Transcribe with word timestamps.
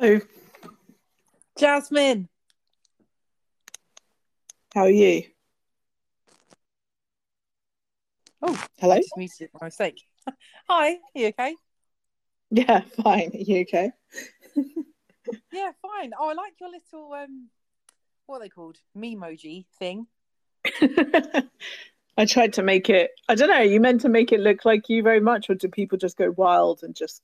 Oh, 0.00 0.20
Jasmin. 1.58 2.28
how 4.72 4.82
are 4.82 4.90
you? 4.90 5.24
Oh, 8.42 8.64
Hello? 8.78 8.94
I 8.94 8.98
just 8.98 9.16
muted 9.16 9.50
by 9.58 9.66
mistake. 9.66 10.00
Hi, 10.68 10.90
are 10.92 10.96
you 11.16 11.26
okay? 11.28 11.56
Yeah, 12.52 12.82
fine. 13.02 13.30
Are 13.34 13.38
you 13.38 13.62
okay? 13.62 13.90
Yeah, 15.52 15.72
fine. 15.82 16.12
Oh, 16.18 16.30
I 16.30 16.34
like 16.34 16.54
your 16.60 16.70
little 16.70 17.12
um, 17.14 17.48
what 18.26 18.36
are 18.36 18.40
they 18.40 18.48
called? 18.48 18.76
Memoji 18.96 19.66
thing. 19.78 20.06
I 22.16 22.24
tried 22.26 22.52
to 22.54 22.62
make 22.62 22.88
it, 22.88 23.10
I 23.28 23.34
don't 23.34 23.48
know, 23.48 23.60
you 23.60 23.80
meant 23.80 24.02
to 24.02 24.08
make 24.08 24.32
it 24.32 24.40
look 24.40 24.64
like 24.64 24.88
you 24.88 25.02
very 25.02 25.20
much, 25.20 25.50
or 25.50 25.54
do 25.54 25.68
people 25.68 25.98
just 25.98 26.16
go 26.16 26.30
wild 26.36 26.80
and 26.82 26.94
just 26.94 27.22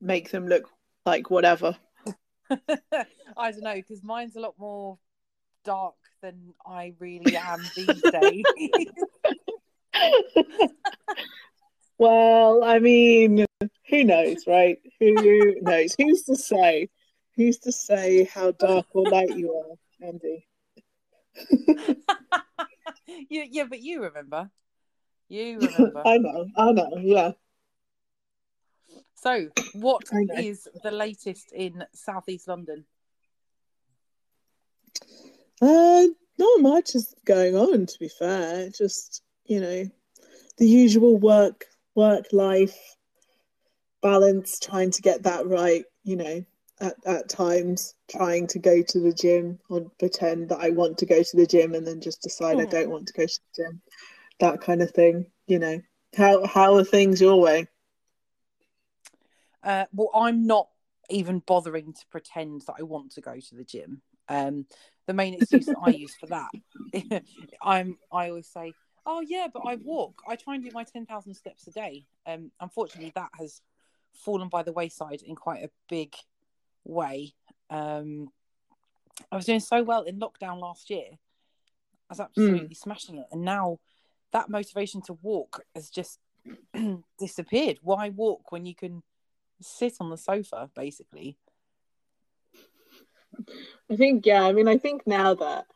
make 0.00 0.30
them 0.30 0.48
look 0.48 0.68
like 1.06 1.30
whatever? 1.30 1.76
I 2.50 3.50
don't 3.50 3.62
know 3.62 3.74
because 3.74 4.02
mine's 4.02 4.36
a 4.36 4.40
lot 4.40 4.54
more 4.58 4.98
dark 5.64 5.94
than 6.22 6.54
I 6.66 6.94
really 6.98 7.36
am 7.36 7.62
these 7.74 8.02
days. 8.12 8.44
Well, 11.98 12.64
I 12.64 12.80
mean, 12.80 13.46
who 13.88 14.04
knows, 14.04 14.44
right? 14.46 14.78
Who 14.98 15.54
knows? 15.60 15.94
Who's 15.96 16.22
to 16.24 16.34
say? 16.34 16.88
Who's 17.36 17.58
to 17.58 17.70
say 17.70 18.24
how 18.24 18.50
dark 18.50 18.86
or 18.92 19.06
light 19.08 19.36
you 19.36 19.52
are, 19.54 19.76
Andy? 20.08 20.44
you, 23.06 23.46
yeah, 23.48 23.64
but 23.70 23.80
you 23.80 24.02
remember. 24.02 24.50
You 25.28 25.60
remember. 25.60 26.02
I 26.04 26.18
know, 26.18 26.46
I 26.56 26.72
know, 26.72 26.90
yeah. 27.00 27.30
So, 29.22 29.50
what 29.70 30.10
is 30.32 30.68
the 30.82 30.90
latest 30.90 31.52
in 31.52 31.84
Southeast 31.94 32.48
London? 32.48 32.86
Uh, 35.60 36.06
not 36.38 36.60
much 36.60 36.96
is 36.96 37.14
going 37.24 37.54
on, 37.54 37.86
to 37.86 37.98
be 38.00 38.08
fair. 38.08 38.68
Just, 38.70 39.22
you 39.44 39.60
know, 39.60 39.84
the 40.58 40.66
usual 40.66 41.16
work, 41.18 41.66
work 41.94 42.26
life 42.32 42.96
balance, 44.02 44.58
trying 44.58 44.90
to 44.90 45.02
get 45.02 45.22
that 45.22 45.46
right, 45.46 45.84
you 46.02 46.16
know, 46.16 46.44
at, 46.80 46.96
at 47.06 47.28
times, 47.28 47.94
trying 48.10 48.48
to 48.48 48.58
go 48.58 48.82
to 48.82 48.98
the 48.98 49.12
gym 49.12 49.60
or 49.68 49.88
pretend 50.00 50.48
that 50.48 50.58
I 50.58 50.70
want 50.70 50.98
to 50.98 51.06
go 51.06 51.22
to 51.22 51.36
the 51.36 51.46
gym 51.46 51.74
and 51.74 51.86
then 51.86 52.00
just 52.00 52.22
decide 52.22 52.58
I 52.58 52.64
Hmm. 52.64 52.66
don't 52.66 52.90
want 52.90 53.06
to 53.06 53.12
go 53.12 53.24
to 53.26 53.40
the 53.56 53.62
gym. 53.62 53.82
That 54.40 54.60
kind 54.60 54.82
of 54.82 54.90
thing, 54.90 55.26
you 55.46 55.60
know. 55.60 55.80
How 56.16 56.44
how 56.44 56.74
are 56.74 56.84
things 56.84 57.20
your 57.20 57.40
way? 57.40 57.68
Uh, 59.62 59.86
well, 59.92 60.10
I'm 60.14 60.46
not 60.46 60.68
even 61.10 61.40
bothering 61.40 61.92
to 61.92 62.06
pretend 62.10 62.62
that 62.62 62.74
I 62.78 62.82
want 62.82 63.12
to 63.12 63.20
go 63.20 63.38
to 63.38 63.54
the 63.54 63.64
gym. 63.64 64.02
Um, 64.28 64.66
the 65.06 65.14
main 65.14 65.34
excuse 65.34 65.66
that 65.66 65.78
I 65.82 65.90
use 65.90 66.14
for 66.14 66.26
that, 66.26 67.22
I'm 67.62 67.98
I 68.12 68.28
always 68.28 68.48
say, 68.48 68.74
"Oh 69.04 69.20
yeah, 69.20 69.48
but 69.52 69.62
I 69.66 69.76
walk. 69.76 70.22
I 70.26 70.36
try 70.36 70.54
and 70.54 70.64
do 70.64 70.70
my 70.72 70.84
ten 70.84 71.06
thousand 71.06 71.34
steps 71.34 71.66
a 71.66 71.72
day." 71.72 72.04
Um, 72.26 72.50
unfortunately, 72.60 73.12
that 73.14 73.30
has 73.38 73.60
fallen 74.14 74.48
by 74.48 74.62
the 74.62 74.72
wayside 74.72 75.22
in 75.22 75.34
quite 75.34 75.64
a 75.64 75.70
big 75.88 76.14
way. 76.84 77.34
Um, 77.70 78.28
I 79.30 79.36
was 79.36 79.46
doing 79.46 79.60
so 79.60 79.82
well 79.82 80.02
in 80.02 80.18
lockdown 80.18 80.60
last 80.60 80.90
year. 80.90 81.06
I 81.10 82.10
was 82.10 82.20
absolutely 82.20 82.74
smashing 82.74 83.18
it, 83.18 83.26
and 83.32 83.42
now 83.42 83.78
that 84.32 84.48
motivation 84.48 85.02
to 85.02 85.14
walk 85.14 85.62
has 85.74 85.90
just 85.90 86.18
disappeared. 87.18 87.78
Why 87.82 88.08
walk 88.08 88.50
when 88.50 88.66
you 88.66 88.74
can 88.74 89.02
sit 89.64 89.94
on 90.00 90.10
the 90.10 90.16
sofa, 90.16 90.70
basically? 90.74 91.38
I 93.90 93.96
think, 93.96 94.26
yeah, 94.26 94.42
I 94.42 94.52
mean, 94.52 94.68
I 94.68 94.78
think 94.78 95.06
now 95.06 95.34
that 95.34 95.66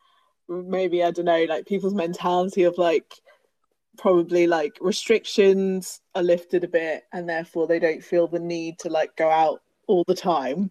maybe, 0.48 1.02
I 1.02 1.10
don't 1.10 1.24
know, 1.24 1.44
like 1.44 1.66
people's 1.66 1.94
mentality 1.94 2.64
of 2.64 2.78
like 2.78 3.14
probably 3.98 4.46
like 4.46 4.76
restrictions 4.80 6.00
are 6.14 6.22
lifted 6.22 6.64
a 6.64 6.68
bit 6.68 7.04
and 7.12 7.28
therefore 7.28 7.66
they 7.66 7.78
don't 7.78 8.04
feel 8.04 8.28
the 8.28 8.38
need 8.38 8.78
to 8.80 8.90
like 8.90 9.16
go 9.16 9.30
out 9.30 9.62
all 9.88 10.04
the 10.06 10.14
time. 10.14 10.70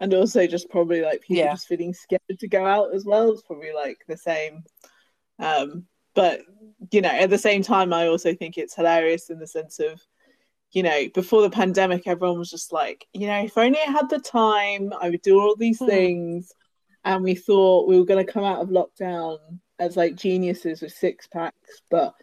And 0.00 0.12
also 0.14 0.46
just 0.46 0.70
probably 0.70 1.02
like 1.02 1.22
people 1.22 1.44
Yeah. 1.44 1.52
just 1.52 1.68
feeling 1.68 1.94
scared 1.94 2.20
to 2.38 2.48
go 2.48 2.64
out 2.66 2.94
as 2.94 3.04
well. 3.04 3.30
It's 3.32 3.42
probably 3.42 3.72
like 3.72 3.98
the 4.06 4.16
same. 4.16 4.64
Um, 5.38 5.86
but 6.14 6.42
you 6.90 7.00
know, 7.00 7.10
at 7.10 7.30
the 7.30 7.38
same 7.38 7.62
time, 7.62 7.92
I 7.92 8.06
also 8.06 8.34
think 8.34 8.56
it's 8.56 8.74
hilarious 8.74 9.30
in 9.30 9.38
the 9.38 9.46
sense 9.46 9.80
of, 9.80 10.00
you 10.74 10.82
know, 10.82 11.08
before 11.14 11.40
the 11.42 11.50
pandemic, 11.50 12.06
everyone 12.06 12.38
was 12.38 12.50
just 12.50 12.72
like, 12.72 13.06
you 13.14 13.26
know, 13.28 13.44
if 13.44 13.56
only 13.56 13.78
I 13.78 13.90
had 13.90 14.10
the 14.10 14.18
time, 14.18 14.92
I 15.00 15.08
would 15.10 15.22
do 15.22 15.40
all 15.40 15.54
these 15.56 15.78
Hmm. 15.78 15.86
things. 15.86 16.52
And 17.04 17.22
we 17.22 17.34
thought 17.34 17.86
we 17.86 17.98
were 17.98 18.04
going 18.06 18.24
to 18.24 18.32
come 18.32 18.44
out 18.44 18.60
of 18.60 18.68
lockdown 18.70 19.38
as 19.78 19.96
like 19.96 20.16
geniuses 20.16 20.80
with 20.82 20.92
six 20.92 21.26
packs, 21.26 21.80
but 21.90 22.14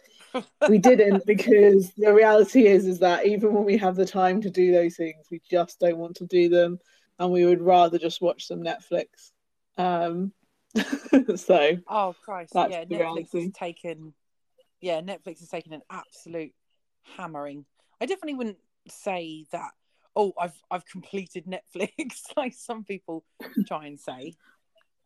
we 0.67 0.79
didn't 0.79 1.25
because 1.27 1.91
the 1.97 2.13
reality 2.13 2.65
is 2.67 2.85
is 2.85 2.99
that 2.99 3.25
even 3.25 3.53
when 3.53 3.63
we 3.63 3.77
have 3.77 3.95
the 3.95 4.05
time 4.05 4.41
to 4.41 4.49
do 4.49 4.71
those 4.71 4.95
things, 4.95 5.27
we 5.31 5.39
just 5.49 5.79
don't 5.79 5.97
want 5.97 6.15
to 6.17 6.25
do 6.25 6.49
them, 6.49 6.79
and 7.19 7.31
we 7.31 7.45
would 7.45 7.61
rather 7.61 7.99
just 7.99 8.21
watch 8.21 8.47
some 8.47 8.61
Netflix. 8.63 9.31
Um, 9.77 10.33
so 11.35 11.77
Oh 11.87 12.15
Christ! 12.25 12.53
Yeah, 12.55 12.83
Netflix 12.85 12.89
reality. 12.89 13.43
has 13.43 13.51
taken. 13.53 14.13
Yeah, 14.81 15.01
Netflix 15.01 15.39
has 15.41 15.49
taken 15.49 15.73
an 15.73 15.81
absolute 15.91 16.53
hammering. 17.17 17.65
I 18.01 18.05
definitely 18.05 18.35
wouldn't 18.35 18.57
say 18.89 19.45
that. 19.51 19.71
Oh, 20.15 20.33
I've 20.39 20.59
I've 20.69 20.85
completed 20.85 21.45
Netflix 21.45 22.23
like 22.35 22.53
some 22.53 22.83
people 22.83 23.23
try 23.67 23.85
and 23.85 23.99
say. 23.99 24.33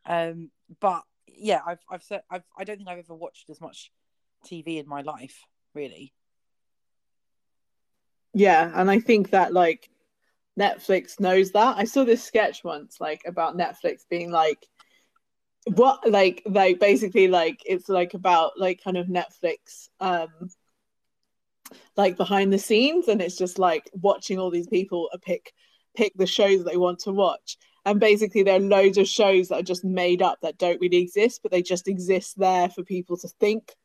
Um, 0.05 0.49
but 0.79 1.03
yeah, 1.27 1.59
I've 1.67 1.79
I've 1.89 2.03
said 2.03 2.23
I've 2.31 2.43
I 2.57 2.63
don't 2.63 2.77
think 2.77 2.89
I've 2.89 2.99
ever 2.99 3.13
watched 3.13 3.49
as 3.49 3.61
much 3.61 3.91
TV 4.47 4.79
in 4.79 4.87
my 4.87 5.01
life, 5.01 5.43
really. 5.73 6.13
yeah, 8.35 8.71
and 8.75 8.91
I 8.91 8.99
think 8.99 9.31
that 9.31 9.53
like 9.53 9.89
Netflix 10.59 11.19
knows 11.19 11.51
that. 11.51 11.77
I 11.77 11.85
saw 11.85 12.03
this 12.03 12.23
sketch 12.23 12.63
once, 12.63 12.99
like 12.99 13.21
about 13.25 13.57
Netflix 13.57 14.01
being 14.09 14.31
like, 14.31 14.67
what, 15.73 16.09
like, 16.09 16.43
like 16.45 16.79
basically, 16.79 17.27
like 17.29 17.61
it's 17.65 17.89
like 17.89 18.13
about 18.13 18.53
like 18.57 18.83
kind 18.83 18.97
of 18.97 19.07
Netflix, 19.07 19.89
um, 20.01 20.29
like 21.97 22.17
behind 22.17 22.51
the 22.51 22.59
scenes, 22.59 23.07
and 23.07 23.21
it's 23.21 23.37
just 23.37 23.59
like 23.59 23.89
watching 23.93 24.39
all 24.39 24.51
these 24.51 24.67
people 24.67 25.09
pick 25.21 25.53
pick 25.95 26.13
the 26.15 26.27
shows 26.27 26.63
they 26.63 26.77
want 26.77 26.99
to 26.99 27.11
watch. 27.11 27.57
And 27.85 27.99
basically, 27.99 28.43
there 28.43 28.55
are 28.55 28.59
loads 28.59 28.97
of 28.97 29.07
shows 29.07 29.49
that 29.49 29.59
are 29.59 29.63
just 29.63 29.85
made 29.85 30.21
up 30.21 30.39
that 30.41 30.57
don't 30.57 30.81
really 30.81 30.97
exist, 30.97 31.41
but 31.43 31.51
they 31.51 31.61
just 31.61 31.87
exist 31.87 32.37
there 32.37 32.69
for 32.69 32.83
people 32.83 33.15
to 33.17 33.27
think 33.39 33.75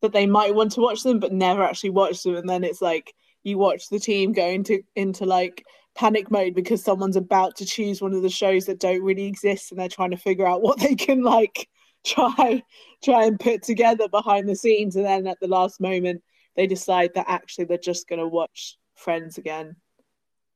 that 0.00 0.12
they 0.12 0.26
might 0.26 0.54
want 0.54 0.72
to 0.72 0.80
watch 0.80 1.02
them, 1.02 1.20
but 1.20 1.32
never 1.32 1.62
actually 1.62 1.90
watch 1.90 2.22
them. 2.22 2.36
And 2.36 2.48
then 2.48 2.64
it's 2.64 2.80
like 2.80 3.12
you 3.42 3.58
watch 3.58 3.88
the 3.88 3.98
team 3.98 4.32
go 4.32 4.46
into 4.46 4.82
into 4.96 5.24
like 5.26 5.64
panic 5.94 6.30
mode 6.30 6.54
because 6.54 6.82
someone's 6.82 7.16
about 7.16 7.56
to 7.56 7.66
choose 7.66 8.00
one 8.00 8.14
of 8.14 8.22
the 8.22 8.30
shows 8.30 8.66
that 8.66 8.80
don't 8.80 9.02
really 9.02 9.26
exist, 9.26 9.70
and 9.70 9.80
they're 9.80 9.88
trying 9.88 10.12
to 10.12 10.16
figure 10.16 10.46
out 10.46 10.62
what 10.62 10.78
they 10.80 10.94
can 10.94 11.22
like 11.22 11.68
try 12.04 12.62
try 13.04 13.24
and 13.24 13.38
put 13.38 13.62
together 13.62 14.08
behind 14.08 14.48
the 14.48 14.56
scenes. 14.56 14.96
And 14.96 15.04
then 15.04 15.26
at 15.26 15.38
the 15.40 15.48
last 15.48 15.80
moment, 15.80 16.22
they 16.56 16.66
decide 16.66 17.14
that 17.14 17.26
actually 17.28 17.64
they're 17.66 17.78
just 17.78 18.08
going 18.08 18.18
to 18.20 18.26
watch 18.28 18.76
Friends 18.94 19.38
again. 19.38 19.76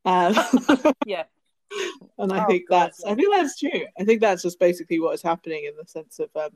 Um, 0.05 0.35
Yeah, 1.07 1.25
and 2.19 2.33
I 2.33 2.45
Oh, 2.45 2.47
think 2.47 2.69
God, 2.69 2.87
that's 2.87 3.03
yeah. 3.05 3.13
I 3.13 3.15
think 3.15 3.33
that's 3.35 3.59
true. 3.59 3.87
I 3.99 4.05
think 4.05 4.21
that's 4.21 4.43
just 4.43 4.59
basically 4.61 5.01
what 5.01 5.15
is 5.15 5.23
happening 5.23 5.65
in 5.65 5.73
the 5.77 5.87
sense 5.87 6.19
of 6.19 6.29
um 6.37 6.51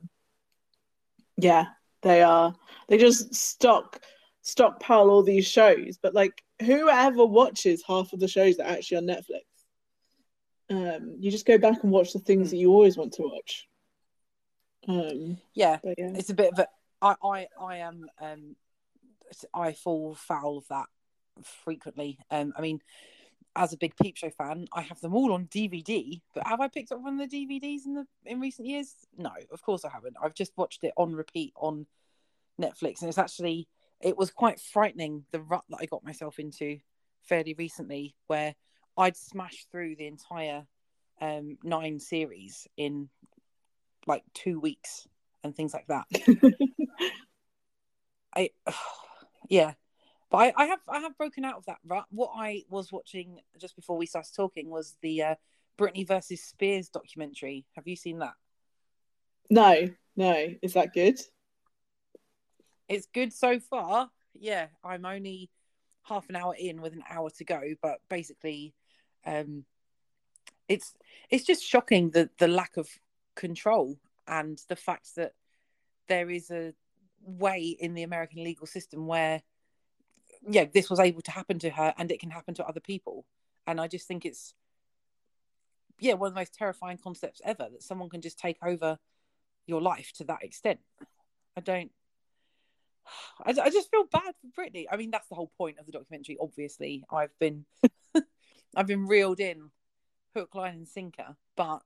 yeah, 1.37 1.65
they 2.01 2.21
are 2.21 2.53
they 2.87 2.97
just 2.97 3.33
stock 3.33 4.01
stockpile 4.41 5.09
all 5.09 5.23
these 5.23 5.47
shows, 5.47 5.97
but 6.01 6.13
like 6.13 6.43
whoever 6.61 7.25
watches 7.25 7.83
half 7.87 8.13
of 8.13 8.19
the 8.19 8.27
shows 8.27 8.57
that 8.57 8.67
are 8.67 8.73
actually 8.77 8.97
on 8.97 9.05
Netflix? 9.07 9.45
Um 10.69 11.15
you 11.19 11.31
just 11.31 11.47
go 11.47 11.57
back 11.57 11.81
and 11.83 11.91
watch 11.91 12.13
the 12.13 12.19
things 12.19 12.49
Hmm. 12.49 12.51
that 12.51 12.57
you 12.57 12.71
always 12.71 12.97
want 12.97 13.13
to 13.13 13.23
watch. 13.23 13.67
Um 14.87 15.37
yeah. 15.53 15.79
yeah. 15.83 16.11
it's 16.15 16.29
a 16.29 16.35
bit 16.35 16.51
of 16.53 16.59
a 16.59 16.67
I 17.01 17.15
I 17.23 17.47
I 17.59 17.77
am 17.77 18.05
um 18.21 18.55
I 19.53 19.73
fall 19.73 20.15
foul 20.15 20.57
of 20.57 20.67
that 20.69 20.87
frequently. 21.63 22.19
Um, 22.31 22.53
I 22.57 22.61
mean, 22.61 22.81
as 23.55 23.73
a 23.73 23.77
big 23.77 23.95
Peep 23.95 24.17
Show 24.17 24.29
fan, 24.29 24.67
I 24.73 24.81
have 24.81 25.01
them 25.01 25.15
all 25.15 25.33
on 25.33 25.45
DVD. 25.47 26.21
But 26.33 26.47
have 26.47 26.61
I 26.61 26.67
picked 26.67 26.91
up 26.91 27.01
one 27.01 27.19
of 27.19 27.29
the 27.29 27.37
DVDs 27.37 27.85
in 27.85 27.93
the 27.95 28.05
in 28.25 28.39
recent 28.39 28.67
years? 28.67 28.93
No, 29.17 29.31
of 29.51 29.61
course 29.61 29.85
I 29.85 29.89
haven't. 29.89 30.17
I've 30.21 30.35
just 30.35 30.53
watched 30.55 30.83
it 30.83 30.93
on 30.97 31.13
repeat 31.13 31.53
on 31.55 31.85
Netflix, 32.61 33.01
and 33.01 33.09
it's 33.09 33.17
actually 33.17 33.67
it 34.01 34.17
was 34.17 34.31
quite 34.31 34.59
frightening 34.59 35.25
the 35.31 35.41
rut 35.41 35.63
that 35.69 35.79
I 35.81 35.85
got 35.85 36.05
myself 36.05 36.39
into 36.39 36.79
fairly 37.23 37.53
recently, 37.57 38.15
where 38.27 38.55
I'd 38.97 39.17
smashed 39.17 39.69
through 39.71 39.95
the 39.95 40.07
entire 40.07 40.65
um, 41.21 41.57
nine 41.63 41.99
series 41.99 42.67
in 42.77 43.09
like 44.07 44.23
two 44.33 44.59
weeks 44.59 45.07
and 45.43 45.55
things 45.55 45.73
like 45.73 45.87
that. 45.87 46.05
I 48.35 48.49
yeah, 49.49 49.73
but 50.29 50.37
I, 50.37 50.53
I 50.55 50.65
have 50.67 50.79
I 50.87 50.99
have 50.99 51.17
broken 51.17 51.43
out 51.43 51.57
of 51.57 51.65
that 51.65 51.79
rut. 51.85 52.05
What 52.11 52.31
I 52.35 52.63
was 52.69 52.91
watching 52.91 53.39
just 53.59 53.75
before 53.75 53.97
we 53.97 54.05
started 54.05 54.33
talking 54.35 54.69
was 54.69 54.95
the 55.01 55.23
uh, 55.23 55.35
Britney 55.77 56.07
versus 56.07 56.43
Spears 56.43 56.89
documentary. 56.89 57.65
Have 57.75 57.87
you 57.87 57.95
seen 57.95 58.19
that? 58.19 58.33
No, 59.49 59.89
no. 60.15 60.47
Is 60.61 60.73
that 60.73 60.93
good? 60.93 61.19
It's 62.87 63.07
good 63.07 63.33
so 63.33 63.59
far. 63.59 64.09
Yeah, 64.33 64.67
I'm 64.83 65.05
only 65.05 65.49
half 66.03 66.29
an 66.29 66.35
hour 66.35 66.55
in 66.57 66.81
with 66.81 66.93
an 66.93 67.03
hour 67.09 67.29
to 67.29 67.43
go, 67.43 67.61
but 67.81 67.99
basically, 68.09 68.73
um, 69.25 69.65
it's 70.67 70.95
it's 71.29 71.45
just 71.45 71.63
shocking 71.63 72.11
the 72.11 72.29
the 72.37 72.47
lack 72.47 72.77
of 72.77 72.87
control 73.35 73.97
and 74.27 74.61
the 74.67 74.75
fact 74.75 75.15
that 75.15 75.33
there 76.07 76.29
is 76.29 76.51
a 76.51 76.73
way 77.23 77.75
in 77.79 77.93
the 77.93 78.03
American 78.03 78.43
legal 78.43 78.67
system 78.67 79.07
where 79.07 79.41
yeah 80.47 80.65
this 80.73 80.89
was 80.89 80.99
able 80.99 81.21
to 81.21 81.31
happen 81.31 81.59
to 81.59 81.69
her 81.69 81.93
and 81.97 82.11
it 82.11 82.19
can 82.19 82.29
happen 82.29 82.53
to 82.53 82.65
other 82.65 82.79
people 82.79 83.25
and 83.67 83.79
I 83.79 83.87
just 83.87 84.07
think 84.07 84.25
it's 84.25 84.53
yeah 85.99 86.13
one 86.13 86.27
of 86.27 86.33
the 86.33 86.39
most 86.39 86.53
terrifying 86.53 86.97
concepts 86.97 87.41
ever 87.43 87.67
that 87.71 87.83
someone 87.83 88.09
can 88.09 88.21
just 88.21 88.39
take 88.39 88.57
over 88.63 88.97
your 89.65 89.81
life 89.81 90.11
to 90.13 90.23
that 90.25 90.43
extent. 90.43 90.79
I 91.55 91.61
don't 91.61 91.91
I, 93.43 93.55
I 93.61 93.69
just 93.69 93.89
feel 93.89 94.05
bad 94.05 94.33
for 94.41 94.61
Britney. 94.61 94.85
I 94.91 94.97
mean, 94.97 95.11
that's 95.11 95.27
the 95.27 95.35
whole 95.35 95.51
point 95.57 95.79
of 95.79 95.85
the 95.85 95.91
documentary. 95.91 96.37
Obviously, 96.39 97.03
I've 97.11 97.37
been 97.39 97.65
I've 98.75 98.87
been 98.87 99.07
reeled 99.07 99.39
in, 99.39 99.71
hook, 100.35 100.53
line, 100.55 100.73
and 100.75 100.87
sinker. 100.87 101.35
But 101.55 101.81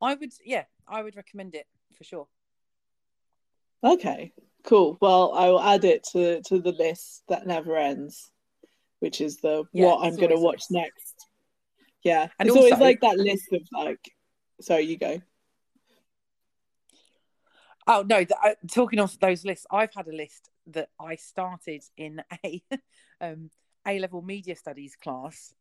I 0.00 0.14
would, 0.14 0.32
yeah, 0.44 0.64
I 0.86 1.02
would 1.02 1.16
recommend 1.16 1.54
it 1.54 1.66
for 1.96 2.04
sure. 2.04 2.28
Okay, 3.82 4.32
cool. 4.64 4.98
Well, 5.00 5.32
I 5.34 5.48
will 5.48 5.60
add 5.60 5.84
it 5.84 6.04
to 6.12 6.42
to 6.42 6.60
the 6.60 6.72
list 6.72 7.22
that 7.28 7.46
never 7.46 7.76
ends, 7.76 8.30
which 9.00 9.20
is 9.20 9.38
the 9.38 9.64
Yeah, 9.72 9.86
what 9.86 10.04
I'm 10.04 10.16
going 10.16 10.30
to 10.30 10.40
watch 10.40 10.64
next. 10.70 11.14
Yeah, 12.04 12.28
And 12.38 12.48
it's 12.48 12.56
always 12.56 12.78
like 12.78 13.00
that 13.00 13.18
list 13.18 13.52
of 13.52 13.62
like. 13.72 14.00
Sorry, 14.60 14.82
you 14.82 14.96
go. 14.96 15.20
Oh 17.86 18.04
no! 18.06 18.22
The, 18.22 18.36
uh, 18.38 18.54
talking 18.70 18.98
of 18.98 19.18
those 19.18 19.44
lists, 19.44 19.66
I've 19.70 19.94
had 19.94 20.08
a 20.08 20.14
list 20.14 20.50
that 20.68 20.90
I 21.00 21.16
started 21.16 21.82
in 21.96 22.22
a 22.44 22.62
um, 23.20 23.50
A 23.86 23.98
level 23.98 24.20
media 24.20 24.56
studies 24.56 24.94
class, 25.02 25.54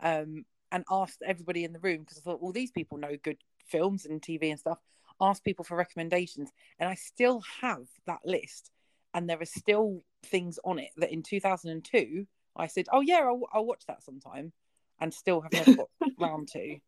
um, 0.00 0.44
and 0.70 0.84
asked 0.90 1.22
everybody 1.26 1.64
in 1.64 1.72
the 1.72 1.80
room 1.80 2.00
because 2.00 2.18
I 2.18 2.20
thought, 2.20 2.40
well, 2.40 2.52
these 2.52 2.70
people 2.70 2.98
know 2.98 3.16
good 3.22 3.38
films 3.66 4.06
and 4.06 4.22
TV 4.22 4.50
and 4.50 4.58
stuff. 4.58 4.78
Asked 5.20 5.44
people 5.44 5.64
for 5.64 5.76
recommendations, 5.76 6.50
and 6.78 6.88
I 6.88 6.94
still 6.96 7.42
have 7.60 7.86
that 8.06 8.20
list, 8.24 8.70
and 9.12 9.28
there 9.28 9.40
are 9.40 9.44
still 9.46 10.00
things 10.24 10.58
on 10.64 10.78
it 10.78 10.90
that 10.96 11.12
in 11.12 11.22
2002 11.22 12.26
I 12.56 12.66
said, 12.66 12.86
oh 12.92 13.00
yeah, 13.00 13.20
I'll, 13.24 13.42
I'll 13.52 13.64
watch 13.66 13.84
that 13.86 14.02
sometime, 14.02 14.52
and 15.00 15.12
still 15.12 15.40
have 15.40 15.52
never 15.52 15.74
got 15.74 15.88
round 16.18 16.48
to. 16.48 16.78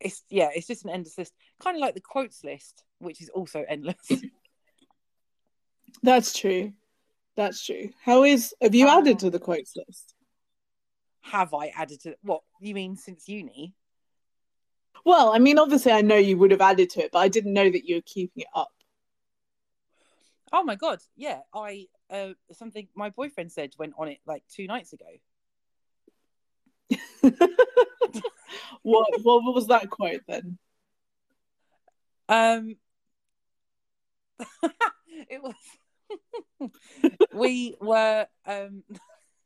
It's 0.00 0.24
yeah, 0.30 0.48
it's 0.54 0.66
just 0.66 0.84
an 0.84 0.90
endless 0.90 1.18
list, 1.18 1.34
kind 1.60 1.76
of 1.76 1.80
like 1.80 1.94
the 1.94 2.00
quotes 2.00 2.42
list, 2.42 2.84
which 2.98 3.20
is 3.20 3.28
also 3.28 3.64
endless. 3.68 4.10
That's 6.02 6.38
true. 6.38 6.72
That's 7.36 7.64
true. 7.64 7.90
How 8.02 8.24
is 8.24 8.54
have 8.60 8.74
you 8.74 8.86
Oh. 8.88 8.98
added 8.98 9.16
uh, 9.16 9.20
to 9.20 9.30
the 9.30 9.38
quotes 9.38 9.76
list? 9.76 10.14
have 11.22 11.52
I 11.52 11.68
added 11.68 12.00
to 12.00 12.16
what 12.22 12.40
you 12.60 12.74
mean 12.74 12.96
since 12.96 13.28
uni? 13.28 13.74
Well, 15.04 15.32
I 15.32 15.38
mean, 15.38 15.58
obviously, 15.58 15.92
I 15.92 16.02
know 16.02 16.16
you 16.16 16.36
would 16.38 16.50
have 16.50 16.60
added 16.60 16.90
to 16.90 17.04
it, 17.04 17.10
but 17.12 17.20
I 17.20 17.28
didn't 17.28 17.52
know 17.52 17.70
that 17.70 17.88
you 17.88 17.96
were 17.96 18.02
keeping 18.02 18.42
it 18.42 18.48
up. 18.54 18.72
Oh 20.52 20.64
my 20.64 20.74
god, 20.74 20.98
yeah. 21.16 21.40
I 21.54 21.86
uh 22.10 22.30
something 22.52 22.88
my 22.94 23.10
boyfriend 23.10 23.52
said 23.52 23.72
went 23.78 23.94
on 23.96 24.08
it 24.08 24.18
like 24.26 24.42
two 24.52 24.66
nights 24.66 24.92
ago. 24.92 25.06
what 28.82 29.06
what 29.22 29.54
was 29.54 29.68
that 29.68 29.88
quote 29.90 30.22
then? 30.26 30.58
Um 32.28 32.76
it 35.28 35.40
was 35.42 35.54
we 37.32 37.76
were 37.80 38.26
um 38.44 38.82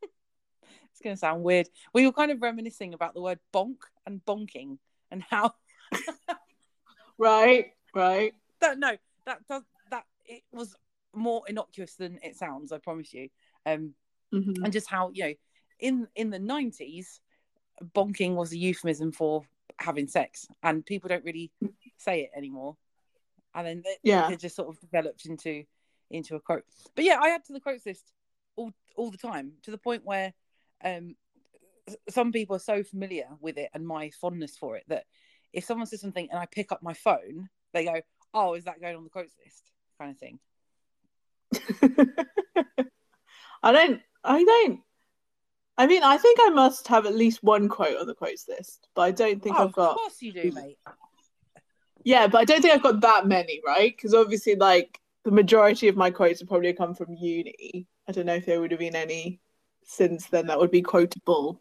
it's 0.02 1.00
gonna 1.02 1.16
sound 1.16 1.42
weird. 1.42 1.68
We 1.92 2.06
were 2.06 2.12
kind 2.12 2.30
of 2.30 2.40
reminiscing 2.40 2.94
about 2.94 3.12
the 3.12 3.20
word 3.20 3.40
bonk 3.52 3.76
and 4.06 4.24
bonking 4.24 4.78
and 5.10 5.22
how 5.22 5.52
Right, 7.18 7.72
right. 7.94 8.34
that 8.60 8.78
no, 8.78 8.96
that 9.26 9.46
does 9.46 9.62
that 9.90 10.04
it 10.24 10.42
was 10.52 10.74
more 11.14 11.42
innocuous 11.48 11.94
than 11.94 12.18
it 12.22 12.36
sounds, 12.36 12.72
I 12.72 12.78
promise 12.78 13.12
you. 13.12 13.28
Um 13.66 13.94
Mhm. 14.32 14.64
and 14.64 14.72
just 14.72 14.88
how 14.88 15.10
you 15.12 15.24
know 15.24 15.34
in 15.78 16.08
in 16.16 16.30
the 16.30 16.38
90s 16.38 17.20
bonking 17.94 18.34
was 18.34 18.52
a 18.52 18.58
euphemism 18.58 19.12
for 19.12 19.46
having 19.78 20.08
sex 20.08 20.46
and 20.62 20.84
people 20.84 21.08
don't 21.08 21.24
really 21.24 21.52
say 21.98 22.22
it 22.22 22.30
anymore 22.36 22.76
and 23.54 23.66
then 23.66 23.82
it, 23.84 23.98
Yeah. 24.02 24.30
it 24.30 24.40
just 24.40 24.56
sort 24.56 24.68
of 24.68 24.80
developed 24.80 25.26
into 25.26 25.64
into 26.10 26.36
a 26.36 26.40
quote 26.40 26.64
but 26.94 27.04
yeah 27.04 27.18
i 27.20 27.30
add 27.30 27.44
to 27.44 27.52
the 27.52 27.60
quotes 27.60 27.84
list 27.86 28.12
all 28.56 28.72
all 28.96 29.10
the 29.10 29.18
time 29.18 29.52
to 29.62 29.70
the 29.72 29.78
point 29.78 30.04
where 30.04 30.32
um 30.84 31.16
some 32.08 32.32
people 32.32 32.56
are 32.56 32.60
so 32.60 32.82
familiar 32.82 33.26
with 33.40 33.58
it 33.58 33.70
and 33.74 33.86
my 33.86 34.10
fondness 34.20 34.56
for 34.56 34.76
it 34.76 34.84
that 34.88 35.04
if 35.52 35.64
someone 35.64 35.86
says 35.86 36.00
something 36.00 36.28
and 36.30 36.38
i 36.38 36.46
pick 36.46 36.72
up 36.72 36.82
my 36.82 36.94
phone 36.94 37.48
they 37.72 37.84
go 37.84 38.00
oh 38.32 38.54
is 38.54 38.64
that 38.64 38.80
going 38.80 38.96
on 38.96 39.04
the 39.04 39.10
quotes 39.10 39.34
list 39.44 39.70
kind 39.98 40.10
of 40.10 40.18
thing 40.18 40.38
I 43.64 43.72
don't. 43.72 44.00
I 44.22 44.44
don't. 44.44 44.80
I 45.76 45.86
mean, 45.86 46.02
I 46.04 46.18
think 46.18 46.38
I 46.40 46.50
must 46.50 46.86
have 46.88 47.06
at 47.06 47.16
least 47.16 47.42
one 47.42 47.68
quote 47.68 47.96
on 47.96 48.06
the 48.06 48.14
quotes 48.14 48.46
list, 48.46 48.88
but 48.94 49.02
I 49.02 49.10
don't 49.10 49.42
think 49.42 49.56
oh 49.58 49.64
I've 49.64 49.72
got. 49.72 49.92
of 49.92 49.96
course 49.96 50.22
you 50.22 50.32
do 50.32 50.50
hmm. 50.50 50.54
mate 50.54 50.78
Yeah, 52.04 52.28
but 52.28 52.42
I 52.42 52.44
don't 52.44 52.60
think 52.60 52.74
I've 52.74 52.82
got 52.82 53.00
that 53.00 53.26
many, 53.26 53.60
right? 53.66 53.94
Because 53.96 54.14
obviously, 54.14 54.54
like 54.54 55.00
the 55.24 55.30
majority 55.30 55.88
of 55.88 55.96
my 55.96 56.10
quotes 56.10 56.40
have 56.40 56.48
probably 56.48 56.74
come 56.74 56.94
from 56.94 57.14
uni. 57.14 57.88
I 58.06 58.12
don't 58.12 58.26
know 58.26 58.34
if 58.34 58.44
there 58.44 58.60
would 58.60 58.70
have 58.70 58.80
been 58.80 58.94
any 58.94 59.40
since 59.82 60.26
then 60.26 60.46
that 60.46 60.58
would 60.58 60.70
be 60.70 60.82
quotable 60.82 61.60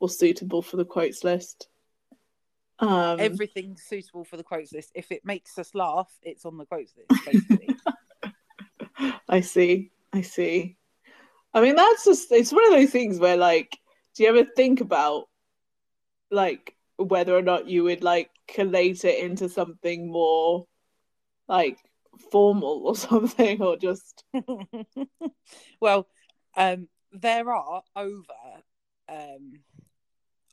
or 0.00 0.08
suitable 0.08 0.62
for 0.62 0.76
the 0.76 0.84
quotes 0.84 1.24
list. 1.24 1.68
Um, 2.80 3.18
everything 3.18 3.76
suitable 3.76 4.24
for 4.24 4.36
the 4.36 4.44
quotes 4.44 4.72
list. 4.72 4.92
If 4.94 5.10
it 5.10 5.24
makes 5.24 5.58
us 5.58 5.74
laugh, 5.74 6.10
it's 6.22 6.44
on 6.44 6.56
the 6.58 6.66
quotes 6.66 6.92
list, 6.96 7.24
basically. 7.26 7.76
I 9.28 9.40
see. 9.40 9.90
I 10.12 10.22
see. 10.22 10.76
I 11.52 11.60
mean, 11.60 11.76
that's 11.76 12.04
just, 12.04 12.30
it's 12.30 12.52
one 12.52 12.64
of 12.66 12.72
those 12.72 12.90
things 12.90 13.18
where, 13.18 13.36
like, 13.36 13.76
do 14.14 14.22
you 14.22 14.28
ever 14.28 14.44
think 14.44 14.80
about, 14.80 15.24
like, 16.30 16.76
whether 16.96 17.36
or 17.36 17.42
not 17.42 17.68
you 17.68 17.84
would, 17.84 18.04
like, 18.04 18.30
collate 18.46 19.04
it 19.04 19.18
into 19.18 19.48
something 19.48 20.10
more, 20.10 20.66
like, 21.48 21.78
formal 22.30 22.82
or 22.86 22.96
something, 22.96 23.60
or 23.62 23.76
just, 23.76 24.24
well, 25.80 26.06
um, 26.56 26.88
there 27.12 27.50
are 27.50 27.82
over, 27.96 28.22
um, 29.08 29.54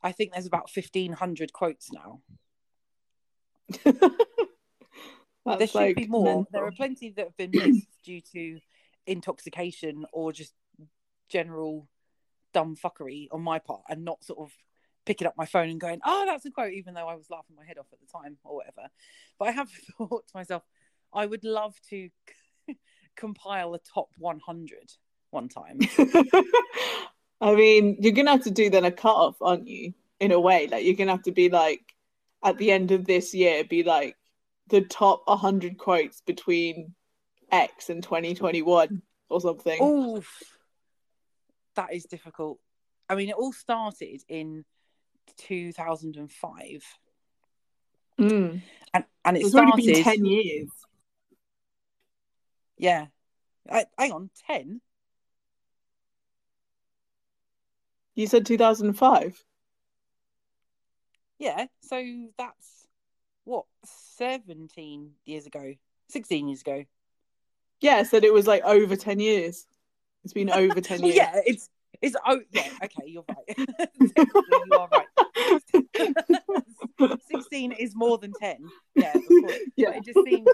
I 0.05 0.11
think 0.11 0.33
there's 0.33 0.45
about 0.45 0.69
1,500 0.71 1.51
quotes 1.51 1.91
now. 1.91 2.21
there 3.83 5.67
should 5.67 5.73
like 5.73 5.95
be 5.95 6.05
more. 6.05 6.23
mental. 6.23 6.47
There 6.51 6.63
are 6.63 6.71
plenty 6.71 7.09
that 7.09 7.25
have 7.25 7.37
been 7.37 7.49
missed 7.51 7.87
due 8.05 8.21
to 8.33 8.59
intoxication 9.07 10.05
or 10.13 10.31
just 10.31 10.53
general 11.27 11.87
dumb 12.53 12.75
fuckery 12.75 13.27
on 13.31 13.41
my 13.41 13.57
part 13.57 13.81
and 13.89 14.05
not 14.05 14.23
sort 14.23 14.37
of 14.37 14.51
picking 15.07 15.25
up 15.25 15.33
my 15.37 15.47
phone 15.47 15.69
and 15.69 15.81
going, 15.81 16.01
oh, 16.05 16.25
that's 16.27 16.45
a 16.45 16.51
quote, 16.51 16.73
even 16.73 16.93
though 16.93 17.07
I 17.07 17.15
was 17.15 17.31
laughing 17.31 17.55
my 17.55 17.65
head 17.65 17.79
off 17.79 17.87
at 17.91 17.99
the 17.99 18.05
time 18.05 18.37
or 18.43 18.57
whatever. 18.57 18.87
But 19.39 19.47
I 19.47 19.51
have 19.53 19.71
thought 19.97 20.27
to 20.27 20.35
myself, 20.35 20.61
I 21.11 21.25
would 21.25 21.43
love 21.43 21.73
to 21.89 22.09
compile 23.15 23.73
a 23.73 23.79
top 23.79 24.09
100 24.19 24.93
one 25.31 25.49
time. 25.49 25.79
I 27.45 27.53
mean, 27.53 27.97
you're 27.99 28.13
gonna 28.13 28.31
have 28.31 28.43
to 28.45 28.51
do 28.51 28.71
then 28.71 28.85
a 28.85 28.91
cut 28.91 29.13
off, 29.13 29.35
aren't 29.39 29.67
you? 29.67 29.93
In 30.19 30.31
a 30.31 30.39
way, 30.39 30.67
like 30.67 30.83
you're 30.83 30.95
gonna 30.95 31.11
have 31.11 31.23
to 31.23 31.31
be 31.31 31.49
like 31.49 31.81
at 32.43 32.57
the 32.57 32.71
end 32.71 32.91
of 32.91 33.05
this 33.05 33.35
year, 33.35 33.63
be 33.63 33.83
like 33.83 34.17
the 34.69 34.81
top 34.81 35.21
100 35.25 35.77
quotes 35.77 36.21
between 36.21 36.95
X 37.51 37.91
and 37.91 38.01
2021 38.01 39.03
or 39.29 39.41
something. 39.41 39.79
Oof. 39.79 40.27
That 41.75 41.93
is 41.93 42.05
difficult. 42.05 42.59
I 43.07 43.13
mean, 43.13 43.29
it 43.29 43.35
all 43.35 43.53
started 43.53 44.23
in 44.27 44.65
2005. 45.37 46.83
Mm. 48.19 48.61
And, 48.93 49.05
and 49.23 49.37
it 49.37 49.41
It's 49.41 49.53
already 49.53 49.85
been 49.85 50.03
10 50.03 50.25
years. 50.25 50.69
Yeah. 52.79 53.05
Uh, 53.69 53.83
hang 53.99 54.13
on, 54.13 54.29
10? 54.47 54.81
You 58.15 58.27
said 58.27 58.45
2005. 58.45 59.43
Yeah. 61.37 61.65
So 61.81 62.03
that's 62.37 62.87
what, 63.43 63.65
17 64.17 65.11
years 65.25 65.45
ago, 65.45 65.75
16 66.09 66.47
years 66.47 66.61
ago. 66.61 66.85
Yeah, 67.81 67.97
I 67.97 68.03
said 68.03 68.23
it 68.23 68.33
was 68.33 68.47
like 68.47 68.63
over 68.63 68.95
10 68.95 69.19
years. 69.19 69.67
It's 70.23 70.33
been 70.33 70.49
over 70.49 70.81
10 70.81 71.03
years. 71.03 71.15
yeah, 71.15 71.41
it's, 71.45 71.69
it's, 72.01 72.15
oh, 72.25 72.41
yeah, 72.51 72.69
okay, 72.83 73.03
you're 73.05 73.25
right. 73.29 73.57
You 74.67 74.77
are 74.77 74.89
right. 74.91 75.05
16 77.31 77.71
is 77.73 77.95
more 77.95 78.17
than 78.17 78.33
ten. 78.33 78.57
Yeah. 78.95 79.13
Yeah. 79.75 79.89
But 79.89 79.97
it 79.97 80.05
just 80.05 80.19
seems 80.25 80.47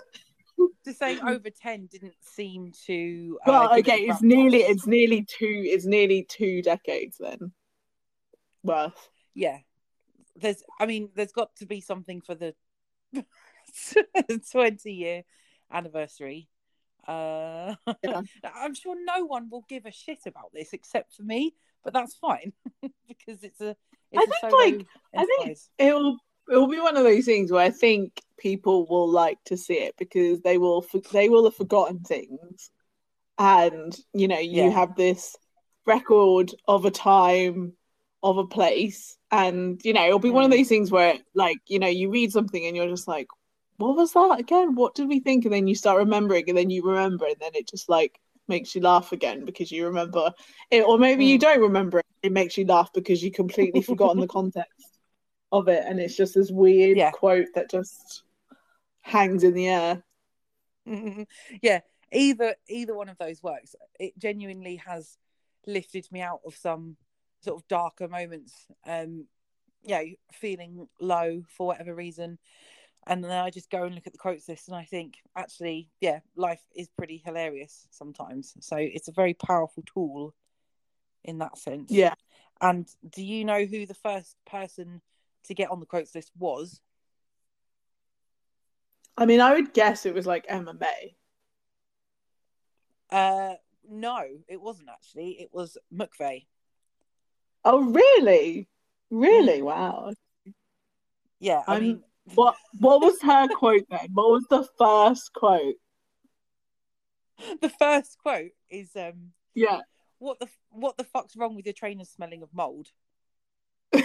just 0.86 1.00
say 1.00 1.20
over 1.20 1.50
ten 1.50 1.88
didn't 1.88 2.15
seem 2.22 2.72
to. 2.86 3.39
uh, 3.46 3.51
Well, 3.51 3.74
it 3.74 3.80
okay, 3.88 4.06
the 4.06 4.12
it's 4.13 4.22
nearly 4.22 4.60
gravitas. 4.63 4.70
it's 4.70 4.88
nearly 4.88 5.24
two 5.24 5.62
it's 5.65 5.86
nearly 5.86 6.24
two 6.24 6.62
decades 6.62 7.18
then. 7.20 7.51
Worth. 8.63 9.10
yeah. 9.34 9.60
There's, 10.36 10.63
I 10.80 10.86
mean, 10.86 11.10
there's 11.15 11.34
got 11.34 11.56
to 11.58 11.65
be 11.65 11.82
something 11.82 12.22
for 12.22 12.36
the 12.36 12.56
twenty 14.51 14.94
year 14.94 15.24
anniversary. 15.72 16.48
Uh, 17.08 17.75
Yeah. 18.03 18.22
I'm 18.56 18.74
sure 18.75 18.96
no 19.03 19.25
one 19.25 19.50
will 19.50 19.65
give 19.68 19.86
a 19.86 19.91
shit 19.91 20.20
about 20.25 20.51
this 20.53 20.74
except 20.74 21.15
for 21.15 21.24
me, 21.24 21.56
but 21.84 21.94
that's 21.94 22.15
fine 22.15 22.53
because 23.08 23.44
it's 23.44 23.62
a. 23.62 23.75
It's 24.12 24.32
I 24.44 24.48
a 24.48 24.50
think, 24.50 24.53
like, 24.53 24.88
I 25.15 25.25
think- 25.25 25.39
enterprise. 25.41 25.70
It'll 26.51 26.63
it'll 26.63 26.67
be 26.67 26.79
one 26.79 26.98
of 26.98 27.03
those 27.03 27.25
things 27.25 27.51
where 27.51 27.63
I 27.63 27.70
think 27.70 28.22
people 28.38 28.86
will 28.88 29.10
like 29.10 29.38
to 29.46 29.58
see 29.58 29.75
it 29.75 29.96
because 29.98 30.41
they 30.41 30.58
will 30.58 30.86
they 31.12 31.29
will 31.29 31.46
have 31.46 31.55
forgotten 31.55 32.00
things, 32.00 32.72
and 33.38 33.98
you 34.13 34.27
know 34.27 34.39
you 34.39 34.63
Yeah. 34.63 34.72
have 34.72 34.96
this 34.96 35.36
record 35.86 36.51
of 36.67 36.86
a 36.86 36.91
time 36.91 37.74
of 38.24 38.38
a 38.38 38.46
place, 38.46 39.17
and 39.31 39.81
you 39.84 39.93
know 39.93 40.05
it'll 40.05 40.20
be 40.20 40.29
one 40.29 40.43
of 40.43 40.51
Mm. 40.51 40.58
those 40.58 40.67
things 40.67 40.91
where 40.91 41.15
like 41.34 41.58
you 41.67 41.79
know 41.79 41.88
you 41.88 42.10
read 42.10 42.31
something 42.31 42.65
and 42.65 42.75
you're 42.75 42.88
just 42.89 43.08
like, 43.08 43.27
what 43.77 43.96
was 43.96 44.13
that 44.13 44.39
again? 44.39 44.75
What 44.75 44.96
did 44.96 45.08
we 45.08 45.20
think? 45.20 45.46
And 45.46 45.53
then 45.53 45.67
you 45.67 45.75
start 45.75 45.98
remembering, 46.00 46.50
and 46.50 46.58
then 46.58 46.70
you 46.70 46.84
remember, 46.84 47.25
and 47.25 47.36
then 47.39 47.51
it 47.55 47.70
just 47.70 47.89
like 47.89 48.20
makes 48.48 48.75
you 48.75 48.81
laugh 48.81 49.12
again 49.13 49.46
because 49.46 49.72
you 49.72 49.86
remember 49.86 50.34
it, 50.70 50.81
or 50.81 50.98
maybe 50.98 51.25
you 51.25 51.38
Mm. 51.38 51.41
don't 51.41 51.62
remember 51.62 52.00
it. 52.00 52.05
It 52.24 52.31
makes 52.31 52.58
you 52.58 52.65
laugh 52.65 52.91
because 52.93 53.24
you 53.24 53.31
completely 53.31 53.81
forgotten 53.81 54.20
the 54.20 54.27
context 54.27 54.90
of 55.51 55.67
it, 55.67 55.84
and 55.86 56.00
it's 56.00 56.15
just 56.15 56.36
this 56.36 56.51
weird 56.51 56.98
Yeah. 56.98 57.12
quote 57.12 57.48
that 57.55 57.70
just 57.70 58.24
hangs 59.01 59.43
in 59.43 59.53
the 59.53 59.67
air. 59.67 60.03
yeah, 61.62 61.81
either 62.12 62.55
either 62.67 62.96
one 62.96 63.10
of 63.10 63.17
those 63.17 63.43
works. 63.43 63.75
It 64.00 64.17
genuinely 64.17 64.77
has 64.77 65.17
lifted 65.67 66.08
me 66.12 66.22
out 66.22 66.41
of 66.46 66.55
some 66.55 66.98
sort 67.41 67.62
of 67.62 67.67
darker 67.67 68.08
moments. 68.08 68.67
Um, 68.86 69.27
you 69.84 69.96
know, 69.96 70.05
feeling 70.34 70.88
low 71.00 71.43
for 71.50 71.67
whatever 71.67 71.96
reason, 71.96 72.38
and 73.08 73.24
then 73.24 73.31
I 73.31 73.50
just 73.50 73.72
go 73.72 73.84
and 73.84 73.96
look 73.96 74.05
at 74.05 74.13
the 74.13 74.20
quotes 74.20 74.48
list, 74.48 74.67
and 74.67 74.77
I 74.77 74.84
think 74.84 75.15
actually, 75.36 75.89
yeah, 76.01 76.20
life 76.36 76.62
is 76.75 76.88
pretty 76.98 77.22
hilarious 77.25 77.88
sometimes. 77.89 78.53
So 78.60 78.77
it's 78.77 79.08
a 79.08 79.13
very 79.13 79.34
powerful 79.34 79.84
tool 79.91 80.36
in 81.24 81.39
that 81.39 81.58
sense. 81.58 81.91
Yeah, 81.91 82.13
And 82.62 82.88
do 83.10 83.24
you 83.24 83.43
know 83.43 83.65
who 83.65 83.86
the 83.88 83.96
first 83.96 84.36
person 84.46 85.01
to 85.45 85.53
get 85.53 85.69
on 85.71 85.79
the 85.79 85.86
quotes 85.86 86.13
list 86.15 86.31
was? 86.38 86.81
I 89.17 89.25
mean, 89.25 89.41
I 89.41 89.53
would 89.53 89.74
guess 89.74 90.05
it 90.05 90.13
was 90.13 90.25
like 90.25 90.45
Emma. 90.48 90.74
Uh, 93.10 93.53
no, 93.89 94.24
it 94.48 94.62
wasn't 94.62 94.89
actually. 94.89 95.31
It 95.31 95.50
was 95.51 95.77
McVeigh. 95.93 96.45
Oh, 97.65 97.83
really? 97.91 98.67
Really? 99.10 99.60
Mm. 99.60 99.63
Wow. 99.65 100.13
Yeah, 101.39 101.62
I 101.67 101.74
I'm- 101.74 101.81
mean, 101.81 102.03
What 102.36 102.55
What 102.79 103.01
was 103.01 103.19
her 103.24 103.48
quote 103.50 103.86
then? 103.89 104.07
What 104.13 104.29
was 104.31 104.45
the 104.50 104.65
first 104.77 105.33
quote? 105.33 105.75
the 107.62 107.69
first 107.69 108.17
quote 108.19 108.51
is 108.69 108.95
um, 108.95 109.33
Yeah. 109.55 109.81
"What 110.19 110.39
the 110.39 110.48
what 110.69 110.95
the 110.98 111.03
fuck's 111.03 111.36
wrong 111.36 111.55
with 111.55 111.65
your 111.65 111.74
trainers 111.74 112.10
smelling 112.10 112.43
of 112.43 112.53
mold?" 112.53 112.91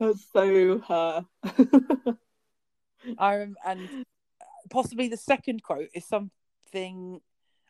That's 0.00 0.24
so 0.32 0.78
her. 0.78 1.26
Rem- 3.20 3.56
and 3.66 4.04
possibly 4.70 5.08
the 5.08 5.16
second 5.16 5.62
quote 5.62 5.88
is 5.94 6.06
something. 6.06 7.20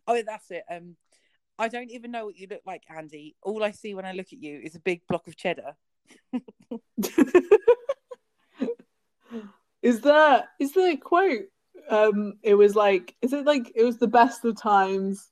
Oh, 0.06 0.22
that's 0.26 0.50
it. 0.50 0.64
Um, 0.70 0.96
I 1.58 1.68
don't 1.68 1.90
even 1.90 2.10
know 2.10 2.26
what 2.26 2.36
you 2.36 2.46
look 2.48 2.62
like, 2.66 2.82
Andy. 2.88 3.34
All 3.42 3.64
I 3.64 3.72
see 3.72 3.94
when 3.94 4.04
I 4.04 4.12
look 4.12 4.32
at 4.32 4.42
you 4.42 4.60
is 4.62 4.76
a 4.76 4.80
big 4.80 5.02
block 5.08 5.26
of 5.26 5.36
cheddar. 5.36 5.74
is 9.82 10.00
that 10.02 10.48
is 10.60 10.72
that 10.72 10.92
a 10.92 10.96
quote? 10.96 11.46
Um, 11.90 12.34
it 12.42 12.54
was 12.54 12.74
like, 12.74 13.14
is 13.22 13.32
it 13.32 13.46
like 13.46 13.72
it 13.74 13.84
was 13.84 13.98
the 13.98 14.06
best 14.06 14.44
of 14.44 14.60
times? 14.60 15.30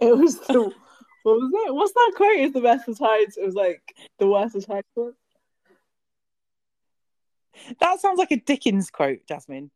It 0.00 0.16
was 0.16 0.38
the 0.40 0.54
what 1.22 1.38
was 1.38 1.50
it? 1.52 1.74
What's 1.74 1.92
that 1.92 2.12
quote? 2.16 2.38
Is 2.38 2.52
the 2.52 2.60
best 2.60 2.88
of 2.88 2.98
times? 2.98 3.36
It 3.36 3.44
was 3.44 3.54
like 3.54 3.94
the 4.18 4.28
worst 4.28 4.54
of 4.54 4.66
times. 4.66 4.84
That 7.80 8.00
sounds 8.00 8.18
like 8.18 8.30
a 8.30 8.36
Dickens 8.36 8.90
quote, 8.90 9.20
Jasmin. 9.28 9.70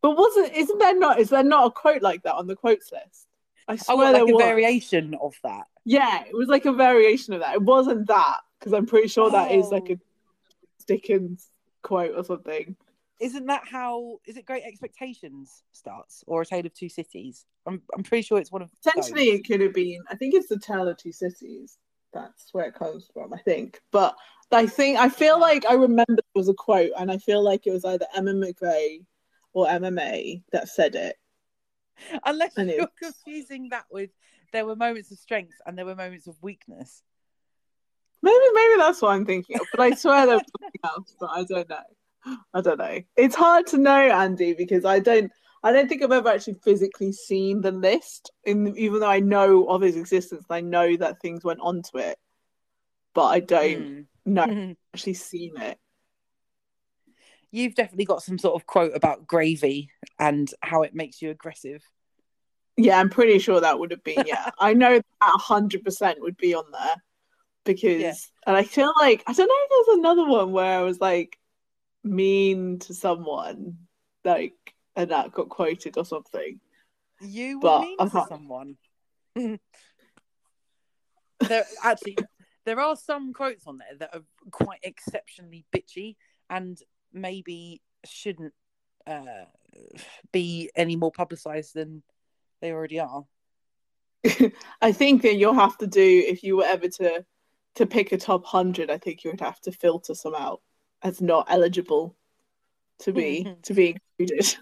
But 0.00 0.16
wasn't 0.16 0.52
isn't 0.54 0.78
there 0.78 0.98
not 0.98 1.20
is 1.20 1.28
there 1.30 1.44
not 1.44 1.66
a 1.66 1.70
quote 1.70 2.02
like 2.02 2.22
that 2.24 2.34
on 2.34 2.46
the 2.46 2.56
quotes 2.56 2.90
list? 2.92 3.28
I 3.68 3.74
Oh, 3.74 3.76
swear 3.76 3.96
what, 3.96 4.12
there 4.12 4.22
like 4.24 4.30
a 4.30 4.34
was. 4.34 4.42
variation 4.44 5.14
of 5.20 5.34
that. 5.44 5.66
Yeah, 5.84 6.24
it 6.24 6.34
was 6.34 6.48
like 6.48 6.64
a 6.66 6.72
variation 6.72 7.34
of 7.34 7.40
that. 7.40 7.54
It 7.54 7.62
wasn't 7.62 8.06
that 8.08 8.38
because 8.58 8.72
I'm 8.72 8.86
pretty 8.86 9.08
sure 9.08 9.30
that 9.30 9.52
is 9.52 9.68
like 9.70 9.84
Oh. 9.90 9.92
a 9.94 9.98
Dickens 10.86 11.48
quote 11.82 12.14
or 12.16 12.24
something. 12.24 12.76
Isn't 13.20 13.46
that 13.46 13.62
how? 13.68 14.18
Is 14.26 14.36
it 14.36 14.44
Great 14.46 14.64
Expectations 14.64 15.62
starts 15.70 16.24
or 16.26 16.42
A 16.42 16.46
Tale 16.46 16.66
of 16.66 16.74
Two 16.74 16.88
Cities? 16.88 17.46
I'm 17.66 17.80
I'm 17.96 18.02
pretty 18.02 18.22
sure 18.22 18.38
it's 18.38 18.50
one 18.50 18.62
of 18.62 18.70
potentially 18.82 19.30
those. 19.30 19.40
it 19.40 19.46
could 19.46 19.60
have 19.60 19.74
been. 19.74 20.02
I 20.10 20.16
think 20.16 20.34
it's 20.34 20.48
the 20.48 20.58
Tale 20.58 20.88
of 20.88 20.96
Two 20.96 21.12
Cities. 21.12 21.78
That's 22.12 22.52
where 22.52 22.66
it 22.66 22.74
comes 22.74 23.08
from. 23.12 23.32
I 23.32 23.38
think, 23.38 23.80
but 23.90 24.14
I 24.50 24.66
think 24.66 24.98
I 24.98 25.08
feel 25.08 25.40
like 25.40 25.64
I 25.66 25.74
remember 25.74 26.04
there 26.08 26.22
was 26.34 26.48
a 26.48 26.54
quote, 26.54 26.92
and 26.98 27.10
I 27.10 27.18
feel 27.18 27.42
like 27.42 27.66
it 27.66 27.72
was 27.72 27.84
either 27.84 28.06
Emma 28.14 28.32
McVeigh 28.32 29.04
or 29.52 29.68
Emma 29.68 29.90
that 30.52 30.68
said 30.68 30.94
it. 30.94 31.16
Unless 32.24 32.56
And 32.56 32.70
you're 32.70 32.88
confusing 33.00 33.68
that 33.70 33.84
with 33.90 34.10
there 34.52 34.66
were 34.66 34.76
moments 34.76 35.10
of 35.10 35.18
strength 35.18 35.54
and 35.66 35.76
there 35.76 35.86
were 35.86 35.94
moments 35.94 36.26
of 36.26 36.36
weakness. 36.42 37.02
Maybe, 38.22 38.44
maybe 38.52 38.74
that's 38.78 39.02
what 39.02 39.12
I'm 39.12 39.26
thinking 39.26 39.56
of. 39.58 39.66
But 39.72 39.80
I 39.80 39.94
swear 39.94 40.26
there 40.26 40.36
was 40.36 40.44
something 40.60 40.80
else. 40.84 41.16
But 41.18 41.30
I 41.30 41.44
don't 41.44 41.68
know. 41.68 42.36
I 42.54 42.60
don't 42.60 42.78
know. 42.78 43.00
It's 43.16 43.34
hard 43.34 43.66
to 43.68 43.78
know, 43.78 43.90
Andy, 43.90 44.54
because 44.54 44.84
I 44.84 45.00
don't. 45.00 45.32
I 45.62 45.72
don't 45.72 45.88
think 45.88 46.02
I've 46.02 46.12
ever 46.12 46.28
actually 46.28 46.54
physically 46.64 47.12
seen 47.12 47.60
the 47.60 47.72
list. 47.72 48.32
In 48.44 48.76
even 48.76 49.00
though 49.00 49.08
I 49.10 49.20
know 49.20 49.66
of 49.66 49.82
its 49.82 49.96
existence, 49.96 50.44
I 50.50 50.60
know 50.60 50.96
that 50.96 51.20
things 51.20 51.44
went 51.44 51.60
onto 51.60 51.98
it, 51.98 52.18
but 53.14 53.26
I 53.26 53.40
don't 53.40 53.88
know 54.24 54.46
Mm. 54.50 54.76
actually 54.94 55.14
seen 55.14 55.56
it. 55.56 55.78
You've 57.50 57.74
definitely 57.74 58.06
got 58.06 58.22
some 58.22 58.38
sort 58.38 58.54
of 58.60 58.66
quote 58.66 58.92
about 58.94 59.26
gravy 59.26 59.90
and 60.18 60.50
how 60.62 60.82
it 60.82 60.94
makes 60.94 61.20
you 61.20 61.30
aggressive. 61.30 61.82
Yeah, 62.76 62.98
I'm 62.98 63.10
pretty 63.10 63.38
sure 63.38 63.60
that 63.60 63.78
would 63.78 63.90
have 63.90 64.02
been. 64.02 64.24
Yeah, 64.26 64.50
I 64.58 64.72
know 64.74 64.94
that 64.98 65.04
hundred 65.20 65.84
percent 65.84 66.20
would 66.20 66.36
be 66.36 66.54
on 66.54 66.64
there 66.72 66.96
because, 67.64 68.02
Yeah. 68.02 68.14
and 68.46 68.56
I 68.56 68.64
feel 68.64 68.92
like 69.00 69.22
I 69.26 69.32
don't 69.32 69.48
know 69.48 69.54
if 69.80 69.86
there's 69.86 69.98
another 69.98 70.26
one 70.26 70.52
where 70.52 70.78
I 70.78 70.82
was 70.82 71.00
like 71.00 71.38
mean 72.04 72.78
to 72.80 72.94
someone, 72.94 73.78
like, 74.24 74.54
and 74.96 75.10
that 75.10 75.32
got 75.32 75.48
quoted 75.48 75.96
or 75.96 76.04
something. 76.04 76.60
You 77.20 77.58
were 77.58 77.62
But 77.62 77.80
mean 77.82 77.96
I 77.98 78.04
to 78.08 78.24
someone. 78.28 78.76
there 79.34 79.58
actually 81.82 82.16
there 82.64 82.80
are 82.80 82.96
some 82.96 83.32
quotes 83.32 83.66
on 83.66 83.78
there 83.78 83.96
that 83.98 84.14
are 84.14 84.22
quite 84.50 84.80
exceptionally 84.82 85.64
bitchy 85.74 86.16
and 86.50 86.78
maybe 87.12 87.80
shouldn't 88.04 88.52
uh, 89.06 89.46
be 90.32 90.70
any 90.76 90.96
more 90.96 91.12
publicized 91.12 91.74
than 91.74 92.02
they 92.60 92.72
already 92.72 93.00
are. 93.00 93.24
I 94.80 94.92
think 94.92 95.22
that 95.22 95.36
you'll 95.36 95.54
have 95.54 95.76
to 95.78 95.86
do 95.86 96.24
if 96.26 96.42
you 96.42 96.58
were 96.58 96.64
ever 96.64 96.88
to 96.88 97.24
to 97.76 97.86
pick 97.86 98.12
a 98.12 98.18
top 98.18 98.44
hundred. 98.44 98.90
I 98.90 98.98
think 98.98 99.24
you 99.24 99.30
would 99.30 99.40
have 99.40 99.60
to 99.62 99.72
filter 99.72 100.14
some 100.14 100.34
out 100.34 100.60
as 101.02 101.20
not 101.20 101.46
eligible 101.48 102.16
to 103.00 103.12
be 103.12 103.56
to 103.62 103.74
be 103.74 103.96
included. 104.18 104.56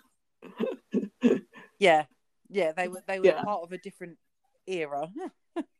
Yeah, 1.79 2.05
yeah, 2.51 2.73
they 2.73 2.89
were 2.89 3.03
they 3.07 3.21
were 3.21 3.27
Yeah. 3.27 3.43
part 3.43 3.63
of 3.63 3.73
a 3.73 3.79
different 3.79 4.19
era. 4.67 5.09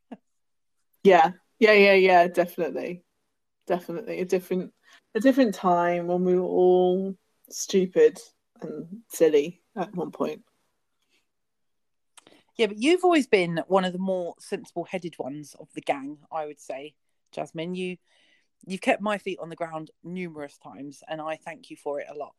Yeah, 1.03 1.33
yeah, 1.59 1.73
yeah, 1.73 1.95
yeah, 1.95 2.29
definitely, 2.29 3.03
definitely 3.67 4.21
a 4.21 4.27
different, 4.27 4.71
a 5.15 5.21
different 5.21 5.55
time 5.55 6.09
when 6.09 6.25
we 6.25 6.35
were 6.35 6.43
all 6.43 7.17
stupid 7.49 8.19
and 8.61 8.87
silly 9.09 9.63
at 9.77 9.95
one 9.95 10.11
point. 10.11 10.43
Yeah, 12.57 12.67
but 12.67 12.77
you've 12.77 13.03
always 13.03 13.27
been 13.27 13.63
one 13.67 13.87
of 13.87 13.95
the 13.95 13.99
more 13.99 14.35
sensible-headed 14.41 15.19
ones 15.19 15.57
of 15.59 15.69
the 15.75 15.81
gang, 15.81 16.19
I 16.31 16.45
would 16.45 16.61
say, 16.61 16.95
Jasmin. 17.33 17.75
You 17.75 17.97
you've 18.67 18.83
kept 18.83 19.01
my 19.01 19.17
feet 19.17 19.39
on 19.41 19.49
the 19.49 19.57
ground 19.57 19.91
numerous 20.05 20.59
times, 20.59 21.03
and 21.09 21.19
I 21.19 21.37
thank 21.37 21.71
you 21.71 21.79
for 21.79 21.99
it 22.01 22.09
a 22.11 22.15
lot. 22.15 22.35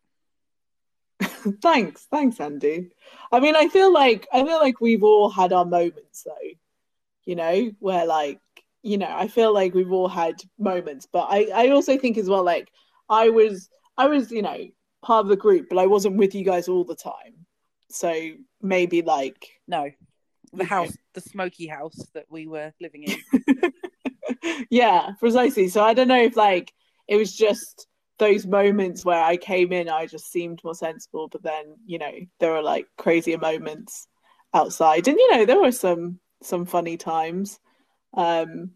thanks, 1.62 2.08
thanks, 2.12 2.40
Andy. 2.40 2.92
I 3.32 3.40
mean, 3.40 3.56
I 3.56 3.68
feel 3.68 3.94
like 3.94 4.28
I 4.32 4.44
feel 4.44 4.60
like 4.60 4.82
we've 4.82 5.04
all 5.04 5.30
had 5.30 5.54
our 5.54 5.66
moments 5.66 6.24
though, 6.24 6.50
you 7.26 7.36
know, 7.36 7.72
where 7.80 8.06
like 8.06 8.40
you 8.84 8.98
know, 8.98 9.10
I 9.10 9.28
feel 9.28 9.54
like 9.54 9.74
we've 9.74 9.92
all 9.92 10.08
had 10.08 10.42
moments, 10.58 11.08
but 11.12 11.28
I, 11.30 11.50
I 11.54 11.70
also 11.70 11.98
think 11.98 12.18
as 12.18 12.28
well, 12.28 12.44
like 12.44 12.72
I 13.10 13.30
was, 13.30 13.70
I 13.96 14.08
was, 14.08 14.32
you 14.32 14.42
know, 14.42 14.58
part 15.04 15.26
of 15.26 15.30
the 15.30 15.36
group, 15.36 15.68
but 15.70 15.78
I 15.78 15.86
wasn't 15.86 16.18
with 16.18 16.34
you 16.34 16.44
guys 16.44 16.68
all 16.68 16.84
the 16.84 16.96
time. 16.96 17.46
So 17.90 18.32
maybe 18.62 19.02
like 19.02 19.48
no, 19.68 19.92
the 20.54 20.66
house, 20.66 20.96
the 21.14 21.22
smoky 21.22 21.68
house 21.68 22.00
that 22.14 22.26
we 22.30 22.48
were 22.48 22.74
living 22.82 23.04
in. 23.04 23.74
yeah, 24.70 25.12
precisely. 25.20 25.68
So 25.68 25.84
I 25.84 25.94
don't 25.94 26.08
know 26.08 26.22
if 26.22 26.36
like 26.36 26.74
it 27.08 27.18
was 27.18 27.36
just 27.36 27.88
those 28.22 28.46
moments 28.46 29.04
where 29.04 29.22
I 29.22 29.36
came 29.36 29.74
in, 29.74 29.90
I 29.90 30.06
just 30.06 30.32
seemed 30.32 30.64
more 30.64 30.76
sensible, 30.76 31.28
but 31.28 31.42
then 31.42 31.76
you 31.86 31.98
know 31.98 32.12
there 32.40 32.54
were 32.54 32.62
like 32.62 32.86
crazier 32.98 33.40
moments 33.40 34.08
outside, 34.54 35.08
and 35.08 35.18
you 35.18 35.32
know 35.32 35.46
there 35.46 35.60
were 35.60 35.72
some 35.72 36.20
some 36.44 36.66
funny 36.66 36.98
times. 36.98 37.60
Um, 38.14 38.72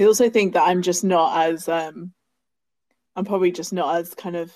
I 0.00 0.04
also 0.04 0.30
think 0.30 0.54
that 0.54 0.66
I'm 0.66 0.80
just 0.80 1.04
not 1.04 1.46
as 1.46 1.68
um, 1.68 2.14
I'm 3.14 3.26
probably 3.26 3.52
just 3.52 3.74
not 3.74 3.96
as 3.96 4.14
kind 4.14 4.36
of 4.36 4.50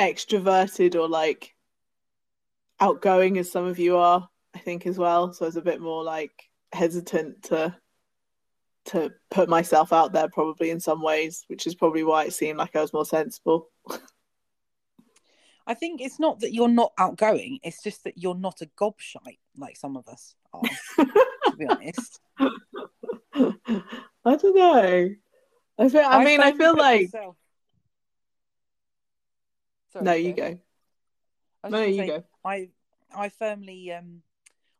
extroverted 0.00 0.96
or 0.96 1.08
like 1.08 1.54
outgoing 2.80 3.38
as 3.38 3.52
some 3.52 3.66
of 3.66 3.78
you 3.78 3.98
are. 3.98 4.28
I 4.52 4.58
think 4.58 4.84
as 4.84 4.98
well. 4.98 5.32
So 5.32 5.44
I 5.44 5.48
was 5.48 5.56
a 5.56 5.62
bit 5.62 5.80
more 5.80 6.02
like 6.02 6.32
hesitant 6.72 7.44
to 7.44 7.76
to 8.90 9.12
put 9.30 9.48
myself 9.48 9.92
out 9.92 10.12
there 10.12 10.28
probably 10.28 10.70
in 10.70 10.80
some 10.80 11.00
ways, 11.02 11.44
which 11.48 11.66
is 11.66 11.74
probably 11.74 12.02
why 12.02 12.24
it 12.24 12.32
seemed 12.32 12.58
like 12.58 12.74
I 12.74 12.80
was 12.80 12.92
more 12.92 13.04
sensible. 13.04 13.68
I 15.66 15.74
think 15.74 16.00
it's 16.00 16.18
not 16.18 16.40
that 16.40 16.52
you're 16.52 16.68
not 16.68 16.92
outgoing, 16.98 17.60
it's 17.62 17.82
just 17.82 18.04
that 18.04 18.18
you're 18.18 18.34
not 18.34 18.60
a 18.60 18.66
gobshite 18.66 19.38
like 19.56 19.76
some 19.76 19.96
of 19.96 20.08
us 20.08 20.34
are, 20.52 20.62
to 20.96 21.56
be 21.56 21.66
honest. 21.66 22.20
I 23.34 24.36
don't 24.36 24.56
know. 24.56 25.10
I 25.78 25.88
feel 25.88 26.00
I, 26.00 26.20
I 26.20 26.24
mean 26.24 26.40
I 26.40 26.52
feel 26.52 26.76
like 26.76 27.10
Sorry, 29.92 30.04
No, 30.04 30.12
you 30.12 30.32
go. 30.32 30.58
No, 31.68 31.82
you 31.82 31.96
say, 31.96 32.06
go. 32.06 32.24
I 32.44 32.68
I 33.14 33.28
firmly 33.28 33.92
um 33.92 34.22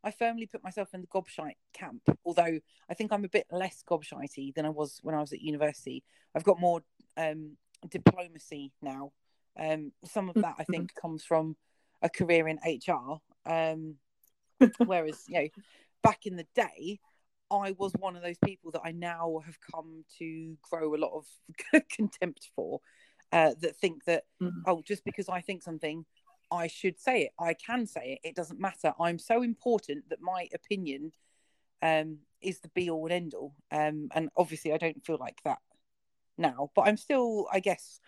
I 0.02 0.10
firmly 0.10 0.46
put 0.46 0.64
myself 0.64 0.88
in 0.94 1.02
the 1.02 1.06
gobshite 1.06 1.56
camp, 1.74 2.02
although 2.24 2.58
I 2.88 2.94
think 2.94 3.12
I'm 3.12 3.24
a 3.24 3.28
bit 3.28 3.46
less 3.50 3.82
gobshitey 3.88 4.54
than 4.54 4.64
I 4.64 4.70
was 4.70 4.98
when 5.02 5.14
I 5.14 5.20
was 5.20 5.32
at 5.32 5.42
university. 5.42 6.02
I've 6.34 6.44
got 6.44 6.60
more 6.60 6.82
um, 7.16 7.56
diplomacy 7.88 8.72
now. 8.80 9.12
Um, 9.58 9.92
some 10.04 10.28
of 10.28 10.36
that 10.36 10.54
I 10.58 10.64
think 10.64 10.94
comes 11.00 11.24
from 11.24 11.56
a 12.02 12.08
career 12.08 12.48
in 12.48 12.58
HR. 12.64 13.20
Um, 13.46 13.96
whereas, 14.78 15.22
you 15.28 15.42
know, 15.42 15.48
back 16.02 16.26
in 16.26 16.36
the 16.36 16.46
day, 16.54 16.98
I 17.50 17.72
was 17.72 17.92
one 17.98 18.16
of 18.16 18.22
those 18.22 18.38
people 18.44 18.70
that 18.72 18.82
I 18.84 18.92
now 18.92 19.40
have 19.44 19.58
come 19.60 20.04
to 20.18 20.56
grow 20.62 20.94
a 20.94 20.96
lot 20.96 21.12
of 21.12 21.82
contempt 21.90 22.48
for. 22.54 22.80
Uh, 23.32 23.54
that 23.60 23.76
think 23.76 24.04
that 24.06 24.24
mm-hmm. 24.42 24.58
oh, 24.66 24.82
just 24.84 25.04
because 25.04 25.28
I 25.28 25.40
think 25.40 25.62
something 25.62 26.04
I 26.50 26.66
should 26.66 26.98
say 27.00 27.22
it. 27.22 27.32
I 27.38 27.54
can 27.54 27.86
say 27.86 28.18
it. 28.22 28.28
It 28.28 28.34
doesn't 28.36 28.60
matter. 28.60 28.92
I'm 28.98 29.18
so 29.18 29.42
important 29.42 30.08
that 30.10 30.20
my 30.20 30.48
opinion 30.54 31.12
um, 31.82 32.18
is 32.40 32.60
the 32.60 32.68
be 32.68 32.90
all 32.90 33.04
and 33.04 33.12
end 33.12 33.34
all. 33.34 33.54
Um, 33.70 34.08
and 34.14 34.28
obviously, 34.36 34.72
I 34.72 34.78
don't 34.78 35.04
feel 35.04 35.18
like 35.18 35.38
that 35.44 35.58
now, 36.38 36.70
but 36.74 36.82
I'm 36.82 36.96
still, 36.96 37.46
I 37.52 37.60
guess, 37.60 38.00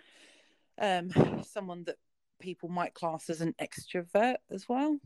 um, 0.80 1.42
someone 1.44 1.84
that 1.84 1.96
people 2.40 2.68
might 2.68 2.94
class 2.94 3.30
as 3.30 3.40
an 3.40 3.54
extrovert 3.60 4.36
as 4.50 4.68
well. 4.68 4.98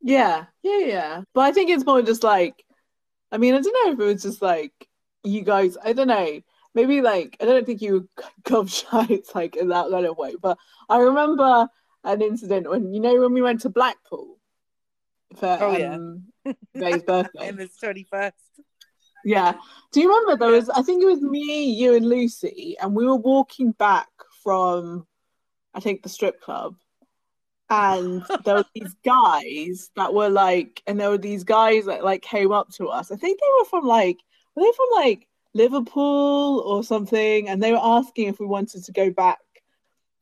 Yeah, 0.00 0.46
yeah, 0.62 0.78
yeah. 0.78 1.22
But 1.34 1.42
I 1.42 1.52
think 1.52 1.70
it's 1.70 1.86
more 1.86 2.02
just 2.02 2.24
like, 2.24 2.64
I 3.30 3.38
mean, 3.38 3.54
I 3.54 3.60
don't 3.60 3.86
know 3.86 3.92
if 3.92 4.00
it 4.00 4.12
was 4.12 4.22
just 4.22 4.42
like 4.42 4.72
you 5.22 5.42
guys. 5.42 5.76
I 5.82 5.92
don't 5.92 6.08
know. 6.08 6.40
Maybe 6.74 7.02
like 7.02 7.36
I 7.40 7.44
don't 7.44 7.66
think 7.66 7.82
you 7.82 8.08
were 8.50 8.66
shy. 8.66 9.06
It's 9.10 9.34
like 9.34 9.56
in 9.56 9.68
that 9.68 9.90
kind 9.90 10.06
of 10.06 10.16
way. 10.16 10.34
But 10.40 10.58
I 10.88 10.98
remember 10.98 11.68
an 12.04 12.22
incident 12.22 12.68
when 12.68 12.92
you 12.92 13.00
know 13.00 13.20
when 13.20 13.32
we 13.32 13.42
went 13.42 13.60
to 13.62 13.68
Blackpool 13.68 14.38
for 15.36 15.58
oh, 15.60 15.92
um, 15.92 16.24
yeah. 16.44 16.52
May's 16.74 17.02
birthday. 17.02 17.38
and 17.48 17.60
it's 17.60 17.78
twenty 17.78 18.04
first. 18.04 18.36
Yeah. 19.24 19.54
Do 19.92 20.00
you 20.00 20.08
remember 20.08 20.36
there 20.36 20.52
was 20.52 20.68
I 20.68 20.82
think 20.82 21.02
it 21.02 21.06
was 21.06 21.20
me, 21.20 21.64
you 21.64 21.94
and 21.94 22.06
Lucy, 22.06 22.76
and 22.80 22.94
we 22.94 23.06
were 23.06 23.16
walking 23.16 23.72
back 23.72 24.08
from 24.42 25.06
I 25.74 25.80
think 25.80 26.02
the 26.02 26.08
strip 26.08 26.40
club. 26.40 26.74
And 27.70 28.22
there 28.44 28.56
were 28.56 28.64
these 28.74 28.94
guys 29.04 29.90
that 29.96 30.12
were 30.12 30.28
like 30.28 30.82
and 30.86 30.98
there 31.00 31.10
were 31.10 31.18
these 31.18 31.44
guys 31.44 31.86
that 31.86 32.04
like 32.04 32.22
came 32.22 32.52
up 32.52 32.70
to 32.76 32.88
us. 32.88 33.10
I 33.10 33.16
think 33.16 33.38
they 33.40 33.46
were 33.58 33.64
from 33.66 33.86
like 33.86 34.18
were 34.54 34.62
they 34.62 34.72
from 34.76 34.88
like 34.92 35.28
Liverpool 35.54 36.62
or 36.66 36.82
something? 36.82 37.48
And 37.48 37.62
they 37.62 37.72
were 37.72 37.80
asking 37.82 38.28
if 38.28 38.40
we 38.40 38.46
wanted 38.46 38.84
to 38.84 38.92
go 38.92 39.10
back 39.10 39.38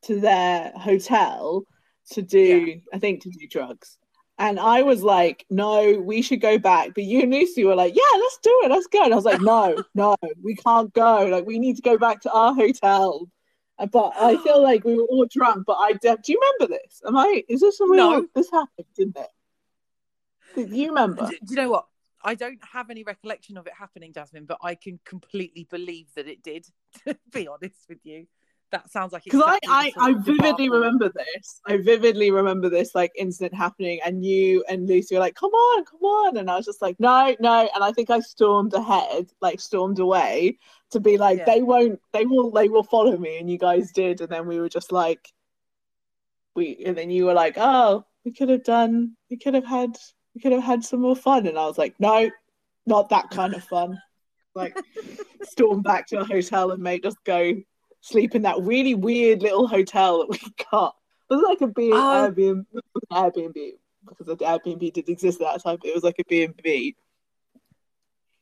to 0.02 0.20
their 0.20 0.72
hotel 0.76 1.64
to 2.10 2.22
do, 2.22 2.38
yeah. 2.38 2.74
I 2.92 2.98
think, 2.98 3.22
to 3.22 3.30
do 3.30 3.46
drugs. 3.48 3.98
And 4.38 4.58
I 4.58 4.82
was 4.82 5.02
like, 5.02 5.44
no, 5.50 6.00
we 6.00 6.22
should 6.22 6.40
go 6.40 6.58
back. 6.58 6.92
But 6.94 7.04
you 7.04 7.20
and 7.20 7.32
Lucy 7.32 7.64
were 7.64 7.74
like, 7.74 7.94
yeah, 7.94 8.18
let's 8.18 8.38
do 8.42 8.60
it. 8.64 8.70
Let's 8.70 8.86
go. 8.86 9.04
And 9.04 9.12
I 9.12 9.16
was 9.16 9.26
like, 9.26 9.42
no, 9.42 9.82
no, 9.94 10.16
we 10.42 10.54
can't 10.56 10.92
go. 10.94 11.26
Like, 11.26 11.44
we 11.44 11.58
need 11.58 11.76
to 11.76 11.82
go 11.82 11.98
back 11.98 12.20
to 12.22 12.32
our 12.32 12.54
hotel. 12.54 13.28
Uh, 13.78 13.86
but 13.86 14.12
I 14.18 14.42
feel 14.42 14.62
like 14.62 14.84
we 14.84 14.94
were 14.94 15.04
all 15.04 15.26
drunk. 15.30 15.64
But 15.66 15.76
I 15.78 15.92
do 15.92 16.16
you 16.26 16.40
remember 16.40 16.74
this? 16.74 17.02
Am 17.06 17.16
I, 17.16 17.44
is 17.48 17.60
this 17.60 17.80
a 17.80 17.86
no. 17.86 18.26
this 18.34 18.50
happened, 18.50 18.86
didn't 18.96 19.18
it? 19.18 19.28
Do 20.70 20.74
you 20.74 20.88
remember? 20.88 21.26
Do 21.26 21.36
you 21.50 21.56
know 21.56 21.70
what? 21.70 21.86
I 22.22 22.34
don't 22.34 22.58
have 22.72 22.90
any 22.90 23.02
recollection 23.02 23.56
of 23.56 23.66
it 23.66 23.72
happening, 23.78 24.12
Jasmin, 24.12 24.44
but 24.44 24.58
I 24.62 24.74
can 24.74 25.00
completely 25.04 25.66
believe 25.70 26.08
that 26.16 26.28
it 26.28 26.42
did, 26.42 26.66
to 27.06 27.16
be 27.30 27.46
honest 27.46 27.86
with 27.88 28.00
you 28.04 28.26
that 28.72 28.90
sounds 28.90 29.12
like 29.12 29.24
because 29.24 29.40
exactly 29.40 29.68
I 29.68 29.92
I, 29.96 30.10
I 30.10 30.14
vividly 30.14 30.68
remember 30.68 31.08
this. 31.08 31.60
I 31.66 31.76
vividly 31.78 32.30
remember 32.30 32.68
this 32.68 32.94
like 32.94 33.12
incident 33.16 33.54
happening, 33.54 34.00
and 34.04 34.24
you 34.24 34.64
and 34.68 34.88
Lucy 34.88 35.14
were 35.14 35.20
like, 35.20 35.34
"Come 35.34 35.50
on, 35.50 35.84
come 35.84 36.02
on!" 36.02 36.36
And 36.36 36.50
I 36.50 36.56
was 36.56 36.66
just 36.66 36.82
like, 36.82 36.98
"No, 37.00 37.34
no!" 37.40 37.68
And 37.74 37.82
I 37.82 37.92
think 37.92 38.10
I 38.10 38.20
stormed 38.20 38.74
ahead, 38.74 39.30
like 39.40 39.60
stormed 39.60 39.98
away 39.98 40.58
to 40.90 41.00
be 41.00 41.18
like, 41.18 41.38
yeah. 41.38 41.44
"They 41.46 41.62
won't, 41.62 42.00
they 42.12 42.26
will, 42.26 42.50
they 42.50 42.68
will 42.68 42.82
follow 42.82 43.16
me." 43.16 43.38
And 43.38 43.50
you 43.50 43.58
guys 43.58 43.92
did, 43.92 44.20
and 44.20 44.30
then 44.30 44.46
we 44.46 44.60
were 44.60 44.68
just 44.68 44.92
like, 44.92 45.28
we, 46.54 46.82
and 46.86 46.96
then 46.96 47.10
you 47.10 47.26
were 47.26 47.34
like, 47.34 47.54
"Oh, 47.56 48.04
we 48.24 48.32
could 48.32 48.48
have 48.48 48.64
done, 48.64 49.16
we 49.30 49.36
could 49.36 49.54
have 49.54 49.66
had, 49.66 49.96
we 50.34 50.40
could 50.40 50.52
have 50.52 50.62
had 50.62 50.84
some 50.84 51.00
more 51.00 51.16
fun." 51.16 51.46
And 51.46 51.58
I 51.58 51.66
was 51.66 51.78
like, 51.78 51.94
"No, 51.98 52.30
not 52.86 53.08
that 53.10 53.30
kind 53.30 53.54
of 53.54 53.64
fun." 53.64 53.98
like 54.54 54.76
storm 55.42 55.80
back 55.80 56.06
to 56.08 56.18
a 56.18 56.24
hotel 56.24 56.72
and 56.72 56.82
make 56.82 57.06
us 57.06 57.14
go 57.24 57.54
sleep 58.00 58.34
in 58.34 58.42
that 58.42 58.60
really 58.60 58.94
weird 58.94 59.42
little 59.42 59.66
hotel 59.66 60.20
that 60.20 60.30
we 60.30 60.38
got. 60.70 60.96
It 61.30 61.34
was 61.34 61.44
like 61.44 61.60
a 61.60 61.68
B- 61.68 61.92
oh. 61.92 62.32
Airbnb, 62.32 62.64
Airbnb 63.12 63.72
because 64.08 64.26
the 64.26 64.36
Airbnb 64.36 64.92
did 64.92 65.08
exist 65.08 65.40
at 65.40 65.52
that 65.52 65.62
time. 65.62 65.78
But 65.80 65.90
it 65.90 65.94
was 65.94 66.04
like 66.04 66.18
a 66.18 66.24
B 66.24 66.44
and 66.44 66.56
B, 66.62 66.96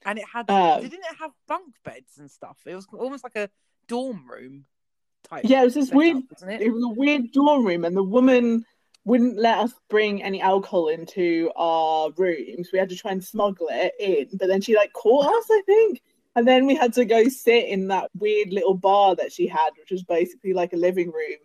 and 0.05 0.19
it 0.19 0.25
had 0.33 0.51
um, 0.51 0.83
didn't 0.83 1.01
it 1.01 1.17
have 1.19 1.33
bunk 1.47 1.75
beds 1.85 2.19
and 2.19 2.31
stuff? 2.31 2.59
It 2.67 2.75
was 2.75 2.87
almost 2.93 3.25
like 3.25 3.37
a 3.37 3.51
dorm 3.87 4.29
room 4.29 4.65
type. 5.29 5.45
Yeah, 5.45 5.63
it 5.63 5.67
was 5.67 5.75
this 5.75 5.91
weird. 5.91 6.19
It? 6.49 6.63
it 6.63 6.71
was 6.71 6.85
a 6.85 6.89
weird 6.89 7.33
dorm 7.33 7.67
room, 7.67 7.85
and 7.85 7.97
the 7.97 8.03
woman 8.03 8.65
wouldn't 9.05 9.39
let 9.39 9.59
us 9.59 9.73
bring 9.89 10.23
any 10.23 10.41
alcohol 10.41 10.89
into 10.89 11.51
our 11.57 12.11
rooms. 12.17 12.69
We 12.73 12.79
had 12.79 12.91
to 12.91 12.97
try 12.97 13.13
and 13.13 13.25
smuggle 13.25 13.69
it 13.71 13.93
in, 13.99 14.39
but 14.39 14.49
then 14.49 14.61
she 14.61 14.77
like 14.77 14.93
caught 14.93 15.27
us, 15.27 15.47
I 15.51 15.63
think. 15.67 16.03
And 16.39 16.47
then 16.47 16.67
we 16.67 16.77
had 16.77 16.93
to 16.93 17.05
go 17.05 17.29
sit 17.29 17.65
in 17.65 17.89
that 17.89 18.13
weird 18.17 18.53
little 18.53 18.75
bar 18.75 19.17
that 19.17 19.33
she 19.33 19.49
had, 19.49 19.71
which 19.77 19.91
was 19.91 20.05
basically 20.05 20.53
like 20.53 20.73
a 20.73 20.77
living 20.77 21.11
room, 21.11 21.39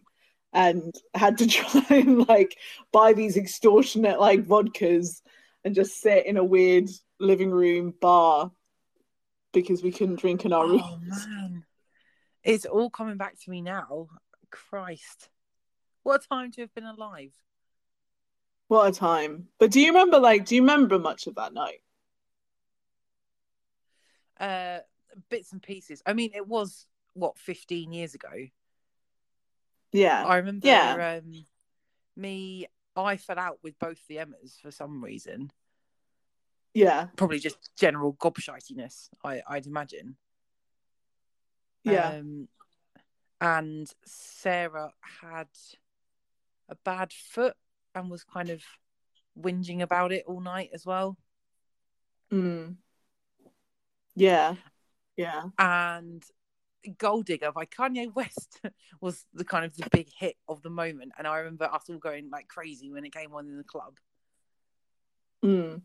and 0.54 0.94
had 1.16 1.40
to 1.40 1.48
try 1.48 1.84
and 1.90 2.30
like 2.30 2.60
buy 2.92 3.14
these 3.14 3.36
extortionate 3.36 4.20
like 4.20 4.46
vodkas 4.46 5.24
and 5.66 5.74
just 5.74 6.00
sit 6.00 6.28
in 6.28 6.38
a 6.38 6.44
weird 6.44 6.90
living 7.20 7.50
room 7.50 7.96
bar 8.02 8.52
because 9.52 9.82
we 9.82 9.92
couldn't 9.92 10.20
drink 10.20 10.46
in 10.46 10.54
our 10.54 10.68
room. 10.68 10.84
Oh 10.84 11.00
man. 11.02 11.64
It's 12.44 12.66
all 12.66 12.92
coming 12.92 13.18
back 13.18 13.40
to 13.40 13.50
me 13.50 13.62
now. 13.64 14.10
Christ. 14.52 15.30
What 16.04 16.24
a 16.24 16.28
time 16.28 16.52
to 16.52 16.62
have 16.62 16.76
been 16.76 16.86
alive. 16.86 17.32
What 18.68 18.90
a 18.90 18.92
time. 18.92 19.48
But 19.58 19.72
do 19.72 19.82
you 19.82 19.88
remember 19.88 20.20
like 20.20 20.46
do 20.46 20.54
you 20.54 20.62
remember 20.62 21.00
much 21.00 21.26
of 21.26 21.34
that 21.34 21.52
night? 21.52 21.82
Uh, 24.44 24.80
bits 25.30 25.52
and 25.54 25.62
pieces. 25.62 26.04
I 26.06 26.14
mean, 26.14 26.32
it 26.36 26.48
was 26.48 26.86
what 27.14 27.38
15 27.38 27.94
years 27.94 28.14
ago. 28.14 28.30
Yeah, 29.92 30.26
I 30.26 30.38
remember. 30.38 30.68
Yeah. 30.68 31.20
Um, 31.24 31.46
me, 32.16 32.68
I 32.96 33.18
fell 33.18 33.40
out 33.40 33.60
with 33.64 33.78
both 33.80 34.00
the 34.08 34.20
Emmas 34.20 34.58
for 34.62 34.72
some 34.72 35.04
reason. 35.04 35.52
Yeah, 36.74 37.08
probably 37.16 37.40
just 37.40 37.58
general 37.78 38.14
gobshitiness. 38.14 39.10
I 39.24 39.42
I'd 39.48 39.68
imagine. 39.68 40.18
Yeah. 41.84 42.10
Um, 42.10 42.48
and 43.40 43.92
Sarah 44.06 44.92
had 45.22 45.50
a 46.70 46.76
bad 46.84 47.12
foot 47.12 47.56
and 47.94 48.10
was 48.10 48.24
kind 48.24 48.50
of 48.50 48.64
whinging 49.40 49.82
about 49.82 50.12
it 50.12 50.24
all 50.26 50.40
night 50.40 50.70
as 50.74 50.86
well. 50.86 51.18
Mm. 52.32 52.78
Yeah. 54.16 54.56
Yeah. 55.16 55.44
and 55.60 56.24
Gold 56.98 57.26
Digger 57.26 57.52
by 57.52 57.66
Kanye 57.66 58.14
West 58.14 58.60
was 59.02 59.26
the 59.34 59.46
kind 59.46 59.64
of 59.66 59.76
the 59.76 59.88
big 59.92 60.10
hit 60.18 60.36
of 60.50 60.62
the 60.62 60.70
moment. 60.70 61.14
And 61.18 61.28
I 61.28 61.38
remember 61.38 61.66
us 61.66 61.84
all 61.90 61.98
going 61.98 62.30
like 62.30 62.48
crazy 62.48 62.92
when 62.92 63.06
it 63.06 63.14
came 63.14 63.34
on 63.34 63.48
in 63.48 63.58
the 63.58 63.64
club. 63.64 63.98
Mm. 65.44 65.82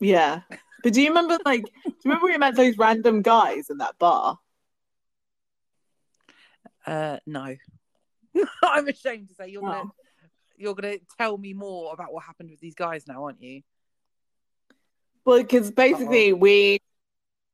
Yeah. 0.00 0.42
But 0.82 0.92
do 0.92 1.00
you 1.02 1.08
remember 1.08 1.38
like 1.44 1.62
do 1.64 1.70
you 1.86 1.94
remember 2.04 2.26
we 2.26 2.38
met 2.38 2.54
those 2.54 2.78
random 2.78 3.22
guys 3.22 3.70
in 3.70 3.78
that 3.78 3.98
bar? 3.98 4.38
Uh, 6.86 7.18
no, 7.26 7.56
I'm 8.62 8.86
ashamed 8.86 9.28
to 9.28 9.34
say 9.34 9.48
you're 9.48 9.62
gonna 9.62 9.82
Oh. 9.86 9.90
you're 10.56 10.74
gonna 10.74 10.98
tell 11.18 11.36
me 11.36 11.52
more 11.52 11.92
about 11.92 12.12
what 12.12 12.22
happened 12.22 12.50
with 12.50 12.60
these 12.60 12.76
guys 12.76 13.08
now, 13.08 13.24
aren't 13.24 13.42
you? 13.42 13.62
Well, 15.24 15.38
because 15.42 15.72
basically 15.72 16.32
we 16.32 16.80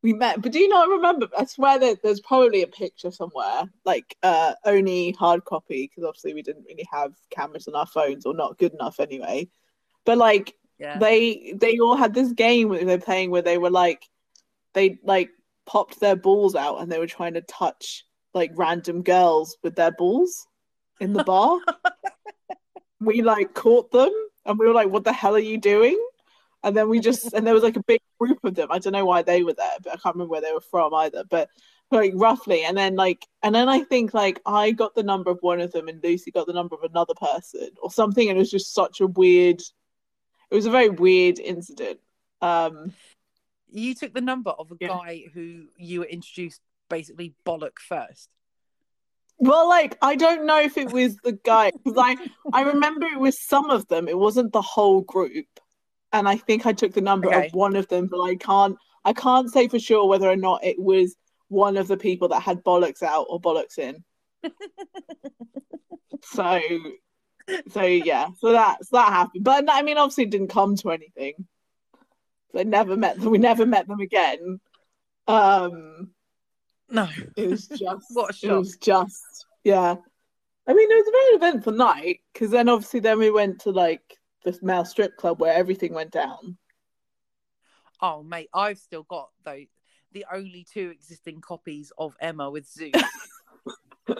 we 0.02 0.12
met, 0.12 0.42
but 0.42 0.52
do 0.52 0.58
you 0.58 0.68
not 0.68 0.88
remember? 0.88 1.28
I 1.38 1.44
swear 1.44 1.78
that 1.78 2.02
there's 2.02 2.20
probably 2.20 2.62
a 2.62 2.66
picture 2.66 3.10
somewhere, 3.10 3.64
like 3.84 4.16
uh 4.22 4.54
only 4.64 5.12
hard 5.12 5.44
copy, 5.44 5.86
because 5.88 6.04
obviously 6.04 6.34
we 6.34 6.42
didn't 6.42 6.64
really 6.68 6.86
have 6.90 7.12
cameras 7.30 7.68
on 7.68 7.74
our 7.74 7.86
phones, 7.86 8.26
or 8.26 8.34
not 8.34 8.58
good 8.58 8.74
enough 8.74 8.98
anyway. 8.98 9.48
But 10.04 10.18
like 10.18 10.54
Yeah. 10.78 10.98
they 10.98 11.54
they 11.56 11.78
all 11.78 11.96
had 11.96 12.14
this 12.14 12.32
game 12.32 12.70
that 12.70 12.84
they're 12.84 12.98
playing 12.98 13.30
where 13.30 13.42
they 13.42 13.58
were 13.58 13.70
like 13.70 14.08
they 14.74 14.98
like 15.04 15.30
popped 15.66 16.00
their 16.00 16.16
balls 16.16 16.56
out 16.56 16.80
and 16.80 16.90
they 16.90 16.98
were 16.98 17.06
trying 17.06 17.34
to 17.34 17.40
touch 17.42 18.04
like 18.34 18.50
random 18.54 19.02
girls 19.02 19.56
with 19.62 19.76
their 19.76 19.92
balls 19.92 20.46
in 20.98 21.12
the 21.12 21.22
bar. 21.22 21.60
we 23.00 23.22
like 23.22 23.54
caught 23.54 23.90
them 23.92 24.10
and 24.44 24.58
we 24.58 24.66
were 24.66 24.74
like, 24.74 24.88
"What 24.88 25.04
the 25.04 25.12
hell 25.12 25.36
are 25.36 25.38
you 25.38 25.58
doing?" 25.58 25.98
And 26.64 26.76
then 26.76 26.88
we 26.88 27.00
just 27.00 27.32
and 27.32 27.46
there 27.46 27.54
was 27.54 27.62
like 27.62 27.76
a 27.76 27.82
big 27.82 28.00
group 28.20 28.38
of 28.44 28.54
them. 28.54 28.68
I 28.70 28.78
don't 28.78 28.92
know 28.92 29.04
why 29.04 29.22
they 29.22 29.42
were 29.42 29.54
there, 29.54 29.76
but 29.82 29.92
I 29.92 29.96
can't 29.96 30.14
remember 30.14 30.30
where 30.32 30.40
they 30.40 30.52
were 30.52 30.60
from 30.60 30.94
either. 30.94 31.24
But 31.28 31.48
like 31.90 32.12
roughly, 32.14 32.64
and 32.64 32.76
then 32.76 32.94
like 32.96 33.26
and 33.42 33.54
then 33.54 33.68
I 33.68 33.80
think 33.80 34.14
like 34.14 34.40
I 34.46 34.70
got 34.70 34.94
the 34.94 35.02
number 35.02 35.30
of 35.30 35.38
one 35.40 35.60
of 35.60 35.72
them 35.72 35.88
and 35.88 36.02
Lucy 36.02 36.30
got 36.30 36.46
the 36.46 36.52
number 36.52 36.74
of 36.76 36.84
another 36.84 37.14
person 37.14 37.70
or 37.82 37.90
something, 37.90 38.28
and 38.28 38.36
it 38.36 38.40
was 38.40 38.50
just 38.50 38.72
such 38.74 39.00
a 39.00 39.06
weird. 39.06 39.60
It 40.50 40.54
was 40.54 40.66
a 40.66 40.70
very 40.70 40.88
weird 40.90 41.38
incident. 41.38 41.98
Um, 42.40 42.92
You 43.70 43.94
took 43.94 44.12
the 44.12 44.20
number 44.20 44.50
of 44.50 44.70
a 44.70 44.76
Yeah. 44.80 44.88
guy 44.88 45.24
who 45.32 45.68
you 45.78 46.00
were 46.00 46.06
introduced 46.06 46.60
basically 46.90 47.34
bollock 47.46 47.78
first. 47.78 48.28
well, 49.38 49.66
like 49.68 49.96
I 50.02 50.14
don't 50.14 50.44
know 50.46 50.60
if 50.60 50.76
it 50.76 50.92
was 50.92 51.16
the 51.24 51.32
guy 51.32 51.70
because 51.72 51.96
I 51.98 52.16
I 52.52 52.62
remember 52.62 53.06
it 53.06 53.18
was 53.18 53.40
some 53.40 53.70
of 53.70 53.88
them. 53.88 54.06
It 54.08 54.18
wasn't 54.18 54.52
the 54.52 54.62
whole 54.62 55.00
group, 55.00 55.46
and 56.12 56.28
I 56.28 56.36
think 56.36 56.66
I 56.66 56.72
took 56.72 56.92
the 56.92 57.00
number 57.00 57.28
Okay. 57.28 57.46
of 57.46 57.54
one 57.54 57.76
of 57.76 57.88
them, 57.88 58.06
but 58.10 58.20
I 58.20 58.36
can't 58.36 58.76
I 59.04 59.12
can't 59.12 59.50
say 59.52 59.68
for 59.68 59.78
sure 59.78 60.06
whether 60.06 60.28
or 60.28 60.36
not 60.36 60.64
it 60.64 60.78
was 60.78 61.16
one 61.48 61.76
of 61.76 61.88
the 61.88 61.96
people 61.96 62.28
that 62.28 62.40
had 62.40 62.62
bollocks 62.64 63.02
out 63.02 63.26
or 63.28 63.40
bollocks 63.40 63.78
in. 63.78 64.04
so 66.24 66.60
so 67.70 67.82
yeah, 67.82 68.28
so 68.38 68.52
that 68.52 68.78
so 68.84 68.96
that 68.96 69.08
happened. 69.12 69.44
But 69.44 69.64
I 69.68 69.82
mean, 69.82 69.98
obviously, 69.98 70.24
it 70.24 70.30
didn't 70.30 70.48
come 70.48 70.76
to 70.76 70.90
anything. 70.90 71.46
They 72.54 72.64
never 72.64 72.96
met 72.96 73.18
them. 73.18 73.30
We 73.30 73.38
never 73.38 73.64
met 73.66 73.88
them 73.88 74.00
again. 74.00 74.60
Um, 75.26 76.10
No. 76.90 77.08
it 77.36 77.48
was 77.48 77.66
just 77.68 78.06
What 78.10 78.34
a 78.42 78.46
it 78.46 78.52
was 78.52 78.76
just 78.76 79.46
yeah. 79.64 79.96
I 80.66 80.74
mean, 80.74 80.88
it 80.90 80.94
was 80.94 81.08
a 81.08 81.10
very 81.10 81.50
eventful 81.50 81.72
night 81.72 82.20
because 82.32 82.50
then 82.50 82.68
obviously 82.68 83.00
then 83.00 83.18
we 83.18 83.30
went 83.30 83.62
to 83.62 83.70
like 83.70 84.16
this 84.44 84.62
male 84.62 84.84
strip 84.84 85.16
club 85.16 85.40
where 85.40 85.54
everything 85.54 85.92
went 85.94 86.10
down. 86.10 86.56
Oh 88.00 88.22
mate, 88.22 88.48
I've 88.52 88.78
still 88.78 89.04
got 89.04 89.28
though 89.44 89.60
the 90.12 90.26
only 90.32 90.66
two 90.70 90.90
existing 90.90 91.40
copies 91.40 91.92
of 91.96 92.16
Emma 92.20 92.50
with 92.50 92.66
Zeus. 92.68 92.92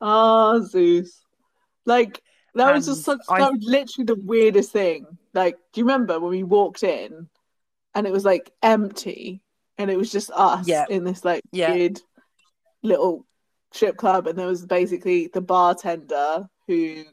Ah, 0.00 0.58
Zeus. 0.60 1.22
Like 1.84 2.22
that 2.54 2.72
was 2.74 2.86
just 2.86 3.04
such 3.04 3.20
I- 3.28 3.40
that 3.40 3.52
was 3.52 3.62
literally 3.64 4.04
the 4.06 4.14
weirdest 4.14 4.72
thing. 4.72 5.06
Like, 5.34 5.56
do 5.72 5.80
you 5.80 5.84
remember 5.84 6.18
when 6.20 6.30
we 6.30 6.42
walked 6.42 6.82
in 6.82 7.28
and 7.94 8.06
it 8.06 8.12
was 8.12 8.24
like 8.24 8.50
empty 8.62 9.42
and 9.78 9.90
it 9.90 9.96
was 9.98 10.10
just 10.10 10.30
us 10.30 10.66
Yeah. 10.68 10.84
in 10.88 11.04
this 11.04 11.24
like 11.24 11.42
Yeah. 11.52 11.72
weird 11.72 12.00
little 12.82 13.26
strip 13.72 13.96
club 13.96 14.26
and 14.26 14.38
there 14.38 14.46
was 14.46 14.64
basically 14.64 15.28
the 15.32 15.40
bartender 15.40 16.48
who 16.66 17.04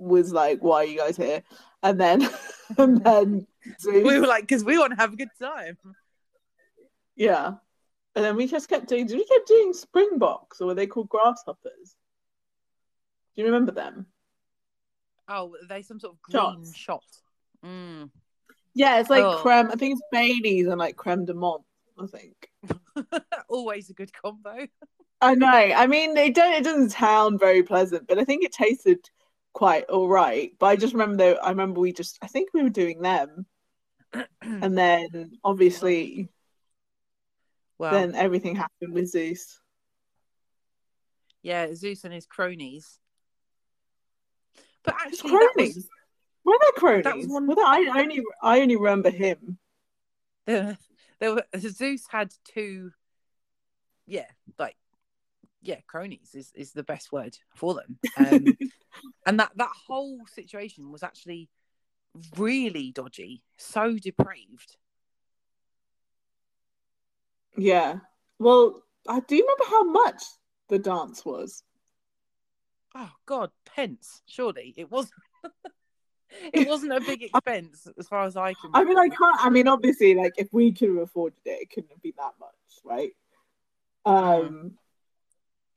was 0.00 0.32
like, 0.32 0.60
Why 0.62 0.76
are 0.78 0.84
you 0.84 0.98
guys 0.98 1.16
here? 1.16 1.42
And 1.82 2.00
then 2.00 2.28
and 2.78 3.02
then 3.04 3.46
we 3.86 4.18
were 4.18 4.26
like, 4.26 4.42
because 4.42 4.64
we 4.64 4.78
want 4.78 4.92
to 4.92 4.96
have 5.00 5.12
a 5.12 5.16
good 5.16 5.28
time. 5.40 5.76
Yeah. 7.16 7.54
And 8.16 8.24
then 8.24 8.36
we 8.36 8.46
just 8.46 8.68
kept 8.68 8.88
doing 8.88 9.06
did 9.06 9.16
we 9.16 9.24
keep 9.24 9.46
doing 9.46 9.72
springboks 9.72 10.60
or 10.60 10.66
were 10.68 10.74
they 10.74 10.86
called 10.86 11.08
grasshoppers? 11.08 11.96
Do 13.34 13.42
you 13.42 13.44
remember 13.46 13.72
them? 13.72 14.06
Oh, 15.28 15.54
they 15.68 15.82
some 15.82 16.00
sort 16.00 16.14
of 16.14 16.22
green 16.22 16.64
Shots. 16.64 16.76
shot. 16.76 17.04
Mm. 17.64 18.10
Yeah, 18.74 18.98
it's 19.00 19.10
like 19.10 19.22
Oh. 19.22 19.38
creme. 19.40 19.68
I 19.70 19.76
think 19.76 19.92
it's 19.92 20.02
Bailey's 20.10 20.66
and 20.66 20.78
like 20.78 20.96
creme 20.96 21.24
de 21.24 21.34
menthe. 21.34 21.62
I 22.02 22.06
think. 22.06 22.50
Always 23.48 23.90
a 23.90 23.92
good 23.92 24.10
combo. 24.12 24.66
I 25.20 25.34
know. 25.34 25.46
I 25.46 25.86
mean, 25.86 26.16
it 26.16 26.34
don't. 26.34 26.54
It 26.54 26.64
doesn't 26.64 26.90
sound 26.90 27.38
very 27.38 27.62
pleasant, 27.62 28.08
but 28.08 28.18
I 28.18 28.24
think 28.24 28.42
it 28.42 28.52
tasted 28.52 29.08
quite 29.52 29.84
all 29.84 30.08
right. 30.08 30.52
But 30.58 30.66
I 30.66 30.76
just 30.76 30.92
remember 30.94 31.16
though. 31.16 31.32
I 31.34 31.50
remember 31.50 31.80
we 31.80 31.92
just. 31.92 32.18
I 32.22 32.26
think 32.26 32.50
we 32.54 32.62
were 32.62 32.68
doing 32.70 33.00
them, 33.02 33.46
and 34.42 34.76
then 34.76 35.32
obviously, 35.44 36.28
well, 37.78 37.92
then 37.92 38.14
everything 38.14 38.56
happened 38.56 38.92
with 38.94 39.08
Zeus. 39.08 39.60
yeah, 41.42 41.74
Zeus 41.74 42.04
and 42.04 42.12
his 42.14 42.26
cronies. 42.26 42.98
But 44.82 44.94
actually, 44.94 45.30
cronies. 45.30 45.74
was 45.76 45.88
Were 46.44 46.58
they 46.60 46.80
cronies? 46.80 47.04
that 47.04 47.16
was 47.16 47.26
one- 47.26 47.46
Were 47.46 47.54
they- 47.54 47.62
I 47.62 47.92
only. 47.96 48.22
I 48.42 48.60
only 48.60 48.76
remember 48.76 49.10
him. 49.10 49.58
there, 50.46 50.78
there 51.20 51.34
were 51.34 51.44
Zeus 51.58 52.06
had 52.10 52.32
two, 52.44 52.92
yeah, 54.06 54.26
like 54.58 54.76
yeah, 55.62 55.80
cronies 55.86 56.34
is, 56.34 56.52
is 56.54 56.72
the 56.72 56.82
best 56.82 57.12
word 57.12 57.36
for 57.54 57.74
them. 57.74 57.98
Um, 58.16 58.56
and 59.26 59.40
that 59.40 59.52
that 59.56 59.72
whole 59.86 60.20
situation 60.26 60.90
was 60.90 61.02
actually 61.02 61.48
really 62.36 62.92
dodgy, 62.92 63.42
so 63.56 63.96
depraved. 63.96 64.76
Yeah. 67.56 67.96
Well, 68.38 68.82
I 69.08 69.20
do 69.20 69.36
you 69.36 69.42
remember 69.42 69.64
how 69.68 69.84
much 69.84 70.22
the 70.68 70.78
dance 70.78 71.24
was. 71.24 71.62
Oh 72.94 73.10
God, 73.26 73.50
pence. 73.64 74.22
Surely 74.26 74.74
it 74.76 74.90
wasn't. 74.90 75.14
it 76.52 76.66
wasn't 76.66 76.92
a 76.92 77.00
big 77.00 77.22
expense 77.22 77.86
as 77.98 78.08
far 78.08 78.24
as 78.24 78.36
I 78.36 78.54
can. 78.54 78.70
I 78.74 78.84
mean, 78.84 78.98
I 78.98 79.08
can't. 79.08 79.36
I 79.38 79.50
mean, 79.50 79.68
obviously, 79.68 80.14
like 80.14 80.32
if 80.38 80.48
we 80.52 80.72
could 80.72 80.88
have 80.88 80.98
afforded 80.98 81.40
it, 81.44 81.62
it 81.62 81.70
couldn't 81.70 81.90
have 81.90 82.02
been 82.02 82.14
that 82.16 82.32
much, 82.40 82.50
right? 82.84 83.12
Um, 84.06 84.72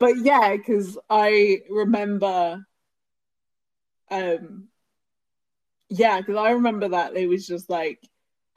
but 0.03 0.17
yeah, 0.17 0.53
because 0.57 0.97
I 1.09 1.61
remember, 1.69 2.65
um, 4.11 4.67
yeah, 5.87 6.19
because 6.19 6.35
I 6.35 6.51
remember 6.51 6.89
that 6.89 7.15
it 7.15 7.27
was 7.27 7.47
just 7.47 7.69
like, 7.69 8.05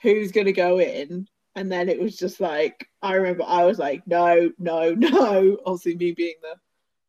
who's 0.03 0.33
gonna 0.33 0.51
go 0.51 0.81
in, 0.81 1.29
and 1.55 1.71
then 1.71 1.89
it 1.89 2.01
was 2.01 2.17
just 2.17 2.41
like, 2.41 2.89
I 3.01 3.15
remember 3.15 3.45
I 3.47 3.65
was 3.65 3.79
like, 3.79 4.05
no, 4.09 4.51
no, 4.59 4.91
no. 4.95 5.57
Obviously, 5.65 5.95
me 5.95 6.11
being 6.15 6.35
the 6.43 6.57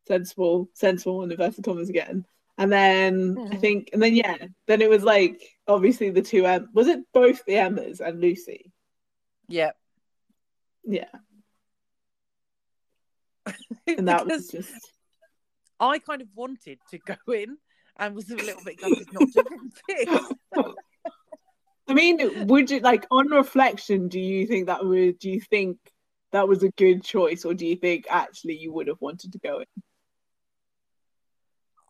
sensible, 0.06 0.68
sensible, 0.74 1.22
and 1.24 1.32
inverted 1.32 1.64
commas 1.64 1.90
again. 1.90 2.24
And 2.58 2.70
then 2.70 3.42
I 3.50 3.56
Mhm. 3.56 3.60
think, 3.60 3.90
and 3.92 4.00
then 4.00 4.14
yeah, 4.14 4.36
then 4.68 4.82
it 4.82 4.90
was 4.90 5.02
like 5.02 5.42
obviously 5.66 6.10
the 6.10 6.22
two 6.22 6.46
M. 6.46 6.68
Was 6.74 6.86
it 6.86 7.00
both 7.12 7.44
the 7.44 7.56
Emmas 7.56 8.00
and 8.00 8.20
Lucy? 8.20 8.70
Yeah, 9.48 9.72
Yeah, 10.84 11.10
and 13.86 14.08
that 14.08 14.26
was 14.26 14.48
just 14.48 14.72
I 15.80 15.98
kind 15.98 16.22
of 16.22 16.28
wanted 16.34 16.78
to 16.90 16.98
go 16.98 17.32
in 17.32 17.56
and 17.96 18.14
was 18.14 18.30
a 18.30 18.36
little 18.36 18.62
bit 18.64 18.80
gutted 18.80 19.12
not 19.12 19.28
to. 19.32 20.74
I 21.88 21.94
mean, 21.94 22.46
would 22.46 22.70
you 22.70 22.80
like 22.80 23.06
on 23.10 23.28
reflection? 23.28 24.08
Do 24.08 24.20
you 24.20 24.46
think 24.46 24.66
that 24.66 24.84
would? 24.84 25.18
Do 25.18 25.30
you 25.30 25.40
think 25.40 25.78
that 26.32 26.46
was 26.46 26.62
a 26.62 26.70
good 26.70 27.02
choice, 27.02 27.44
or 27.44 27.54
do 27.54 27.66
you 27.66 27.76
think 27.76 28.06
actually 28.10 28.56
you 28.56 28.72
would 28.72 28.88
have 28.88 29.00
wanted 29.00 29.32
to 29.32 29.38
go 29.38 29.60
in? 29.60 29.82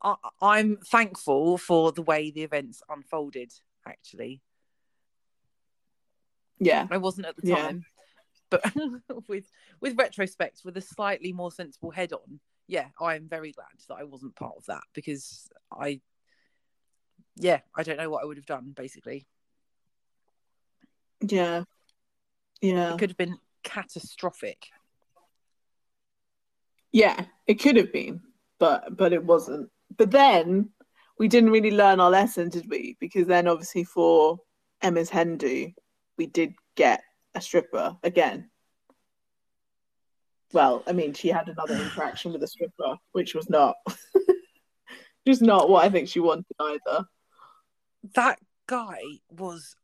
I, 0.03 0.15
I'm 0.41 0.77
thankful 0.77 1.59
for 1.59 1.91
the 1.93 2.03
way 2.03 2.31
the 2.31 2.43
events 2.43 2.83
unfolded. 2.89 3.53
Actually, 3.87 4.43
Yeah, 6.61 6.87
I 6.91 6.99
wasn't 6.99 7.27
at 7.27 7.37
the 7.37 7.51
time, 7.51 7.85
but 8.51 8.63
with 9.29 9.51
with 9.81 9.99
retrospect, 9.99 10.63
with 10.65 10.77
a 10.77 10.81
slightly 10.81 11.33
more 11.33 11.51
sensible 11.51 11.91
head 11.91 12.13
on, 12.13 12.41
yeah, 12.67 12.87
I'm 13.01 13.29
very 13.29 13.53
glad 13.53 13.67
that 13.89 13.95
I 13.95 14.05
wasn't 14.05 14.37
part 14.37 14.55
of 14.57 14.67
that 14.67 14.83
because 14.95 15.49
I, 15.73 16.01
yeah, 17.37 17.61
I 17.77 17.83
don't 17.83 17.99
know 17.99 18.11
what 18.11 18.23
I 18.23 18.27
would 18.27 18.37
have 18.37 18.47
done. 18.47 18.73
Basically, 18.75 19.27
yeah, 21.21 21.65
yeah. 22.61 22.95
it 22.95 22.99
could 22.99 23.11
have 23.11 23.17
been 23.17 23.39
catastrophic. 23.63 24.67
Yeah, 26.93 27.27
it 27.47 27.55
could 27.55 27.77
have 27.77 27.93
been, 27.93 28.23
but 28.59 28.97
but 28.97 29.13
it 29.13 29.25
wasn't. 29.25 29.71
But 29.97 30.11
then 30.11 30.71
we 31.19 31.29
didn't 31.29 31.51
really 31.51 31.71
learn 31.71 32.01
our 32.01 32.11
lesson, 32.11 32.49
did 32.49 32.69
we? 32.69 32.97
Because 33.01 33.27
then 33.27 33.49
obviously 33.49 33.85
for 33.85 34.39
Emma's 34.81 35.11
hen 35.11 35.37
do, 35.37 35.71
we 36.17 36.27
did 36.27 36.55
get 36.77 37.03
a 37.39 37.41
stripper 37.41 37.97
again. 38.03 38.51
Well, 40.53 40.83
I 40.87 40.93
mean, 40.93 41.13
she 41.15 41.29
had 41.29 41.49
another 41.49 41.75
interaction 41.75 42.33
with 42.33 42.43
a 42.43 42.47
stripper, 42.47 42.97
which 43.13 43.35
was 43.35 43.49
not 43.51 43.77
just 45.27 45.43
not 45.43 45.69
what 45.69 45.85
I 45.85 45.91
think 45.91 46.09
she 46.09 46.21
wanted 46.21 46.47
either. 46.59 47.05
That 48.15 48.39
guy 48.67 49.01
was 49.31 49.77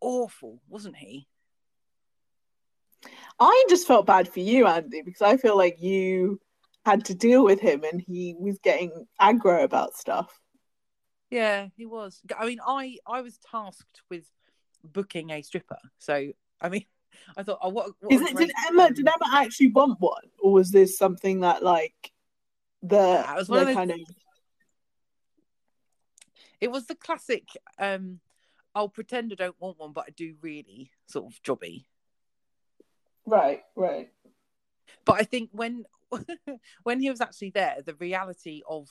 awful, 0.00 0.60
wasn't 0.68 0.96
he? 0.96 1.26
I 3.38 3.66
just 3.68 3.86
felt 3.86 4.06
bad 4.06 4.28
for 4.28 4.40
you, 4.40 4.66
Andy, 4.66 5.02
because 5.02 5.22
I 5.22 5.36
feel 5.36 5.56
like 5.56 5.80
you 5.80 6.40
had 6.84 7.04
to 7.06 7.14
deal 7.14 7.44
with 7.44 7.60
him 7.60 7.82
and 7.84 8.00
he 8.06 8.34
was 8.38 8.58
getting 8.58 9.06
aggro 9.20 9.64
about 9.64 9.94
stuff. 9.96 10.38
Yeah, 11.30 11.68
he 11.76 11.86
was. 11.86 12.20
I 12.38 12.46
mean, 12.46 12.60
I 12.64 12.98
I 13.06 13.22
was 13.22 13.38
tasked 13.38 14.02
with 14.10 14.24
booking 14.84 15.30
a 15.30 15.42
stripper, 15.42 15.78
so 15.98 16.32
I 16.60 16.68
mean, 16.68 16.84
I 17.36 17.42
thought, 17.42 17.58
oh, 17.62 17.68
what, 17.70 17.90
what 18.00 18.12
Is 18.12 18.20
it? 18.22 18.36
Did 18.36 18.52
Emma? 18.68 18.90
Did 18.90 19.06
Emma 19.06 19.36
actually 19.36 19.68
want 19.68 20.00
one, 20.00 20.30
or 20.40 20.52
was 20.52 20.70
this 20.70 20.98
something 20.98 21.40
that 21.40 21.62
like 21.62 22.12
the, 22.82 22.96
Yeah, 22.96 23.34
was 23.36 23.48
the 23.48 23.68
of 23.68 23.74
kind 23.74 23.90
of 23.90 23.98
It 26.60 26.70
was 26.70 26.86
the 26.86 26.94
classic. 26.94 27.48
um 27.78 28.20
I'll 28.74 28.88
pretend 28.88 29.32
I 29.32 29.36
don't 29.36 29.60
want 29.60 29.78
one, 29.78 29.92
but 29.92 30.06
I 30.08 30.10
do 30.10 30.34
really 30.40 30.90
sort 31.06 31.26
of 31.32 31.40
jobby. 31.42 31.84
right, 33.24 33.62
right? 33.76 34.10
But 35.04 35.20
I 35.20 35.24
think 35.24 35.50
when 35.52 35.84
when 36.82 37.00
he 37.00 37.10
was 37.10 37.20
actually 37.20 37.50
there, 37.50 37.76
the 37.84 37.94
reality 37.94 38.62
of 38.68 38.88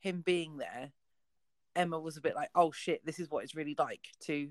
him 0.00 0.20
being 0.20 0.58
there, 0.58 0.92
Emma 1.74 1.98
was 1.98 2.16
a 2.16 2.20
bit 2.20 2.34
like, 2.34 2.50
"Oh 2.54 2.70
shit, 2.70 3.04
this 3.04 3.18
is 3.18 3.30
what 3.30 3.44
it's 3.44 3.54
really 3.54 3.74
like 3.78 4.08
to 4.22 4.50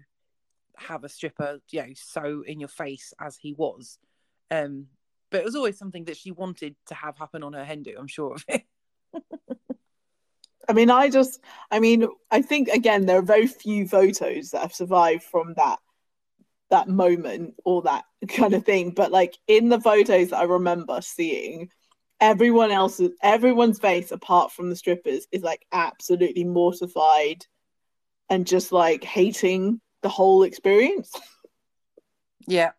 have 0.77 1.03
a 1.03 1.09
stripper, 1.09 1.59
you 1.71 1.81
know, 1.81 1.93
so 1.95 2.43
in 2.45 2.59
your 2.59 2.69
face 2.69 3.13
as 3.19 3.37
he 3.37 3.53
was." 3.53 3.97
Um, 4.51 4.87
but 5.29 5.41
it 5.41 5.45
was 5.45 5.55
always 5.55 5.77
something 5.77 6.05
that 6.05 6.17
she 6.17 6.31
wanted 6.31 6.75
to 6.87 6.93
have 6.93 7.17
happen 7.17 7.43
on 7.43 7.53
her 7.53 7.65
hen 7.65 7.83
do. 7.83 7.95
I'm 7.97 8.07
sure 8.07 8.35
of 8.35 8.45
it. 8.47 8.63
I 10.69 10.73
mean, 10.73 10.89
I 10.89 11.09
just, 11.09 11.41
I 11.71 11.79
mean, 11.79 12.07
I 12.31 12.41
think 12.41 12.69
again 12.69 13.05
there 13.05 13.17
are 13.17 13.23
very 13.23 13.47
few 13.47 13.87
photos 13.87 14.51
that 14.51 14.61
have 14.61 14.73
survived 14.73 15.23
from 15.23 15.55
that 15.57 15.79
that 16.69 16.87
moment 16.87 17.55
or 17.65 17.81
that 17.83 18.05
kind 18.27 18.53
of 18.53 18.65
thing. 18.65 18.91
But 18.91 19.11
like 19.11 19.37
in 19.47 19.69
the 19.69 19.81
photos 19.81 20.29
that 20.29 20.37
I 20.39 20.43
remember 20.43 21.01
seeing, 21.01 21.69
everyone 22.19 22.71
else, 22.71 23.01
everyone's 23.21 23.79
face 23.79 24.11
apart 24.11 24.51
from 24.51 24.69
the 24.69 24.75
strippers 24.75 25.27
is 25.31 25.43
like 25.43 25.65
absolutely 25.71 26.43
mortified 26.43 27.45
and 28.29 28.47
just 28.47 28.71
like 28.71 29.03
hating 29.03 29.81
the 30.03 30.09
whole 30.09 30.43
experience. 30.43 31.11
Yeah. 32.45 32.71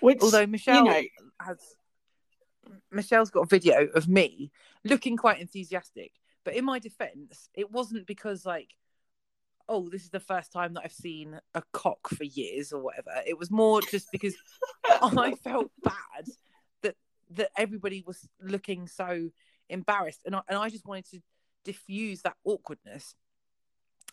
Which, 0.00 0.18
Although 0.20 0.46
Michelle 0.46 0.84
you 0.84 0.90
know, 0.90 1.02
has 1.40 1.58
Michelle's 2.90 3.30
got 3.30 3.42
a 3.42 3.46
video 3.46 3.86
of 3.94 4.08
me 4.08 4.50
looking 4.84 5.16
quite 5.16 5.40
enthusiastic. 5.40 6.12
But 6.44 6.56
in 6.56 6.64
my 6.64 6.80
defense, 6.80 7.48
it 7.54 7.70
wasn't 7.70 8.06
because 8.06 8.44
like, 8.44 8.74
oh, 9.68 9.88
this 9.88 10.02
is 10.02 10.10
the 10.10 10.20
first 10.20 10.52
time 10.52 10.74
that 10.74 10.82
I've 10.84 10.92
seen 10.92 11.40
a 11.54 11.62
cock 11.72 12.08
for 12.08 12.24
years 12.24 12.72
or 12.72 12.82
whatever. 12.82 13.12
It 13.24 13.38
was 13.38 13.50
more 13.50 13.80
just 13.80 14.10
because 14.10 14.34
I 14.84 15.34
felt 15.44 15.70
bad 15.82 16.26
that 16.82 16.96
that 17.30 17.50
everybody 17.56 18.02
was 18.04 18.28
looking 18.40 18.88
so 18.88 19.30
embarrassed, 19.68 20.22
and 20.26 20.34
I, 20.34 20.40
and 20.48 20.58
I 20.58 20.68
just 20.68 20.86
wanted 20.86 21.08
to 21.10 21.20
diffuse 21.64 22.22
that 22.22 22.36
awkwardness 22.44 23.14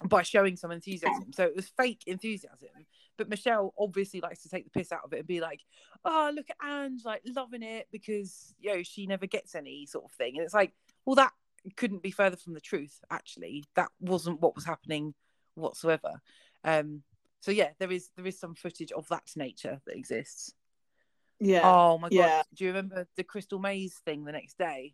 by 0.05 0.21
showing 0.21 0.55
some 0.55 0.71
enthusiasm. 0.71 1.33
So 1.33 1.43
it 1.43 1.55
was 1.55 1.67
fake 1.67 2.03
enthusiasm, 2.07 2.69
but 3.17 3.29
Michelle 3.29 3.73
obviously 3.77 4.21
likes 4.21 4.43
to 4.43 4.49
take 4.49 4.63
the 4.63 4.69
piss 4.69 4.91
out 4.91 5.03
of 5.03 5.13
it 5.13 5.19
and 5.19 5.27
be 5.27 5.41
like, 5.41 5.61
"Oh, 6.05 6.31
look 6.33 6.47
at 6.49 6.67
Ange, 6.67 7.03
like 7.03 7.21
loving 7.25 7.63
it 7.63 7.87
because 7.91 8.53
you 8.59 8.73
know 8.73 8.83
she 8.83 9.07
never 9.07 9.27
gets 9.27 9.55
any 9.55 9.85
sort 9.85 10.05
of 10.05 10.11
thing." 10.11 10.37
And 10.37 10.45
it's 10.45 10.53
like, 10.53 10.73
well, 11.05 11.15
that 11.15 11.33
couldn't 11.75 12.03
be 12.03 12.11
further 12.11 12.37
from 12.37 12.53
the 12.53 12.61
truth. 12.61 12.99
Actually, 13.11 13.65
that 13.75 13.89
wasn't 13.99 14.41
what 14.41 14.55
was 14.55 14.65
happening 14.65 15.13
whatsoever. 15.55 16.21
Um, 16.63 17.03
so 17.41 17.51
yeah, 17.51 17.71
there 17.79 17.91
is 17.91 18.09
there 18.15 18.27
is 18.27 18.39
some 18.39 18.55
footage 18.55 18.91
of 18.91 19.07
that 19.09 19.31
nature 19.35 19.81
that 19.85 19.97
exists. 19.97 20.53
yeah, 21.39 21.61
Oh 21.63 21.97
my 21.97 22.09
god! 22.09 22.15
Yeah. 22.15 22.41
Do 22.53 22.63
you 22.63 22.69
remember 22.69 23.07
the 23.15 23.23
Crystal 23.23 23.59
Maze 23.59 23.95
thing 24.05 24.23
the 24.23 24.31
next 24.31 24.57
day? 24.57 24.93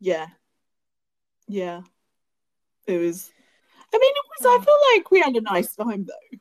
yeah, 0.00 0.28
yeah. 1.46 1.82
It 2.88 2.98
was. 2.98 3.30
I 3.94 3.98
mean, 3.98 4.10
it 4.10 4.24
was. 4.40 4.46
I 4.46 4.58
hmm. 4.58 4.64
feel 4.64 4.76
like 4.94 5.10
we 5.10 5.20
had 5.20 5.36
a 5.36 5.40
nice 5.40 5.76
time 5.76 6.06
though. 6.06 6.38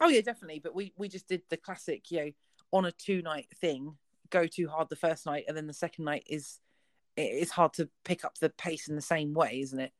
Oh 0.00 0.08
yeah, 0.08 0.20
definitely. 0.20 0.58
But 0.58 0.74
we 0.74 0.92
we 0.96 1.08
just 1.08 1.28
did 1.28 1.42
the 1.48 1.56
classic, 1.56 2.10
you 2.10 2.18
know, 2.18 2.30
on 2.72 2.84
a 2.84 2.92
two 2.92 3.22
night 3.22 3.46
thing. 3.60 3.96
Go 4.30 4.46
too 4.46 4.68
hard 4.68 4.88
the 4.88 4.96
first 4.96 5.26
night, 5.26 5.44
and 5.46 5.56
then 5.56 5.66
the 5.66 5.72
second 5.72 6.04
night 6.04 6.24
is 6.28 6.58
it's 7.16 7.50
hard 7.50 7.74
to 7.74 7.88
pick 8.04 8.24
up 8.24 8.38
the 8.38 8.48
pace 8.50 8.88
in 8.88 8.96
the 8.96 9.02
same 9.02 9.34
way, 9.34 9.60
isn't 9.60 9.78
it? 9.78 9.92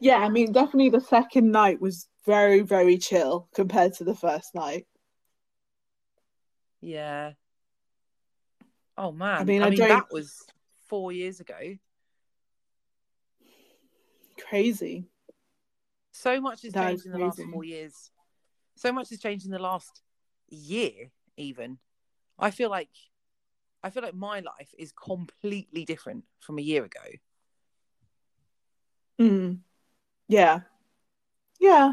Yeah, 0.00 0.18
I 0.18 0.28
mean, 0.28 0.52
definitely 0.52 0.90
the 0.90 1.00
second 1.00 1.50
night 1.50 1.80
was 1.80 2.08
very, 2.24 2.60
very 2.60 2.98
chill 2.98 3.48
compared 3.54 3.94
to 3.94 4.04
the 4.04 4.14
first 4.14 4.54
night. 4.54 4.86
Yeah. 6.80 7.32
Oh 8.96 9.12
man, 9.12 9.40
I 9.40 9.44
mean, 9.44 9.46
mean, 9.46 9.62
I 9.62 9.74
don't- 9.74 9.88
that 9.88 10.12
was 10.12 10.46
four 10.88 11.12
years 11.12 11.40
ago. 11.40 11.76
Crazy. 14.48 15.04
So 16.12 16.40
much 16.40 16.62
has 16.62 16.72
That 16.72 16.88
changed 16.88 17.06
in 17.06 17.12
the 17.12 17.18
last 17.18 17.40
four 17.52 17.64
years. 17.64 18.10
So 18.76 18.92
much 18.92 19.10
has 19.10 19.18
changed 19.18 19.44
in 19.44 19.52
the 19.52 19.58
last 19.58 20.02
year, 20.48 21.10
even. 21.36 21.78
I 22.38 22.50
feel 22.50 22.70
like 22.70 22.90
I 23.82 23.90
feel 23.90 24.02
like 24.02 24.14
my 24.14 24.40
life 24.40 24.74
is 24.76 24.92
completely 24.92 25.84
different 25.84 26.24
from 26.40 26.58
a 26.58 26.62
year 26.62 26.84
ago. 26.84 27.00
Mm. 29.20 29.58
Yeah. 30.28 30.60
Yeah. 31.60 31.92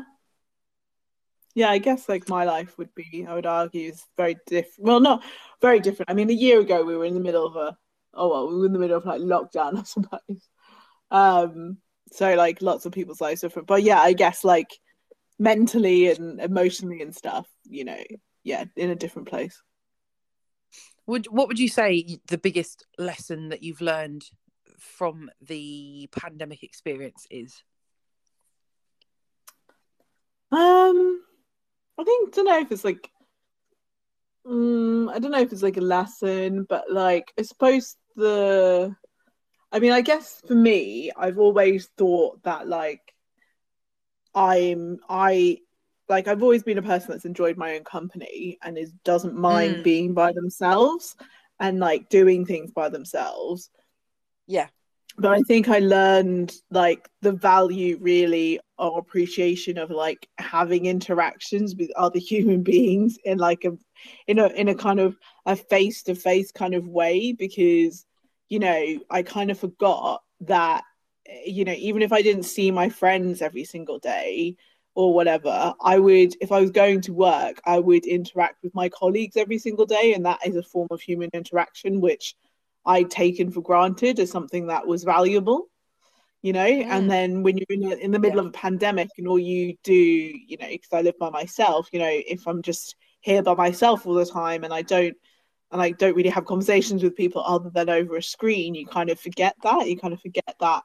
Yeah, 1.54 1.70
I 1.70 1.78
guess 1.78 2.10
like 2.10 2.28
my 2.28 2.44
life 2.44 2.78
would 2.78 2.94
be, 2.96 3.26
I 3.28 3.34
would 3.34 3.46
argue, 3.46 3.90
is 3.90 4.04
very 4.18 4.36
different. 4.46 4.88
Well, 4.88 5.00
not 5.00 5.24
very 5.62 5.80
different. 5.80 6.10
I 6.10 6.14
mean, 6.14 6.30
a 6.30 6.34
year 6.34 6.60
ago 6.60 6.84
we 6.84 6.98
were 6.98 7.06
in 7.06 7.14
the 7.14 7.20
middle 7.20 7.46
of 7.46 7.56
a, 7.56 7.78
oh 8.16 8.30
well, 8.30 8.48
we 8.50 8.58
were 8.58 8.66
in 8.66 8.74
the 8.74 8.80
middle 8.80 8.98
of 8.98 9.06
like 9.06 9.22
lockdown, 9.22 9.80
I 9.80 9.84
suppose. 9.84 10.50
Um, 11.12 11.78
so 12.12 12.36
like 12.36 12.62
lots 12.62 12.86
of 12.86 12.92
people's 12.92 13.22
lives 13.22 13.44
are 13.44 13.48
different. 13.48 13.68
But 13.68 13.84
yeah, 13.84 14.00
I 14.00 14.14
guess 14.14 14.44
like 14.44 14.70
mentally 15.40 16.10
and 16.10 16.40
emotionally 16.40 17.02
and 17.02 17.16
stuff, 17.16 17.48
you 17.66 17.86
know, 17.86 18.02
yeah, 18.44 18.66
in 18.76 18.90
a 18.90 18.96
different 18.96 19.28
place. 19.28 19.62
Would 21.08 21.28
what 21.28 21.48
would 21.48 21.60
you 21.60 21.70
say 21.70 22.20
the 22.28 22.38
biggest 22.38 22.86
lesson 22.98 23.50
that 23.50 23.64
you've 23.64 23.82
learned 23.82 24.24
from 24.80 25.30
the 25.42 26.10
pandemic 26.12 26.64
experience 26.64 27.28
is? 27.30 27.64
Um, 30.52 31.22
I 31.98 32.04
think 32.04 32.34
don't 32.34 32.46
know 32.46 32.60
if 32.60 32.72
it's 32.72 32.84
like, 32.84 33.10
um, 34.48 35.10
I 35.10 35.20
don't 35.20 35.32
know 35.32 35.42
if 35.42 35.52
it's 35.52 35.64
like 35.64 35.78
a 35.78 35.82
lesson, 35.82 36.66
but 36.68 36.86
like 36.90 37.32
I 37.40 37.44
suppose 37.44 37.98
the, 38.16 38.96
I 39.72 39.80
mean, 39.80 39.92
I 39.92 40.02
guess 40.02 40.42
for 40.48 40.56
me, 40.56 41.12
I've 41.16 41.40
always 41.40 41.88
thought 41.98 42.44
that 42.44 42.68
like, 42.68 43.14
I'm 44.34 45.00
I 45.10 45.60
like 46.10 46.28
I've 46.28 46.44
always 46.44 46.64
been 46.64 46.78
a 46.78 46.82
person 46.84 47.12
that's 47.12 47.26
enjoyed 47.26 47.58
my 47.58 47.76
own 47.76 47.84
company 47.84 48.58
and 48.62 48.78
is 48.78 48.92
doesn't 49.04 49.36
mind 49.36 49.78
Mm. 49.78 49.84
being 49.84 50.14
by 50.14 50.34
themselves 50.34 51.16
and 51.60 51.80
like 51.80 52.10
doing 52.10 52.46
things 52.46 52.72
by 52.72 52.90
themselves 52.90 53.70
Yeah. 54.48 54.68
But 55.18 55.32
I 55.32 55.42
think 55.42 55.70
I 55.70 55.80
learned 55.80 56.54
like 56.72 57.10
the 57.22 57.32
value 57.32 57.98
really 58.02 58.60
or 58.78 59.00
appreciation 59.00 59.78
of 59.78 59.90
like 59.90 60.28
having 60.38 60.86
interactions 60.86 61.76
with 61.76 61.92
other 61.96 62.20
human 62.20 62.64
beings 62.64 63.18
in 63.24 63.38
like 63.38 63.64
a 63.66 63.78
in 64.28 64.40
a 64.40 64.48
in 64.48 64.68
a 64.68 64.76
kind 64.76 65.00
of 65.00 65.18
a 65.46 65.56
face 65.56 66.04
to 66.04 66.16
face 66.16 66.52
kind 66.52 66.74
of 66.74 66.88
way 66.88 67.32
because 67.32 68.06
you 68.50 68.60
know 68.60 69.00
I 69.10 69.24
kind 69.24 69.52
of 69.52 69.60
forgot 69.60 70.22
that 70.42 70.84
you 71.46 71.64
know 71.64 71.74
even 71.74 72.02
if 72.02 72.12
I 72.12 72.22
didn't 72.22 72.44
see 72.44 72.72
my 72.72 72.90
friends 72.90 73.42
every 73.42 73.64
single 73.64 74.00
day 74.00 74.58
or 74.96 75.14
whatever 75.14 75.74
I 75.82 75.98
would 75.98 76.36
if 76.42 76.52
I 76.52 76.60
was 76.60 76.72
going 76.72 77.02
to 77.02 77.14
work 77.14 77.62
I 77.66 77.80
would 77.80 78.06
interact 78.06 78.64
with 78.64 78.76
my 78.76 78.90
colleagues 78.90 79.38
every 79.38 79.60
single 79.60 79.86
day 79.86 80.14
and 80.14 80.26
that 80.26 80.46
is 80.46 80.56
a 80.58 80.64
form 80.64 80.88
of 80.92 81.02
human 81.02 81.30
interaction 81.34 82.02
which 82.02 82.36
I'd 82.86 83.10
taken 83.10 83.52
for 83.52 83.62
granted 83.62 84.20
as 84.20 84.32
something 84.32 84.68
that 84.68 84.86
was 84.86 85.04
valuable, 85.04 85.70
you 86.46 86.54
know 86.54 86.60
mm. 86.60 86.86
and 86.86 87.10
then 87.10 87.42
when 87.42 87.58
you're 87.58 87.66
in, 87.70 87.92
a, 87.92 87.96
in 87.96 88.12
the 88.12 88.20
middle 88.20 88.38
yeah. 88.38 88.42
of 88.42 88.48
a 88.50 88.52
pandemic 88.52 89.10
and 89.18 89.28
all 89.28 89.40
you 89.40 89.76
do 89.84 89.94
you 89.94 90.58
know 90.58 90.68
because 90.68 90.94
i 90.94 91.02
live 91.02 91.18
by 91.18 91.32
myself 91.32 91.90
you 91.92 91.98
know 91.98 92.12
if 92.28 92.48
i'm 92.48 92.62
just 92.62 92.96
here 93.22 93.42
by 93.42 93.56
myself 93.56 94.06
all 94.06 94.14
the 94.14 94.26
time 94.26 94.64
and 94.64 94.72
i 94.72 94.84
don't 94.84 95.18
and 95.72 95.82
i 95.82 95.90
don't 95.90 96.16
really 96.16 96.30
have 96.30 96.46
conversations 96.46 97.02
with 97.02 97.16
people 97.16 97.44
other 97.44 97.72
than 97.72 97.90
over 97.90 98.16
a 98.16 98.22
screen 98.22 98.76
you 98.76 98.86
kind 98.86 99.10
of 99.10 99.20
forget 99.20 99.56
that 99.64 99.90
you 99.90 99.98
kind 99.98 100.14
of 100.14 100.22
forget 100.22 100.56
that 100.60 100.84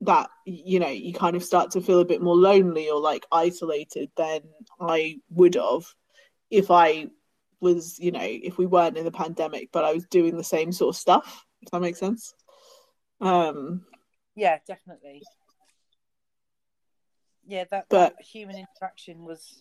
that 0.00 0.28
you 0.44 0.80
know 0.80 0.88
you 0.88 1.14
kind 1.14 1.36
of 1.36 1.44
start 1.44 1.70
to 1.70 1.80
feel 1.80 2.00
a 2.00 2.04
bit 2.04 2.20
more 2.20 2.36
lonely 2.36 2.90
or 2.90 2.98
like 2.98 3.24
isolated 3.30 4.10
than 4.16 4.40
i 4.80 5.16
would 5.30 5.54
have 5.54 5.84
if 6.50 6.68
i 6.68 7.06
was 7.62 7.98
you 7.98 8.10
know 8.10 8.20
if 8.20 8.58
we 8.58 8.66
weren't 8.66 8.98
in 8.98 9.04
the 9.04 9.10
pandemic 9.10 9.70
but 9.72 9.84
i 9.84 9.92
was 9.92 10.04
doing 10.06 10.36
the 10.36 10.44
same 10.44 10.72
sort 10.72 10.94
of 10.94 10.98
stuff 10.98 11.46
if 11.62 11.70
that 11.70 11.80
makes 11.80 11.98
sense 11.98 12.34
um 13.20 13.84
yeah, 14.34 14.58
definitely. 14.66 15.22
Yeah, 17.46 17.64
that, 17.70 17.86
but, 17.90 18.16
that 18.16 18.24
human 18.24 18.56
interaction 18.56 19.24
was, 19.24 19.60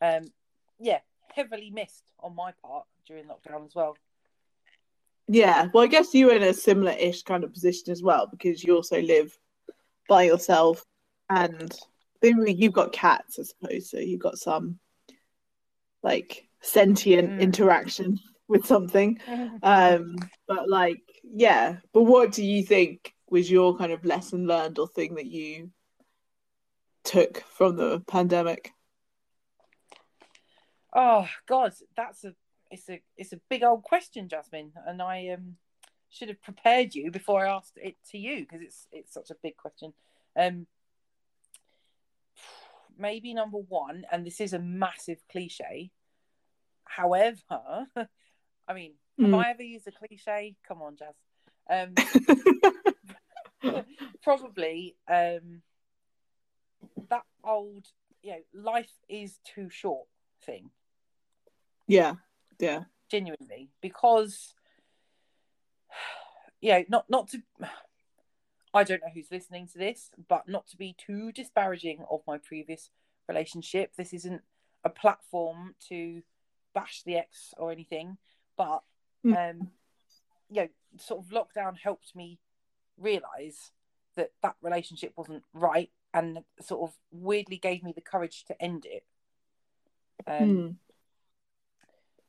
um, 0.00 0.30
yeah, 0.78 0.98
heavily 1.34 1.70
missed 1.70 2.04
on 2.20 2.36
my 2.36 2.52
part 2.62 2.86
during 3.06 3.24
lockdown 3.24 3.66
as 3.66 3.74
well. 3.74 3.96
Yeah, 5.26 5.68
well, 5.72 5.84
I 5.84 5.88
guess 5.88 6.14
you 6.14 6.26
were 6.26 6.34
in 6.34 6.42
a 6.42 6.54
similar-ish 6.54 7.22
kind 7.22 7.44
of 7.44 7.52
position 7.52 7.90
as 7.90 8.02
well 8.02 8.26
because 8.26 8.62
you 8.62 8.74
also 8.74 9.00
live 9.00 9.36
by 10.08 10.22
yourself, 10.22 10.82
and 11.28 11.74
then 12.22 12.44
you've 12.46 12.72
got 12.72 12.92
cats, 12.92 13.38
I 13.38 13.42
suppose. 13.42 13.90
So 13.90 13.98
you've 13.98 14.20
got 14.20 14.38
some 14.38 14.78
like 16.02 16.47
sentient 16.60 17.30
mm. 17.30 17.40
interaction 17.40 18.18
with 18.48 18.66
something. 18.66 19.18
um, 19.62 20.16
but 20.46 20.68
like, 20.68 21.02
yeah. 21.22 21.76
But 21.92 22.02
what 22.02 22.32
do 22.32 22.44
you 22.44 22.62
think 22.62 23.14
was 23.30 23.50
your 23.50 23.76
kind 23.76 23.92
of 23.92 24.04
lesson 24.04 24.46
learned 24.46 24.78
or 24.78 24.88
thing 24.88 25.14
that 25.16 25.26
you 25.26 25.70
took 27.04 27.42
from 27.56 27.76
the 27.76 28.00
pandemic? 28.00 28.72
Oh 30.94 31.28
God, 31.46 31.74
that's 31.96 32.24
a 32.24 32.34
it's 32.70 32.88
a 32.88 33.00
it's 33.16 33.32
a 33.32 33.40
big 33.48 33.62
old 33.62 33.82
question, 33.82 34.28
Jasmin, 34.28 34.72
and 34.86 35.00
I 35.00 35.28
um 35.28 35.56
should 36.10 36.28
have 36.28 36.42
prepared 36.42 36.94
you 36.94 37.10
before 37.10 37.46
I 37.46 37.54
asked 37.54 37.76
it 37.76 37.96
to 38.10 38.18
you 38.18 38.40
because 38.40 38.62
it's 38.62 38.86
it's 38.92 39.14
such 39.14 39.30
a 39.30 39.36
big 39.42 39.56
question. 39.56 39.92
Um, 40.36 40.66
maybe 42.98 43.34
number 43.34 43.58
one, 43.58 44.04
and 44.10 44.26
this 44.26 44.40
is 44.40 44.52
a 44.52 44.58
massive 44.58 45.18
cliche. 45.30 45.90
However, 46.88 47.38
I 48.68 48.74
mean, 48.74 48.92
have 49.18 49.30
mm. 49.30 49.44
I 49.44 49.50
ever 49.50 49.62
used 49.62 49.86
a 49.86 49.92
cliche? 49.92 50.56
Come 50.66 50.82
on, 50.82 50.96
Jazz. 50.96 51.14
Um, 51.70 51.94
probably 54.22 54.96
um, 55.08 55.62
that 57.10 57.24
old, 57.44 57.86
you 58.22 58.32
know, 58.32 58.62
life 58.62 58.92
is 59.08 59.38
too 59.44 59.68
short 59.70 60.06
thing. 60.44 60.70
Yeah, 61.86 62.14
yeah, 62.58 62.84
genuinely, 63.10 63.70
because 63.80 64.54
yeah, 66.60 66.82
not 66.88 67.06
not 67.08 67.28
to. 67.28 67.42
I 68.74 68.84
don't 68.84 69.00
know 69.00 69.10
who's 69.12 69.32
listening 69.32 69.66
to 69.68 69.78
this, 69.78 70.10
but 70.28 70.46
not 70.46 70.66
to 70.68 70.76
be 70.76 70.94
too 70.98 71.32
disparaging 71.32 72.04
of 72.10 72.20
my 72.26 72.36
previous 72.36 72.90
relationship. 73.26 73.92
This 73.96 74.12
isn't 74.12 74.42
a 74.84 74.90
platform 74.90 75.74
to 75.88 76.22
bash 76.78 77.02
the 77.04 77.16
ex 77.16 77.52
or 77.56 77.72
anything, 77.72 78.18
but 78.56 78.80
hmm. 79.24 79.34
um, 79.34 79.70
you 80.48 80.62
know, 80.62 80.68
sort 80.96 81.24
of 81.24 81.30
lockdown 81.30 81.76
helped 81.76 82.14
me 82.14 82.38
realize 82.96 83.72
that 84.14 84.30
that 84.42 84.54
relationship 84.62 85.12
wasn't 85.16 85.42
right 85.52 85.90
and 86.14 86.38
sort 86.60 86.88
of 86.88 86.96
weirdly 87.10 87.56
gave 87.56 87.82
me 87.82 87.92
the 87.92 88.00
courage 88.00 88.44
to 88.44 88.62
end 88.62 88.84
it 88.86 89.04
um, 90.26 90.48
mm. 90.48 90.74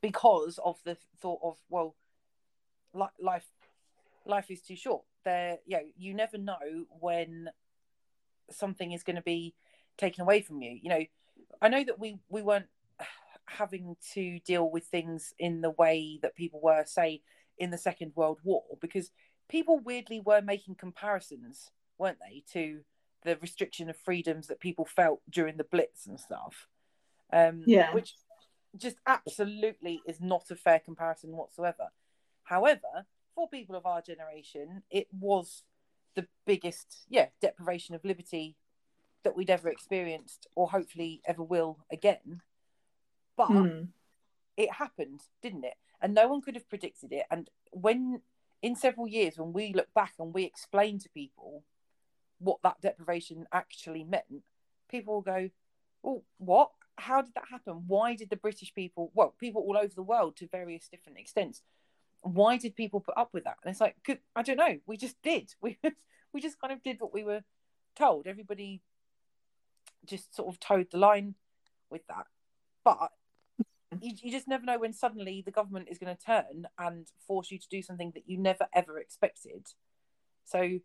because 0.00 0.58
of 0.64 0.78
the 0.84 0.96
thought 1.20 1.40
of 1.42 1.56
well 1.68 1.96
li- 2.94 3.06
life 3.20 3.46
life 4.26 4.50
is 4.50 4.60
too 4.62 4.76
short 4.76 5.02
there 5.24 5.58
you 5.66 5.76
know 5.76 5.82
you 5.96 6.14
never 6.14 6.38
know 6.38 6.84
when 7.00 7.48
something 8.50 8.92
is 8.92 9.02
going 9.02 9.16
to 9.16 9.22
be 9.22 9.54
taken 9.96 10.22
away 10.22 10.40
from 10.40 10.60
you 10.62 10.78
you 10.80 10.90
know 10.90 11.04
i 11.62 11.68
know 11.68 11.82
that 11.82 11.98
we 11.98 12.18
we 12.28 12.42
weren't 12.42 12.68
having 13.56 13.96
to 14.14 14.38
deal 14.40 14.70
with 14.70 14.84
things 14.84 15.34
in 15.38 15.60
the 15.60 15.70
way 15.70 16.18
that 16.22 16.34
people 16.34 16.60
were 16.62 16.84
say 16.86 17.22
in 17.58 17.70
the 17.70 17.78
second 17.78 18.12
world 18.14 18.38
war 18.42 18.62
because 18.80 19.10
people 19.48 19.78
weirdly 19.78 20.20
were 20.20 20.40
making 20.40 20.76
comparisons, 20.76 21.70
weren't 21.98 22.18
they, 22.20 22.42
to 22.52 22.80
the 23.22 23.36
restriction 23.42 23.90
of 23.90 23.96
freedoms 23.96 24.46
that 24.46 24.60
people 24.60 24.84
felt 24.84 25.20
during 25.28 25.56
the 25.56 25.64
Blitz 25.64 26.06
and 26.06 26.18
stuff. 26.18 26.68
Um, 27.32 27.62
yeah. 27.66 27.92
Which 27.92 28.14
just 28.76 28.96
absolutely 29.06 30.00
is 30.06 30.20
not 30.20 30.50
a 30.50 30.56
fair 30.56 30.78
comparison 30.78 31.36
whatsoever. 31.36 31.88
However, 32.44 33.06
for 33.34 33.48
people 33.48 33.76
of 33.76 33.86
our 33.86 34.00
generation, 34.00 34.82
it 34.90 35.08
was 35.12 35.64
the 36.14 36.26
biggest, 36.46 37.04
yeah, 37.08 37.26
deprivation 37.40 37.94
of 37.94 38.04
liberty 38.04 38.56
that 39.22 39.36
we'd 39.36 39.50
ever 39.50 39.68
experienced 39.68 40.46
or 40.56 40.68
hopefully 40.68 41.20
ever 41.26 41.42
will 41.42 41.78
again. 41.92 42.40
But 43.40 43.48
mm. 43.48 43.88
it 44.58 44.70
happened, 44.70 45.22
didn't 45.40 45.64
it? 45.64 45.72
And 46.02 46.12
no 46.12 46.28
one 46.28 46.42
could 46.42 46.56
have 46.56 46.68
predicted 46.68 47.10
it. 47.10 47.24
And 47.30 47.48
when 47.72 48.20
in 48.60 48.76
several 48.76 49.08
years 49.08 49.38
when 49.38 49.54
we 49.54 49.72
look 49.72 49.88
back 49.94 50.12
and 50.18 50.34
we 50.34 50.44
explain 50.44 50.98
to 50.98 51.08
people 51.08 51.64
what 52.38 52.58
that 52.62 52.82
deprivation 52.82 53.46
actually 53.50 54.04
meant, 54.04 54.42
people 54.90 55.14
will 55.14 55.22
go, 55.22 55.48
"Well, 56.02 56.22
what? 56.36 56.72
How 56.98 57.22
did 57.22 57.32
that 57.34 57.48
happen? 57.50 57.84
Why 57.86 58.14
did 58.14 58.28
the 58.28 58.36
British 58.36 58.74
people, 58.74 59.10
well, 59.14 59.34
people 59.40 59.62
all 59.62 59.78
over 59.78 59.94
the 59.94 60.02
world 60.02 60.36
to 60.36 60.46
various 60.46 60.86
different 60.88 61.18
extents, 61.18 61.62
why 62.20 62.58
did 62.58 62.76
people 62.76 63.00
put 63.00 63.16
up 63.16 63.32
with 63.32 63.44
that?" 63.44 63.56
And 63.64 63.70
it's 63.70 63.80
like, 63.80 63.96
I 64.36 64.42
don't 64.42 64.58
know. 64.58 64.80
We 64.84 64.98
just 64.98 65.16
did. 65.22 65.54
We 65.62 65.78
we 66.34 66.42
just 66.42 66.60
kind 66.60 66.74
of 66.74 66.82
did 66.82 67.00
what 67.00 67.14
we 67.14 67.24
were 67.24 67.42
told. 67.96 68.26
Everybody 68.26 68.82
just 70.04 70.36
sort 70.36 70.48
of 70.48 70.60
toed 70.60 70.90
the 70.90 70.98
line 70.98 71.36
with 71.88 72.06
that. 72.08 72.26
But 72.84 73.12
you, 74.00 74.14
you 74.22 74.30
just 74.30 74.48
never 74.48 74.64
know 74.64 74.78
when 74.78 74.92
suddenly 74.92 75.42
the 75.44 75.50
government 75.50 75.88
is 75.90 75.98
going 75.98 76.14
to 76.14 76.24
turn 76.24 76.66
and 76.78 77.06
force 77.26 77.50
you 77.50 77.58
to 77.58 77.68
do 77.70 77.82
something 77.82 78.12
that 78.14 78.24
you 78.26 78.38
never 78.38 78.66
ever 78.74 78.98
expected. 78.98 79.66
So 80.44 80.78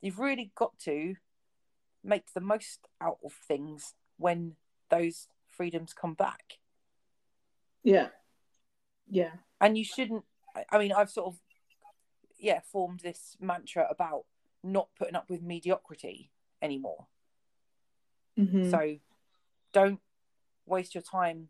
you've 0.00 0.18
really 0.18 0.52
got 0.54 0.78
to 0.80 1.14
make 2.02 2.32
the 2.32 2.40
most 2.40 2.88
out 3.00 3.18
of 3.24 3.32
things 3.46 3.94
when 4.16 4.56
those 4.88 5.28
freedoms 5.46 5.92
come 5.92 6.14
back. 6.14 6.58
Yeah. 7.82 8.08
Yeah. 9.08 9.32
And 9.60 9.76
you 9.76 9.84
shouldn't, 9.84 10.24
I 10.70 10.78
mean, 10.78 10.92
I've 10.92 11.10
sort 11.10 11.26
of, 11.26 11.40
yeah, 12.38 12.60
formed 12.72 13.00
this 13.00 13.36
mantra 13.40 13.86
about 13.90 14.24
not 14.62 14.88
putting 14.98 15.16
up 15.16 15.28
with 15.28 15.42
mediocrity 15.42 16.30
anymore. 16.62 17.06
Mm-hmm. 18.38 18.70
So 18.70 18.96
don't 19.72 20.00
waste 20.66 20.94
your 20.94 21.02
time 21.02 21.48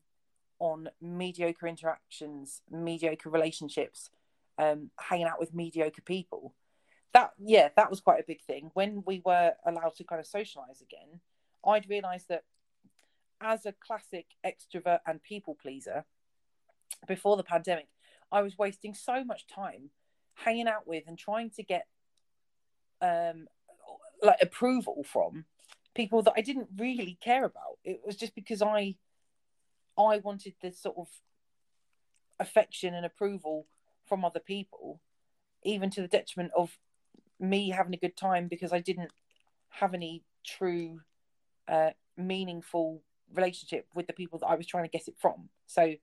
on 0.61 0.89
mediocre 1.01 1.67
interactions, 1.67 2.63
mediocre 2.71 3.31
relationships, 3.31 4.11
um, 4.59 4.91
hanging 5.01 5.27
out 5.27 5.41
with 5.41 5.55
mediocre 5.55 6.03
people. 6.03 6.55
That 7.13 7.33
yeah, 7.39 7.71
that 7.75 7.91
was 7.91 8.01
quite 8.01 8.21
a 8.21 8.27
big 8.27 8.43
thing. 8.43 8.71
When 8.75 9.03
we 9.05 9.21
were 9.25 9.55
allowed 9.67 9.97
to 9.97 10.05
kind 10.05 10.21
of 10.21 10.27
socialize 10.27 10.81
again, 10.81 11.21
I'd 11.67 11.89
realised 11.89 12.29
that 12.29 12.45
as 13.41 13.67
a 13.67 13.75
classic 13.85 14.27
extrovert 14.47 15.01
and 15.07 15.23
people 15.23 15.57
pleaser, 15.61 16.05
before 17.09 17.37
the 17.37 17.43
pandemic, 17.43 17.89
I 18.31 18.43
was 18.43 18.59
wasting 18.59 18.95
so 18.95 19.25
much 19.25 19.47
time 19.47 19.91
hanging 20.35 20.69
out 20.69 20.87
with 20.87 21.05
and 21.09 21.19
trying 21.19 21.51
to 21.51 21.63
get 21.63 21.87
um 23.03 23.49
like 24.23 24.37
approval 24.43 25.03
from 25.03 25.47
people 25.95 26.23
that 26.23 26.35
I 26.37 26.43
didn't 26.43 26.69
really 26.77 27.19
care 27.21 27.45
about. 27.45 27.79
It 27.85 28.03
was 28.05 28.17
just 28.17 28.35
because 28.35 28.63
I 28.63 28.97
I 30.07 30.19
wanted 30.19 30.55
this 30.61 30.79
sort 30.81 30.97
of 30.97 31.09
affection 32.39 32.95
and 32.95 33.05
approval 33.05 33.67
from 34.07 34.25
other 34.25 34.41
people, 34.41 35.01
even 35.63 35.91
to 35.91 36.01
the 36.01 36.09
detriment 36.09 36.53
of 36.57 36.79
me 37.39 37.71
having 37.71 37.95
a 37.95 37.99
good 37.99 38.17
time 38.17 38.49
because 38.49 38.73
I 38.73 38.81
didn't 38.81 39.13
have 39.69 39.95
any 39.95 40.23
true, 40.45 41.01
uh, 41.69 41.91
meaningful 42.17 43.03
relationship 43.33 43.87
with 43.95 44.07
the 44.07 44.13
people 44.13 44.39
that 44.41 44.47
I 44.47 44.57
was 44.57 44.67
trying 44.67 44.85
to 44.85 44.91
get 44.91 45.09
it 45.09 45.15
from. 45.19 45.49
So, 45.67 45.95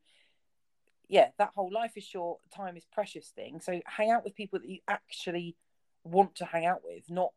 yeah, 1.09 1.29
that 1.37 1.51
whole 1.55 1.71
life 1.71 1.93
is 1.95 2.03
short, 2.03 2.39
time 2.53 2.77
is 2.77 2.85
precious 2.85 3.29
thing. 3.29 3.59
So, 3.59 3.81
hang 3.85 4.11
out 4.11 4.23
with 4.23 4.35
people 4.35 4.59
that 4.59 4.69
you 4.69 4.79
actually 4.87 5.55
want 6.03 6.35
to 6.35 6.45
hang 6.45 6.65
out 6.65 6.81
with, 6.83 7.09
not 7.09 7.31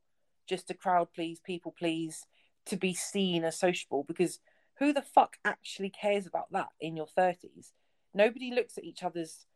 just 0.46 0.68
to 0.68 0.74
crowd 0.74 1.08
please, 1.14 1.40
people 1.40 1.74
please, 1.76 2.26
to 2.66 2.76
be 2.76 2.94
seen 2.94 3.44
as 3.44 3.58
sociable 3.58 4.04
because 4.04 4.38
who 4.80 4.92
the 4.92 5.02
fuck 5.02 5.36
actually 5.44 5.90
cares 5.90 6.26
about 6.26 6.50
that 6.50 6.70
in 6.80 6.96
your 6.96 7.06
30s? 7.06 7.70
Nobody 8.14 8.50
looks 8.50 8.76
at 8.78 8.84
each 8.84 9.04
other's 9.04 9.46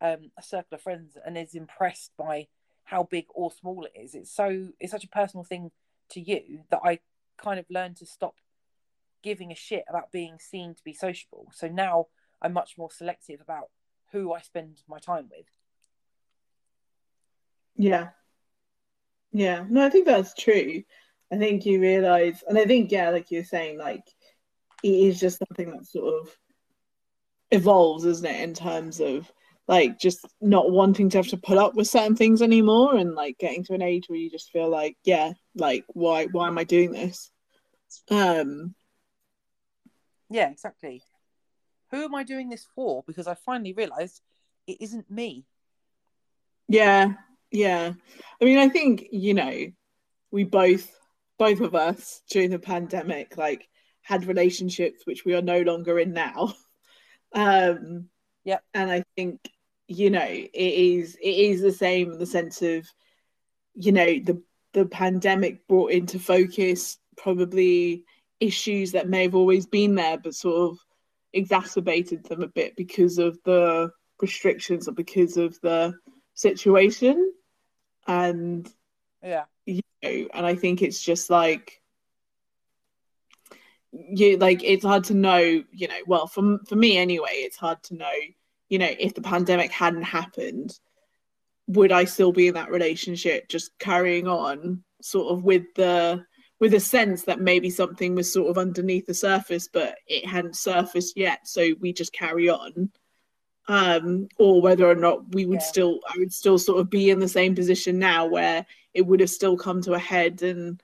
um, 0.00 0.30
circle 0.40 0.76
of 0.76 0.82
friends 0.82 1.16
and 1.24 1.36
is 1.36 1.54
impressed 1.54 2.12
by 2.16 2.46
how 2.84 3.02
big 3.02 3.24
or 3.34 3.50
small 3.50 3.84
it 3.84 3.98
is. 3.98 4.14
It's 4.14 4.30
so 4.30 4.68
it's 4.78 4.92
such 4.92 5.04
a 5.04 5.08
personal 5.08 5.42
thing 5.42 5.70
to 6.10 6.20
you 6.20 6.60
that 6.70 6.82
I 6.84 7.00
kind 7.38 7.58
of 7.58 7.64
learned 7.70 7.96
to 7.96 8.06
stop 8.06 8.34
giving 9.22 9.50
a 9.50 9.56
shit 9.56 9.84
about 9.88 10.12
being 10.12 10.38
seen 10.38 10.74
to 10.74 10.84
be 10.84 10.92
sociable. 10.92 11.50
So 11.54 11.66
now 11.66 12.06
I'm 12.42 12.52
much 12.52 12.76
more 12.76 12.90
selective 12.90 13.40
about 13.40 13.70
who 14.12 14.34
I 14.34 14.42
spend 14.42 14.82
my 14.86 14.98
time 14.98 15.30
with. 15.30 15.46
Yeah. 17.76 18.10
Yeah. 19.32 19.64
No, 19.68 19.86
I 19.86 19.88
think 19.88 20.06
that's 20.06 20.34
true. 20.34 20.82
I 21.32 21.38
think 21.38 21.64
you 21.64 21.80
realize, 21.80 22.44
and 22.46 22.58
I 22.58 22.66
think, 22.66 22.92
yeah, 22.92 23.08
like 23.08 23.30
you're 23.30 23.44
saying, 23.44 23.78
like 23.78 24.04
it 24.84 25.08
is 25.08 25.18
just 25.18 25.38
something 25.38 25.70
that 25.70 25.86
sort 25.86 26.20
of 26.20 26.28
evolves, 27.50 28.04
isn't 28.04 28.26
it, 28.26 28.40
in 28.42 28.52
terms 28.52 29.00
of 29.00 29.32
like 29.66 29.98
just 29.98 30.26
not 30.42 30.70
wanting 30.70 31.08
to 31.08 31.16
have 31.16 31.28
to 31.28 31.38
put 31.38 31.56
up 31.56 31.74
with 31.74 31.88
certain 31.88 32.14
things 32.14 32.42
anymore 32.42 32.94
and 32.94 33.14
like 33.14 33.38
getting 33.38 33.64
to 33.64 33.72
an 33.72 33.80
age 33.80 34.04
where 34.08 34.18
you 34.18 34.30
just 34.30 34.50
feel 34.50 34.68
like, 34.68 34.98
yeah, 35.04 35.32
like 35.56 35.84
why 35.88 36.26
why 36.26 36.48
am 36.48 36.58
I 36.58 36.64
doing 36.64 36.92
this? 36.92 37.30
Um 38.10 38.74
Yeah, 40.28 40.50
exactly. 40.50 41.02
Who 41.90 42.04
am 42.04 42.14
I 42.14 42.24
doing 42.24 42.50
this 42.50 42.66
for? 42.74 43.04
Because 43.06 43.26
I 43.26 43.34
finally 43.34 43.72
realised 43.72 44.20
it 44.66 44.78
isn't 44.80 45.10
me. 45.10 45.46
Yeah, 46.68 47.14
yeah. 47.50 47.92
I 48.40 48.44
mean, 48.44 48.58
I 48.58 48.68
think, 48.68 49.06
you 49.12 49.32
know, 49.32 49.66
we 50.30 50.44
both 50.44 50.90
both 51.38 51.60
of 51.60 51.74
us 51.74 52.20
during 52.30 52.50
the 52.50 52.58
pandemic 52.58 53.38
like 53.38 53.66
had 54.04 54.26
relationships 54.26 55.04
which 55.04 55.24
we 55.24 55.34
are 55.34 55.42
no 55.42 55.60
longer 55.62 55.98
in 55.98 56.12
now. 56.12 56.54
Um 57.36 58.10
yeah. 58.44 58.58
And 58.74 58.92
I 58.92 59.02
think, 59.16 59.40
you 59.88 60.08
know, 60.08 60.22
it 60.22 60.50
is 60.54 61.16
it 61.16 61.26
is 61.26 61.62
the 61.62 61.72
same 61.72 62.12
in 62.12 62.18
the 62.18 62.26
sense 62.26 62.62
of, 62.62 62.86
you 63.74 63.90
know, 63.90 64.04
the 64.04 64.40
the 64.72 64.84
pandemic 64.84 65.66
brought 65.66 65.90
into 65.90 66.18
focus 66.18 66.98
probably 67.16 68.04
issues 68.40 68.92
that 68.92 69.08
may 69.08 69.22
have 69.22 69.34
always 69.34 69.66
been 69.66 69.94
there 69.94 70.18
but 70.18 70.34
sort 70.34 70.70
of 70.70 70.78
exacerbated 71.32 72.24
them 72.24 72.42
a 72.42 72.48
bit 72.48 72.76
because 72.76 73.18
of 73.18 73.38
the 73.44 73.90
restrictions 74.20 74.88
or 74.88 74.92
because 74.92 75.36
of 75.36 75.58
the 75.60 75.94
situation 76.34 77.32
and 78.06 78.68
yeah 79.22 79.44
you 79.64 79.80
know 80.02 80.26
and 80.34 80.44
i 80.44 80.54
think 80.54 80.82
it's 80.82 81.00
just 81.00 81.30
like 81.30 81.80
you 83.94 84.36
like 84.38 84.62
it's 84.64 84.84
hard 84.84 85.04
to 85.04 85.14
know 85.14 85.38
you 85.38 85.88
know 85.88 86.00
well 86.06 86.26
for, 86.26 86.58
for 86.66 86.76
me 86.76 86.96
anyway 86.96 87.30
it's 87.32 87.56
hard 87.56 87.82
to 87.82 87.94
know 87.94 88.12
you 88.68 88.78
know 88.78 88.90
if 88.98 89.14
the 89.14 89.22
pandemic 89.22 89.70
hadn't 89.70 90.02
happened 90.02 90.78
would 91.68 91.92
i 91.92 92.04
still 92.04 92.32
be 92.32 92.48
in 92.48 92.54
that 92.54 92.70
relationship 92.70 93.48
just 93.48 93.78
carrying 93.78 94.26
on 94.26 94.82
sort 95.00 95.32
of 95.32 95.44
with 95.44 95.62
the 95.76 96.24
with 96.60 96.74
a 96.74 96.80
sense 96.80 97.22
that 97.22 97.40
maybe 97.40 97.70
something 97.70 98.14
was 98.14 98.32
sort 98.32 98.50
of 98.50 98.58
underneath 98.58 99.06
the 99.06 99.14
surface 99.14 99.68
but 99.72 99.96
it 100.06 100.26
hadn't 100.26 100.56
surfaced 100.56 101.16
yet 101.16 101.46
so 101.46 101.68
we 101.80 101.92
just 101.92 102.12
carry 102.12 102.48
on 102.48 102.90
um 103.68 104.28
or 104.38 104.60
whether 104.60 104.88
or 104.88 104.94
not 104.94 105.32
we 105.34 105.46
would 105.46 105.60
Yeah. 105.60 105.66
still 105.66 106.00
i 106.08 106.18
would 106.18 106.32
still 106.32 106.58
sort 106.58 106.80
of 106.80 106.90
be 106.90 107.10
in 107.10 107.20
the 107.20 107.28
same 107.28 107.54
position 107.54 107.98
now 107.98 108.26
where 108.26 108.66
it 108.92 109.02
would 109.02 109.20
have 109.20 109.30
still 109.30 109.56
come 109.56 109.80
to 109.82 109.92
a 109.94 109.98
head 109.98 110.42
and 110.42 110.82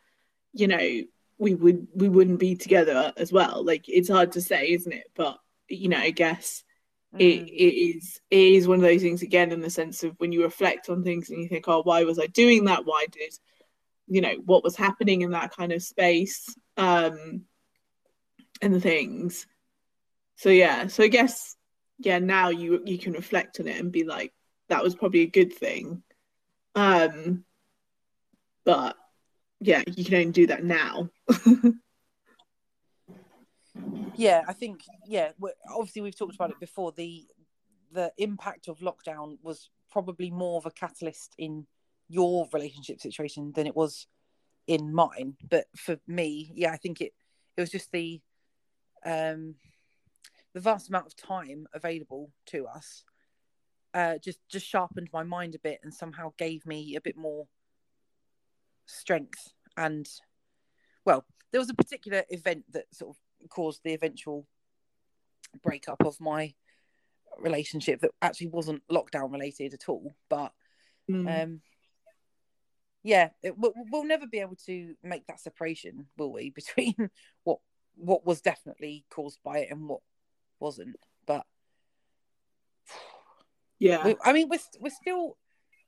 you 0.53 0.69
know 0.69 1.03
we 1.41 1.55
would 1.55 1.89
we 1.95 2.09
wouldn't 2.09 2.39
be 2.39 2.55
together 2.55 3.13
as 3.17 3.33
well. 3.33 3.65
Like 3.65 3.89
it's 3.89 4.11
hard 4.11 4.33
to 4.33 4.43
say 4.43 4.73
isn't 4.73 4.93
it? 4.93 5.11
But 5.17 5.39
you 5.73 5.89
know 5.89 5.99
i 5.99 6.11
guess 6.11 6.65
it, 7.19 7.43
Mm. 7.43 7.47
it 7.49 7.97
is 7.97 8.21
it 8.31 8.37
is 8.57 8.69
one 8.69 8.79
of 8.79 8.83
those 8.83 9.03
things 9.03 9.23
again 9.23 9.51
in 9.53 9.61
the 9.61 9.71
sense 9.71 10.05
of 10.05 10.15
when 10.19 10.33
you 10.33 10.43
reflect 10.43 10.89
on 10.89 11.03
things 11.03 11.31
and 11.31 11.41
you 11.43 11.49
think 11.49 11.67
oh 11.67 11.83
why 11.83 12.05
was 12.05 12.19
i 12.21 12.27
doing 12.27 12.65
that? 12.67 12.85
Why 12.85 13.07
did 13.11 13.33
you 14.07 14.21
know 14.21 14.35
what 14.45 14.63
was 14.65 14.77
happening 14.77 15.23
in 15.23 15.31
that 15.31 15.55
kind 15.57 15.73
of 15.73 15.83
space? 15.83 16.55
Um 16.77 17.43
and 18.63 18.75
the 18.75 18.81
things. 18.81 19.47
So 20.37 20.51
yeah. 20.51 20.87
So 20.89 21.03
i 21.05 21.09
guess 21.09 21.57
yeah 21.99 22.19
now 22.19 22.51
you 22.51 22.83
you 22.85 22.99
can 22.99 23.13
reflect 23.15 23.61
on 23.61 23.67
it 23.67 23.79
and 23.81 23.91
be 23.93 24.05
like 24.05 24.33
that 24.69 24.83
was 24.85 24.95
probably 24.95 25.23
a 25.23 25.27
good 25.39 25.53
thing. 25.53 26.03
Um 26.75 27.45
but 28.65 28.97
yeah 29.61 29.83
you 29.97 30.05
can 30.05 30.15
only 30.15 30.33
do 30.33 30.47
that 30.47 30.65
now. 30.65 31.09
Yeah 34.17 34.43
i 34.47 34.53
think 34.53 34.83
yeah 35.07 35.31
obviously 35.71 36.03
we've 36.03 36.19
talked 36.19 36.35
about 36.35 36.51
it 36.51 36.61
before. 36.61 36.93
The 36.93 37.27
the 37.93 38.13
impact 38.19 38.69
of 38.69 38.79
lockdown 38.81 39.39
was 39.43 39.71
probably 39.91 40.31
more 40.31 40.59
of 40.59 40.67
a 40.67 40.71
catalyst 40.71 41.35
in 41.39 41.67
your 42.09 42.49
relationship 42.53 43.01
situation 43.01 43.53
than 43.55 43.67
it 43.67 43.75
was 43.75 44.07
in 44.67 44.93
mine. 44.93 45.37
But 45.49 45.67
for 45.77 45.99
me 46.07 46.53
yeah 46.55 46.73
i 46.73 46.77
think 46.77 47.01
it 47.01 47.13
it 47.57 47.61
was 47.61 47.71
just 47.71 47.91
the 47.93 48.21
um 49.05 49.55
the 50.55 50.61
vast 50.61 50.89
amount 50.89 51.07
of 51.07 51.17
time 51.17 51.67
available 51.73 52.31
to 52.47 52.67
us 52.67 53.05
uh 53.95 54.19
just 54.19 54.39
just 54.49 54.67
sharpened 54.67 55.09
my 55.13 55.23
mind 55.23 55.55
a 55.55 55.59
bit 55.61 55.81
and 55.83 55.95
somehow 55.95 56.33
gave 56.37 56.67
me 56.67 56.97
a 56.97 57.01
bit 57.01 57.17
more 57.17 57.47
strength 58.91 59.53
and 59.77 60.09
well 61.05 61.25
there 61.53 61.61
was 61.61 61.71
a 61.71 61.75
particular 61.75 62.25
event 62.31 62.65
that 62.73 62.85
sort 62.93 63.11
of 63.17 63.49
caused 63.49 63.81
the 63.85 63.95
eventual 63.95 64.47
breakup 65.63 66.05
of 66.05 66.21
my 66.21 66.55
relationship 67.39 68.01
that 68.01 68.11
actually 68.21 68.49
wasn't 68.49 68.83
lockdown 68.91 69.33
related 69.33 69.75
at 69.75 69.89
all 69.89 70.15
but 70.29 70.53
Mm. 71.09 71.43
um 71.43 71.61
yeah 73.03 73.31
it, 73.43 73.59
we'll, 73.59 73.73
we'll 73.91 74.05
never 74.05 74.27
be 74.29 74.39
able 74.39 74.55
to 74.67 74.95
make 75.03 75.27
that 75.27 75.41
separation 75.41 76.07
will 76.17 76.33
we 76.33 76.51
between 76.61 76.95
what 77.43 77.59
what 77.97 78.25
was 78.25 78.41
definitely 78.43 79.05
caused 79.11 79.41
by 79.43 79.59
it 79.59 79.73
and 79.73 79.89
what 79.89 80.01
wasn't 80.61 80.95
but 81.27 81.45
yeah 83.81 84.07
we, 84.07 84.15
i 84.25 84.33
mean 84.33 84.49
we're, 84.49 84.59
we're 84.79 84.91
still 84.91 85.37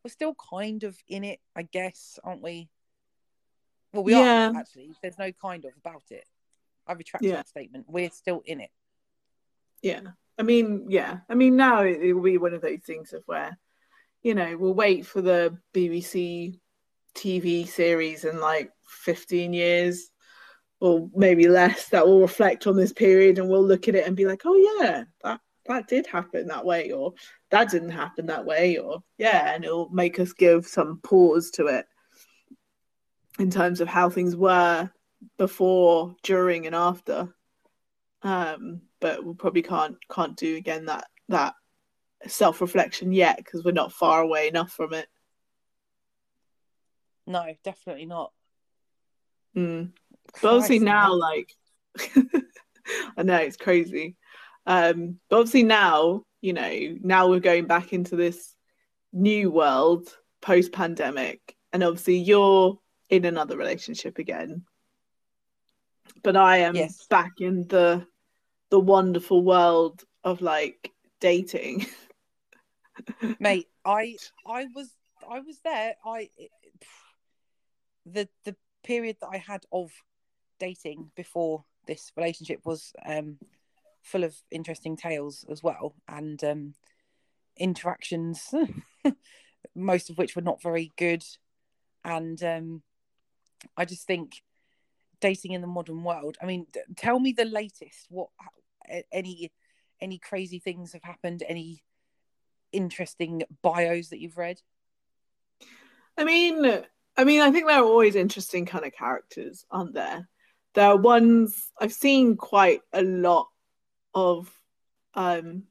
we're 0.03 0.11
still 0.11 0.34
kind 0.50 0.82
of 0.82 0.96
in 1.09 1.22
it 1.22 1.38
i 1.55 1.62
guess 1.62 2.18
aren't 2.24 2.42
we 2.42 2.68
well 3.93 4.03
we 4.05 4.12
Yeah. 4.12 4.51
are 4.51 4.57
actually 4.57 4.90
there's 5.03 5.18
no 5.18 5.30
kind 5.32 5.64
of 5.64 5.72
about 5.76 6.03
it 6.11 6.24
i 6.86 6.93
retract 6.93 7.24
Yeah. 7.24 7.36
that 7.36 7.49
statement 7.49 7.86
we're 7.88 8.11
still 8.11 8.43
in 8.45 8.61
it 8.61 8.70
Yeah. 9.82 10.01
I 10.38 10.45
mean, 10.45 10.86
yeah. 10.88 11.18
I 11.28 11.34
mean, 11.34 11.57
now 11.57 11.82
it, 11.82 12.01
it 12.01 12.14
will 12.14 12.22
be 12.22 12.38
one 12.38 12.55
of 12.55 12.62
those 12.62 12.80
things 12.86 13.12
of 13.12 13.22
where, 13.26 13.57
you 14.22 14.34
know, 14.34 14.57
we'll 14.57 14.72
wait 14.74 15.05
for 15.07 15.20
the 15.20 15.59
BBC 15.74 16.59
TV 17.14 17.68
series 17.68 18.24
in 18.24 18.40
like 18.40 18.70
15 18.86 19.53
years 19.53 20.11
or 20.80 21.11
maybe 21.14 21.49
less 21.49 21.88
that 21.90 22.07
will 22.07 22.20
reflect 22.20 22.66
on 22.66 22.76
this 22.76 22.93
period 22.95 23.38
and 23.38 23.49
we'll 23.49 23.64
look 23.64 23.88
at 23.88 23.95
it 23.95 24.07
and 24.07 24.16
be 24.16 24.24
like, 24.24 24.43
oh, 24.47 24.78
yeah, 24.80 25.05
that, 25.22 25.40
that 25.66 25.86
did 25.86 26.07
happen 26.07 26.47
that 26.49 26.64
way 26.64 26.90
or 26.93 27.12
that 27.51 27.70
didn't 27.70 27.90
happen 27.90 28.26
that 28.26 28.45
way 28.47 28.78
or, 28.78 29.03
yeah, 29.18 29.53
and 29.55 29.64
it'll 29.64 29.90
make 29.90 30.18
us 30.18 30.32
give 30.32 30.66
some 30.66 30.99
pause 31.03 31.51
to 31.51 31.66
it 31.66 31.86
in 33.39 33.51
terms 33.51 33.80
of 33.80 33.89
how 33.89 34.11
things 34.11 34.37
were 34.37 34.91
before, 35.39 36.14
during, 36.22 36.66
and 36.66 36.74
after 36.74 37.33
um 38.22 38.83
but 39.01 39.24
we 39.24 39.35
probably 39.35 39.62
can't 39.62 39.97
can't 40.09 40.37
do 40.37 40.57
again 40.57 40.87
that 40.87 41.07
that 41.28 41.55
self-reflection 42.26 43.12
yet 43.12 43.37
because 43.37 43.64
we're 43.64 43.72
not 43.72 43.93
far 43.93 44.22
away 44.22 44.49
enough 44.49 44.72
from 44.72 44.93
it 44.93 45.07
no 47.26 47.45
definitely 47.64 48.07
not 48.07 48.33
mm. 49.57 49.91
but 50.41 50.49
obviously 50.55 50.78
now 50.78 51.09
no. 51.09 51.14
like 51.14 51.53
i 53.16 53.22
know 53.22 53.37
it's 53.37 53.57
crazy 53.57 54.16
um 54.66 55.18
but 55.28 55.39
obviously 55.39 55.64
now 55.64 56.22
you 56.41 56.53
know 56.53 56.97
now 57.01 57.28
we're 57.28 57.41
going 57.41 57.66
back 57.66 57.93
into 57.93 58.14
this 58.14 58.55
new 59.12 59.51
world 59.51 60.16
post-pandemic 60.41 61.57
and 61.72 61.83
obviously 61.83 62.16
you're 62.18 62.78
in 63.12 63.26
another 63.26 63.58
relationship 63.58 64.18
again. 64.18 64.64
But 66.22 66.34
i 66.34 66.56
am 66.58 66.74
Yes. 66.74 67.06
back 67.08 67.32
in 67.40 67.68
the 67.68 68.06
the 68.70 68.80
wonderful 68.80 69.42
world 69.44 70.02
of 70.24 70.40
like 70.40 70.90
dating. 71.20 71.86
Mate 73.38 73.68
i 73.84 74.16
i 74.46 74.66
was 74.74 74.90
i 75.30 75.40
was 75.40 75.58
there. 75.62 75.94
I 76.06 76.30
the 78.06 78.28
the 78.44 78.56
period 78.82 79.16
that 79.20 79.28
i 79.32 79.36
had 79.36 79.64
of 79.72 79.92
dating 80.58 81.10
before 81.14 81.64
this 81.86 82.12
relationship 82.16 82.60
was 82.64 82.92
um 83.04 83.38
full 84.02 84.24
of 84.24 84.34
interesting 84.50 84.96
tales 84.96 85.44
as 85.50 85.62
well 85.62 85.94
and 86.08 86.42
um 86.42 86.74
interactions 87.58 88.52
most 89.74 90.10
of 90.10 90.18
which 90.18 90.34
were 90.34 90.42
not 90.42 90.62
very 90.62 90.90
good. 90.96 91.24
And 92.04 92.42
um 92.42 92.82
i 93.76 93.84
just 93.84 94.06
think 94.06 94.42
dating 95.20 95.52
in 95.52 95.60
the 95.60 95.66
modern 95.66 96.02
world 96.02 96.36
i 96.42 96.46
mean 96.46 96.66
tell 96.96 97.18
me 97.18 97.32
the 97.32 97.44
latest 97.44 98.06
what 98.08 98.28
any 99.12 99.52
any 100.00 100.18
crazy 100.18 100.58
things 100.58 100.92
have 100.92 101.02
happened 101.02 101.42
any 101.48 101.82
interesting 102.72 103.42
bios 103.62 104.08
that 104.08 104.20
you've 104.20 104.38
read 104.38 104.60
I 106.16 106.24
mean, 106.24 106.82
I 107.16 107.24
mean, 107.24 107.40
I 107.40 107.50
think 107.50 107.66
there 107.66 107.80
are 107.80 107.84
always 107.84 108.16
interesting 108.16 108.66
kind 108.66 108.84
of 108.84 108.92
characters, 108.92 109.64
aren't 109.70 109.94
there? 109.94 110.28
There 110.74 110.88
are 110.88 110.96
ones 110.96 111.70
I've 111.80 111.92
seen 111.92 112.36
quite 112.36 112.80
a 112.92 113.02
lot 113.02 113.48
of 114.14 114.50
um 115.14 115.64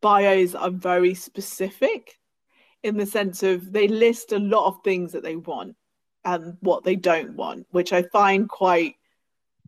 bios 0.00 0.54
are 0.54 0.70
very 0.70 1.14
specific 1.14 2.18
in 2.82 2.96
the 2.96 3.06
sense 3.06 3.42
of 3.42 3.72
they 3.72 3.88
list 3.88 4.32
a 4.32 4.38
lot 4.38 4.66
of 4.66 4.82
things 4.84 5.12
that 5.12 5.22
they 5.22 5.36
want 5.36 5.76
and 6.24 6.56
what 6.60 6.84
they 6.84 6.96
don't 6.96 7.36
want, 7.36 7.66
which 7.70 7.92
I 7.92 8.02
find 8.02 8.48
quite 8.48 8.96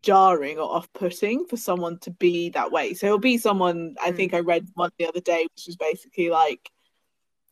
jarring 0.03 0.59
or 0.59 0.75
off-putting 0.77 1.47
for 1.47 1.57
someone 1.57 1.99
to 1.99 2.11
be 2.11 2.51
that 2.51 2.71
way. 2.71 2.95
So 2.95 3.07
it'll 3.07 3.19
be 3.19 3.39
someone 3.39 3.97
I 4.03 4.13
think 4.13 4.35
I 4.35 4.41
read 4.41 4.69
one 4.75 4.91
the 4.99 5.07
other 5.07 5.21
day, 5.21 5.47
which 5.55 5.67
was 5.67 5.77
basically 5.77 6.31
like, 6.31 6.71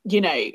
you 0.05 0.21
know, 0.21 0.51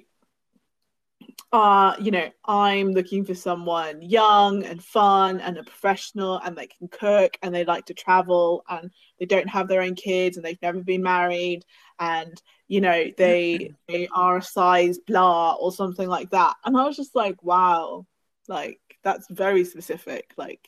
uh, 1.52 1.95
you 2.00 2.12
know, 2.12 2.30
I'm 2.45 2.91
looking 2.91 3.26
for 3.26 3.34
someone 3.34 4.02
young 4.04 4.64
and 4.66 4.84
fun 4.84 5.39
and 5.39 5.58
a 5.58 5.64
professional 5.64 6.38
and 6.38 6.56
they 6.56 6.68
can 6.68 6.88
cook 6.88 7.38
and 7.41 7.54
they 7.54 7.66
like 7.66 7.86
to 7.86 7.93
travel 7.93 8.64
and 8.70 8.91
they 9.20 9.26
don't 9.26 9.50
have 9.50 9.68
their 9.68 9.82
own 9.82 9.95
kids 9.95 10.38
and 10.38 10.45
they've 10.45 10.62
never 10.62 10.84
been 10.84 11.02
married 11.02 11.66
and 12.00 12.41
you 12.68 12.82
know 12.82 13.06
they 13.18 13.74
they 13.88 14.08
are 14.16 14.38
a 14.38 14.43
size 14.43 15.00
blah 15.00 15.56
or 15.56 15.72
something 15.72 16.08
like 16.08 16.30
that. 16.30 16.54
And 16.66 16.78
I 16.78 16.86
was 16.86 16.95
just 16.95 17.16
like, 17.16 17.41
wow, 17.43 18.06
like 18.50 18.80
that's 19.04 19.28
very 19.30 19.64
specific. 19.64 20.34
Like 20.38 20.68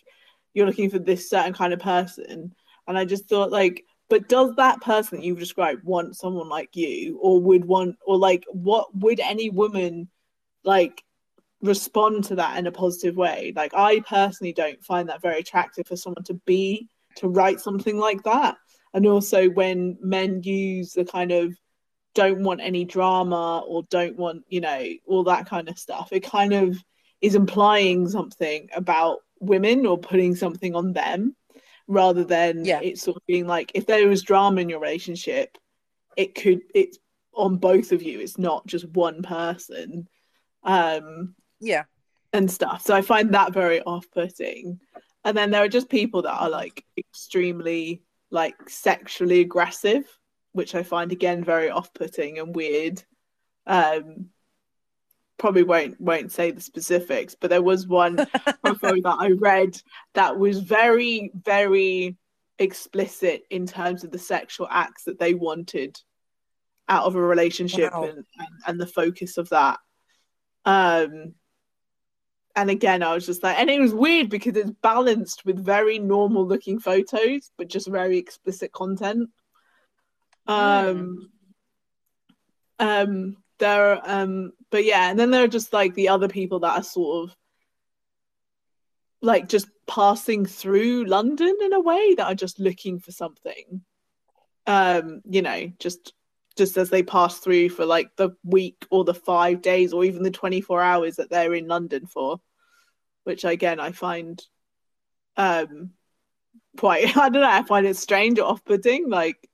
you're 0.53 0.67
looking 0.67 0.89
for 0.89 0.99
this 0.99 1.29
certain 1.29 1.53
kind 1.53 1.73
of 1.73 1.79
person. 1.79 2.53
And 2.87 2.97
I 2.97 3.05
just 3.05 3.27
thought 3.27 3.51
like 3.51 3.83
but 4.09 4.27
does 4.27 4.53
that 4.55 4.81
person 4.81 5.17
that 5.17 5.25
you've 5.25 5.39
described 5.39 5.85
want 5.85 6.17
someone 6.17 6.49
like 6.49 6.75
you 6.75 7.17
or 7.21 7.41
would 7.41 7.63
want 7.63 7.95
or 8.05 8.17
like 8.17 8.45
what 8.51 8.93
would 8.95 9.21
any 9.21 9.49
woman 9.49 10.09
like 10.65 11.01
respond 11.61 12.23
to 12.25 12.35
that 12.35 12.57
in 12.57 12.67
a 12.67 12.71
positive 12.71 13.15
way. 13.15 13.53
Like 13.55 13.73
I 13.73 14.01
personally 14.01 14.53
don't 14.53 14.83
find 14.83 15.09
that 15.09 15.21
very 15.21 15.39
attractive 15.39 15.87
for 15.87 15.95
someone 15.95 16.23
to 16.25 16.33
be 16.45 16.89
to 17.17 17.27
write 17.27 17.59
something 17.59 17.97
like 17.97 18.23
that. 18.23 18.57
And 18.93 19.05
also 19.05 19.49
when 19.49 19.97
men 20.01 20.41
use 20.43 20.93
the 20.93 21.05
kind 21.05 21.31
of 21.31 21.55
don't 22.13 22.43
want 22.43 22.61
any 22.61 22.83
drama 22.83 23.59
or 23.59 23.83
don't 23.83 24.17
want, 24.17 24.43
you 24.49 24.59
know, 24.59 24.85
all 25.07 25.23
that 25.25 25.45
kind 25.45 25.69
of 25.69 25.79
stuff, 25.79 26.09
it 26.11 26.21
kind 26.21 26.53
of 26.53 26.77
is 27.21 27.35
implying 27.35 28.07
something 28.09 28.69
about 28.75 29.19
women 29.39 29.85
or 29.85 29.97
putting 29.97 30.35
something 30.35 30.75
on 30.75 30.93
them 30.93 31.35
rather 31.87 32.23
than 32.23 32.63
yeah. 32.65 32.79
it 32.81 32.99
sort 32.99 33.17
of 33.17 33.25
being 33.25 33.47
like 33.47 33.71
if 33.75 33.85
there 33.85 34.07
was 34.07 34.23
drama 34.23 34.61
in 34.61 34.69
your 34.69 34.79
relationship, 34.79 35.57
it 36.17 36.35
could 36.35 36.61
it's 36.73 36.97
on 37.33 37.57
both 37.57 37.91
of 37.91 38.01
you. 38.01 38.19
It's 38.19 38.37
not 38.37 38.65
just 38.67 38.87
one 38.89 39.21
person 39.23 40.07
um 40.63 41.35
yeah 41.59 41.83
and 42.33 42.49
stuff 42.49 42.81
so 42.81 42.95
i 42.95 43.01
find 43.01 43.33
that 43.33 43.53
very 43.53 43.81
off-putting 43.81 44.79
and 45.23 45.37
then 45.37 45.51
there 45.51 45.63
are 45.63 45.69
just 45.69 45.89
people 45.89 46.21
that 46.21 46.35
are 46.35 46.49
like 46.49 46.85
extremely 46.97 48.03
like 48.29 48.55
sexually 48.69 49.41
aggressive 49.41 50.05
which 50.53 50.75
i 50.75 50.83
find 50.83 51.11
again 51.11 51.43
very 51.43 51.69
off-putting 51.69 52.39
and 52.39 52.55
weird 52.55 53.03
um 53.65 54.29
probably 55.41 55.63
won't 55.63 55.99
won't 55.99 56.31
say 56.31 56.51
the 56.51 56.61
specifics 56.61 57.35
but 57.35 57.49
there 57.49 57.63
was 57.63 57.87
one 57.87 58.15
profile 58.63 59.01
that 59.01 59.17
i 59.19 59.31
read 59.31 59.75
that 60.13 60.37
was 60.37 60.59
very 60.59 61.31
very 61.33 62.15
explicit 62.59 63.41
in 63.49 63.65
terms 63.65 64.03
of 64.03 64.11
the 64.11 64.19
sexual 64.19 64.67
acts 64.69 65.05
that 65.05 65.17
they 65.17 65.33
wanted 65.33 65.99
out 66.87 67.05
of 67.05 67.15
a 67.15 67.21
relationship 67.21 67.91
wow. 67.91 68.03
and, 68.03 68.17
and, 68.17 68.49
and 68.67 68.79
the 68.79 68.85
focus 68.85 69.37
of 69.37 69.49
that 69.49 69.79
um, 70.63 71.33
and 72.55 72.69
again, 72.69 73.01
I 73.01 73.13
was 73.13 73.25
just 73.25 73.43
like, 73.43 73.57
and 73.57 73.69
it 73.69 73.79
was 73.79 73.93
weird 73.93 74.29
because 74.29 74.55
it's 74.55 74.71
balanced 74.81 75.45
with 75.45 75.63
very 75.63 75.99
normal 75.99 76.45
looking 76.45 76.79
photos, 76.79 77.49
but 77.57 77.69
just 77.69 77.87
very 77.87 78.17
explicit 78.17 78.71
content. 78.71 79.29
Um, 80.47 81.29
mm. 82.79 83.03
um, 83.03 83.37
there, 83.61 83.95
are, 83.95 84.01
um, 84.03 84.51
but 84.69 84.83
yeah, 84.83 85.09
and 85.09 85.17
then 85.17 85.31
there 85.31 85.43
are 85.43 85.47
just 85.47 85.71
like 85.71 85.93
the 85.93 86.09
other 86.09 86.27
people 86.27 86.59
that 86.59 86.77
are 86.77 86.83
sort 86.83 87.29
of 87.29 87.37
like 89.21 89.47
just 89.47 89.67
passing 89.87 90.45
through 90.45 91.05
London 91.05 91.55
in 91.61 91.73
a 91.73 91.79
way 91.79 92.15
that 92.15 92.25
are 92.25 92.35
just 92.35 92.59
looking 92.59 92.99
for 92.99 93.11
something. 93.11 93.81
Um, 94.67 95.21
you 95.25 95.41
know, 95.41 95.71
just 95.79 96.13
just 96.57 96.75
as 96.77 96.89
they 96.89 97.03
pass 97.03 97.39
through 97.39 97.69
for 97.69 97.85
like 97.85 98.15
the 98.17 98.31
week 98.43 98.85
or 98.89 99.05
the 99.05 99.13
five 99.13 99.61
days 99.61 99.93
or 99.93 100.03
even 100.03 100.23
the 100.23 100.31
24 100.31 100.81
hours 100.81 101.15
that 101.15 101.29
they're 101.29 101.53
in 101.53 101.67
London 101.67 102.05
for, 102.05 102.41
which 103.23 103.45
again 103.45 103.79
I 103.79 103.91
find 103.91 104.41
um 105.37 105.91
quite 106.77 107.05
I 107.17 107.29
don't 107.29 107.41
know, 107.41 107.49
I 107.49 107.63
find 107.63 107.85
it 107.87 107.97
strange 107.97 108.39
or 108.39 108.45
off 108.45 108.65
putting, 108.65 109.09
like 109.09 109.49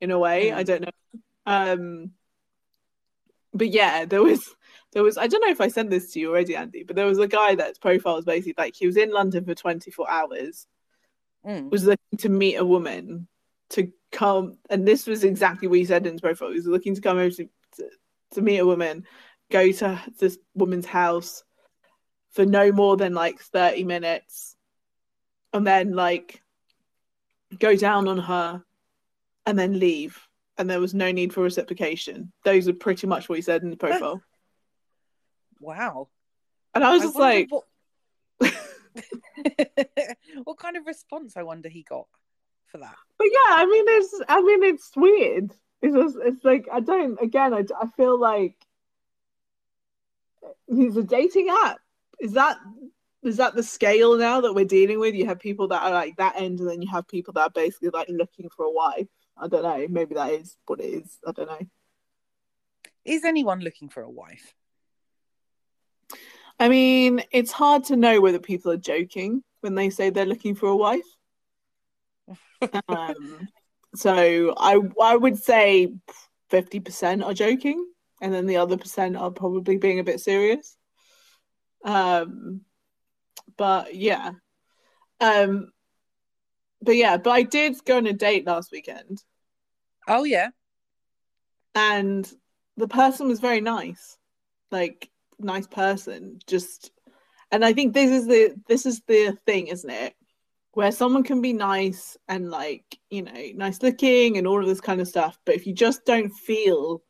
in 0.00 0.10
a 0.10 0.18
way. 0.18 0.50
Mm. 0.50 0.54
I 0.54 0.62
don't 0.64 0.82
know. 0.82 1.20
Um 1.46 2.10
but 3.54 3.70
yeah, 3.70 4.04
there 4.04 4.22
was 4.22 4.42
there 4.92 5.02
was 5.02 5.18
I 5.18 5.26
don't 5.26 5.40
know 5.40 5.50
if 5.50 5.60
I 5.60 5.68
sent 5.68 5.90
this 5.90 6.12
to 6.12 6.20
you 6.20 6.30
already, 6.30 6.56
Andy, 6.56 6.84
but 6.84 6.96
there 6.96 7.06
was 7.06 7.18
a 7.18 7.28
guy 7.28 7.54
that's 7.54 7.78
profile 7.78 8.16
was 8.16 8.24
basically 8.24 8.54
like 8.56 8.74
he 8.76 8.86
was 8.86 8.96
in 8.96 9.10
London 9.10 9.44
for 9.44 9.54
24 9.54 10.10
hours, 10.10 10.66
mm. 11.46 11.70
was 11.70 11.84
looking 11.84 12.18
to 12.18 12.28
meet 12.28 12.56
a 12.56 12.64
woman 12.64 13.28
to 13.70 13.90
come, 14.10 14.58
and 14.70 14.86
this 14.86 15.06
was 15.06 15.24
exactly 15.24 15.68
what 15.68 15.78
he 15.78 15.84
said 15.84 16.06
in 16.06 16.12
his 16.12 16.20
profile. 16.20 16.48
He 16.48 16.56
was 16.56 16.66
looking 16.66 16.94
to 16.94 17.00
come 17.00 17.18
over 17.18 17.30
to, 17.30 17.48
to, 17.76 17.88
to 18.32 18.42
meet 18.42 18.58
a 18.58 18.66
woman, 18.66 19.06
go 19.50 19.72
to 19.72 20.00
this 20.18 20.38
woman's 20.54 20.86
house 20.86 21.42
for 22.30 22.46
no 22.46 22.72
more 22.72 22.96
than 22.96 23.14
like 23.14 23.40
30 23.40 23.84
minutes, 23.84 24.56
and 25.52 25.66
then 25.66 25.94
like 25.94 26.42
go 27.58 27.76
down 27.76 28.08
on 28.08 28.18
her 28.18 28.62
and 29.46 29.58
then 29.58 29.78
leave. 29.78 30.28
And 30.62 30.70
there 30.70 30.78
was 30.78 30.94
no 30.94 31.10
need 31.10 31.34
for 31.34 31.42
reciprocation. 31.42 32.30
Those 32.44 32.68
are 32.68 32.72
pretty 32.72 33.08
much 33.08 33.28
what 33.28 33.34
he 33.34 33.42
said 33.42 33.64
in 33.64 33.70
the 33.70 33.76
profile. 33.76 34.22
wow. 35.58 36.06
And 36.72 36.84
I 36.84 36.92
was 36.92 37.02
just 37.02 37.16
like, 37.16 37.48
what... 37.50 37.64
what 40.44 40.58
kind 40.60 40.76
of 40.76 40.86
response 40.86 41.36
I 41.36 41.42
wonder 41.42 41.68
he 41.68 41.82
got 41.82 42.06
for 42.68 42.78
that. 42.78 42.94
But 43.18 43.26
yeah, 43.26 43.56
I 43.56 43.66
mean, 43.66 43.84
it's 43.88 44.20
I 44.28 44.40
mean, 44.40 44.62
it's 44.62 44.92
weird. 44.94 45.52
It's 45.82 45.96
just, 45.96 46.16
it's 46.24 46.44
like 46.44 46.68
I 46.72 46.78
don't. 46.78 47.20
Again, 47.20 47.52
I 47.52 47.64
I 47.80 47.88
feel 47.96 48.20
like 48.20 48.54
he's 50.68 50.96
a 50.96 51.02
dating 51.02 51.48
app. 51.50 51.78
Is 52.20 52.34
that 52.34 52.56
is 53.24 53.38
that 53.38 53.56
the 53.56 53.64
scale 53.64 54.16
now 54.16 54.42
that 54.42 54.54
we're 54.54 54.64
dealing 54.64 55.00
with? 55.00 55.16
You 55.16 55.26
have 55.26 55.40
people 55.40 55.66
that 55.68 55.82
are 55.82 55.90
like 55.90 56.18
that 56.18 56.36
end, 56.36 56.60
and 56.60 56.70
then 56.70 56.82
you 56.82 56.88
have 56.92 57.08
people 57.08 57.32
that 57.32 57.48
are 57.48 57.50
basically 57.50 57.90
like 57.92 58.08
looking 58.08 58.48
for 58.48 58.64
a 58.64 58.70
wife. 58.70 59.08
I 59.36 59.48
don't 59.48 59.62
know. 59.62 59.86
Maybe 59.88 60.14
that 60.14 60.32
is 60.32 60.56
what 60.66 60.80
it 60.80 60.84
is. 60.84 61.18
I 61.26 61.32
don't 61.32 61.48
know. 61.48 61.66
Is 63.04 63.24
anyone 63.24 63.60
looking 63.60 63.88
for 63.88 64.02
a 64.02 64.10
wife? 64.10 64.54
I 66.60 66.68
mean, 66.68 67.22
it's 67.32 67.50
hard 67.50 67.84
to 67.84 67.96
know 67.96 68.20
whether 68.20 68.38
people 68.38 68.70
are 68.70 68.76
joking 68.76 69.42
when 69.60 69.74
they 69.74 69.90
say 69.90 70.10
they're 70.10 70.26
looking 70.26 70.54
for 70.54 70.68
a 70.68 70.76
wife 70.76 71.06
um, 72.88 73.48
so 73.94 74.54
I 74.56 74.78
I 75.00 75.16
would 75.16 75.38
say 75.38 75.92
fifty 76.50 76.80
percent 76.80 77.22
are 77.22 77.34
joking, 77.34 77.84
and 78.20 78.32
then 78.32 78.46
the 78.46 78.58
other 78.58 78.76
percent 78.76 79.16
are 79.16 79.30
probably 79.30 79.76
being 79.76 79.98
a 79.98 80.04
bit 80.04 80.20
serious. 80.20 80.76
Um, 81.84 82.62
but 83.56 83.94
yeah, 83.94 84.32
um, 85.20 85.71
but 86.82 86.96
yeah, 86.96 87.16
but 87.16 87.30
I 87.30 87.42
did 87.42 87.84
go 87.84 87.96
on 87.96 88.06
a 88.06 88.12
date 88.12 88.46
last 88.46 88.72
weekend. 88.72 89.22
Oh 90.08 90.24
yeah, 90.24 90.48
and 91.74 92.30
the 92.76 92.88
person 92.88 93.28
was 93.28 93.40
very 93.40 93.60
nice, 93.60 94.18
like 94.70 95.10
nice 95.38 95.66
person. 95.66 96.38
Just, 96.46 96.90
and 97.50 97.64
I 97.64 97.72
think 97.72 97.94
this 97.94 98.10
is 98.10 98.26
the 98.26 98.54
this 98.68 98.86
is 98.86 99.02
the 99.06 99.36
thing, 99.46 99.68
isn't 99.68 99.90
it? 99.90 100.14
where 100.72 100.92
someone 100.92 101.22
can 101.22 101.40
be 101.40 101.52
nice 101.52 102.16
and 102.28 102.50
like 102.50 102.98
you 103.10 103.22
know 103.22 103.50
nice 103.54 103.82
looking 103.82 104.38
and 104.38 104.46
all 104.46 104.60
of 104.60 104.66
this 104.66 104.80
kind 104.80 105.00
of 105.00 105.08
stuff 105.08 105.38
but 105.44 105.54
if 105.54 105.66
you 105.66 105.72
just 105.72 106.04
don't 106.04 106.30
feel 106.30 107.02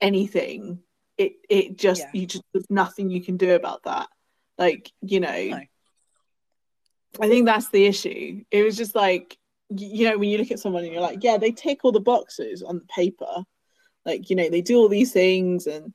anything 0.00 0.78
it 1.16 1.32
it 1.48 1.78
just 1.78 2.00
yeah. 2.00 2.20
you 2.20 2.26
just 2.26 2.44
there's 2.52 2.70
nothing 2.70 3.10
you 3.10 3.22
can 3.22 3.36
do 3.36 3.54
about 3.54 3.82
that 3.84 4.08
like 4.58 4.90
you 5.02 5.20
know 5.20 5.44
no. 5.44 5.60
I 7.20 7.28
think 7.28 7.46
that's 7.46 7.68
the 7.70 7.86
issue. 7.86 8.44
It 8.50 8.62
was 8.62 8.76
just 8.76 8.94
like 8.94 9.36
you 9.68 10.08
know 10.08 10.18
when 10.18 10.28
you 10.28 10.38
look 10.38 10.50
at 10.50 10.58
someone 10.58 10.84
and 10.84 10.92
you're 10.92 11.02
like 11.02 11.22
yeah 11.22 11.38
they 11.38 11.52
tick 11.52 11.80
all 11.84 11.92
the 11.92 12.00
boxes 12.00 12.62
on 12.62 12.78
the 12.78 12.86
paper. 12.86 13.44
Like 14.04 14.30
you 14.30 14.36
know 14.36 14.48
they 14.48 14.62
do 14.62 14.76
all 14.78 14.88
these 14.88 15.12
things 15.12 15.66
and 15.66 15.92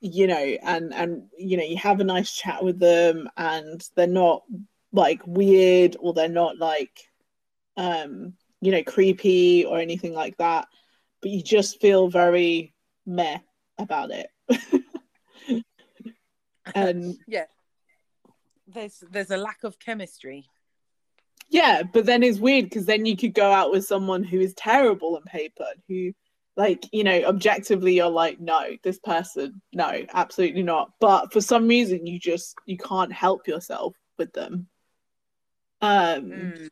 you 0.00 0.26
know 0.26 0.56
and 0.62 0.92
and 0.92 1.24
you 1.38 1.56
know 1.56 1.64
you 1.64 1.76
have 1.76 2.00
a 2.00 2.04
nice 2.04 2.34
chat 2.34 2.62
with 2.62 2.78
them 2.78 3.28
and 3.36 3.82
they're 3.96 4.06
not 4.06 4.42
like 4.92 5.20
weird 5.26 5.96
or 5.98 6.12
they're 6.12 6.28
not 6.28 6.58
like 6.58 7.00
um 7.76 8.34
you 8.60 8.70
know 8.70 8.82
creepy 8.82 9.64
or 9.64 9.78
anything 9.78 10.12
like 10.12 10.36
that. 10.38 10.66
But 11.20 11.30
you 11.30 11.42
just 11.42 11.80
feel 11.80 12.08
very 12.08 12.74
meh 13.06 13.38
about 13.78 14.10
it. 14.10 14.28
And 16.74 17.16
yeah 17.26 17.44
there's 18.74 19.02
there's 19.10 19.30
a 19.30 19.36
lack 19.36 19.64
of 19.64 19.78
chemistry. 19.78 20.46
Yeah 21.48 21.82
but 21.82 22.06
then 22.06 22.22
it's 22.22 22.38
weird 22.38 22.64
because 22.64 22.86
then 22.86 23.06
you 23.06 23.16
could 23.16 23.34
go 23.34 23.50
out 23.50 23.70
with 23.70 23.84
someone 23.84 24.24
who 24.24 24.40
is 24.40 24.54
terrible 24.54 25.16
on 25.16 25.22
paper 25.22 25.66
who 25.88 26.12
like 26.56 26.84
you 26.92 27.04
know 27.04 27.22
objectively 27.24 27.94
you're 27.94 28.08
like 28.08 28.40
no 28.40 28.70
this 28.82 28.98
person 28.98 29.60
no 29.72 30.04
absolutely 30.12 30.62
not. 30.62 30.90
But 31.00 31.32
for 31.32 31.40
some 31.40 31.68
reason 31.68 32.06
you 32.06 32.18
just 32.18 32.56
you 32.66 32.76
can't 32.78 33.12
help 33.12 33.46
yourself 33.46 33.94
with 34.18 34.32
them. 34.32 34.68
Um 35.80 36.30
Mm. 36.30 36.68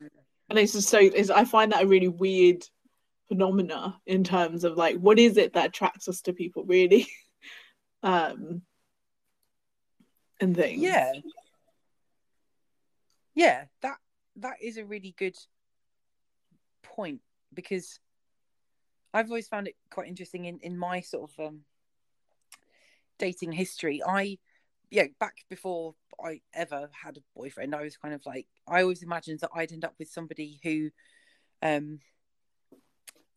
and 0.51 0.59
it's 0.59 0.73
just 0.73 0.89
so 0.89 0.99
it's, 0.99 1.31
i 1.31 1.45
find 1.45 1.73
that 1.73 1.85
a 1.85 1.87
really 1.87 2.09
weird 2.09 2.65
phenomena 3.29 3.99
in 4.07 4.25
terms 4.25 4.65
of 4.65 4.77
like 4.77 4.97
what 4.97 5.19
is 5.19 5.37
it 5.37 5.53
that 5.55 5.67
attracts 5.69 6.09
us 6.09 6.23
to 6.23 6.33
people 6.33 6.65
really? 6.65 7.07
Um 8.03 8.63
and 10.41 10.57
things. 10.57 10.81
Yeah 10.83 11.13
yeah 13.35 13.65
that 13.81 13.97
that 14.37 14.57
is 14.63 14.77
a 14.77 14.85
really 14.85 15.15
good 15.19 15.37
point 16.83 17.21
because 17.55 17.99
i've 19.15 19.29
always 19.29 19.49
found 19.49 19.69
it 19.69 19.77
quite 19.91 20.09
interesting 20.09 20.45
in 20.45 20.59
in 20.63 20.77
my 20.77 21.01
sort 21.01 21.31
of 21.31 21.47
um 21.47 21.61
dating 23.19 23.53
history. 23.53 24.03
I 24.05 24.39
yeah 24.91 25.05
back 25.21 25.37
before 25.49 25.95
i 26.23 26.41
ever 26.55 26.91
had 27.05 27.17
a 27.17 27.23
boyfriend 27.37 27.75
i 27.75 27.83
was 27.83 27.97
kind 27.97 28.13
of 28.15 28.21
like 28.27 28.47
i 28.67 28.83
always 28.83 29.03
imagined 29.03 29.41
that 29.41 29.51
i'd 29.55 29.73
end 29.73 29.85
up 29.85 29.95
with 29.99 30.09
somebody 30.11 30.61
who 30.63 30.91
um 31.63 32.01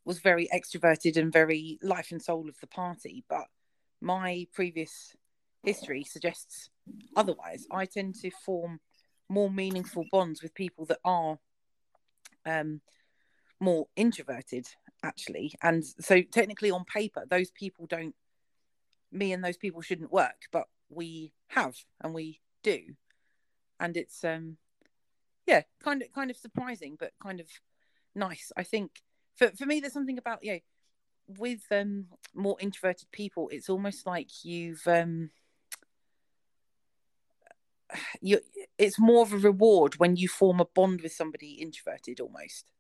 was 0.06 0.20
very 0.20 0.48
extroverted 0.54 1.18
and 1.18 1.34
very 1.34 1.80
life 1.82 2.12
and 2.12 2.22
soul 2.22 2.48
of 2.48 2.60
the 2.62 2.68
party. 2.68 3.26
But 3.28 3.48
my 4.00 4.48
previous 4.54 5.16
history 5.64 6.04
suggests 6.04 6.70
otherwise. 7.16 7.66
I 7.72 7.86
tend 7.86 8.16
to 8.22 8.30
form 8.46 8.80
more 9.30 9.50
meaningful 9.50 10.06
bonds 10.12 10.42
with 10.42 10.54
people 10.54 10.86
that 10.86 11.00
are 11.04 11.40
um 12.46 12.82
more 13.60 13.88
introverted 13.96 14.68
actually. 15.04 15.54
And 15.62 15.84
so 15.86 16.22
technically 16.22 16.72
on 16.72 16.86
paper 16.86 17.24
those 17.30 17.52
people 17.52 17.86
don't 17.88 18.16
me 19.12 19.32
and 19.32 19.44
those 19.44 19.58
people 19.58 19.82
shouldn't 19.82 20.12
work 20.12 20.44
but 20.52 20.66
we 20.90 21.32
have 21.48 21.76
and 22.02 22.14
we 22.14 22.42
do. 22.64 22.80
And 23.80 23.98
it's 23.98 24.24
um 24.24 24.58
yeah 25.48 25.64
kind 25.84 26.02
of 26.02 26.12
kind 26.14 26.30
of 26.30 26.38
surprising 26.38 26.96
but 27.00 27.12
kind 27.22 27.40
of 27.40 27.48
nice. 28.14 28.52
I 28.58 28.64
think 28.64 28.92
for 29.36 29.50
for 29.50 29.66
me 29.66 29.80
there's 29.80 29.94
something 29.94 30.18
about 30.18 30.44
you 30.44 30.54
know 30.54 30.60
with 31.28 31.62
um 31.72 32.06
more 32.36 32.56
introverted 32.60 33.08
people 33.12 33.50
it's 33.52 33.70
almost 33.70 34.06
like 34.06 34.30
you've 34.44 34.86
um 34.86 35.32
you 38.22 38.40
it's 38.78 39.00
more 39.00 39.24
of 39.24 39.34
a 39.34 39.38
reward 39.38 39.96
when 39.96 40.16
you 40.16 40.28
form 40.28 40.60
a 40.60 40.66
bond 40.66 41.02
with 41.02 41.14
somebody 41.14 41.54
introverted 41.54 42.20
almost. 42.20 42.72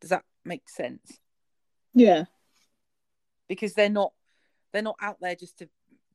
Does 0.00 0.10
that 0.10 0.24
make 0.44 0.68
sense? 0.68 1.18
Yeah. 1.94 2.24
Because 3.48 3.74
they're 3.74 3.88
not 3.88 4.12
they're 4.72 4.82
not 4.82 4.96
out 5.00 5.18
there 5.20 5.34
just 5.34 5.58
to 5.58 5.68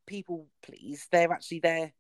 people 0.06 0.48
please. 0.62 1.08
They're 1.12 1.32
actually 1.32 1.60
there 1.60 1.94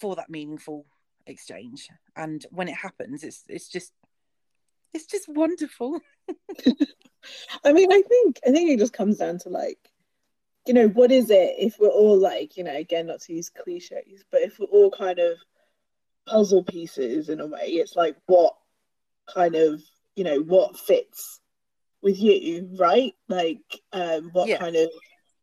for 0.00 0.16
that 0.16 0.30
meaningful 0.30 0.86
exchange. 1.26 1.88
And 2.16 2.44
when 2.50 2.68
it 2.68 2.76
happens 2.76 3.22
it's 3.22 3.44
it's 3.48 3.68
just 3.68 3.92
it's 4.92 5.06
just 5.06 5.28
wonderful. 5.28 6.00
I 7.64 7.72
mean, 7.72 7.92
I 7.92 8.02
think 8.02 8.40
I 8.46 8.50
think 8.50 8.70
it 8.70 8.78
just 8.78 8.92
comes 8.92 9.18
down 9.18 9.38
to 9.40 9.48
like, 9.48 9.78
you 10.66 10.74
know, 10.74 10.88
what 10.88 11.12
is 11.12 11.30
it 11.30 11.54
if 11.58 11.78
we're 11.78 11.88
all 11.88 12.18
like, 12.18 12.56
you 12.56 12.64
know, 12.64 12.74
again, 12.76 13.06
not 13.06 13.20
to 13.22 13.34
use 13.34 13.50
cliches, 13.50 14.24
but 14.30 14.42
if 14.42 14.58
we're 14.58 14.66
all 14.66 14.90
kind 14.90 15.18
of 15.18 15.38
puzzle 16.26 16.64
pieces 16.64 17.28
in 17.28 17.40
a 17.40 17.46
way, 17.46 17.66
it's 17.66 17.96
like 17.96 18.16
what 18.26 18.56
kind 19.32 19.54
of, 19.54 19.82
you 20.16 20.24
know, 20.24 20.40
what 20.40 20.78
fits 20.78 21.40
with 22.02 22.18
you, 22.18 22.68
right? 22.78 23.14
Like, 23.28 23.80
um, 23.92 24.30
what 24.32 24.48
Yeah. 24.48 24.58
kind 24.58 24.76
of 24.76 24.88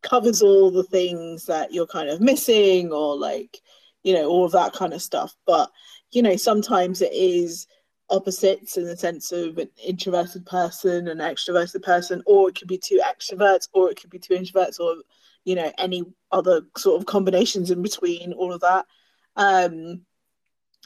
covers 0.02 0.42
all 0.42 0.70
the 0.70 0.82
things 0.84 1.46
that 1.46 1.72
you're 1.72 1.86
kind 1.86 2.08
of 2.08 2.20
missing, 2.20 2.92
or 2.92 3.16
like, 3.16 3.58
you 4.02 4.14
know, 4.14 4.26
all 4.28 4.44
of 4.44 4.52
that 4.52 4.72
kind 4.72 4.92
of 4.92 5.02
stuff. 5.02 5.34
But 5.46 5.70
you 6.10 6.22
know, 6.22 6.36
sometimes 6.36 7.00
it 7.00 7.12
is 7.12 7.66
opposites 8.12 8.76
in 8.76 8.84
the 8.84 8.96
sense 8.96 9.32
of 9.32 9.58
an 9.58 9.68
introverted 9.82 10.46
person 10.46 11.08
and 11.08 11.20
an 11.20 11.34
extroverted 11.34 11.82
person, 11.82 12.22
or 12.26 12.48
it 12.48 12.54
could 12.58 12.68
be 12.68 12.78
two 12.78 13.00
extroverts, 13.04 13.68
or 13.72 13.90
it 13.90 14.00
could 14.00 14.10
be 14.10 14.18
two 14.18 14.34
introverts, 14.34 14.78
or 14.78 14.96
you 15.44 15.56
know, 15.56 15.72
any 15.78 16.04
other 16.30 16.62
sort 16.76 17.00
of 17.00 17.06
combinations 17.06 17.70
in 17.70 17.82
between, 17.82 18.32
all 18.34 18.52
of 18.52 18.60
that. 18.60 18.86
Um, 19.34 20.02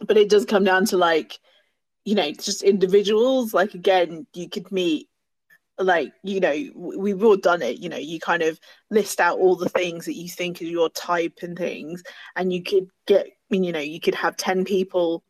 but 0.07 0.17
it 0.17 0.31
does 0.31 0.47
come 0.47 0.65
down 0.65 0.87
to 0.87 0.97
like, 0.97 1.39
you 2.05 2.15
know, 2.15 2.31
just 2.33 2.63
individuals. 2.63 3.53
Like 3.53 3.75
again, 3.75 4.27
you 4.33 4.49
could 4.49 4.71
meet 4.73 5.09
like 5.79 6.13
you 6.23 6.41
know 6.41 6.57
we've 6.75 7.23
all 7.23 7.37
done 7.37 7.61
it 7.61 7.79
you 7.79 7.91
know 7.91 7.99
you 7.99 8.19
kind 8.19 8.43
of 8.43 8.59
list 8.91 9.21
out 9.21 9.39
all 9.39 9.57
the 9.57 9.69
things 9.69 10.07
that 10.07 10.15
you 10.15 10.27
think 10.27 10.63
are 10.63 10.65
your 10.65 10.89
type 10.89 11.41
and 11.43 11.59
things 11.59 12.03
and 12.35 12.51
you 12.51 12.63
could 12.63 12.89
get 13.07 13.27
you 13.51 13.73
know 13.73 13.79
you 13.79 14.01
could 14.01 14.15
have 14.15 14.39
10 14.39 14.65
people 14.65 15.23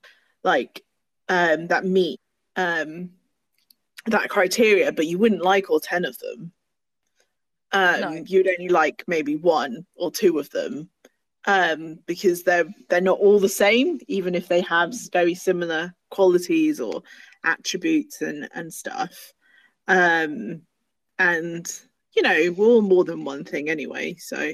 like 0.44 0.84
um 1.28 1.66
that 1.68 1.84
meet 1.84 2.20
um 2.56 3.10
that 4.06 4.28
criteria 4.28 4.92
but 4.92 5.06
you 5.06 5.18
wouldn't 5.18 5.42
like 5.42 5.68
all 5.70 5.80
10 5.80 6.04
of 6.04 6.18
them. 6.18 6.52
Um 7.72 8.00
No. 8.00 8.24
you'd 8.26 8.48
only 8.48 8.68
like 8.68 9.02
maybe 9.06 9.36
one 9.36 9.86
or 9.96 10.10
two 10.10 10.38
of 10.38 10.48
them 10.50 10.88
um 11.46 11.98
because 12.06 12.42
they're 12.42 12.68
they're 12.88 13.00
not 13.00 13.18
all 13.18 13.38
the 13.38 13.48
same 13.48 13.98
even 14.08 14.34
if 14.34 14.48
they 14.48 14.60
have 14.62 14.94
very 15.12 15.34
similar 15.34 15.92
qualities 16.10 16.80
or 16.80 17.02
attributes 17.44 18.22
and 18.22 18.48
and 18.54 18.72
stuff. 18.72 19.32
Um 19.88 20.62
and 21.18 21.80
you 22.14 22.22
know 22.22 22.54
we're 22.56 22.66
all 22.66 22.82
more 22.82 23.04
than 23.04 23.24
one 23.24 23.44
thing 23.44 23.68
anyway 23.68 24.14
so 24.18 24.52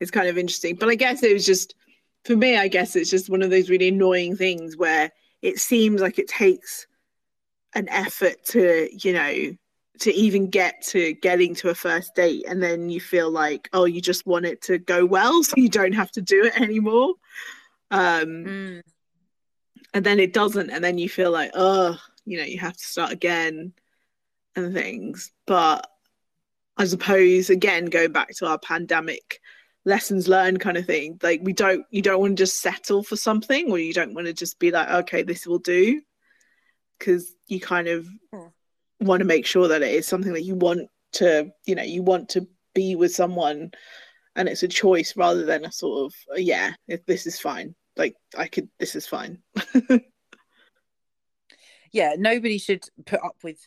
it's 0.00 0.10
kind 0.10 0.28
of 0.28 0.36
interesting. 0.36 0.74
But 0.76 0.88
i 0.88 0.94
guess 0.94 1.22
it 1.22 1.32
was 1.32 1.46
just 1.46 1.74
for 2.24 2.36
me 2.36 2.56
i 2.56 2.68
guess 2.68 2.96
it's 2.96 3.10
just 3.10 3.30
one 3.30 3.42
of 3.42 3.50
those 3.50 3.70
really 3.70 3.88
annoying 3.88 4.36
things 4.36 4.76
where 4.76 5.10
it 5.44 5.58
seems 5.58 6.00
like 6.00 6.18
it 6.18 6.26
takes 6.26 6.86
an 7.74 7.86
effort 7.90 8.42
to 8.46 8.88
you 8.90 9.12
know 9.12 9.56
to 10.00 10.12
even 10.12 10.48
get 10.48 10.82
to 10.82 11.12
getting 11.14 11.54
to 11.54 11.68
a 11.68 11.74
first 11.74 12.14
date 12.14 12.44
and 12.48 12.62
then 12.62 12.88
you 12.88 13.00
feel 13.00 13.30
like 13.30 13.68
oh 13.72 13.84
you 13.84 14.00
just 14.00 14.26
want 14.26 14.46
it 14.46 14.60
to 14.62 14.78
go 14.78 15.04
well 15.04 15.42
so 15.44 15.52
you 15.56 15.68
don't 15.68 15.92
have 15.92 16.10
to 16.10 16.22
do 16.22 16.44
it 16.44 16.58
anymore 16.60 17.12
um 17.90 18.44
Mm. 18.44 18.82
and 19.92 20.04
then 20.04 20.18
it 20.18 20.32
doesn't 20.32 20.70
and 20.70 20.82
then 20.82 20.98
you 20.98 21.08
feel 21.08 21.30
like 21.30 21.50
oh 21.54 21.96
you 22.24 22.38
know 22.38 22.44
you 22.44 22.58
have 22.58 22.76
to 22.76 22.84
start 22.84 23.12
again 23.12 23.72
and 24.56 24.72
things 24.72 25.30
but 25.46 25.86
i 26.78 26.86
suppose 26.86 27.50
again 27.50 27.84
going 27.86 28.12
back 28.12 28.30
to 28.36 28.46
our 28.46 28.58
pandemic 28.58 29.40
lessons 29.84 30.28
learned 30.28 30.60
kind 30.60 30.76
of 30.76 30.86
thing. 30.86 31.18
Like 31.22 31.40
we 31.42 31.52
don't 31.52 31.84
you 31.90 32.02
don't 32.02 32.20
want 32.20 32.36
to 32.36 32.42
just 32.42 32.60
settle 32.60 33.02
for 33.02 33.16
something 33.16 33.70
or 33.70 33.78
you 33.78 33.92
don't 33.92 34.14
want 34.14 34.26
to 34.26 34.32
just 34.32 34.58
be 34.58 34.70
like 34.70 34.88
okay 34.88 35.22
this 35.22 35.46
will 35.46 35.58
do. 35.58 36.00
Because 36.98 37.34
you 37.48 37.60
kind 37.60 37.88
of 37.88 38.06
Hmm. 38.32 38.46
want 39.00 39.20
to 39.20 39.26
make 39.26 39.46
sure 39.46 39.68
that 39.68 39.82
it 39.82 39.94
is 39.94 40.06
something 40.06 40.32
that 40.32 40.44
you 40.44 40.54
want 40.54 40.88
to 41.12 41.50
you 41.66 41.74
know 41.74 41.82
you 41.82 42.02
want 42.02 42.28
to 42.30 42.46
be 42.74 42.96
with 42.96 43.14
someone 43.14 43.70
and 44.36 44.48
it's 44.48 44.64
a 44.64 44.68
choice 44.68 45.16
rather 45.16 45.44
than 45.44 45.64
a 45.64 45.70
sort 45.70 46.06
of 46.06 46.14
uh, 46.32 46.38
yeah 46.38 46.72
if 46.88 47.04
this 47.06 47.24
is 47.24 47.38
fine 47.38 47.72
like 47.96 48.16
i 48.36 48.48
could 48.48 48.68
this 48.80 48.96
is 48.96 49.06
fine. 49.06 49.38
Yeah 51.92 52.14
nobody 52.18 52.58
should 52.58 52.84
put 53.06 53.22
up 53.22 53.36
with 53.44 53.58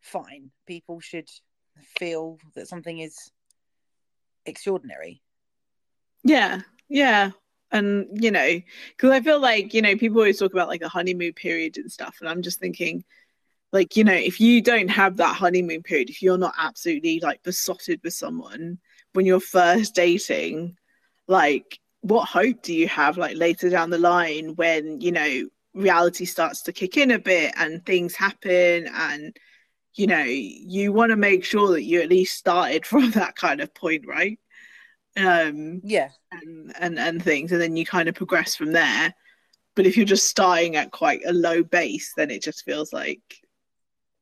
fine. 0.00 0.50
People 0.66 1.00
should 1.00 1.28
feel 1.98 2.38
that 2.54 2.68
something 2.68 2.98
is 3.00 3.30
extraordinary 4.46 5.20
Yeah, 6.26 6.60
yeah. 6.88 7.30
And, 7.72 8.06
you 8.22 8.30
know, 8.30 8.60
because 8.96 9.10
I 9.10 9.20
feel 9.20 9.40
like, 9.40 9.74
you 9.74 9.82
know, 9.82 9.96
people 9.96 10.18
always 10.18 10.38
talk 10.38 10.52
about 10.52 10.68
like 10.68 10.82
a 10.82 10.88
honeymoon 10.88 11.32
period 11.32 11.76
and 11.78 11.90
stuff. 11.90 12.16
And 12.20 12.28
I'm 12.28 12.42
just 12.42 12.60
thinking, 12.60 13.04
like, 13.72 13.96
you 13.96 14.04
know, 14.04 14.14
if 14.14 14.40
you 14.40 14.62
don't 14.62 14.88
have 14.88 15.18
that 15.18 15.36
honeymoon 15.36 15.82
period, 15.82 16.10
if 16.10 16.22
you're 16.22 16.38
not 16.38 16.54
absolutely 16.58 17.20
like 17.20 17.42
besotted 17.42 18.00
with 18.04 18.14
someone 18.14 18.78
when 19.14 19.26
you're 19.26 19.40
first 19.40 19.94
dating, 19.94 20.76
like, 21.28 21.80
what 22.02 22.26
hope 22.28 22.62
do 22.62 22.74
you 22.74 22.88
have 22.88 23.18
like 23.18 23.36
later 23.36 23.70
down 23.70 23.90
the 23.90 23.98
line 23.98 24.54
when, 24.56 25.00
you 25.00 25.12
know, 25.12 25.48
reality 25.74 26.24
starts 26.26 26.62
to 26.62 26.72
kick 26.72 26.96
in 26.98 27.12
a 27.12 27.18
bit 27.20 27.54
and 27.56 27.86
things 27.86 28.16
happen 28.16 28.88
and, 28.92 29.36
you 29.94 30.06
know, 30.06 30.24
you 30.24 30.92
want 30.92 31.10
to 31.10 31.16
make 31.16 31.44
sure 31.44 31.68
that 31.72 31.84
you 31.84 32.02
at 32.02 32.10
least 32.10 32.36
started 32.38 32.86
from 32.88 33.10
that 33.12 33.36
kind 33.36 33.60
of 33.60 33.74
point, 33.74 34.06
right? 34.06 34.38
Um, 35.16 35.80
yeah. 35.82 36.10
and, 36.30 36.74
and 36.78 36.98
and 36.98 37.22
things 37.24 37.50
and 37.50 37.60
then 37.60 37.76
you 37.76 37.86
kind 37.86 38.08
of 38.08 38.14
progress 38.14 38.54
from 38.54 38.72
there. 38.72 39.14
But 39.74 39.86
if 39.86 39.96
you're 39.96 40.06
just 40.06 40.28
starting 40.28 40.76
at 40.76 40.90
quite 40.90 41.20
a 41.26 41.32
low 41.32 41.62
base 41.62 42.12
then 42.16 42.30
it 42.30 42.42
just 42.42 42.64
feels 42.64 42.92
like 42.92 43.20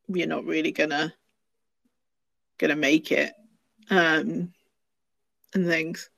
you're 0.09 0.28
not 0.28 0.45
really 0.45 0.72
gonna 0.72 1.12
gonna 2.59 2.76
make 2.76 3.11
it 3.11 3.32
um 3.90 4.53
and 5.55 5.66
things. 5.66 6.11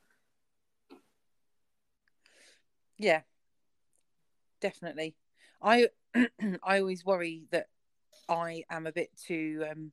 Yeah, 2.99 3.21
definitely. 4.61 5.15
I 5.63 5.89
I 6.63 6.81
always 6.81 7.05
worry 7.05 7.45
that 7.51 7.67
I 8.29 8.65
am 8.71 8.87
a 8.87 8.93
bit 8.93 9.11
too 9.27 9.65
um, 9.71 9.93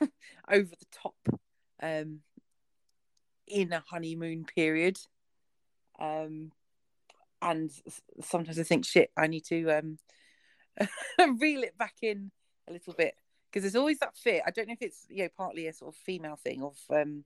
over 0.48 0.70
the 0.70 0.86
top 0.92 1.16
um, 1.82 2.20
in 3.46 3.72
a 3.72 3.84
honeymoon 3.88 4.44
period. 4.44 4.98
Um, 5.98 6.52
and 7.40 7.70
sometimes 8.22 8.58
I 8.58 8.62
think, 8.62 8.84
shit, 8.84 9.10
I 9.16 9.26
need 9.26 9.44
to 9.46 9.70
um, 9.70 9.98
reel 11.38 11.62
it 11.62 11.76
back 11.76 11.96
in 12.02 12.30
a 12.68 12.72
little 12.72 12.94
bit 12.94 13.14
because 13.50 13.62
there's 13.62 13.76
always 13.76 13.98
that 13.98 14.16
fear. 14.16 14.42
I 14.46 14.50
don't 14.50 14.68
know 14.68 14.74
if 14.74 14.82
it's 14.82 15.06
you 15.08 15.24
know 15.24 15.28
partly 15.36 15.66
a 15.66 15.72
sort 15.72 15.94
of 15.94 16.00
female 16.00 16.36
thing 16.36 16.62
of 16.62 16.76
um, 16.90 17.24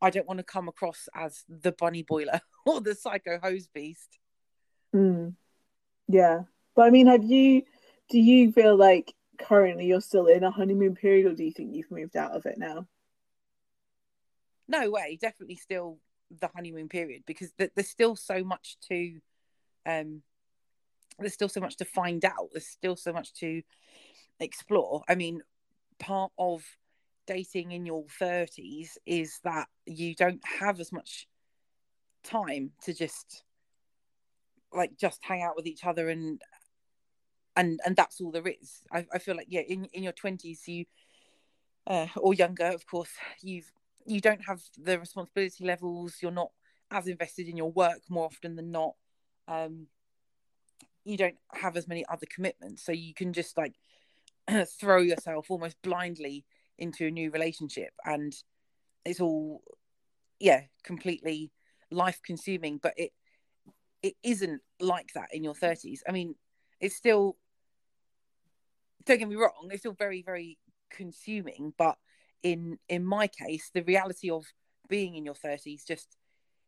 I 0.00 0.10
don't 0.10 0.26
want 0.26 0.38
to 0.38 0.44
come 0.44 0.68
across 0.68 1.08
as 1.14 1.44
the 1.48 1.72
bunny 1.72 2.02
boiler 2.02 2.40
or 2.66 2.80
the 2.80 2.94
psycho 2.94 3.38
hose 3.42 3.68
beast. 3.68 4.18
Mm. 4.94 5.34
Yeah, 6.08 6.42
but 6.74 6.82
I 6.82 6.90
mean, 6.90 7.06
have 7.06 7.24
you? 7.24 7.62
Do 8.08 8.18
you 8.18 8.52
feel 8.52 8.76
like 8.76 9.12
currently 9.38 9.86
you're 9.86 10.00
still 10.00 10.26
in 10.26 10.44
a 10.44 10.50
honeymoon 10.50 10.94
period, 10.94 11.26
or 11.26 11.34
do 11.34 11.44
you 11.44 11.52
think 11.52 11.74
you've 11.74 11.90
moved 11.90 12.16
out 12.16 12.32
of 12.32 12.46
it 12.46 12.58
now? 12.58 12.86
No 14.68 14.90
way, 14.90 15.18
definitely 15.20 15.56
still 15.56 15.98
the 16.30 16.50
honeymoon 16.54 16.88
period 16.88 17.22
because 17.26 17.52
there's 17.56 17.88
still 17.88 18.16
so 18.16 18.42
much 18.42 18.76
to, 18.88 19.20
um, 19.86 20.22
there's 21.18 21.34
still 21.34 21.48
so 21.48 21.60
much 21.60 21.76
to 21.76 21.84
find 21.84 22.24
out. 22.24 22.50
There's 22.52 22.66
still 22.66 22.96
so 22.96 23.12
much 23.12 23.32
to 23.34 23.62
explore. 24.40 25.02
I 25.08 25.14
mean, 25.14 25.42
part 25.98 26.32
of 26.38 26.64
dating 27.26 27.72
in 27.72 27.86
your 27.86 28.04
30s 28.20 28.98
is 29.06 29.40
that 29.44 29.68
you 29.84 30.14
don't 30.14 30.42
have 30.60 30.80
as 30.80 30.92
much 30.92 31.26
time 32.22 32.72
to 32.82 32.92
just 32.92 33.44
like 34.72 34.96
just 34.96 35.20
hang 35.22 35.42
out 35.42 35.56
with 35.56 35.66
each 35.66 35.84
other 35.84 36.08
and 36.08 36.40
and 37.54 37.80
and 37.84 37.96
that's 37.96 38.20
all 38.20 38.30
there 38.30 38.46
is 38.46 38.82
i, 38.92 39.06
I 39.12 39.18
feel 39.18 39.36
like 39.36 39.46
yeah 39.48 39.60
in, 39.60 39.86
in 39.92 40.02
your 40.02 40.12
20s 40.12 40.66
you 40.66 40.84
uh, 41.86 42.08
or 42.16 42.34
younger 42.34 42.66
of 42.66 42.86
course 42.86 43.10
you've 43.40 43.70
you 44.06 44.20
don't 44.20 44.44
have 44.44 44.60
the 44.78 44.98
responsibility 44.98 45.64
levels 45.64 46.16
you're 46.20 46.30
not 46.30 46.50
as 46.90 47.08
invested 47.08 47.48
in 47.48 47.56
your 47.56 47.72
work 47.72 48.00
more 48.08 48.26
often 48.26 48.54
than 48.56 48.70
not 48.70 48.94
um 49.48 49.86
you 51.06 51.16
don't 51.16 51.36
have 51.52 51.76
as 51.76 51.86
many 51.86 52.04
other 52.08 52.26
commitments. 52.34 52.84
So 52.84 52.92
you 52.92 53.14
can 53.14 53.32
just 53.32 53.56
like 53.56 53.74
throw 54.80 55.00
yourself 55.00 55.50
almost 55.50 55.80
blindly 55.82 56.44
into 56.78 57.06
a 57.06 57.10
new 57.10 57.30
relationship 57.30 57.90
and 58.04 58.34
it's 59.04 59.20
all 59.20 59.62
yeah 60.38 60.62
completely 60.84 61.50
life 61.90 62.20
consuming 62.22 62.78
but 62.82 62.92
it 62.98 63.12
it 64.02 64.12
isn't 64.22 64.60
like 64.78 65.08
that 65.14 65.28
in 65.32 65.42
your 65.42 65.54
30s 65.54 66.00
i 66.06 66.12
mean 66.12 66.34
it's 66.80 66.94
still 66.94 67.38
don't 69.06 69.18
get 69.18 69.28
me 69.28 69.36
wrong 69.36 69.68
it's 69.70 69.80
still 69.80 69.94
very 69.94 70.20
very 70.20 70.58
consuming 70.90 71.72
but 71.78 71.96
in 72.42 72.78
in 72.88 73.04
my 73.04 73.26
case 73.26 73.70
the 73.72 73.82
reality 73.82 74.30
of 74.30 74.44
being 74.88 75.14
in 75.14 75.24
your 75.24 75.34
30s 75.34 75.86
just 75.86 76.16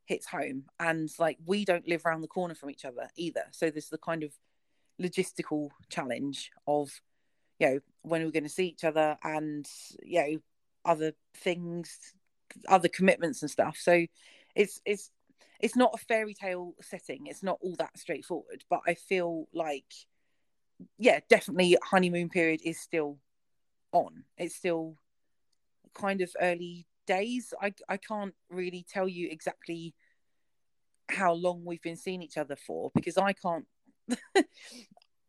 hits 0.09 0.27
home. 0.27 0.65
And 0.81 1.09
like 1.19 1.39
we 1.45 1.65
don't 1.65 1.87
live 1.87 2.05
around 2.05 2.23
the 2.23 2.29
corner 2.29 2.55
from 2.55 2.71
each 2.71 2.85
other 2.85 3.09
either. 3.17 3.45
So 3.53 3.71
there's 3.71 3.91
the 3.91 3.99
kind 3.99 4.23
of 4.23 4.33
logistical 5.01 5.69
challenge 5.89 6.51
of 6.67 6.91
you 7.61 7.69
know 7.69 7.81
when 8.03 8.25
we're 8.25 8.33
going 8.33 8.43
to 8.43 8.49
see 8.49 8.67
each 8.67 8.83
other 8.83 9.17
and 9.23 9.69
you 10.03 10.21
know 10.21 10.39
other 10.85 11.13
things 11.37 11.97
other 12.69 12.89
commitments 12.89 13.43
and 13.43 13.51
stuff. 13.51 13.77
So 13.79 14.07
it's 14.55 14.81
it's 14.85 15.11
it's 15.61 15.77
not 15.77 15.93
a 15.95 15.99
fairy 15.99 16.35
tale 16.35 16.75
setting. 16.81 17.27
It's 17.27 17.43
not 17.43 17.59
all 17.61 17.77
that 17.79 17.99
straightforward. 17.99 18.65
But 18.71 18.81
i 18.87 18.95
feel 18.95 19.47
like 19.53 19.93
yeah 20.97 21.19
definitely 21.29 21.77
honeymoon 21.85 22.31
period 22.31 22.61
is 22.65 22.81
still 22.81 23.19
on. 23.93 24.25
It's 24.39 24.55
still 24.55 24.97
kind 25.95 26.21
of 26.21 26.31
early 26.41 26.87
days 27.07 27.55
i 27.61 27.73
i 27.89 27.97
can't 27.97 28.35
really 28.51 28.85
tell 28.89 29.09
you 29.09 29.29
exactly 29.31 29.95
how 31.11 31.33
long 31.33 31.65
we've 31.65 31.83
been 31.83 31.97
seeing 31.97 32.23
each 32.23 32.37
other 32.37 32.57
for 32.57 32.91
because 32.95 33.17
i 33.17 33.33
can't 33.33 33.67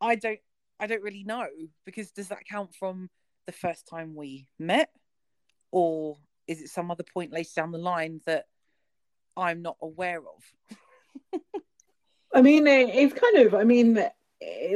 i 0.02 0.16
don't 0.16 0.40
I 0.80 0.88
don't 0.88 1.04
really 1.04 1.24
know 1.24 1.48
because 1.86 2.12
does 2.12 2.30
that 2.30 2.46
count 2.50 2.74
from 2.74 3.10
the 3.46 3.52
first 3.52 3.88
time 3.88 4.16
we 4.16 4.48
met, 4.58 4.90
or 5.72 6.18
is 6.48 6.62
it 6.62 6.70
some 6.70 6.90
other 6.90 7.04
point 7.04 7.34
later 7.34 7.50
down 7.56 7.72
the 7.72 7.78
line 7.78 8.22
that 8.26 8.46
I'm 9.36 9.62
not 9.62 9.78
aware 9.82 10.22
of? 10.22 11.42
I 12.34 12.42
mean, 12.42 12.66
it, 12.68 12.90
it's 12.90 13.20
kind 13.20 13.46
of. 13.46 13.56
I 13.56 13.64
mean, 13.66 13.96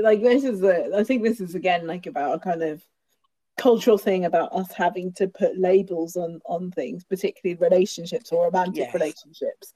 like 0.01 0.21
this 0.21 0.43
is 0.43 0.61
a. 0.63 0.95
I 0.95 1.03
think 1.03 1.23
this 1.23 1.39
is 1.39 1.55
again 1.55 1.87
like 1.87 2.05
about 2.05 2.35
a 2.35 2.39
kind 2.39 2.63
of 2.63 2.83
cultural 3.63 3.97
thing 3.97 4.25
about 4.25 4.51
us 4.53 4.71
having 4.73 5.13
to 5.13 5.27
put 5.27 5.57
labels 5.57 6.17
on 6.17 6.41
on 6.45 6.69
things, 6.71 7.05
particularly 7.05 7.57
relationships 7.59 8.31
or 8.31 8.45
romantic 8.45 8.85
yes. 8.85 8.93
relationships, 8.93 9.73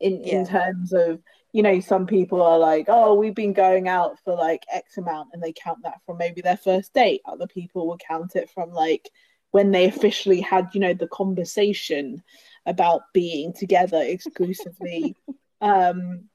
in 0.00 0.24
yeah. 0.24 0.38
in 0.38 0.46
terms 0.46 0.92
of 0.94 1.20
you 1.52 1.62
know, 1.62 1.80
some 1.80 2.06
people 2.06 2.42
are 2.42 2.58
like, 2.58 2.86
oh, 2.88 3.14
we've 3.14 3.34
been 3.34 3.52
going 3.52 3.88
out 3.88 4.18
for 4.24 4.34
like 4.34 4.62
X 4.72 4.96
amount, 4.98 5.30
and 5.32 5.42
they 5.42 5.52
count 5.52 5.82
that 5.82 6.00
from 6.04 6.18
maybe 6.18 6.40
their 6.40 6.56
first 6.56 6.92
date. 6.94 7.20
Other 7.24 7.46
people 7.46 7.86
will 7.86 7.98
count 7.98 8.36
it 8.36 8.50
from 8.50 8.72
like 8.72 9.10
when 9.52 9.70
they 9.70 9.86
officially 9.86 10.40
had, 10.40 10.68
you 10.74 10.80
know, 10.80 10.94
the 10.94 11.08
conversation 11.08 12.22
about 12.66 13.02
being 13.14 13.52
together 13.52 14.02
exclusively. 14.02 15.14
um, 15.60 16.28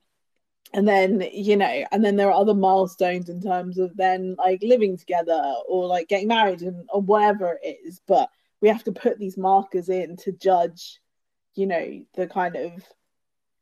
and 0.74 0.88
then, 0.88 1.28
you 1.34 1.58
know, 1.58 1.86
and 1.92 2.04
then 2.04 2.16
there 2.16 2.30
are 2.30 2.40
other 2.40 2.54
milestones 2.54 3.30
in 3.30 3.42
terms 3.42 3.78
of 3.78 3.96
then 3.98 4.36
like 4.38 4.62
living 4.62 4.98
together 4.98 5.42
or 5.68 5.86
like 5.88 6.08
getting 6.08 6.28
married 6.28 6.62
and 6.62 6.88
or 6.90 7.02
whatever 7.02 7.60
it 7.62 7.80
is. 7.86 8.02
But 8.08 8.30
we 8.62 8.70
have 8.70 8.84
to 8.86 8.92
put 8.92 9.20
these 9.20 9.38
markers 9.38 9.90
in 9.90 10.16
to 10.18 10.32
judge, 10.32 11.00
you 11.56 11.68
know, 11.68 12.02
the 12.16 12.28
kind 12.28 12.56
of 12.56 12.72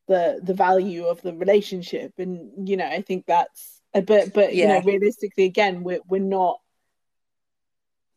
the 0.10 0.42
the 0.44 0.54
value 0.54 1.06
of 1.06 1.22
the 1.22 1.34
relationship 1.34 2.12
and 2.18 2.68
you 2.68 2.76
know 2.76 2.86
i 2.86 3.00
think 3.00 3.26
that's 3.28 3.80
a 3.94 4.02
bit 4.02 4.34
but 4.34 4.54
yeah. 4.54 4.64
you 4.64 4.68
know 4.68 4.82
realistically 4.86 5.46
again 5.46 5.84
we're, 5.84 6.02
we're 6.10 6.20
not 6.20 6.60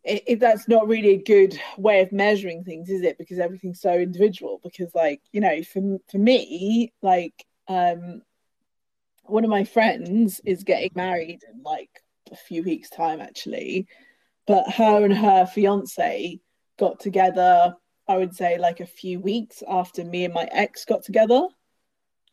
it, 0.02 0.22
it, 0.26 0.40
that's 0.40 0.66
not 0.66 0.88
really 0.88 1.10
a 1.10 1.22
good 1.22 1.56
way 1.76 2.00
of 2.00 2.10
measuring 2.10 2.64
things 2.64 2.88
is 2.88 3.02
it 3.02 3.18
because 3.18 3.38
everything's 3.38 3.80
so 3.80 3.92
individual 3.92 4.58
because 4.64 4.92
like 4.94 5.20
you 5.32 5.40
know 5.40 5.62
for, 5.62 5.98
for 6.10 6.18
me 6.18 6.92
like 7.02 7.44
um 7.68 8.22
one 9.24 9.44
of 9.44 9.50
my 9.50 9.64
friends 9.64 10.40
is 10.44 10.64
getting 10.64 10.90
married 10.94 11.42
in 11.52 11.62
like 11.62 11.90
a 12.30 12.36
few 12.36 12.62
weeks 12.62 12.90
time 12.90 13.20
actually. 13.20 13.86
But 14.46 14.70
her 14.72 15.04
and 15.04 15.14
her 15.14 15.46
fiance 15.46 16.40
got 16.78 16.98
together 16.98 17.76
i 18.08 18.16
would 18.16 18.34
say 18.34 18.58
like 18.58 18.80
a 18.80 18.86
few 18.86 19.20
weeks 19.20 19.62
after 19.68 20.04
me 20.04 20.24
and 20.24 20.34
my 20.34 20.48
ex 20.52 20.84
got 20.84 21.02
together. 21.04 21.46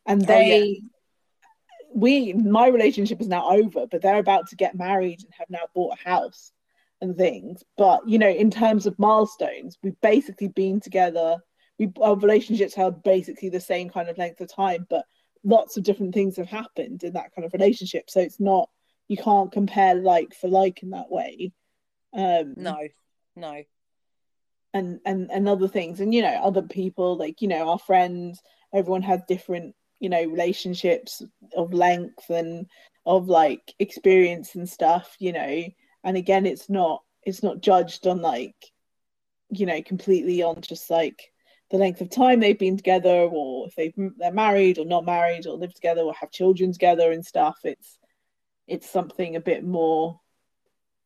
And 0.05 0.23
oh, 0.23 0.25
they 0.25 0.61
oh, 0.61 0.65
yeah. 0.65 0.79
we 1.93 2.33
my 2.33 2.67
relationship 2.67 3.21
is 3.21 3.27
now 3.27 3.49
over 3.49 3.85
but 3.87 4.01
they're 4.01 4.19
about 4.19 4.47
to 4.49 4.55
get 4.55 4.75
married 4.75 5.19
and 5.23 5.33
have 5.37 5.49
now 5.49 5.67
bought 5.75 5.97
a 5.97 6.09
house 6.09 6.51
and 7.01 7.15
things. 7.15 7.63
But 7.77 8.07
you 8.07 8.19
know 8.19 8.29
in 8.29 8.49
terms 8.51 8.85
of 8.85 8.99
milestones 8.99 9.77
we've 9.83 9.99
basically 10.01 10.49
been 10.49 10.79
together. 10.79 11.37
We 11.77 11.89
our 12.01 12.17
relationships 12.17 12.75
held 12.75 13.03
basically 13.03 13.47
the 13.47 13.61
same 13.61 13.89
kind 13.89 14.09
of 14.09 14.17
length 14.17 14.41
of 14.41 14.53
time 14.53 14.85
but 14.89 15.05
lots 15.43 15.77
of 15.77 15.83
different 15.83 16.13
things 16.13 16.37
have 16.37 16.47
happened 16.47 17.03
in 17.03 17.13
that 17.13 17.33
kind 17.35 17.45
of 17.45 17.53
relationship. 17.53 18.09
So 18.09 18.19
it's 18.19 18.39
not 18.39 18.69
you 19.07 19.17
can't 19.17 19.51
compare 19.51 19.95
like 19.95 20.33
for 20.33 20.47
like 20.47 20.83
in 20.83 20.91
that 20.91 21.09
way. 21.09 21.51
Um 22.13 22.53
no 22.57 22.87
no. 23.35 23.63
and 24.73 24.99
and 25.05 25.31
and 25.31 25.47
other 25.49 25.67
things. 25.67 25.99
And 25.99 26.13
you 26.13 26.21
know 26.21 26.39
other 26.43 26.61
people 26.61 27.17
like 27.17 27.41
you 27.41 27.47
know 27.47 27.69
our 27.69 27.79
friends 27.79 28.41
everyone 28.73 29.01
has 29.03 29.21
different 29.27 29.75
you 29.99 30.09
know 30.09 30.23
relationships 30.23 31.21
of 31.55 31.73
length 31.73 32.29
and 32.29 32.67
of 33.05 33.27
like 33.27 33.73
experience 33.79 34.55
and 34.55 34.69
stuff 34.69 35.15
you 35.19 35.33
know. 35.33 35.63
And 36.03 36.17
again 36.17 36.45
it's 36.45 36.69
not 36.69 37.03
it's 37.23 37.43
not 37.43 37.61
judged 37.61 38.07
on 38.07 38.21
like 38.21 38.55
you 39.49 39.65
know 39.65 39.81
completely 39.81 40.43
on 40.43 40.61
just 40.61 40.89
like 40.89 41.31
the 41.71 41.77
length 41.77 42.01
of 42.01 42.09
time 42.09 42.39
they've 42.39 42.59
been 42.59 42.77
together 42.77 43.09
or 43.09 43.67
if 43.67 43.75
they've 43.75 43.93
they're 44.17 44.31
married 44.31 44.77
or 44.77 44.85
not 44.85 45.05
married 45.05 45.45
or 45.45 45.55
live 45.55 45.73
together 45.73 46.01
or 46.01 46.13
have 46.13 46.31
children 46.31 46.71
together 46.71 47.11
and 47.11 47.25
stuff 47.25 47.59
it's 47.63 47.99
it's 48.67 48.89
something 48.89 49.35
a 49.35 49.41
bit 49.41 49.63
more 49.63 50.19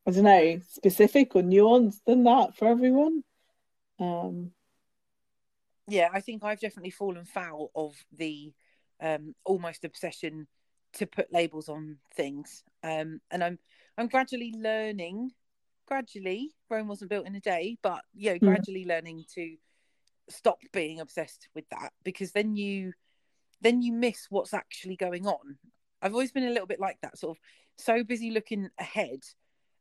i 0.08 0.12
don't 0.12 0.24
know 0.24 0.60
specific 0.70 1.36
or 1.36 1.42
nuanced 1.42 2.00
than 2.06 2.24
that 2.24 2.56
for 2.56 2.68
everyone 2.68 3.24
um 4.00 4.52
yeah 5.88 6.08
i 6.14 6.22
think 6.22 6.44
i've 6.44 6.60
definitely 6.60 6.92
fallen 6.92 7.26
foul 7.26 7.72
of 7.76 7.94
the 8.18 8.54
um, 9.02 9.36
almost 9.44 9.84
obsession 9.84 10.48
to 10.94 11.06
put 11.06 11.32
labels 11.32 11.70
on 11.70 11.98
things. 12.16 12.64
Um, 12.84 13.20
and 13.30 13.44
I'm 13.44 13.60
I'm 13.98 14.08
gradually 14.08 14.54
learning, 14.58 15.32
gradually. 15.88 16.52
Rome 16.70 16.88
wasn't 16.88 17.10
built 17.10 17.28
in 17.28 17.36
a 17.36 17.40
day, 17.40 17.78
but 17.84 18.02
yeah, 18.16 18.38
gradually 18.38 18.86
learning 18.86 19.26
to 19.36 19.56
stop 20.30 20.60
being 20.72 21.00
obsessed 21.00 21.50
with 21.54 21.66
that 21.70 21.92
because 22.04 22.32
then 22.32 22.56
you 22.56 22.94
then 23.62 23.82
you 23.82 23.94
miss 23.94 24.28
what's 24.30 24.54
actually 24.54 24.96
going 24.96 25.26
on. 25.26 25.58
I've 26.02 26.14
always 26.14 26.32
been 26.34 26.48
a 26.48 26.52
little 26.52 26.68
bit 26.68 26.82
like 26.82 26.98
that, 27.02 27.18
sort 27.18 27.38
of 27.38 27.42
so 27.78 28.04
busy 28.04 28.32
looking 28.32 28.70
ahead 28.78 29.20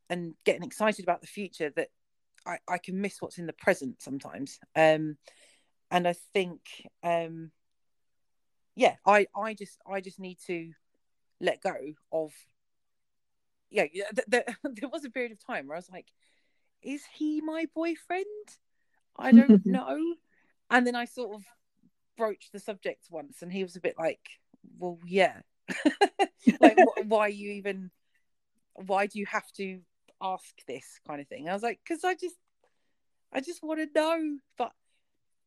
and 0.09 0.35
getting 0.45 0.63
excited 0.63 1.03
about 1.03 1.21
the 1.21 1.27
future 1.27 1.71
that 1.75 1.89
I, 2.45 2.59
I 2.67 2.77
can 2.77 3.01
miss 3.01 3.21
what's 3.21 3.37
in 3.37 3.45
the 3.45 3.53
present 3.53 4.01
sometimes. 4.01 4.59
Um, 4.75 5.17
and 5.91 6.07
I 6.07 6.13
think, 6.33 6.61
um, 7.03 7.51
yeah, 8.75 8.95
I, 9.05 9.27
I 9.35 9.53
just, 9.53 9.77
I 9.85 10.01
just 10.01 10.19
need 10.19 10.39
to 10.47 10.71
let 11.41 11.61
go 11.61 11.75
of, 12.11 12.31
yeah, 13.69 13.85
th- 13.91 14.27
th- 14.31 14.45
there 14.63 14.89
was 14.89 15.03
a 15.05 15.09
period 15.09 15.33
of 15.33 15.45
time 15.45 15.67
where 15.67 15.75
I 15.75 15.79
was 15.79 15.89
like, 15.91 16.07
is 16.81 17.03
he 17.13 17.41
my 17.41 17.65
boyfriend? 17.75 18.25
I 19.17 19.31
don't 19.31 19.61
know. 19.65 19.97
And 20.73 20.87
then 20.87 20.95
I 20.95 21.05
sort 21.05 21.35
of 21.35 21.45
broached 22.17 22.51
the 22.51 22.59
subject 22.59 23.05
once, 23.11 23.43
and 23.43 23.53
he 23.53 23.61
was 23.63 23.75
a 23.75 23.79
bit 23.79 23.93
like, 23.95 24.19
well, 24.79 24.97
yeah. 25.05 25.41
like, 26.59 26.79
wh- 26.79 27.05
why 27.07 27.27
you 27.27 27.51
even, 27.51 27.91
why 28.73 29.05
do 29.05 29.19
you 29.19 29.27
have 29.27 29.49
to 29.57 29.81
ask 30.19 30.65
this 30.67 30.99
kind 31.07 31.21
of 31.21 31.27
thing? 31.27 31.47
I 31.47 31.53
was 31.53 31.61
like, 31.61 31.79
because 31.87 32.03
I 32.03 32.15
just, 32.15 32.37
I 33.31 33.39
just 33.39 33.61
want 33.61 33.81
to 33.81 33.99
know. 33.99 34.37
But 34.57 34.71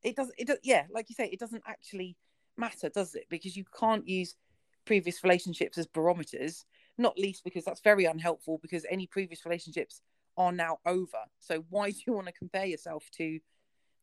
it 0.04 0.14
doesn't, 0.14 0.36
it 0.38 0.46
does, 0.46 0.58
yeah, 0.62 0.84
like 0.92 1.08
you 1.08 1.16
say, 1.16 1.26
it 1.26 1.40
doesn't 1.40 1.64
actually 1.66 2.16
matter, 2.56 2.88
does 2.88 3.16
it? 3.16 3.24
Because 3.28 3.56
you 3.56 3.64
can't 3.76 4.06
use 4.06 4.36
previous 4.84 5.24
relationships 5.24 5.76
as 5.76 5.88
barometers, 5.88 6.64
not 6.98 7.18
least 7.18 7.42
because 7.42 7.64
that's 7.64 7.80
very 7.80 8.04
unhelpful 8.04 8.60
because 8.62 8.86
any 8.88 9.08
previous 9.08 9.44
relationships 9.44 10.02
are 10.36 10.52
now 10.52 10.78
over. 10.86 11.18
So 11.40 11.64
why 11.68 11.90
do 11.90 11.98
you 12.06 12.12
want 12.12 12.28
to 12.28 12.32
compare 12.32 12.66
yourself 12.66 13.10
to 13.14 13.40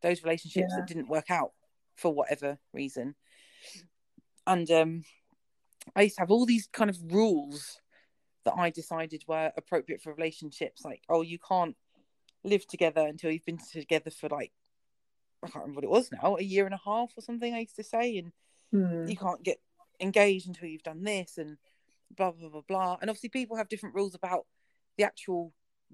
those 0.03 0.23
relationships 0.23 0.67
yeah. 0.69 0.77
that 0.77 0.87
didn't 0.87 1.09
work 1.09 1.31
out 1.31 1.51
for 1.95 2.13
whatever 2.13 2.59
reason? 2.73 3.15
And 4.45 4.69
um, 4.69 5.03
I 5.95 6.03
used 6.03 6.15
to 6.15 6.21
have 6.21 6.31
all 6.31 6.45
these 6.45 6.67
kind 6.71 6.89
of 6.89 6.97
rules 7.09 7.79
that 8.45 8.53
I 8.57 8.69
decided 8.69 9.23
were 9.27 9.51
appropriate 9.57 10.01
for 10.01 10.13
relationships, 10.13 10.83
like 10.83 11.01
oh, 11.09 11.21
you 11.21 11.39
can't 11.39 11.75
live 12.43 12.67
together 12.67 13.01
until 13.01 13.31
you've 13.31 13.45
been 13.45 13.59
together 13.71 14.11
for 14.11 14.29
like 14.29 14.51
I 15.43 15.47
can't 15.47 15.63
remember 15.65 15.77
what 15.77 15.83
it 15.83 15.89
was 15.89 16.09
now, 16.11 16.37
a 16.37 16.43
year 16.43 16.65
and 16.65 16.73
a 16.73 16.79
half 16.83 17.11
or 17.17 17.21
something. 17.21 17.53
I 17.53 17.59
used 17.59 17.75
to 17.75 17.83
say, 17.83 18.17
and 18.17 18.31
hmm. 18.71 19.09
you 19.09 19.17
can't 19.17 19.43
get 19.43 19.57
engaged 19.99 20.47
until 20.47 20.67
you've 20.67 20.83
done 20.83 21.03
this, 21.03 21.37
and 21.37 21.57
blah 22.15 22.31
blah 22.31 22.49
blah 22.49 22.61
blah. 22.67 22.97
And 23.01 23.09
obviously, 23.09 23.29
people 23.29 23.57
have 23.57 23.69
different 23.69 23.95
rules 23.95 24.15
about 24.15 24.45
the 24.97 25.03
actual 25.03 25.53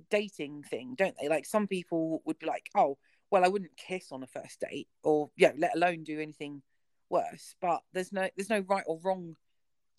dating 0.09 0.63
thing, 0.63 0.95
don't 0.97 1.15
they? 1.19 1.29
Like 1.29 1.45
some 1.45 1.67
people 1.67 2.21
would 2.25 2.39
be 2.39 2.45
like, 2.45 2.69
oh, 2.75 2.97
well, 3.31 3.45
I 3.45 3.47
wouldn't 3.47 3.77
kiss 3.77 4.11
on 4.11 4.23
a 4.23 4.27
first 4.27 4.59
date, 4.59 4.87
or 5.03 5.29
yeah, 5.37 5.51
let 5.57 5.75
alone 5.75 6.03
do 6.03 6.19
anything 6.19 6.61
worse. 7.09 7.55
But 7.61 7.81
there's 7.93 8.11
no 8.11 8.29
there's 8.35 8.49
no 8.49 8.63
right 8.67 8.83
or 8.87 8.99
wrong 9.03 9.35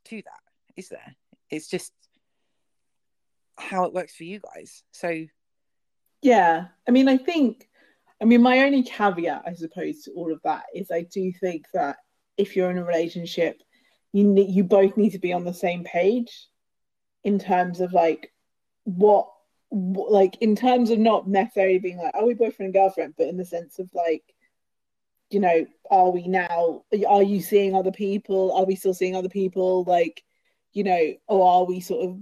to 0.06 0.16
that, 0.16 0.76
is 0.76 0.88
there? 0.88 1.16
It's 1.50 1.68
just 1.68 1.92
how 3.58 3.84
it 3.84 3.92
works 3.92 4.14
for 4.14 4.24
you 4.24 4.40
guys. 4.40 4.82
So 4.92 5.26
yeah, 6.22 6.66
I 6.86 6.90
mean, 6.90 7.08
I 7.08 7.16
think, 7.16 7.68
I 8.20 8.24
mean, 8.24 8.42
my 8.42 8.60
only 8.60 8.82
caveat, 8.82 9.42
I 9.46 9.54
suppose, 9.54 10.02
to 10.02 10.12
all 10.12 10.32
of 10.32 10.40
that 10.44 10.64
is 10.74 10.90
I 10.90 11.02
do 11.02 11.32
think 11.32 11.66
that 11.72 11.96
if 12.36 12.56
you're 12.56 12.70
in 12.70 12.78
a 12.78 12.84
relationship, 12.84 13.62
you 14.12 14.24
need, 14.24 14.50
you 14.50 14.64
both 14.64 14.96
need 14.96 15.10
to 15.10 15.18
be 15.18 15.32
on 15.32 15.44
the 15.44 15.54
same 15.54 15.84
page 15.84 16.46
in 17.24 17.38
terms 17.38 17.80
of 17.80 17.92
like 17.92 18.32
what 18.84 19.28
like 19.70 20.36
in 20.40 20.56
terms 20.56 20.90
of 20.90 20.98
not 20.98 21.28
necessarily 21.28 21.78
being 21.78 21.98
like 21.98 22.14
are 22.14 22.26
we 22.26 22.34
boyfriend 22.34 22.66
and 22.66 22.74
girlfriend? 22.74 23.14
but 23.16 23.28
in 23.28 23.36
the 23.36 23.44
sense 23.44 23.78
of 23.78 23.88
like 23.94 24.22
you 25.30 25.38
know 25.38 25.66
are 25.90 26.10
we 26.10 26.26
now 26.26 26.82
are 27.08 27.22
you 27.22 27.40
seeing 27.40 27.74
other 27.74 27.92
people? 27.92 28.52
Are 28.52 28.64
we 28.64 28.76
still 28.76 28.94
seeing 28.94 29.14
other 29.14 29.28
people? 29.28 29.84
Like 29.84 30.22
you 30.72 30.84
know 30.84 31.14
or 31.28 31.48
are 31.48 31.64
we 31.64 31.80
sort 31.80 32.08
of 32.08 32.18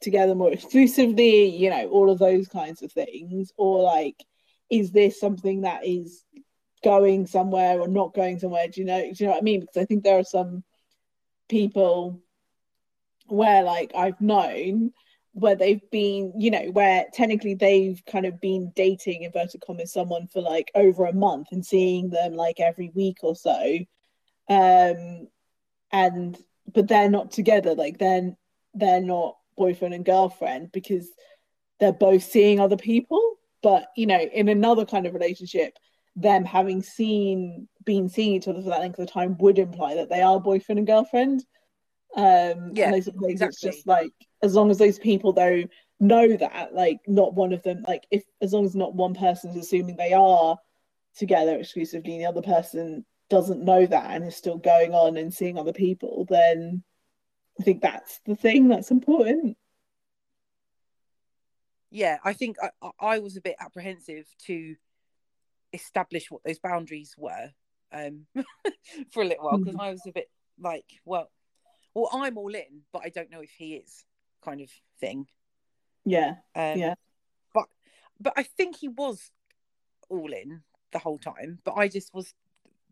together 0.00 0.34
more 0.34 0.52
exclusively? 0.52 1.46
You 1.56 1.70
know 1.70 1.88
all 1.88 2.10
of 2.10 2.18
those 2.18 2.48
kinds 2.48 2.82
of 2.82 2.92
things. 2.92 3.52
Or 3.56 3.82
like 3.82 4.16
is 4.70 4.90
this 4.90 5.20
something 5.20 5.62
that 5.62 5.86
is 5.86 6.24
going 6.84 7.26
somewhere 7.26 7.80
or 7.80 7.88
not 7.88 8.14
going 8.14 8.38
somewhere? 8.38 8.68
Do 8.68 8.80
you 8.80 8.86
know 8.86 9.00
do 9.00 9.12
you 9.14 9.26
know 9.26 9.32
what 9.32 9.40
i 9.40 9.44
mean? 9.44 9.60
Because 9.60 9.76
i 9.76 9.84
think 9.84 10.02
there 10.02 10.18
are 10.18 10.24
some 10.24 10.64
people 11.48 12.20
where 13.26 13.62
like 13.62 13.92
i've 13.94 14.20
known 14.20 14.92
where 15.38 15.54
they've 15.54 15.88
been, 15.90 16.32
you 16.36 16.50
know, 16.50 16.70
where 16.72 17.06
technically 17.12 17.54
they've 17.54 18.02
kind 18.06 18.26
of 18.26 18.40
been 18.40 18.72
dating 18.74 19.22
inverted 19.22 19.62
commas 19.66 19.92
someone 19.92 20.26
for 20.26 20.40
like 20.40 20.70
over 20.74 21.06
a 21.06 21.12
month 21.12 21.48
and 21.52 21.64
seeing 21.64 22.10
them 22.10 22.34
like 22.34 22.60
every 22.60 22.90
week 22.94 23.18
or 23.22 23.36
so. 23.36 23.78
Um 24.48 25.28
and 25.92 26.36
but 26.72 26.88
they're 26.88 27.10
not 27.10 27.30
together, 27.30 27.74
like 27.74 27.98
then 27.98 28.36
they're, 28.74 28.90
they're 28.90 29.00
not 29.00 29.36
boyfriend 29.56 29.94
and 29.94 30.04
girlfriend 30.04 30.70
because 30.72 31.08
they're 31.80 31.92
both 31.92 32.22
seeing 32.22 32.60
other 32.60 32.76
people. 32.76 33.36
But 33.62 33.88
you 33.96 34.06
know, 34.06 34.20
in 34.20 34.48
another 34.48 34.84
kind 34.84 35.06
of 35.06 35.14
relationship, 35.14 35.78
them 36.16 36.44
having 36.44 36.82
seen 36.82 37.68
been 37.84 38.08
seeing 38.08 38.34
each 38.34 38.48
other 38.48 38.60
for 38.60 38.70
that 38.70 38.80
length 38.80 38.98
of 38.98 39.10
time 39.10 39.36
would 39.38 39.58
imply 39.58 39.94
that 39.94 40.10
they 40.10 40.20
are 40.20 40.40
boyfriend 40.40 40.78
and 40.78 40.86
girlfriend. 40.86 41.44
Um, 42.16 42.72
yeah, 42.74 42.86
and 42.86 42.94
exactly. 42.94 43.32
it's 43.32 43.60
just 43.60 43.86
like 43.86 44.12
as 44.42 44.54
long 44.54 44.70
as 44.70 44.78
those 44.78 44.98
people 44.98 45.32
though 45.32 45.64
know 46.00 46.36
that, 46.36 46.74
like 46.74 47.00
not 47.06 47.34
one 47.34 47.52
of 47.52 47.62
them, 47.62 47.84
like 47.86 48.06
if 48.10 48.24
as 48.40 48.52
long 48.52 48.64
as 48.64 48.74
not 48.74 48.94
one 48.94 49.14
person 49.14 49.50
is 49.50 49.56
assuming 49.56 49.96
they 49.96 50.12
are 50.12 50.56
together 51.16 51.56
exclusively, 51.56 52.12
and 52.14 52.22
the 52.22 52.28
other 52.28 52.42
person 52.42 53.04
doesn't 53.30 53.64
know 53.64 53.84
that 53.84 54.10
and 54.10 54.24
is 54.24 54.36
still 54.36 54.58
going 54.58 54.94
on 54.94 55.16
and 55.16 55.34
seeing 55.34 55.58
other 55.58 55.72
people, 55.72 56.26
then 56.28 56.82
I 57.60 57.62
think 57.62 57.82
that's 57.82 58.20
the 58.26 58.36
thing 58.36 58.68
that's 58.68 58.90
important. 58.90 59.56
Yeah, 61.90 62.18
I 62.22 62.32
think 62.34 62.56
I, 62.62 62.90
I 63.00 63.18
was 63.18 63.36
a 63.36 63.40
bit 63.40 63.56
apprehensive 63.60 64.26
to 64.46 64.76
establish 65.72 66.30
what 66.30 66.42
those 66.44 66.58
boundaries 66.58 67.14
were 67.16 67.50
um, 67.92 68.26
for 69.10 69.22
a 69.22 69.26
little 69.26 69.44
while 69.44 69.58
because 69.58 69.74
mm. 69.74 69.80
I 69.80 69.90
was 69.90 70.02
a 70.06 70.12
bit 70.12 70.30
like, 70.60 70.84
well, 71.04 71.30
well, 71.94 72.10
I'm 72.12 72.36
all 72.36 72.54
in, 72.54 72.82
but 72.92 73.02
I 73.04 73.08
don't 73.08 73.30
know 73.30 73.40
if 73.40 73.50
he 73.50 73.74
is, 73.76 74.04
kind 74.44 74.60
of 74.60 74.70
thing. 75.00 75.26
Yeah. 76.04 76.36
Um, 76.54 76.78
yeah. 76.78 76.94
But 77.54 77.66
but 78.20 78.32
I 78.36 78.42
think 78.42 78.76
he 78.76 78.88
was 78.88 79.30
all 80.08 80.32
in 80.32 80.62
the 80.92 80.98
whole 80.98 81.18
time, 81.18 81.58
but 81.64 81.74
I 81.74 81.88
just 81.88 82.14
was 82.14 82.32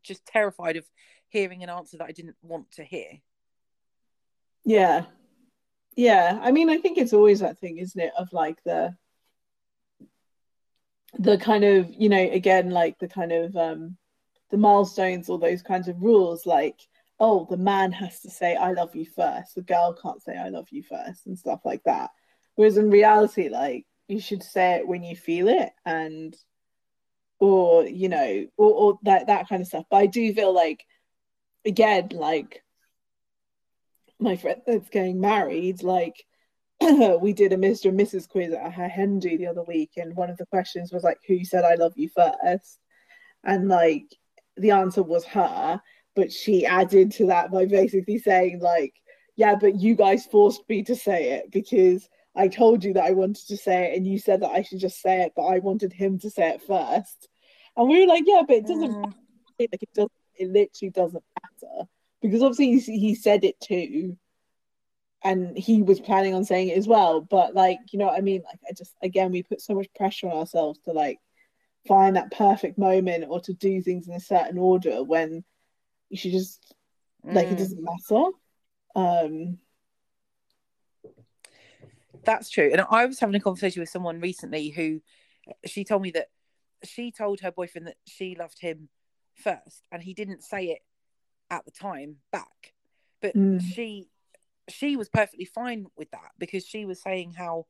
just 0.02 0.24
terrified 0.26 0.76
of 0.76 0.84
hearing 1.28 1.62
an 1.62 1.70
answer 1.70 1.98
that 1.98 2.06
I 2.06 2.12
didn't 2.12 2.36
want 2.42 2.70
to 2.72 2.84
hear. 2.84 3.20
Yeah. 4.64 5.06
Yeah. 5.96 6.38
I 6.42 6.52
mean, 6.52 6.70
I 6.70 6.78
think 6.78 6.98
it's 6.98 7.12
always 7.12 7.40
that 7.40 7.58
thing, 7.58 7.78
isn't 7.78 8.00
it, 8.00 8.12
of 8.18 8.32
like 8.32 8.62
the 8.64 8.96
the 11.18 11.38
kind 11.38 11.64
of, 11.64 11.88
you 11.90 12.08
know, 12.08 12.30
again, 12.30 12.70
like 12.70 12.98
the 12.98 13.08
kind 13.08 13.32
of 13.32 13.56
um 13.56 13.96
the 14.50 14.58
milestones 14.58 15.28
or 15.28 15.38
those 15.38 15.62
kinds 15.62 15.88
of 15.88 16.00
rules, 16.00 16.46
like 16.46 16.80
oh, 17.18 17.46
the 17.48 17.56
man 17.56 17.92
has 17.92 18.20
to 18.20 18.30
say, 18.30 18.56
I 18.56 18.72
love 18.72 18.94
you 18.94 19.06
first. 19.06 19.54
The 19.54 19.62
girl 19.62 19.96
can't 20.00 20.22
say, 20.22 20.36
I 20.36 20.50
love 20.50 20.68
you 20.70 20.82
first, 20.82 21.26
and 21.26 21.38
stuff 21.38 21.60
like 21.64 21.82
that. 21.84 22.10
Whereas 22.56 22.76
in 22.76 22.90
reality, 22.90 23.48
like, 23.48 23.86
you 24.08 24.20
should 24.20 24.42
say 24.42 24.74
it 24.74 24.88
when 24.88 25.02
you 25.02 25.16
feel 25.16 25.48
it 25.48 25.70
and, 25.84 26.36
or, 27.38 27.86
you 27.86 28.08
know, 28.08 28.46
or, 28.56 28.72
or 28.72 28.98
that, 29.02 29.28
that 29.28 29.48
kind 29.48 29.62
of 29.62 29.68
stuff. 29.68 29.86
But 29.90 29.96
I 29.96 30.06
do 30.06 30.32
feel 30.34 30.54
like, 30.54 30.84
again, 31.64 32.10
like, 32.12 32.62
my 34.18 34.36
friend 34.36 34.60
that's 34.66 34.88
getting 34.90 35.20
married, 35.20 35.82
like, 35.82 36.24
we 37.20 37.32
did 37.32 37.52
a 37.52 37.56
Mr. 37.56 37.86
and 37.86 37.98
Mrs. 37.98 38.28
quiz 38.28 38.52
at 38.52 38.72
her 38.72 38.88
hen 38.88 39.18
do 39.18 39.38
the 39.38 39.46
other 39.46 39.62
week, 39.62 39.92
and 39.96 40.14
one 40.14 40.28
of 40.28 40.36
the 40.36 40.46
questions 40.46 40.92
was 40.92 41.02
like, 41.02 41.18
Who 41.26 41.44
said 41.44 41.64
I 41.64 41.74
love 41.74 41.94
you 41.96 42.10
first? 42.10 42.78
And 43.44 43.68
like, 43.68 44.04
the 44.56 44.72
answer 44.72 45.02
was 45.02 45.24
her 45.26 45.80
but 46.16 46.32
she 46.32 46.66
added 46.66 47.12
to 47.12 47.26
that 47.26 47.52
by 47.52 47.66
basically 47.66 48.18
saying 48.18 48.58
like 48.60 48.94
yeah 49.36 49.54
but 49.54 49.76
you 49.76 49.94
guys 49.94 50.26
forced 50.26 50.68
me 50.68 50.82
to 50.82 50.96
say 50.96 51.32
it 51.32 51.52
because 51.52 52.08
i 52.34 52.48
told 52.48 52.82
you 52.82 52.94
that 52.94 53.04
i 53.04 53.12
wanted 53.12 53.46
to 53.46 53.56
say 53.56 53.92
it 53.92 53.96
and 53.96 54.06
you 54.06 54.18
said 54.18 54.40
that 54.40 54.50
i 54.50 54.62
should 54.62 54.80
just 54.80 55.00
say 55.00 55.22
it 55.22 55.32
but 55.36 55.44
i 55.44 55.58
wanted 55.58 55.92
him 55.92 56.18
to 56.18 56.30
say 56.30 56.48
it 56.48 56.62
first. 56.62 57.28
And 57.76 57.88
we 57.88 58.00
were 58.00 58.06
like 58.06 58.24
yeah 58.26 58.42
but 58.46 58.56
it 58.56 58.66
doesn't 58.66 58.90
mm. 58.90 59.12
like 59.60 59.68
it 59.82 59.94
doesn't 59.94 60.12
it 60.38 60.50
literally 60.50 60.90
doesn't 60.90 61.24
matter. 61.42 61.88
Because 62.20 62.42
obviously 62.42 62.78
he, 62.78 62.98
he 62.98 63.14
said 63.14 63.44
it 63.44 63.58
too. 63.60 64.16
And 65.24 65.56
he 65.56 65.82
was 65.82 66.00
planning 66.00 66.34
on 66.34 66.44
saying 66.44 66.68
it 66.68 66.78
as 66.78 66.86
well 66.86 67.20
but 67.20 67.54
like 67.54 67.78
you 67.90 67.98
know 67.98 68.06
what 68.06 68.18
i 68.18 68.20
mean? 68.20 68.42
Like 68.44 68.60
i 68.68 68.72
just 68.72 68.94
again 69.02 69.32
we 69.32 69.42
put 69.42 69.60
so 69.60 69.74
much 69.74 69.88
pressure 69.94 70.28
on 70.28 70.36
ourselves 70.36 70.78
to 70.84 70.92
like 70.92 71.18
find 71.86 72.16
that 72.16 72.32
perfect 72.32 72.78
moment 72.78 73.24
or 73.28 73.40
to 73.40 73.54
do 73.54 73.82
things 73.82 74.08
in 74.08 74.14
a 74.14 74.20
certain 74.20 74.58
order 74.58 75.02
when 75.02 75.44
you 76.08 76.16
should 76.16 76.32
just 76.32 76.74
like 77.24 77.48
mm. 77.48 77.52
it 77.52 77.58
doesn't 77.58 77.82
matter. 77.82 78.30
Um 78.94 79.58
that's 82.24 82.50
true. 82.50 82.70
And 82.72 82.84
I 82.90 83.06
was 83.06 83.20
having 83.20 83.36
a 83.36 83.40
conversation 83.40 83.80
with 83.80 83.88
someone 83.88 84.20
recently 84.20 84.70
who 84.70 85.00
she 85.64 85.84
told 85.84 86.02
me 86.02 86.10
that 86.12 86.28
she 86.84 87.12
told 87.12 87.40
her 87.40 87.52
boyfriend 87.52 87.86
that 87.86 87.96
she 88.06 88.34
loved 88.34 88.58
him 88.60 88.88
first 89.34 89.86
and 89.92 90.02
he 90.02 90.12
didn't 90.12 90.42
say 90.42 90.66
it 90.66 90.80
at 91.50 91.64
the 91.64 91.70
time 91.70 92.16
back. 92.32 92.74
But 93.22 93.34
Mm. 93.34 93.62
she 93.62 94.08
she 94.68 94.96
was 94.96 95.08
perfectly 95.08 95.44
fine 95.44 95.86
with 95.96 96.10
that 96.10 96.32
because 96.38 96.66
she 96.66 96.84
was 96.84 97.00
saying 97.00 97.32
how, 97.32 97.66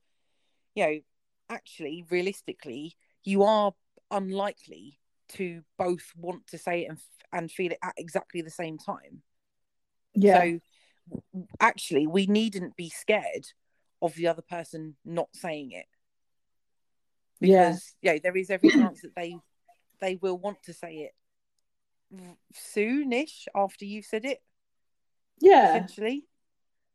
you 0.74 0.84
know, 0.84 1.00
actually 1.50 2.04
realistically, 2.10 2.96
you 3.22 3.42
are 3.42 3.74
unlikely 4.10 4.98
to 5.30 5.62
both 5.78 6.12
want 6.16 6.46
to 6.48 6.58
say 6.58 6.82
it 6.82 6.88
and, 6.90 6.98
and 7.32 7.50
feel 7.50 7.72
it 7.72 7.78
at 7.82 7.94
exactly 7.96 8.42
the 8.42 8.50
same 8.50 8.78
time. 8.78 9.22
Yeah. 10.14 10.40
So 10.40 10.58
actually, 11.60 12.06
we 12.06 12.26
needn't 12.26 12.76
be 12.76 12.90
scared 12.90 13.46
of 14.02 14.14
the 14.14 14.28
other 14.28 14.42
person 14.42 14.96
not 15.04 15.28
saying 15.32 15.72
it 15.72 15.86
yeah. 17.40 17.68
because 17.68 17.94
yeah, 18.02 18.18
there 18.22 18.36
is 18.36 18.50
every 18.50 18.70
chance 18.70 19.02
that 19.02 19.14
they 19.14 19.36
they 20.00 20.16
will 20.16 20.38
want 20.38 20.62
to 20.64 20.72
say 20.72 21.08
it 21.08 21.12
soonish 22.54 23.46
after 23.54 23.84
you've 23.84 24.04
said 24.04 24.24
it. 24.24 24.38
Yeah. 25.40 25.70
Essentially, 25.70 26.24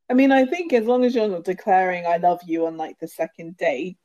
I 0.10 0.14
mean, 0.14 0.32
I 0.32 0.46
think 0.46 0.74
as 0.74 0.86
long 0.86 1.04
as 1.04 1.14
you're 1.14 1.28
not 1.28 1.44
declaring 1.44 2.06
I 2.06 2.18
love 2.18 2.42
you 2.46 2.66
on 2.66 2.78
like 2.78 3.00
the 3.00 3.08
second 3.08 3.58
date, 3.58 3.98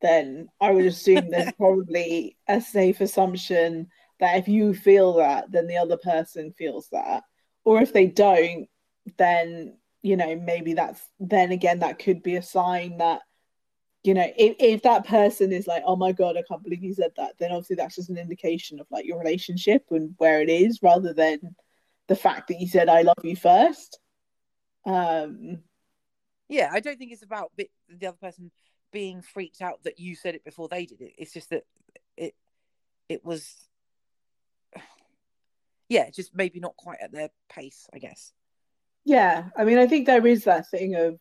then 0.00 0.48
I 0.60 0.70
would 0.70 0.86
assume 0.86 1.30
there's 1.30 1.52
probably 1.56 2.36
a 2.46 2.60
safe 2.60 3.00
assumption 3.00 3.88
that 4.20 4.38
if 4.38 4.48
you 4.48 4.74
feel 4.74 5.14
that, 5.14 5.50
then 5.50 5.66
the 5.66 5.76
other 5.76 5.96
person 5.96 6.52
feels 6.56 6.88
that. 6.90 7.24
Or 7.64 7.80
if 7.80 7.92
they 7.92 8.06
don't, 8.06 8.68
then, 9.16 9.76
you 10.02 10.16
know, 10.16 10.36
maybe 10.36 10.74
that's 10.74 11.00
then 11.20 11.52
again, 11.52 11.80
that 11.80 11.98
could 11.98 12.22
be 12.22 12.36
a 12.36 12.42
sign 12.42 12.98
that, 12.98 13.22
you 14.04 14.14
know, 14.14 14.26
if, 14.36 14.56
if 14.58 14.82
that 14.82 15.06
person 15.06 15.52
is 15.52 15.66
like, 15.66 15.82
oh 15.86 15.96
my 15.96 16.12
God, 16.12 16.36
I 16.36 16.42
can't 16.48 16.62
believe 16.62 16.82
you 16.82 16.94
said 16.94 17.12
that, 17.16 17.34
then 17.38 17.50
obviously 17.50 17.76
that's 17.76 17.96
just 17.96 18.10
an 18.10 18.18
indication 18.18 18.80
of 18.80 18.86
like 18.90 19.04
your 19.04 19.18
relationship 19.18 19.84
and 19.90 20.14
where 20.18 20.40
it 20.40 20.48
is 20.48 20.80
rather 20.82 21.12
than 21.12 21.54
the 22.06 22.16
fact 22.16 22.48
that 22.48 22.60
you 22.60 22.66
said 22.66 22.88
I 22.88 23.02
love 23.02 23.18
you 23.22 23.36
first. 23.36 23.98
Um, 24.86 25.58
yeah, 26.48 26.70
I 26.72 26.80
don't 26.80 26.98
think 26.98 27.12
it's 27.12 27.22
about 27.22 27.52
the 27.56 27.68
other 28.06 28.16
person 28.16 28.50
being 28.92 29.22
freaked 29.22 29.60
out 29.60 29.82
that 29.84 29.98
you 29.98 30.14
said 30.14 30.34
it 30.34 30.44
before 30.44 30.68
they 30.68 30.86
did 30.86 31.00
it. 31.00 31.12
It's 31.18 31.32
just 31.32 31.50
that 31.50 31.64
it 32.16 32.34
it 33.08 33.24
was 33.24 33.54
yeah, 35.88 36.10
just 36.10 36.34
maybe 36.34 36.60
not 36.60 36.76
quite 36.76 36.98
at 37.00 37.12
their 37.12 37.30
pace, 37.48 37.88
I 37.92 37.98
guess. 37.98 38.32
Yeah, 39.04 39.48
I 39.56 39.64
mean, 39.64 39.78
I 39.78 39.86
think 39.86 40.06
there 40.06 40.26
is 40.26 40.44
that 40.44 40.68
thing 40.68 40.94
of, 40.94 41.18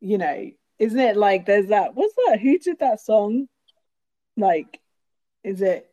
you 0.00 0.18
know, 0.18 0.50
isn't 0.78 1.00
it 1.00 1.16
like 1.16 1.46
there's 1.46 1.68
that, 1.68 1.94
what's 1.94 2.14
that? 2.26 2.40
Who 2.40 2.58
did 2.58 2.80
that 2.80 3.00
song? 3.00 3.48
Like, 4.36 4.80
is 5.42 5.62
it 5.62 5.90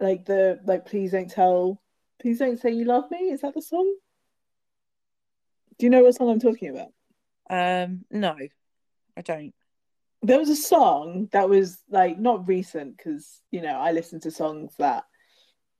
like 0.00 0.24
the, 0.24 0.58
like, 0.64 0.86
please 0.86 1.12
don't 1.12 1.30
tell, 1.30 1.80
please 2.20 2.40
don't 2.40 2.58
say 2.58 2.72
you 2.72 2.84
love 2.84 3.10
me? 3.10 3.30
Is 3.30 3.42
that 3.42 3.54
the 3.54 3.62
song? 3.62 3.94
Do 5.78 5.86
you 5.86 5.90
know 5.90 6.02
what 6.02 6.16
song 6.16 6.30
I'm 6.30 6.40
talking 6.40 6.70
about? 6.70 6.92
Um, 7.48 8.04
no, 8.10 8.36
I 9.16 9.22
don't. 9.22 9.54
There 10.22 10.38
was 10.38 10.50
a 10.50 10.56
song 10.56 11.28
that 11.32 11.48
was 11.48 11.78
like 11.88 12.18
not 12.18 12.48
recent 12.48 12.96
because, 12.96 13.40
you 13.50 13.62
know, 13.62 13.78
I 13.78 13.92
listen 13.92 14.20
to 14.20 14.30
songs 14.30 14.74
that 14.78 15.04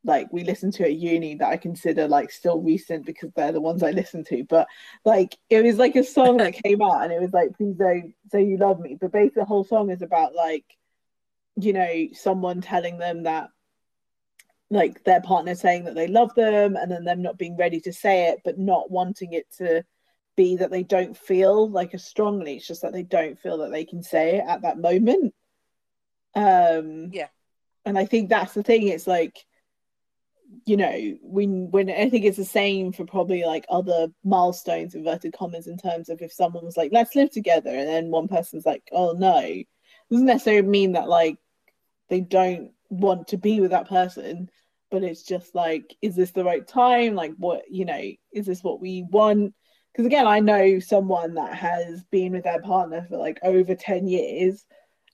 like 0.05 0.33
we 0.33 0.45
listen 0.45 0.71
to 0.71 0.85
at 0.85 0.95
uni 0.95 1.35
that 1.35 1.49
I 1.49 1.57
consider 1.57 2.07
like 2.07 2.31
still 2.31 2.63
recent 2.63 3.05
because 3.05 3.31
they're 3.35 3.53
the 3.53 3.61
ones 3.61 3.83
I 3.83 3.91
listen 3.91 4.25
to. 4.25 4.45
But 4.45 4.69
like 5.05 5.37
it 5.51 5.65
was 5.65 5.77
like 5.77 5.97
a 5.97 6.05
song 6.05 6.39
that 6.39 6.55
came 6.65 6.81
out 6.83 7.03
and 7.03 7.13
it 7.13 7.21
was 7.21 7.33
like, 7.33 7.57
please 7.57 7.77
don't 7.77 8.15
say 8.31 8.45
you 8.45 8.57
love 8.57 8.81
me. 8.81 8.97
But 9.01 9.13
basically 9.13 9.43
the 9.43 9.47
whole 9.47 9.65
song 9.65 9.91
is 9.91 10.03
about 10.03 10.35
like, 10.35 10.65
you 11.57 11.73
know, 11.73 12.07
someone 12.13 12.61
telling 12.61 12.99
them 12.99 13.25
that 13.25 13.49
like 14.71 15.03
their 15.05 15.21
partner 15.21 15.55
saying 15.55 15.85
that 15.85 15.95
they 15.95 16.07
love 16.07 16.35
them 16.35 16.77
and 16.77 16.91
then 16.91 17.05
them 17.05 17.23
not 17.23 17.39
being 17.39 17.57
ready 17.57 17.81
to 17.81 17.93
say 17.93 18.29
it, 18.29 18.41
but 18.45 18.59
not 18.59 18.91
wanting 18.91 19.33
it 19.33 19.47
to 19.59 19.85
be 20.39 20.57
that 20.57 20.71
they 20.71 20.85
don't 20.85 21.17
feel 21.17 21.69
like 21.69 21.93
as 21.93 22.05
strongly. 22.05 22.57
It's 22.57 22.67
just 22.67 22.83
that 22.83 22.93
they 22.95 23.03
don't 23.03 23.39
feel 23.39 23.59
that 23.59 23.73
they 23.73 23.85
can 23.85 24.03
say 24.03 24.37
it 24.37 24.45
at 24.47 24.63
that 24.63 24.79
moment. 24.79 25.35
Um 26.35 27.11
Yeah. 27.13 27.29
and 27.85 27.99
I 27.99 28.07
think 28.07 28.29
that's 28.31 28.55
the 28.55 28.63
thing. 28.63 28.89
It's 28.89 29.07
like 29.07 29.45
you 30.65 30.77
know, 30.77 31.19
when 31.23 31.71
when 31.71 31.91
I 31.91 32.09
think 32.09 32.25
it's 32.25 32.37
the 32.37 32.45
same 32.45 32.93
for 32.93 33.05
probably 33.05 33.45
like 33.45 33.67
other 33.69 34.09
milestones, 34.25 34.95
inverted 34.95 35.35
commas, 35.35 35.67
in 35.67 35.77
terms 35.77 36.09
of 36.09 36.23
if 36.23 36.33
someone 36.33 36.65
was 36.65 36.77
like, 36.77 36.91
let's 36.93 37.15
live 37.15 37.31
together, 37.31 37.71
and 37.71 37.89
then 37.89 38.11
one 38.11 38.29
person's 38.29 38.65
like, 38.67 38.83
oh 38.93 39.13
no, 39.13 39.41
doesn't 40.11 40.27
necessarily 40.27 40.67
mean 40.67 40.93
that 40.93 41.09
like 41.09 41.37
they 42.09 42.21
don't 42.21 42.73
want 42.89 43.29
to 43.29 43.37
be 43.37 43.61
with 43.61 43.73
that 43.73 43.89
person, 43.89 44.51
but 44.91 45.03
it's 45.03 45.23
just 45.23 45.55
like, 45.55 45.95
is 46.01 46.17
this 46.17 46.33
the 46.33 46.45
right 46.45 46.67
time? 46.67 47.15
Like, 47.15 47.35
what 47.37 47.63
you 47.71 47.85
know, 47.85 48.03
is 48.33 48.47
this 48.47 48.63
what 48.63 48.81
we 48.81 49.05
want? 49.11 49.55
Because 49.93 50.07
again, 50.07 50.27
I 50.27 50.41
know 50.41 50.79
someone 50.79 51.35
that 51.35 51.55
has 51.55 52.05
been 52.05 52.33
with 52.33 52.45
their 52.45 52.61
partner 52.61 53.07
for 53.09 53.17
like 53.17 53.39
over 53.43 53.75
10 53.75 54.07
years 54.07 54.65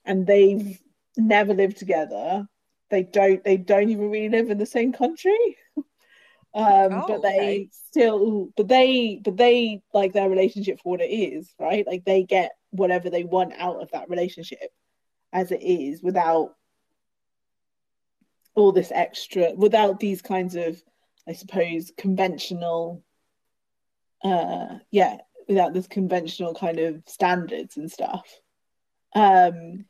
and 0.05 0.27
they've 0.27 0.79
never 1.17 1.53
lived 1.53 1.77
together. 1.77 2.47
They 2.91 3.03
don't 3.03 3.43
they 3.43 3.57
don't 3.57 3.89
even 3.89 4.09
really 4.11 4.29
live 4.29 4.49
in 4.49 4.57
the 4.57 4.65
same 4.65 4.93
country. 4.93 5.37
Um 6.53 6.93
Oh, 6.93 7.07
but 7.07 7.21
they 7.21 7.37
okay. 7.37 7.69
still 7.89 8.49
but 8.55 8.69
they 8.69 9.19
but 9.21 9.35
they 9.35 9.81
like 9.93 10.13
their 10.13 10.29
relationship 10.29 10.79
for 10.79 10.91
what 10.91 11.01
it 11.01 11.11
is 11.11 11.53
right? 11.59 11.85
Like 11.85 12.05
they 12.05 12.23
get 12.23 12.51
whatever 12.69 13.09
they 13.09 13.25
want 13.25 13.51
out 13.57 13.81
of 13.81 13.91
that 13.91 14.09
relationship 14.09 14.71
as 15.33 15.51
it 15.51 15.61
is 15.61 16.01
without 16.01 16.55
all 18.55 18.71
this 18.71 18.91
extra 18.95 19.53
without 19.55 19.99
these 19.99 20.21
kinds 20.21 20.55
of 20.55 20.81
i 21.27 21.33
suppose 21.33 21.91
conventional 21.97 23.03
uh 24.25 24.79
yeah 24.91 25.17
without 25.47 25.73
this 25.73 25.87
conventional 25.87 26.53
kind 26.53 26.79
of 26.79 27.01
standards 27.05 27.77
and 27.77 27.91
stuff 27.91 28.27
um 29.15 29.85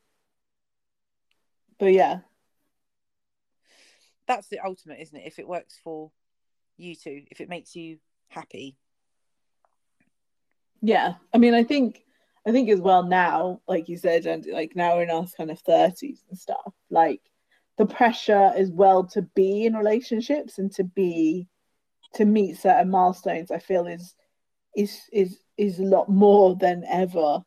but 1.79 1.93
yeah 1.93 2.19
That's 4.27 4.47
the 4.47 4.59
ultimate, 4.59 4.99
isn't 4.99 5.17
it? 5.17 5.27
If 5.27 5.39
it 5.39 5.47
works 5.47 5.79
for 5.83 6.11
you 6.77 6.95
two, 6.95 7.23
if 7.29 7.41
it 7.41 7.49
makes 7.49 7.75
you 7.75 7.99
happy. 8.27 8.75
Yeah, 10.81 11.15
I 11.33 11.37
mean, 11.37 11.53
I 11.53 11.63
think, 11.63 12.03
I 12.45 12.51
think 12.51 12.69
as 12.69 12.79
well 12.79 13.03
now, 13.03 13.61
like 13.67 13.87
you 13.89 13.97
said, 13.97 14.25
and 14.25 14.45
like 14.51 14.75
now 14.75 14.95
we're 14.95 15.03
in 15.03 15.09
our 15.09 15.25
kind 15.37 15.51
of 15.51 15.59
thirties 15.59 16.23
and 16.29 16.37
stuff. 16.37 16.73
Like 16.89 17.21
the 17.77 17.85
pressure 17.85 18.51
as 18.55 18.71
well 18.71 19.05
to 19.07 19.21
be 19.21 19.65
in 19.65 19.75
relationships 19.75 20.57
and 20.57 20.71
to 20.73 20.83
be 20.83 21.47
to 22.15 22.25
meet 22.25 22.57
certain 22.57 22.89
milestones. 22.89 23.51
I 23.51 23.59
feel 23.59 23.87
is 23.87 24.15
is 24.75 25.01
is 25.11 25.39
is 25.57 25.79
a 25.79 25.83
lot 25.83 26.09
more 26.09 26.55
than 26.55 26.83
ever. 26.89 27.43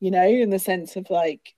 You 0.00 0.10
know, 0.10 0.26
in 0.26 0.50
the 0.50 0.58
sense 0.58 0.96
of 0.96 1.08
like, 1.08 1.54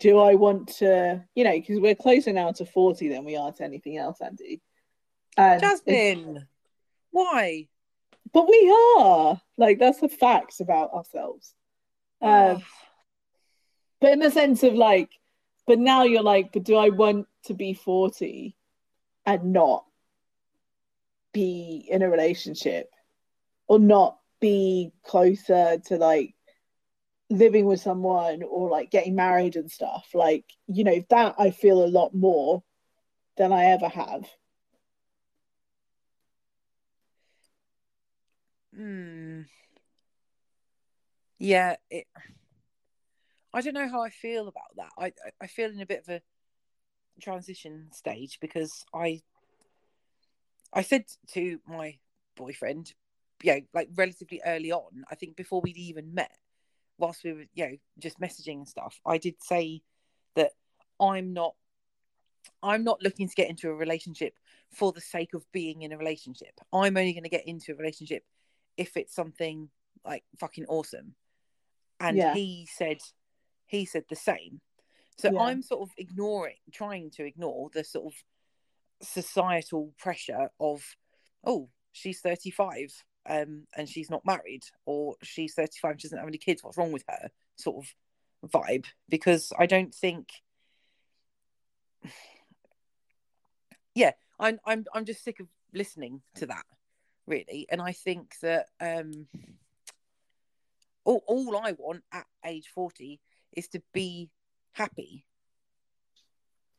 do 0.00 0.18
I 0.18 0.34
want 0.34 0.68
to? 0.78 1.24
You 1.34 1.44
know, 1.44 1.52
because 1.52 1.80
we're 1.80 1.94
closer 1.94 2.32
now 2.32 2.52
to 2.52 2.66
forty 2.66 3.08
than 3.08 3.24
we 3.24 3.36
are 3.36 3.52
to 3.52 3.64
anything 3.64 3.98
else, 3.98 4.20
Andy. 4.20 4.60
And 5.36 5.60
Jasmin, 5.60 6.46
why? 7.10 7.68
but 8.32 8.48
we 8.48 8.76
are 8.98 9.40
like 9.56 9.78
that's 9.78 10.00
the 10.00 10.08
facts 10.08 10.60
about 10.60 10.92
ourselves. 10.92 11.54
Um, 12.20 12.56
Oh, 12.56 12.62
but 14.00 14.12
in 14.12 14.18
the 14.18 14.30
sense 14.30 14.62
of 14.62 14.74
like, 14.74 15.10
but 15.66 15.78
now 15.78 16.02
you're 16.02 16.22
like, 16.22 16.52
but 16.52 16.64
do 16.64 16.76
I 16.76 16.90
want 16.90 17.26
to 17.46 17.54
be 17.54 17.72
40 17.72 18.54
and 19.24 19.52
not 19.52 19.84
be 21.32 21.86
in 21.90 22.02
a 22.02 22.10
relationship 22.10 22.90
or 23.66 23.78
not 23.78 24.18
be 24.40 24.92
closer 25.04 25.78
to 25.86 25.96
like 25.96 26.34
living 27.30 27.66
with 27.66 27.80
someone 27.80 28.42
or 28.42 28.68
like 28.70 28.90
getting 28.90 29.14
married 29.14 29.56
and 29.56 29.70
stuff? 29.70 30.08
Like, 30.14 30.44
you 30.66 30.84
know, 30.84 31.02
that 31.10 31.34
I 31.38 31.50
feel 31.50 31.84
a 31.84 31.86
lot 31.88 32.14
more 32.14 32.62
than 33.36 33.52
I 33.52 33.66
ever 33.66 33.88
have. 33.88 34.24
hmm. 38.74 39.42
Yeah, 41.38 41.76
it. 41.90 42.06
I 43.52 43.60
don't 43.60 43.74
know 43.74 43.88
how 43.88 44.02
I 44.02 44.10
feel 44.10 44.48
about 44.48 44.76
that. 44.76 44.90
I 44.98 45.06
I- 45.06 45.32
I 45.42 45.46
feel 45.46 45.70
in 45.70 45.80
a 45.80 45.86
bit 45.86 46.00
of 46.00 46.08
a 46.08 46.22
transition 47.20 47.90
stage 47.92 48.38
because 48.40 48.84
I 48.92 49.22
I 50.72 50.82
said 50.82 51.04
to 51.28 51.60
my 51.66 51.98
boyfriend, 52.36 52.94
you 53.42 53.54
know, 53.54 53.60
like 53.72 53.88
relatively 53.94 54.40
early 54.46 54.72
on, 54.72 55.04
I 55.10 55.14
think 55.14 55.36
before 55.36 55.60
we'd 55.60 55.76
even 55.76 56.14
met, 56.14 56.36
whilst 56.98 57.24
we 57.24 57.32
were, 57.32 57.44
you 57.54 57.68
know, 57.68 57.76
just 57.98 58.20
messaging 58.20 58.58
and 58.58 58.68
stuff, 58.68 59.00
I 59.04 59.18
did 59.18 59.42
say 59.42 59.82
that 60.36 60.52
I'm 61.00 61.32
not 61.32 61.54
I'm 62.62 62.84
not 62.84 63.02
looking 63.02 63.28
to 63.28 63.34
get 63.34 63.50
into 63.50 63.68
a 63.70 63.74
relationship 63.74 64.34
for 64.70 64.92
the 64.92 65.00
sake 65.00 65.34
of 65.34 65.50
being 65.52 65.82
in 65.82 65.92
a 65.92 65.98
relationship. 65.98 66.52
I'm 66.72 66.96
only 66.96 67.12
going 67.12 67.24
to 67.24 67.30
get 67.30 67.46
into 67.46 67.72
a 67.72 67.76
relationship 67.76 68.24
if 68.76 68.96
it's 68.96 69.14
something 69.14 69.70
like 70.04 70.24
fucking 70.38 70.66
awesome. 70.66 71.14
And 72.00 72.16
Yeah. 72.16 72.34
he 72.34 72.68
said 72.70 72.98
he 73.66 73.84
said 73.86 74.04
the 74.08 74.16
same. 74.16 74.60
So 75.18 75.32
Yeah. 75.32 75.40
I'm 75.40 75.62
sort 75.62 75.82
of 75.82 75.90
ignoring 75.96 76.56
trying 76.72 77.10
to 77.12 77.24
ignore 77.24 77.70
the 77.72 77.84
sort 77.84 78.12
of 78.12 78.24
societal 79.02 79.92
pressure 79.98 80.50
of 80.58 80.96
oh 81.44 81.70
she's 81.92 82.20
35 82.20 83.04
um, 83.28 83.66
and 83.76 83.88
she's 83.88 84.10
not 84.10 84.24
married, 84.26 84.64
or 84.86 85.16
she's 85.22 85.54
35 85.54 85.96
she 85.98 86.08
doesn't 86.08 86.18
have 86.18 86.28
any 86.28 86.38
kids. 86.38 86.62
What's 86.62 86.76
wrong 86.78 86.92
with 86.92 87.04
her? 87.08 87.30
Sort 87.56 87.84
of 87.84 88.50
vibe. 88.50 88.86
Because 89.08 89.52
I 89.58 89.66
don't 89.66 89.94
think. 89.94 90.28
Yeah, 93.96 94.10
I'm 94.40 94.58
I'm 94.66 94.84
I'm 94.92 95.04
just 95.04 95.22
sick 95.22 95.38
of 95.38 95.46
listening 95.72 96.20
to 96.34 96.46
that, 96.46 96.64
really, 97.28 97.64
and 97.70 97.80
I 97.80 97.92
think 97.92 98.34
that 98.42 98.66
um, 98.80 99.28
all 101.04 101.22
all 101.28 101.56
I 101.56 101.72
want 101.78 102.02
at 102.12 102.26
age 102.44 102.66
40 102.74 103.20
is 103.52 103.68
to 103.68 103.82
be 103.92 104.30
happy 104.72 105.26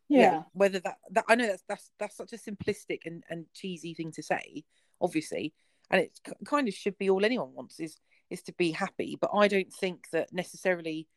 Yeah. 0.10 0.44
whether 0.54 0.80
that, 0.80 0.98
that 1.12 1.26
i 1.28 1.36
know 1.36 1.48
that's 1.48 1.64
that's 1.68 1.92
that's 2.00 2.18
such 2.18 2.34
a 2.34 2.38
simplistic 2.38 3.00
and, 3.06 3.24
and 3.30 3.46
cheesy 3.54 3.94
thing 3.94 4.12
to 4.12 4.24
say 4.24 4.64
obviously 5.02 5.54
and 5.92 6.02
it 6.02 6.12
kind 6.46 6.68
of 6.68 6.74
should 6.74 6.98
be 6.98 7.10
all 7.10 7.26
anyone 7.26 7.54
wants 7.54 7.80
is 7.80 7.98
is 8.30 8.42
to 8.42 8.54
be 8.54 8.72
happy 8.72 9.18
but 9.20 9.30
i 9.34 9.48
don't 9.48 9.72
think 9.74 10.06
that 10.12 10.32
necessarily 10.34 11.08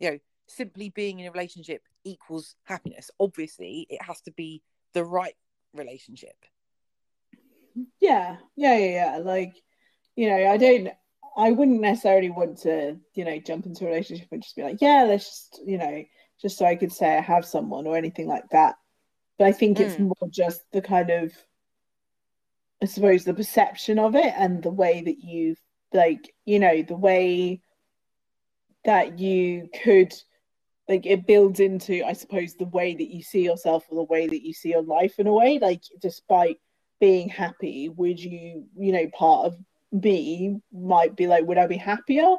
you 0.00 0.10
know 0.10 0.18
simply 0.48 0.90
being 0.90 1.20
in 1.20 1.26
a 1.26 1.32
relationship 1.32 1.82
equals 2.04 2.54
happiness 2.64 3.10
obviously 3.18 3.86
it 3.90 4.00
has 4.02 4.20
to 4.20 4.30
be 4.32 4.62
the 4.94 5.04
right 5.04 5.34
relationship 5.74 6.36
Yeah, 8.00 8.36
yeah, 8.56 8.76
yeah, 8.78 8.86
yeah. 8.88 9.18
Like, 9.18 9.54
you 10.14 10.30
know, 10.30 10.48
I 10.48 10.56
don't, 10.56 10.88
I 11.36 11.50
wouldn't 11.52 11.80
necessarily 11.80 12.30
want 12.30 12.58
to, 12.62 12.96
you 13.14 13.24
know, 13.24 13.38
jump 13.38 13.66
into 13.66 13.84
a 13.84 13.88
relationship 13.88 14.28
and 14.32 14.42
just 14.42 14.56
be 14.56 14.62
like, 14.62 14.80
yeah, 14.80 15.04
let's 15.04 15.26
just, 15.26 15.60
you 15.66 15.76
know, 15.76 16.02
just 16.40 16.56
so 16.56 16.64
I 16.64 16.76
could 16.76 16.92
say 16.92 17.16
I 17.16 17.20
have 17.20 17.44
someone 17.44 17.86
or 17.86 17.96
anything 17.96 18.26
like 18.28 18.48
that. 18.50 18.76
But 19.38 19.48
I 19.48 19.52
think 19.52 19.78
it's 19.78 19.96
Mm. 19.96 20.06
more 20.06 20.30
just 20.30 20.62
the 20.72 20.80
kind 20.80 21.10
of, 21.10 21.32
I 22.82 22.86
suppose, 22.86 23.24
the 23.24 23.34
perception 23.34 23.98
of 23.98 24.14
it 24.14 24.34
and 24.36 24.62
the 24.62 24.70
way 24.70 25.02
that 25.02 25.20
you, 25.20 25.56
like, 25.92 26.34
you 26.44 26.58
know, 26.58 26.82
the 26.82 26.96
way 26.96 27.60
that 28.84 29.18
you 29.18 29.68
could, 29.82 30.12
like, 30.88 31.06
it 31.06 31.26
builds 31.26 31.60
into, 31.60 32.04
I 32.04 32.12
suppose, 32.12 32.54
the 32.54 32.66
way 32.66 32.94
that 32.94 33.14
you 33.14 33.22
see 33.22 33.42
yourself 33.42 33.84
or 33.88 33.96
the 33.96 34.12
way 34.12 34.26
that 34.26 34.42
you 34.44 34.52
see 34.52 34.70
your 34.70 34.82
life 34.82 35.18
in 35.18 35.26
a 35.26 35.32
way. 35.32 35.58
Like, 35.58 35.82
despite 36.00 36.58
being 37.00 37.28
happy, 37.28 37.88
would 37.88 38.20
you, 38.20 38.66
you 38.76 38.92
know, 38.92 39.08
part 39.16 39.46
of 39.46 39.56
me 39.92 40.60
might 40.72 41.16
be 41.16 41.26
like, 41.26 41.46
would 41.46 41.58
I 41.58 41.66
be 41.66 41.76
happier 41.76 42.36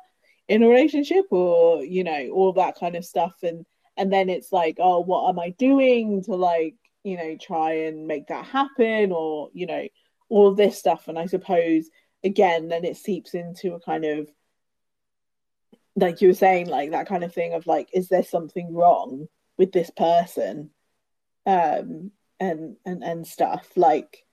in 0.47 0.63
a 0.63 0.67
relationship 0.67 1.25
or, 1.31 1.83
you 1.83 2.03
know, 2.03 2.29
all 2.33 2.53
that 2.53 2.77
kind 2.79 2.95
of 2.95 3.05
stuff. 3.05 3.33
And 3.43 3.65
and 3.97 4.13
then 4.13 4.29
it's 4.29 4.51
like, 4.51 4.77
oh, 4.79 4.99
what 4.99 5.29
am 5.29 5.39
I 5.39 5.49
doing 5.57 6.23
to 6.23 6.35
like, 6.35 6.75
you 7.03 7.17
know, 7.17 7.35
try 7.41 7.73
and 7.85 8.05
make 8.05 8.27
that 8.27 8.45
happen 8.45 9.11
or, 9.11 9.49
you 9.53 9.65
know, 9.65 9.88
all 10.30 10.53
this 10.53 10.78
stuff. 10.78 11.07
And 11.07 11.17
I 11.17 11.25
suppose 11.25 11.89
again, 12.23 12.67
then 12.67 12.84
it 12.86 12.97
seeps 12.97 13.34
into 13.34 13.73
a 13.73 13.80
kind 13.80 14.05
of 14.05 14.30
like 15.95 16.21
you 16.21 16.28
were 16.28 16.34
saying, 16.34 16.67
like 16.67 16.91
that 16.91 17.07
kind 17.07 17.23
of 17.23 17.34
thing 17.34 17.53
of 17.53 17.65
like, 17.65 17.89
is 17.93 18.07
there 18.09 18.23
something 18.23 18.73
wrong 18.73 19.28
with 19.57 19.71
this 19.71 19.89
person? 19.89 20.69
Um 21.45 22.11
and 22.39 22.75
and 22.86 23.03
and 23.03 23.28
stuff. 23.28 23.69
Like 23.75 24.23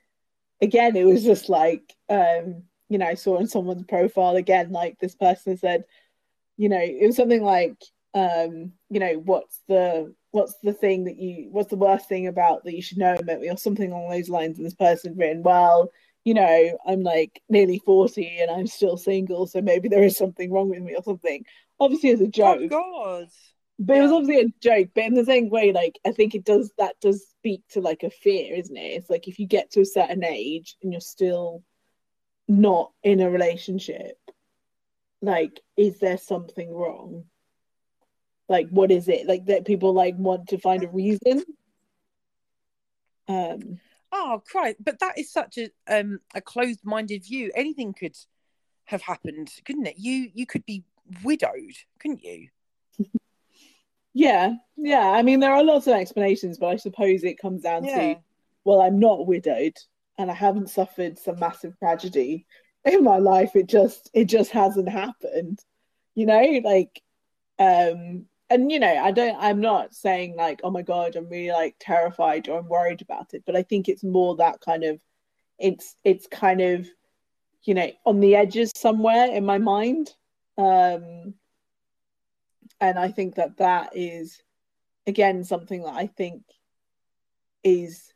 again, 0.60 0.96
it 0.96 1.04
was 1.04 1.24
just 1.24 1.48
like 1.48 1.94
um, 2.08 2.64
you 2.88 2.98
know, 2.98 3.06
I 3.06 3.14
saw 3.14 3.38
in 3.38 3.46
someone's 3.46 3.84
profile 3.84 4.36
again, 4.36 4.70
like 4.70 4.98
this 4.98 5.14
person 5.14 5.56
said, 5.56 5.84
you 6.56 6.68
know, 6.68 6.80
it 6.80 7.06
was 7.06 7.16
something 7.16 7.42
like 7.42 7.82
um, 8.14 8.72
you 8.90 9.00
know, 9.00 9.14
what's 9.14 9.60
the 9.68 10.14
what's 10.34 10.56
the 10.64 10.72
thing 10.72 11.04
that 11.04 11.16
you 11.16 11.48
what's 11.52 11.70
the 11.70 11.76
worst 11.76 12.08
thing 12.08 12.26
about 12.26 12.64
that 12.64 12.74
you 12.74 12.82
should 12.82 12.98
know 12.98 13.14
about 13.14 13.40
me 13.40 13.48
or 13.48 13.56
something 13.56 13.92
along 13.92 14.10
those 14.10 14.28
lines 14.28 14.56
and 14.58 14.66
this 14.66 14.74
person 14.74 15.14
written, 15.16 15.44
well, 15.44 15.90
you 16.24 16.34
know, 16.34 16.78
I'm 16.84 17.02
like 17.02 17.40
nearly 17.48 17.78
40 17.86 18.38
and 18.40 18.50
I'm 18.50 18.66
still 18.66 18.96
single, 18.96 19.46
so 19.46 19.62
maybe 19.62 19.88
there 19.88 20.02
is 20.02 20.16
something 20.16 20.52
wrong 20.52 20.70
with 20.70 20.80
me 20.82 20.96
or 20.96 21.04
something. 21.04 21.44
Obviously 21.78 22.10
as 22.10 22.20
a 22.20 22.26
joke 22.26 22.58
oh 22.62 22.68
god 22.68 23.28
But 23.78 23.96
it 23.98 24.02
was 24.02 24.10
obviously 24.10 24.44
a 24.46 24.52
joke, 24.60 24.90
but 24.94 25.04
in 25.04 25.14
the 25.14 25.24
same 25.24 25.50
way, 25.50 25.72
like 25.72 26.00
I 26.04 26.10
think 26.10 26.34
it 26.34 26.44
does 26.44 26.72
that 26.78 26.96
does 27.00 27.24
speak 27.38 27.62
to 27.70 27.80
like 27.80 28.02
a 28.02 28.10
fear, 28.10 28.56
isn't 28.56 28.76
it? 28.76 28.80
It's 28.80 29.10
like 29.10 29.28
if 29.28 29.38
you 29.38 29.46
get 29.46 29.70
to 29.72 29.82
a 29.82 29.86
certain 29.86 30.24
age 30.24 30.76
and 30.82 30.92
you're 30.92 31.00
still 31.00 31.62
not 32.48 32.90
in 33.04 33.20
a 33.20 33.30
relationship, 33.30 34.18
like 35.22 35.60
is 35.76 36.00
there 36.00 36.18
something 36.18 36.74
wrong? 36.74 37.24
Like 38.54 38.68
what 38.68 38.92
is 38.92 39.08
it? 39.08 39.26
Like 39.26 39.46
that 39.46 39.64
people 39.64 39.92
like 39.92 40.16
want 40.16 40.48
to 40.50 40.58
find 40.58 40.84
a 40.84 40.88
reason. 40.88 41.42
Um 43.28 43.80
Oh, 44.16 44.40
Christ! 44.48 44.76
But 44.78 45.00
that 45.00 45.18
is 45.18 45.32
such 45.32 45.58
a 45.58 45.70
um 45.88 46.20
a 46.36 46.40
closed-minded 46.40 47.24
view. 47.24 47.50
Anything 47.56 47.92
could 47.92 48.16
have 48.84 49.02
happened, 49.02 49.50
couldn't 49.64 49.86
it? 49.86 49.98
You 49.98 50.30
you 50.32 50.46
could 50.46 50.64
be 50.64 50.84
widowed, 51.24 51.76
couldn't 51.98 52.22
you? 52.22 52.48
yeah, 54.14 54.54
yeah. 54.76 55.08
I 55.18 55.22
mean 55.22 55.40
there 55.40 55.52
are 55.52 55.64
lots 55.64 55.88
of 55.88 55.94
explanations, 55.94 56.58
but 56.58 56.68
I 56.68 56.76
suppose 56.76 57.24
it 57.24 57.40
comes 57.40 57.62
down 57.62 57.82
to 57.82 58.16
well, 58.62 58.80
I'm 58.80 59.00
not 59.00 59.26
widowed 59.26 59.76
and 60.16 60.30
I 60.30 60.34
haven't 60.34 60.70
suffered 60.70 61.18
some 61.18 61.40
massive 61.40 61.76
tragedy 61.80 62.46
in 62.84 63.02
my 63.02 63.18
life. 63.18 63.56
It 63.56 63.66
just 63.66 64.10
it 64.14 64.26
just 64.26 64.52
hasn't 64.52 64.88
happened. 64.88 65.58
You 66.14 66.26
know, 66.26 66.60
like 66.62 67.02
um 67.58 68.26
and 68.50 68.70
you 68.70 68.78
know, 68.78 68.94
I 68.94 69.10
don't 69.10 69.36
I'm 69.38 69.60
not 69.60 69.94
saying 69.94 70.36
like, 70.36 70.60
oh 70.62 70.70
my 70.70 70.82
God, 70.82 71.16
I'm 71.16 71.28
really 71.28 71.50
like 71.50 71.76
terrified 71.80 72.48
or 72.48 72.58
I'm 72.58 72.68
worried 72.68 73.02
about 73.02 73.34
it, 73.34 73.42
but 73.46 73.56
I 73.56 73.62
think 73.62 73.88
it's 73.88 74.04
more 74.04 74.36
that 74.36 74.60
kind 74.60 74.84
of 74.84 75.00
it's 75.58 75.96
it's 76.04 76.26
kind 76.26 76.60
of, 76.60 76.86
you 77.64 77.74
know, 77.74 77.90
on 78.04 78.20
the 78.20 78.36
edges 78.36 78.72
somewhere 78.76 79.26
in 79.32 79.44
my 79.44 79.58
mind. 79.58 80.10
Um 80.58 81.34
and 82.80 82.98
I 82.98 83.08
think 83.08 83.36
that 83.36 83.58
that 83.58 83.96
is 83.96 84.42
again 85.06 85.44
something 85.44 85.82
that 85.82 85.94
I 85.94 86.06
think 86.06 86.42
is 87.62 88.12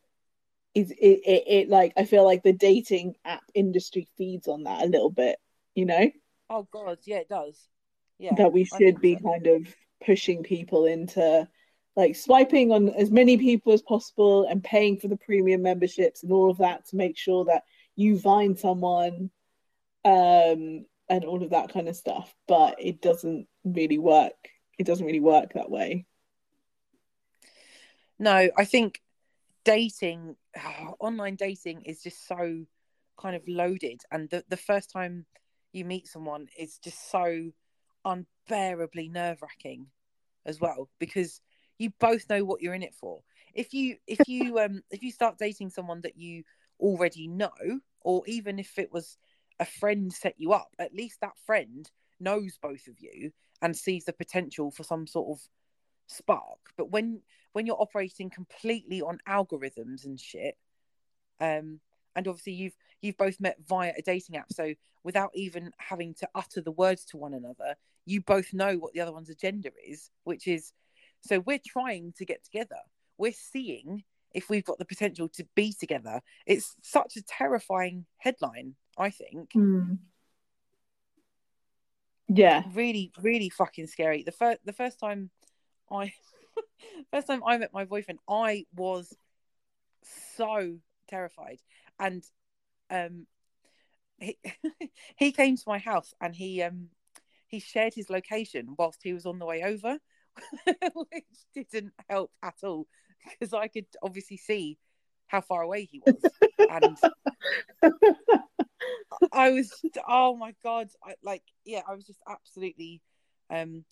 is 0.75 0.91
it, 0.91 0.97
it, 0.97 1.45
it 1.47 1.69
like 1.69 1.93
I 1.97 2.05
feel 2.05 2.25
like 2.25 2.43
the 2.43 2.53
dating 2.53 3.15
app 3.25 3.43
industry 3.55 4.07
feeds 4.17 4.47
on 4.47 4.65
that 4.65 4.83
a 4.83 4.87
little 4.89 5.11
bit, 5.11 5.39
you 5.75 5.87
know, 5.87 6.11
Oh 6.51 6.67
God, 6.71 6.99
yeah, 7.05 7.19
it 7.19 7.29
does. 7.29 7.69
Yeah, 8.19 8.35
that 8.37 8.53
we 8.53 8.65
should 8.65 9.01
be 9.01 9.17
so. 9.17 9.31
kind 9.31 9.47
of 9.47 9.75
pushing 10.05 10.43
people 10.43 10.87
into 10.87 11.49
like 11.97 12.15
swiping 12.15 12.71
on 12.71 12.91
as 12.91 13.11
many 13.11 13.37
people 13.37 13.73
as 13.73 13.83
possible 13.83 14.47
and 14.47 14.63
paying 14.63 14.97
for 14.99 15.09
the 15.09 15.17
premium 15.17 15.63
memberships 15.63 16.23
and 16.23 16.33
all 16.33 16.51
of 16.51 16.59
that 16.59 16.87
to 16.87 16.97
make 16.97 17.19
sure 17.19 17.45
that 17.45 17.65
you 17.97 18.19
find 18.19 18.59
someone 18.59 19.31
um 20.05 20.85
and 21.09 21.25
all 21.25 21.43
of 21.43 21.51
that 21.51 21.73
kind 21.73 21.89
of 21.89 21.97
stuff. 21.97 22.35
But 22.47 22.77
it 22.79 23.01
doesn't 23.01 23.47
really 23.65 23.99
work. 23.99 24.37
It 24.79 24.87
doesn't 24.87 25.07
really 25.07 25.21
work 25.21 25.55
that 25.55 25.71
way. 25.71 26.07
No, 28.19 28.49
I 28.57 28.65
think 28.65 29.01
dating, 29.65 30.37
online 31.01 31.37
dating, 31.37 31.83
is 31.83 32.03
just 32.03 32.27
so 32.27 32.65
kind 33.17 33.37
of 33.37 33.43
loaded, 33.49 34.03
and 34.11 34.29
the 34.31 34.45
the 34.49 34.57
first 34.57 34.91
time 34.91 35.27
you 35.73 35.85
meet 35.85 36.07
someone 36.07 36.49
is 36.57 36.79
just 36.79 37.11
so 37.11 37.51
unbearably 38.09 39.09
nerve 39.09 39.43
wracking, 39.43 39.87
as 40.47 40.61
well, 40.61 40.89
because 40.99 41.41
you 41.79 41.93
both 42.01 42.29
know 42.29 42.45
what 42.45 42.63
you're 42.63 42.75
in 42.75 42.83
it 42.83 42.95
for. 42.95 43.23
If 43.55 43.73
you 43.73 43.97
if 44.07 44.27
you 44.29 44.59
um 44.65 44.83
if 44.91 45.03
you 45.03 45.13
start 45.13 45.39
dating 45.39 45.71
someone 45.71 46.01
that 46.03 46.17
you 46.17 46.45
already 46.81 47.29
know, 47.29 47.81
or 48.01 48.23
even 48.27 48.59
if 48.59 48.79
it 48.79 48.93
was 48.93 49.17
a 49.61 49.65
friend 49.65 50.13
set 50.13 50.35
you 50.39 50.53
up, 50.53 50.69
at 50.79 50.95
least 50.95 51.21
that 51.21 51.39
friend 51.47 51.91
knows 52.21 52.59
both 52.61 52.87
of 52.89 52.99
you 52.99 53.33
and 53.63 53.77
sees 53.77 54.05
the 54.05 54.13
potential 54.13 54.71
for 54.71 54.83
some 54.83 55.07
sort 55.07 55.39
of 55.39 55.49
spark. 56.07 56.59
But 56.77 56.91
when 56.91 57.23
when 57.53 57.67
you're 57.67 57.81
operating 57.81 58.31
completely 58.31 59.03
on 59.03 59.19
algorithms 59.29 60.05
and 60.05 60.19
shit, 60.19 60.57
um, 61.41 61.81
and 62.19 62.27
obviously 62.27 62.53
you've 62.53 62.77
you've 63.01 63.17
both 63.17 63.41
met 63.41 63.57
via 63.67 63.93
a 63.97 64.03
dating 64.03 64.37
app, 64.37 64.53
so 64.53 64.75
without 65.05 65.31
even 65.35 65.71
having 65.79 66.15
to 66.15 66.29
utter 66.35 66.61
the 66.61 66.73
words 66.73 67.05
to 67.05 67.17
one 67.17 67.33
another, 67.33 67.77
you 68.05 68.21
both 68.21 68.53
know 68.53 68.75
what 68.75 68.93
the 68.93 69.01
other 69.01 69.13
one's 69.13 69.31
agenda 69.31 69.71
is, 69.87 70.11
which 70.25 70.49
is 70.49 70.73
so 71.21 71.39
we're 71.39 71.61
trying 71.65 72.13
to 72.19 72.25
get 72.25 72.45
together. 72.45 72.81
We're 73.17 73.33
seeing 73.33 74.03
if 74.35 74.51
we've 74.51 74.65
got 74.65 74.79
the 74.79 74.85
potential 74.85 75.29
to 75.29 75.47
be 75.55 75.73
together. 75.79 76.21
It's 76.45 76.75
such 76.83 77.17
a 77.17 77.23
terrifying 77.23 78.05
headline, 78.19 78.75
I 78.99 79.11
think. 79.11 79.53
Hmm. 79.53 79.95
Yeah. 82.29 82.65
Really, 82.75 83.13
really 83.23 83.49
fucking 83.49 83.87
scary. 83.87 84.25
The 84.25 84.33
first 84.33 84.59
the 84.65 84.73
first 84.73 84.99
time 84.99 85.31
I 85.89 86.13
first 87.13 87.29
time 87.29 87.43
I 87.47 87.59
met 87.59 87.73
my 87.73 87.85
boyfriend, 87.85 88.19
I 88.29 88.67
was 88.75 89.17
so 90.37 90.79
terrified. 91.09 91.59
And 91.99 92.25
um 92.91 93.27
he, 94.19 94.39
he 95.17 95.33
came 95.33 95.57
to 95.57 95.63
my 95.67 95.79
house 95.79 96.13
and 96.21 96.35
he 96.35 96.63
um 96.63 96.89
he 97.47 97.61
shared 97.61 97.95
his 97.95 98.11
location 98.11 98.75
whilst 98.79 99.01
he 99.03 99.15
was 99.15 99.25
on 99.27 99.39
the 99.39 99.47
way 99.47 99.63
over, 99.63 99.99
which 100.95 101.25
didn't 101.71 101.95
help 102.09 102.31
at 102.43 102.57
all 102.63 102.87
because 103.31 103.55
I 103.55 103.69
could 103.69 103.87
obviously 104.03 104.37
see 104.37 104.79
how 105.27 105.41
far 105.41 105.63
away 105.63 105.85
he 105.85 106.01
was, 106.05 106.17
and 106.59 106.99
I 109.33 109.51
was 109.51 109.71
oh 110.07 110.37
my 110.37 110.55
god, 110.63 110.89
I, 111.05 111.15
like 111.23 111.43
yeah, 111.65 111.83
I 111.89 111.95
was 111.95 112.07
just 112.07 112.21
absolutely 112.29 113.03
um 113.51 113.85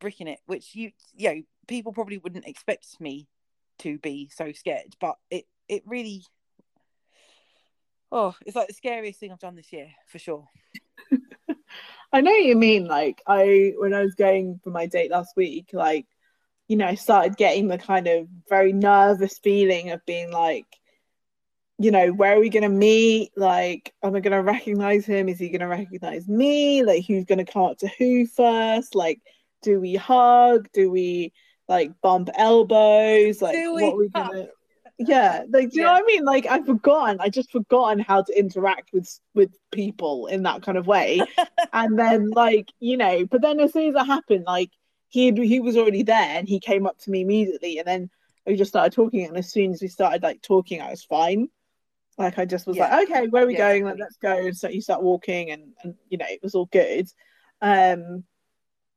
bricking 0.00 0.28
it, 0.28 0.40
which 0.46 0.74
you 0.74 0.92
you 1.14 1.28
know 1.28 1.42
people 1.66 1.92
probably 1.92 2.18
wouldn't 2.18 2.46
expect 2.46 3.00
me 3.00 3.26
to 3.80 3.98
be 3.98 4.30
so 4.34 4.52
scared, 4.52 4.94
but 5.00 5.16
it 5.30 5.46
it 5.68 5.82
really 5.86 6.24
oh 8.12 8.34
it's 8.46 8.56
like 8.56 8.68
the 8.68 8.74
scariest 8.74 9.20
thing 9.20 9.32
I've 9.32 9.38
done 9.38 9.56
this 9.56 9.72
year 9.72 9.88
for 10.08 10.18
sure. 10.18 10.48
I 12.12 12.20
know 12.20 12.30
what 12.30 12.44
you 12.44 12.56
mean. 12.56 12.86
Like 12.86 13.22
I 13.26 13.72
when 13.76 13.92
I 13.94 14.02
was 14.02 14.14
going 14.14 14.60
for 14.62 14.70
my 14.70 14.86
date 14.86 15.10
last 15.10 15.36
week, 15.36 15.70
like 15.72 16.06
you 16.68 16.76
know, 16.76 16.86
I 16.86 16.94
started 16.94 17.36
getting 17.36 17.68
the 17.68 17.78
kind 17.78 18.06
of 18.06 18.26
very 18.48 18.72
nervous 18.72 19.38
feeling 19.38 19.90
of 19.90 20.04
being 20.06 20.30
like, 20.30 20.66
you 21.78 21.90
know, 21.90 22.10
where 22.12 22.36
are 22.36 22.40
we 22.40 22.48
going 22.48 22.62
to 22.62 22.68
meet? 22.68 23.32
Like, 23.36 23.92
am 24.02 24.14
I 24.14 24.20
going 24.20 24.32
to 24.32 24.42
recognize 24.42 25.04
him? 25.04 25.28
Is 25.28 25.38
he 25.38 25.50
going 25.50 25.60
to 25.60 25.66
recognize 25.66 26.28
me? 26.28 26.82
Like, 26.82 27.04
who's 27.06 27.24
going 27.24 27.44
to 27.44 27.52
come 27.52 27.62
up 27.62 27.78
to 27.78 27.88
who 27.98 28.26
first? 28.26 28.94
Like, 28.94 29.20
do 29.62 29.80
we 29.80 29.94
hug? 29.96 30.68
Do 30.72 30.90
we 30.90 31.32
like 31.68 31.90
bump 32.00 32.30
elbows? 32.36 33.42
Like, 33.42 33.54
Do 33.54 33.72
what 33.72 33.80
we 33.80 33.88
are 33.88 33.96
we 33.96 34.08
gonna? 34.08 34.46
Yeah, 34.98 35.44
like, 35.52 35.70
do 35.70 35.80
you 35.80 35.84
know 35.84 35.92
what 35.92 36.02
I 36.02 36.06
mean? 36.06 36.24
Like, 36.24 36.46
I've 36.46 36.66
forgotten. 36.66 37.16
I 37.20 37.28
just 37.28 37.50
forgotten 37.50 37.98
how 37.98 38.22
to 38.22 38.38
interact 38.38 38.92
with 38.92 39.08
with 39.34 39.50
people 39.72 40.26
in 40.28 40.44
that 40.44 40.62
kind 40.62 40.78
of 40.78 40.86
way. 40.86 41.26
and 41.72 41.98
then, 41.98 42.30
like, 42.30 42.68
you 42.78 42.96
know, 42.96 43.26
but 43.26 43.42
then 43.42 43.58
as 43.60 43.72
soon 43.72 43.88
as 43.88 44.00
it 44.00 44.06
happened, 44.06 44.44
like, 44.46 44.70
he 45.08 45.32
he 45.32 45.60
was 45.60 45.76
already 45.76 46.02
there 46.04 46.38
and 46.38 46.48
he 46.48 46.60
came 46.60 46.86
up 46.86 46.98
to 47.00 47.10
me 47.10 47.22
immediately, 47.22 47.78
and 47.78 47.86
then 47.88 48.10
we 48.46 48.54
just 48.56 48.70
started 48.70 48.92
talking. 48.92 49.26
And 49.26 49.36
as 49.36 49.50
soon 49.50 49.72
as 49.72 49.82
we 49.82 49.88
started 49.88 50.22
like 50.22 50.42
talking, 50.42 50.80
I 50.80 50.90
was 50.90 51.04
fine. 51.04 51.48
Like 52.18 52.38
I 52.38 52.44
just 52.44 52.66
was 52.66 52.78
Yeah. 52.78 52.96
like, 52.96 53.10
okay, 53.10 53.28
where 53.28 53.44
are 53.44 53.46
we 53.46 53.54
Yeah, 53.54 53.58
going? 53.58 53.84
Like, 53.84 53.98
let's 53.98 54.16
go. 54.18 54.36
And 54.36 54.56
so 54.56 54.68
you 54.68 54.80
start 54.80 55.02
walking, 55.02 55.50
and 55.50 55.72
and 55.82 55.94
you 56.08 56.18
know, 56.18 56.26
it 56.28 56.42
was 56.42 56.54
all 56.54 56.66
good. 56.66 57.08
Um, 57.60 58.24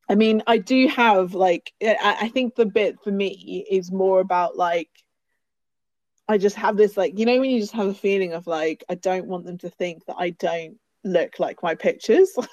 I 0.10 0.15
mean, 0.15 0.44
I 0.48 0.57
do 0.57 0.88
have 0.88 1.34
like, 1.34 1.74
I, 1.84 2.18
I 2.22 2.30
think 2.30 2.56
the 2.56 2.65
bit 2.65 2.98
for 3.03 3.11
me 3.11 3.65
is 3.69 3.91
more 3.91 4.19
about 4.22 4.56
like, 4.57 4.90
I 6.27 6.37
just 6.37 6.55
have 6.57 6.75
this 6.77 6.97
like, 6.97 7.17
you 7.17 7.25
know, 7.25 7.39
when 7.39 7.49
you 7.49 7.59
just 7.59 7.73
have 7.73 7.87
a 7.87 7.93
feeling 7.93 8.33
of 8.33 8.47
like, 8.47 8.83
I 8.89 8.95
don't 8.95 9.27
want 9.27 9.45
them 9.45 9.57
to 9.59 9.69
think 9.69 10.05
that 10.05 10.15
I 10.17 10.31
don't 10.31 10.77
look 11.03 11.39
like 11.39 11.63
my 11.63 11.75
pictures. 11.75 12.31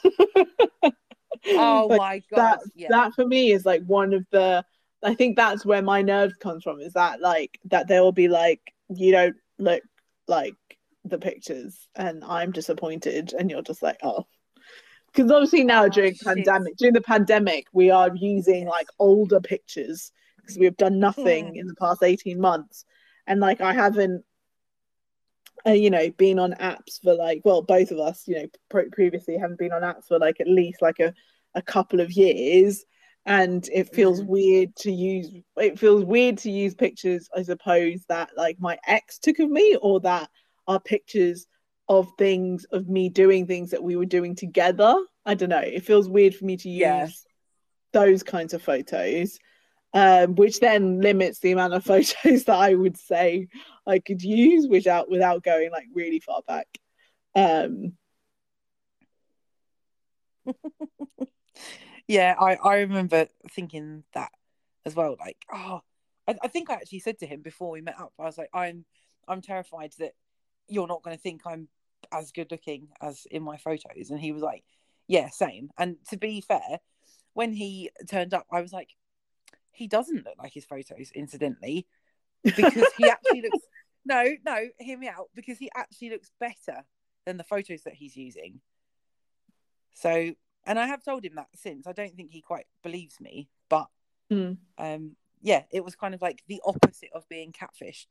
Oh 1.57 1.89
Like, 1.89 1.99
my 1.99 2.23
god, 2.31 2.59
that 2.59 2.61
yeah, 2.75 2.89
that 2.89 3.15
for 3.15 3.27
me 3.27 3.53
is 3.53 3.67
like 3.67 3.83
one 3.85 4.13
of 4.15 4.25
the 4.31 4.65
I 5.03 5.15
think 5.15 5.37
that's 5.37 5.65
where 5.67 5.83
my 5.83 6.01
nerves 6.03 6.35
comes 6.37 6.63
from 6.63 6.81
is 6.81 6.95
that 6.95 7.21
like 7.21 7.59
that 7.67 7.89
they 7.89 8.01
will 8.01 8.13
be 8.13 8.29
like 8.29 8.61
you 8.89 9.13
don't 9.13 9.37
look 9.59 9.83
like 10.27 10.55
the 11.05 11.19
pictures 11.19 11.89
and 11.95 12.25
I'm 12.25 12.53
disappointed 12.53 13.35
and 13.39 13.51
you're 13.51 13.63
just 13.63 13.83
like 13.83 13.99
oh 14.03 14.27
because 15.13 15.31
obviously 15.31 15.65
now 15.65 15.87
Oh, 15.87 15.89
during 15.89 16.15
shit. 16.15 16.25
pandemic 16.25 16.77
during 16.77 16.95
the 16.95 17.01
pandemic 17.03 17.67
we 17.73 17.91
are 17.91 18.11
using 18.15 18.67
Yes. 18.67 18.71
like 18.71 18.89
older 18.99 19.41
pictures 19.41 20.13
because 20.39 20.59
we 20.59 20.65
have 20.65 20.77
done 20.77 20.99
nothing 20.99 21.53
Hmm. 21.53 21.57
in 21.57 21.67
the 21.67 21.75
past 21.75 22.03
18 22.03 22.41
months 22.41 22.85
and 23.27 23.41
like 23.41 23.61
I 23.61 23.73
haven't 23.73 24.25
uh, 25.67 25.71
you 25.71 25.91
know 25.91 26.11
been 26.11 26.39
on 26.39 26.53
apps 26.55 27.01
for 27.03 27.15
like 27.15 27.41
well 27.45 27.63
both 27.63 27.91
of 27.91 27.99
us 27.99 28.25
you 28.27 28.37
know 28.37 28.47
pre- 28.71 28.91
previously 28.91 29.37
haven't 29.39 29.59
been 29.59 29.73
on 29.73 29.83
apps 29.83 30.07
for 30.09 30.19
like 30.19 30.41
at 30.41 30.49
least 30.49 30.83
like 30.83 31.01
a, 31.01 31.13
a 31.55 31.63
couple 31.63 32.01
of 32.01 32.13
years 32.13 32.85
and 33.27 33.69
it 33.73 33.89
feels 33.95 34.21
Mhm. 34.21 34.27
weird 34.27 34.77
to 34.77 34.93
use 34.93 35.31
it 35.57 35.79
feels 35.79 36.05
weird 36.05 36.37
to 36.39 36.51
use 36.51 36.75
pictures 36.75 37.29
i 37.35 37.43
suppose 37.43 38.05
that 38.09 38.31
like 38.37 38.61
my 38.61 38.77
ex 38.87 39.19
took 39.19 39.39
of 39.39 39.49
me 39.51 39.77
or 39.81 40.01
that 40.01 40.29
are 40.67 40.81
pictures 40.81 41.47
of 41.89 42.09
things 42.19 42.65
of 42.73 42.89
me 42.89 43.09
doing 43.09 43.47
things 43.47 43.71
that 43.71 43.83
we 43.83 43.97
were 43.97 44.05
doing 44.05 44.35
together 44.35 44.95
i 45.25 45.35
don't 45.35 45.49
know 45.51 45.59
it 45.59 45.85
feels 45.85 46.09
weird 46.09 46.35
for 46.35 46.45
me 46.45 46.57
to 46.59 46.69
use 46.69 46.81
Yeah. 46.81 47.09
those 47.93 48.23
kinds 48.23 48.53
of 48.53 48.61
photos 48.63 49.39
um, 49.95 50.35
which 50.35 50.59
then 50.59 51.01
limits 51.01 51.39
the 51.39 51.53
amount 51.53 51.73
of 51.73 51.85
photos 51.85 52.45
that 52.45 52.57
I 52.57 52.75
would 52.75 52.99
say 52.99 53.47
I 53.87 54.01
could 54.01 54.23
use 54.23 54.67
without 54.69 55.09
without 55.09 55.45
going 55.45 55.71
like 55.71 55.87
really 55.95 56.19
far 56.19 56.43
back. 56.47 56.67
Um, 57.37 57.93
yeah. 62.09 62.35
I 62.39 62.57
I 62.57 62.79
remember 62.81 63.29
thinking 63.53 64.03
that 64.15 64.33
as 64.85 64.97
well. 64.97 65.17
Like, 65.19 65.39
oh, 65.53 65.81
I, 66.27 66.35
I 66.43 66.49
think 66.49 66.71
I 66.71 66.75
actually 66.75 66.99
said 66.99 67.19
to 67.21 67.27
him 67.27 67.41
before 67.41 67.71
we 67.71 67.81
met 67.81 67.99
up. 67.99 68.13
I 68.19 68.25
was 68.25 68.37
like, 68.37 68.51
I'm 68.53 68.85
I'm 69.29 69.43
terrified 69.43 69.93
that 70.01 70.13
you're 70.69 70.89
not 70.89 71.03
going 71.05 71.17
to 71.17 71.23
think 71.23 71.43
I'm 71.47 71.69
as 72.13 72.33
good 72.33 72.51
looking 72.51 72.89
as 73.01 73.27
in 73.31 73.45
my 73.45 73.59
photos, 73.59 74.11
and 74.11 74.21
he 74.21 74.33
was 74.33 74.43
like, 74.43 74.65
yeah, 75.07 75.31
same. 75.31 75.71
And 75.79 75.97
to 76.11 76.17
be 76.17 76.41
fair, 76.41 76.81
when 77.35 77.53
he 77.53 77.91
turned 78.09 78.35
up, 78.35 78.47
I 78.51 78.61
was 78.61 78.73
like, 78.73 78.89
he 79.75 79.87
doesn't 79.87 80.25
look 80.25 80.35
like 80.39 80.53
his 80.53 80.65
photos, 80.65 81.11
incidentally, 81.15 81.87
because 82.43 82.87
he 82.97 83.09
actually 83.09 83.43
looks. 83.43 83.59
No, 84.07 84.23
no, 84.45 84.59
hear 84.79 84.99
me 84.99 85.09
out. 85.09 85.31
Because 85.35 85.57
he 85.57 85.71
actually 85.75 86.11
looks 86.11 86.31
better 86.39 86.85
than 87.25 87.39
the 87.39 87.43
photos 87.43 87.85
that 87.85 87.95
he's 87.95 88.15
using. 88.15 88.61
So, 89.95 90.35
and 90.67 90.79
I 90.79 90.87
have 90.87 91.03
told 91.03 91.25
him 91.25 91.37
that 91.37 91.47
since. 91.55 91.87
I 91.87 91.93
don't 91.93 92.15
think 92.15 92.31
he 92.31 92.43
quite 92.43 92.67
believes 92.83 93.19
me, 93.19 93.49
but 93.71 93.87
mm. 94.31 94.59
um, 94.77 95.17
yeah, 95.41 95.63
it 95.71 95.83
was 95.83 95.97
kind 95.97 96.15
of 96.15 96.21
like 96.21 96.43
the 96.49 96.61
opposite 96.67 97.09
of 97.15 97.27
being 97.31 97.53
catfished, 97.53 98.09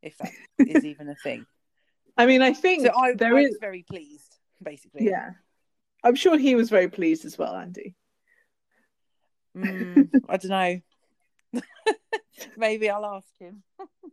if 0.00 0.16
that 0.16 0.32
is 0.58 0.84
even 0.86 1.10
a 1.10 1.14
thing. 1.22 1.44
I 2.16 2.24
mean, 2.24 2.40
I 2.40 2.54
think 2.54 2.86
So 2.86 2.92
I, 2.98 3.12
there 3.12 3.36
I 3.36 3.40
is, 3.40 3.48
was 3.50 3.58
very 3.60 3.82
pleased, 3.82 4.38
basically. 4.62 5.04
yeah. 5.04 5.32
I'm 6.02 6.14
sure 6.14 6.38
he 6.38 6.54
was 6.54 6.70
very 6.70 6.88
pleased 6.88 7.26
as 7.26 7.36
well, 7.36 7.54
Andy. 7.54 7.94
Mm, 9.56 10.08
I 10.28 10.36
don't 10.36 10.50
know. 10.50 10.80
Maybe 12.56 12.90
I'll 12.90 13.06
ask 13.06 13.28
him. 13.38 13.62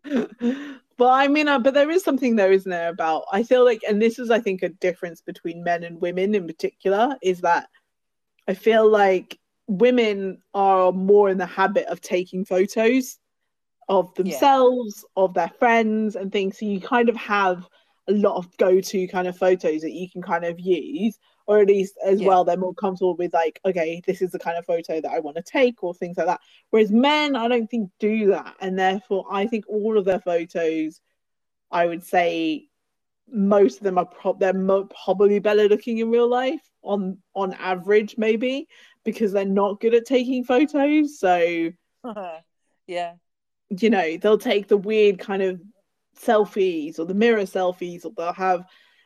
but 0.97 1.07
I 1.07 1.27
mean, 1.27 1.47
uh, 1.47 1.59
but 1.59 1.73
there 1.73 1.89
is 1.89 2.03
something 2.03 2.35
there, 2.35 2.51
isn't 2.51 2.69
there? 2.69 2.89
About 2.89 3.23
I 3.31 3.43
feel 3.43 3.63
like, 3.63 3.81
and 3.87 4.01
this 4.01 4.19
is, 4.19 4.31
I 4.31 4.39
think, 4.39 4.63
a 4.63 4.69
difference 4.69 5.21
between 5.21 5.63
men 5.63 5.83
and 5.83 6.01
women 6.01 6.35
in 6.35 6.47
particular, 6.47 7.15
is 7.21 7.41
that 7.41 7.69
I 8.47 8.53
feel 8.53 8.89
like 8.89 9.39
women 9.67 10.41
are 10.53 10.91
more 10.91 11.29
in 11.29 11.37
the 11.37 11.45
habit 11.45 11.87
of 11.87 12.01
taking 12.01 12.45
photos 12.45 13.17
of 13.89 14.13
themselves, 14.15 15.05
of 15.15 15.33
their 15.33 15.51
friends, 15.59 16.15
and 16.15 16.31
things. 16.31 16.59
So 16.59 16.65
you 16.65 16.79
kind 16.81 17.09
of 17.09 17.15
have 17.15 17.67
a 18.07 18.13
lot 18.13 18.37
of 18.37 18.55
go-to 18.57 19.07
kind 19.07 19.27
of 19.27 19.37
photos 19.37 19.81
that 19.81 19.91
you 19.91 20.09
can 20.09 20.21
kind 20.21 20.45
of 20.45 20.59
use, 20.59 21.17
or 21.45 21.59
at 21.59 21.67
least 21.67 21.95
as 22.05 22.21
Yeah. 22.21 22.27
well, 22.27 22.43
they're 22.43 22.57
more 22.57 22.73
comfortable 22.73 23.15
with 23.15 23.33
like, 23.33 23.59
okay, 23.65 24.01
this 24.07 24.21
is 24.21 24.31
the 24.31 24.39
kind 24.39 24.57
of 24.57 24.65
photo 24.65 25.01
that 25.01 25.11
I 25.11 25.19
want 25.19 25.37
to 25.37 25.43
take, 25.43 25.83
or 25.83 25.93
things 25.93 26.17
like 26.17 26.27
that. 26.27 26.41
Whereas 26.69 26.91
men, 26.91 27.35
I 27.35 27.47
don't 27.47 27.67
think 27.69 27.89
do 27.99 28.27
that, 28.27 28.55
and 28.61 28.77
therefore, 28.79 29.25
I 29.29 29.47
think 29.47 29.65
all 29.67 29.97
of 29.97 30.05
their 30.05 30.19
photos, 30.21 31.01
I 31.71 31.85
would 31.85 32.03
say, 32.03 32.67
most 33.27 33.77
of 33.77 33.83
them 33.83 33.97
are 33.97 34.05
pro- 34.05 34.33
they're 34.33 34.53
mo- 34.53 34.89
probably 35.05 35.39
better 35.39 35.67
looking 35.67 35.97
in 35.99 36.09
real 36.11 36.27
life 36.27 36.61
on 36.81 37.17
on 37.35 37.53
average, 37.53 38.15
maybe 38.17 38.67
because 39.05 39.31
they're 39.31 39.45
not 39.45 39.79
good 39.79 39.93
at 39.93 40.05
taking 40.05 40.43
photos. 40.43 41.19
So 41.19 41.71
yeah. 42.87 43.13
you 43.69 43.89
know 43.89 44.17
they'll 44.17 44.37
take 44.37 44.67
the 44.67 44.77
weird 44.77 45.19
kind 45.19 45.41
of 45.41 45.61
selfies 46.19 46.99
or 46.99 47.05
the 47.05 47.13
mirror 47.13 47.43
selfies, 47.43 48.05
or 48.05 48.11
they'll 48.15 48.33
have 48.33 48.65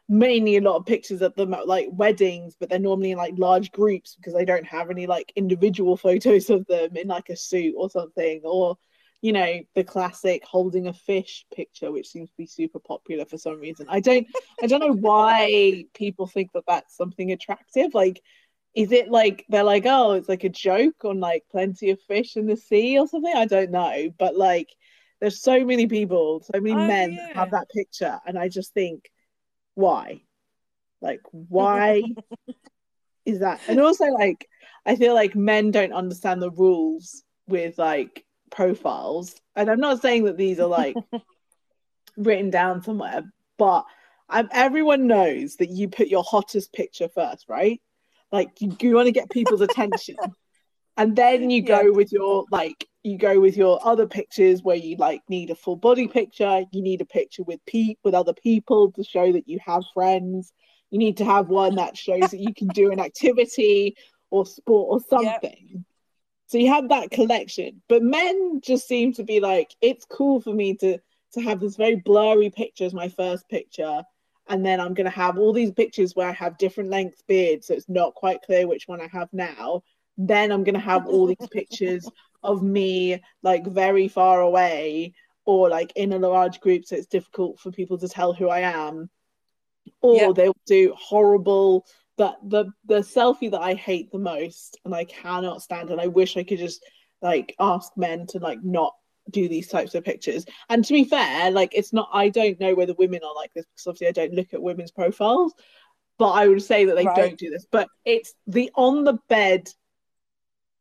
mainly 0.10 0.56
a 0.58 0.62
lot 0.62 0.78
of 0.78 0.86
pictures 0.86 1.22
of 1.22 1.36
them 1.36 1.54
at 1.54 1.68
like 1.68 1.88
weddings, 1.92 2.56
but 2.60 2.70
they're 2.70 2.80
normally 2.80 3.12
in 3.12 3.18
like 3.18 3.34
large 3.38 3.72
groups 3.72 4.16
because 4.16 4.34
they 4.34 4.46
don't 4.46 4.66
have 4.66 4.90
any 4.90 5.08
like 5.08 5.34
individual 5.36 5.98
photos 6.08 6.50
of 6.50 6.66
them 6.68 6.96
in 6.96 7.08
like 7.08 7.30
a 7.30 7.36
suit 7.36 7.74
or 7.78 7.90
something, 7.90 8.42
or 8.44 8.78
you 9.22 9.34
know 9.34 9.60
the 9.76 9.84
classic 9.84 10.44
holding 10.46 10.88
a 10.88 10.94
fish 10.94 11.46
picture, 11.54 11.92
which 11.92 12.08
seems 12.10 12.30
to 12.30 12.38
be 12.38 12.46
super 12.46 12.80
popular 12.80 13.26
for 13.26 13.38
some 13.38 13.60
reason. 13.60 13.86
I 13.90 14.00
don't, 14.00 14.28
I 14.62 14.68
don't 14.68 14.80
know 14.80 14.94
why 14.94 15.86
people 15.94 16.28
think 16.28 16.52
that 16.54 16.64
that's 16.68 16.96
something 16.96 17.32
attractive. 17.32 17.94
Like, 17.94 18.22
is 18.76 18.92
it 18.92 19.10
like 19.10 19.44
they're 19.50 19.64
like, 19.64 19.86
oh, 19.88 20.14
it's 20.14 20.30
like 20.30 20.44
a 20.44 20.50
joke 20.50 21.04
on 21.04 21.20
like 21.20 21.44
plenty 21.52 21.90
of 21.90 22.00
fish 22.08 22.38
in 22.38 22.46
the 22.46 22.56
sea 22.58 23.00
or 23.00 23.08
something? 23.08 23.34
I 23.36 23.46
don't 23.46 23.72
know, 23.72 24.10
but 24.18 24.36
like. 24.36 24.70
There's 25.20 25.42
so 25.42 25.66
many 25.66 25.88
people, 25.88 26.42
so 26.44 26.60
many 26.62 26.76
Oh, 26.76 26.86
men 26.88 27.14
yeah. 27.14 27.34
have 27.34 27.50
that 27.50 27.70
picture, 27.70 28.20
and 28.28 28.38
I 28.38 28.50
just 28.50 28.72
think, 28.76 29.10
why? 29.78 30.22
Like, 31.02 31.22
why 31.32 32.02
is 33.26 33.40
that? 33.40 33.62
And 33.68 33.80
also, 33.80 34.06
like, 34.06 34.50
I 34.86 34.96
feel 34.96 35.14
like 35.14 35.36
men 35.36 35.70
don't 35.70 35.94
understand 35.94 36.42
the 36.42 36.50
rules 36.50 37.24
with 37.48 37.78
like 37.78 38.26
profiles. 38.50 39.36
And 39.56 39.70
I'm 39.70 39.80
not 39.80 40.02
saying 40.02 40.24
that 40.24 40.36
these 40.36 40.60
are 40.60 40.68
like 40.68 40.96
written 42.18 42.50
down 42.50 42.82
somewhere, 42.82 43.32
but 43.58 43.86
um, 44.30 44.50
everyone 44.52 45.06
knows 45.06 45.58
that 45.58 45.70
you 45.70 45.90
put 45.90 46.08
your 46.08 46.24
hottest 46.24 46.74
picture 46.74 47.08
first, 47.08 47.46
right? 47.48 47.80
Like, 48.32 48.60
you, 48.60 48.76
you 48.82 48.96
want 48.96 49.06
to 49.06 49.12
get 49.12 49.30
people's 49.30 49.62
attention. 49.70 50.18
And 50.98 51.16
then 51.16 51.50
you 51.50 51.62
go 51.62 51.82
Yeah. 51.84 51.90
with 51.90 52.12
your 52.12 52.46
like 52.52 52.88
you 53.04 53.18
go 53.18 53.40
with 53.40 53.56
your 53.56 53.80
other 53.88 54.08
pictures 54.08 54.64
where 54.64 54.76
you 54.76 54.98
like 54.98 55.22
need 55.30 55.50
a 55.50 55.56
full 55.56 55.76
body 55.78 56.08
picture. 56.08 56.64
You 56.72 56.82
need 56.82 57.02
a 57.02 57.06
picture 57.06 57.44
with 57.44 57.60
pe- 57.66 57.96
with 58.04 58.14
other 58.14 58.34
people 58.34 58.92
to 58.94 59.04
show 59.04 59.32
that 59.32 59.48
you 59.48 59.60
have 59.66 59.84
friends. 59.94 60.52
You 60.92 61.00
need 61.00 61.18
to 61.18 61.26
have 61.26 61.50
one 61.50 61.76
that 61.76 61.96
shows 61.98 62.32
that 62.32 62.40
you 62.40 62.54
can 62.54 62.72
do 62.72 62.92
an 62.92 63.00
activity 63.00 63.96
or 64.30 64.46
sport 64.46 64.88
or 64.90 65.00
something. 65.10 65.86
So 66.48 66.58
you 66.58 66.70
have 66.74 66.90
that 66.90 67.12
collection. 67.12 67.82
But 67.88 68.04
men 68.04 68.62
just 68.64 68.88
seem 68.88 69.14
to 69.14 69.24
be 69.24 69.40
like 69.40 69.76
it's 69.82 70.06
cool 70.06 70.42
for 70.42 70.54
me 70.54 70.76
to 70.76 70.98
to 71.34 71.42
have 71.42 71.60
this 71.60 71.76
very 71.76 71.98
blurry 71.98 72.50
picture 72.50 72.86
as 72.86 72.94
my 72.94 73.10
first 73.10 73.48
picture. 73.50 74.02
And 74.50 74.66
then 74.66 74.80
i'm 74.80 74.94
going 74.94 75.06
to 75.06 75.12
have 75.12 75.38
all 75.38 75.52
these 75.52 75.72
pictures 75.74 76.16
where 76.16 76.30
i 76.30 76.32
have 76.32 76.58
different 76.58 76.90
length 76.90 77.22
beards 77.28 77.68
so 77.68 77.74
it's 77.74 77.90
not 77.90 78.16
quite 78.16 78.42
clear 78.42 78.66
which 78.66 78.88
one 78.88 79.02
i 79.02 79.08
have 79.12 79.28
now 79.34 79.82
then 80.18 80.52
i'm 80.52 80.64
going 80.64 80.74
to 80.74 80.80
have 80.80 81.06
all 81.08 81.28
these 81.28 81.48
pictures 81.52 82.10
of 82.44 82.64
me 82.64 83.22
like 83.44 83.66
very 83.66 84.08
far 84.08 84.42
away 84.42 85.14
or 85.46 85.70
like 85.70 85.94
in 85.96 86.14
a 86.14 86.20
large 86.20 86.60
group 86.60 86.86
so 86.86 86.96
it's 86.96 87.08
difficult 87.08 87.60
for 87.60 87.72
people 87.72 87.98
to 87.98 88.08
tell 88.08 88.34
who 88.34 88.50
i 88.50 88.60
am 88.60 89.10
or 90.02 90.18
Yeah. 90.18 90.32
they'll 90.34 90.56
do 90.66 90.94
horrible 90.98 91.86
that 92.18 92.36
the 92.44 92.66
the 92.86 93.00
selfie 93.00 93.52
that 93.52 93.62
i 93.62 93.74
hate 93.74 94.12
the 94.12 94.20
most 94.20 94.78
and 94.86 94.94
i 94.94 95.04
cannot 95.06 95.62
stand 95.62 95.90
and 95.90 96.02
i 96.02 96.08
wish 96.08 96.36
i 96.38 96.44
could 96.44 96.60
just 96.60 96.84
like 97.22 97.56
ask 97.60 97.92
men 97.96 98.26
to 98.28 98.40
like 98.40 98.60
not 98.64 98.94
do 99.30 99.48
these 99.50 99.68
types 99.68 99.94
of 99.94 100.04
pictures 100.06 100.46
and 100.70 100.86
to 100.86 100.94
be 100.94 101.04
fair 101.04 101.52
like 101.52 101.74
it's 101.76 101.92
not 101.94 102.10
i 102.14 102.30
don't 102.30 102.60
know 102.60 102.74
whether 102.74 102.94
women 102.94 103.20
are 103.24 103.36
like 103.36 103.52
this 103.54 103.66
because 103.66 103.88
obviously 103.88 104.08
i 104.08 104.12
don't 104.12 104.34
look 104.34 104.54
at 104.54 104.62
women's 104.62 104.92
profiles 104.92 105.54
but 106.18 106.30
i 106.32 106.48
would 106.48 106.64
say 106.64 106.86
that 106.86 106.96
they 106.96 107.04
Right. 107.06 107.16
don't 107.16 107.38
do 107.40 107.50
this 107.50 107.66
but 107.72 107.90
it's 108.06 108.34
the 108.48 108.72
on 108.76 109.04
the 109.04 109.18
bed 109.28 109.68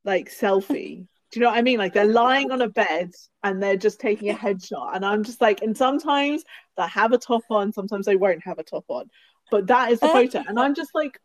like 0.07 0.31
selfie. 0.31 1.07
Do 1.33 1.41
you 1.41 1.43
know 1.43 1.51
what 1.51 1.59
i 1.59 1.63
mean? 1.63 1.79
Like 1.79 1.93
they're 1.93 2.07
lying 2.07 2.53
on 2.53 2.63
a 2.63 2.69
bed 2.69 3.11
and 3.43 3.63
they're 3.63 3.77
just 3.77 4.01
taking 4.01 4.31
a 4.31 4.35
headshot. 4.35 4.95
And 4.95 5.05
i'm 5.05 5.25
just 5.25 5.41
like 5.43 5.61
and 5.61 5.77
sometimes 5.77 6.45
they 6.77 6.87
have 6.87 7.13
a 7.13 7.19
top 7.19 7.43
on 7.51 7.73
sometimes 7.73 8.07
they 8.07 8.17
won't 8.17 8.45
have 8.45 8.59
a 8.59 8.63
top 8.63 8.85
on. 8.89 9.11
But 9.51 9.67
that 9.67 9.93
is 9.93 10.01
the 10.01 10.07
uh, 10.07 10.13
photo. 10.13 10.43
And 10.47 10.59
i'm 10.59 10.75
just 10.75 10.95
like 10.95 11.19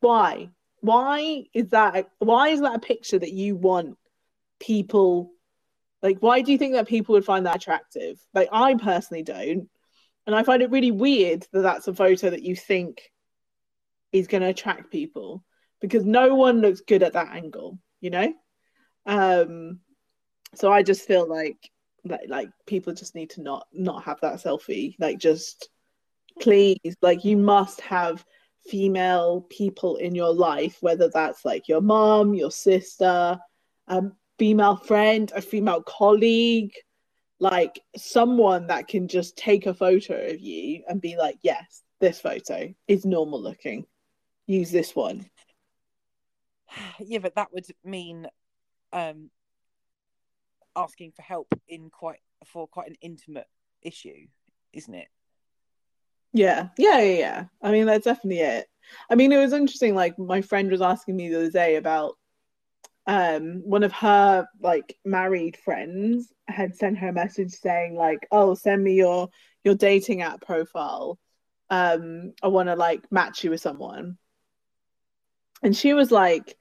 why? 0.00 0.50
Why 0.80 1.44
is 1.54 1.68
that 1.70 2.10
why 2.18 2.48
is 2.48 2.60
that 2.60 2.74
a 2.74 2.80
picture 2.80 3.18
that 3.18 3.32
you 3.32 3.56
want 3.56 3.96
people 4.60 5.30
like 6.02 6.18
why 6.20 6.42
do 6.42 6.52
you 6.52 6.58
think 6.58 6.74
that 6.74 6.88
people 6.88 7.14
would 7.14 7.24
find 7.24 7.46
that 7.46 7.56
attractive? 7.56 8.18
Like 8.34 8.48
i 8.52 8.74
personally 8.74 9.22
don't. 9.22 9.68
And 10.26 10.34
i 10.34 10.42
find 10.42 10.62
it 10.62 10.70
really 10.70 10.90
weird 10.90 11.46
that 11.52 11.62
that's 11.62 11.86
a 11.86 11.94
photo 11.94 12.30
that 12.30 12.42
you 12.42 12.56
think 12.56 13.00
is 14.10 14.26
going 14.26 14.42
to 14.42 14.48
attract 14.48 14.92
people 14.92 15.44
because 15.80 16.04
no 16.04 16.34
one 16.34 16.60
looks 16.60 16.80
good 16.80 17.02
at 17.02 17.14
that 17.14 17.32
angle 17.32 17.78
you 18.04 18.10
know? 18.10 18.32
Um 19.06 19.80
so 20.54 20.70
i 20.72 20.82
just 20.82 21.06
feel 21.06 21.28
like 21.28 21.58
like, 22.04 22.28
like 22.28 22.48
people 22.66 22.92
just 22.92 23.14
need 23.14 23.30
to 23.30 23.42
not 23.42 23.66
not 23.72 24.04
have 24.04 24.20
that 24.20 24.34
selfie. 24.34 24.94
Like 24.98 25.18
just 25.18 25.68
please 26.40 26.78
like 27.00 27.24
you 27.24 27.36
must 27.36 27.80
have 27.80 28.24
female 28.66 29.46
people 29.50 29.96
in 29.96 30.14
your 30.14 30.32
life 30.32 30.78
whether 30.80 31.08
that's 31.08 31.44
like 31.44 31.68
your 31.68 31.82
mom 31.82 32.34
your 32.34 32.50
sister 32.50 33.38
a 33.88 34.02
female 34.38 34.76
friend 34.76 35.32
a 35.36 35.42
female 35.42 35.82
colleague 35.82 36.72
like 37.40 37.78
someone 37.94 38.66
that 38.66 38.88
can 38.88 39.06
just 39.06 39.36
take 39.36 39.66
a 39.66 39.74
photo 39.74 40.28
of 40.30 40.40
you 40.40 40.82
and 40.88 41.00
be 41.00 41.14
like 41.16 41.36
yes 41.42 41.84
this 42.04 42.20
photo 42.20 42.72
is 42.86 43.06
normal 43.06 43.40
looking. 43.40 43.86
Use 44.46 44.70
this 44.70 44.94
one 44.94 45.24
yeah, 47.00 47.18
but 47.18 47.34
that 47.36 47.52
would 47.52 47.66
mean 47.84 48.26
um 48.92 49.30
asking 50.76 51.12
for 51.12 51.22
help 51.22 51.48
in 51.68 51.90
quite 51.90 52.20
for 52.44 52.66
quite 52.66 52.88
an 52.88 52.96
intimate 53.00 53.46
issue, 53.82 54.26
isn't 54.72 54.94
it? 54.94 55.08
Yeah, 56.32 56.68
yeah, 56.78 57.00
yeah, 57.00 57.18
yeah. 57.18 57.44
I 57.62 57.70
mean, 57.70 57.86
that's 57.86 58.04
definitely 58.04 58.40
it. 58.40 58.66
I 59.08 59.14
mean, 59.14 59.32
it 59.32 59.38
was 59.38 59.52
interesting. 59.52 59.94
Like, 59.94 60.18
my 60.18 60.42
friend 60.42 60.70
was 60.70 60.82
asking 60.82 61.16
me 61.16 61.28
the 61.28 61.36
other 61.36 61.50
day 61.50 61.76
about 61.76 62.14
um 63.06 63.60
one 63.66 63.82
of 63.82 63.92
her 63.92 64.46
like 64.62 64.96
married 65.04 65.58
friends 65.58 66.32
had 66.48 66.74
sent 66.74 66.96
her 66.96 67.08
a 67.08 67.12
message 67.12 67.52
saying 67.52 67.94
like, 67.94 68.26
"Oh, 68.30 68.54
send 68.54 68.82
me 68.82 68.94
your 68.94 69.28
your 69.62 69.74
dating 69.74 70.22
app 70.22 70.40
profile. 70.40 71.18
Um, 71.70 72.32
I 72.42 72.48
want 72.48 72.68
to 72.68 72.76
like 72.76 73.10
match 73.12 73.44
you 73.44 73.50
with 73.50 73.60
someone." 73.60 74.18
And 75.62 75.74
she 75.74 75.94
was 75.94 76.10
like, 76.10 76.56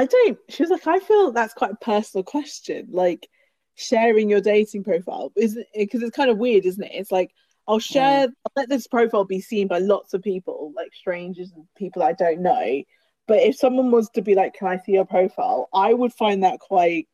"I 0.00 0.06
don't." 0.06 0.38
She 0.48 0.62
was 0.62 0.70
like, 0.70 0.86
"I 0.86 0.98
feel 0.98 1.32
that's 1.32 1.54
quite 1.54 1.72
a 1.72 1.76
personal 1.76 2.24
question. 2.24 2.88
Like, 2.90 3.28
sharing 3.76 4.30
your 4.30 4.40
dating 4.40 4.84
profile 4.84 5.32
is 5.36 5.58
because 5.74 6.02
it's 6.02 6.16
kind 6.16 6.30
of 6.30 6.38
weird, 6.38 6.64
isn't 6.66 6.82
it? 6.84 6.92
It's 6.94 7.12
like." 7.12 7.30
I'll 7.66 7.78
share, 7.78 8.24
I'll 8.28 8.52
let 8.56 8.68
this 8.68 8.86
profile 8.86 9.24
be 9.24 9.40
seen 9.40 9.68
by 9.68 9.78
lots 9.78 10.12
of 10.12 10.20
people, 10.22 10.74
like 10.76 10.92
strangers 10.92 11.50
and 11.52 11.66
people 11.74 12.02
I 12.02 12.12
don't 12.12 12.42
know. 12.42 12.82
But 13.26 13.38
if 13.38 13.56
someone 13.56 13.90
was 13.90 14.10
to 14.10 14.20
be 14.20 14.34
like, 14.34 14.52
"Can 14.52 14.68
I 14.68 14.76
see 14.76 14.92
your 14.92 15.06
profile?" 15.06 15.70
I 15.72 15.94
would 15.94 16.12
find 16.12 16.44
that 16.44 16.60
quite 16.60 17.08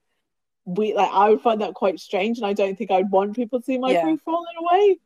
we 0.65 0.93
like 0.93 1.09
I 1.13 1.31
would 1.31 1.41
find 1.41 1.61
that 1.61 1.75
quite 1.75 2.01
strange, 2.01 2.39
and 2.39 2.47
I 2.49 2.53
don't 2.53 2.77
think 2.77 2.91
I'd 2.91 3.13
want 3.13 3.37
people 3.37 3.61
to 3.61 3.65
see 3.65 3.79
my 3.79 3.93
Yeah. 3.93 4.03
profile 4.03 4.45
in 4.51 4.57
a 4.65 4.75
way. 4.75 4.99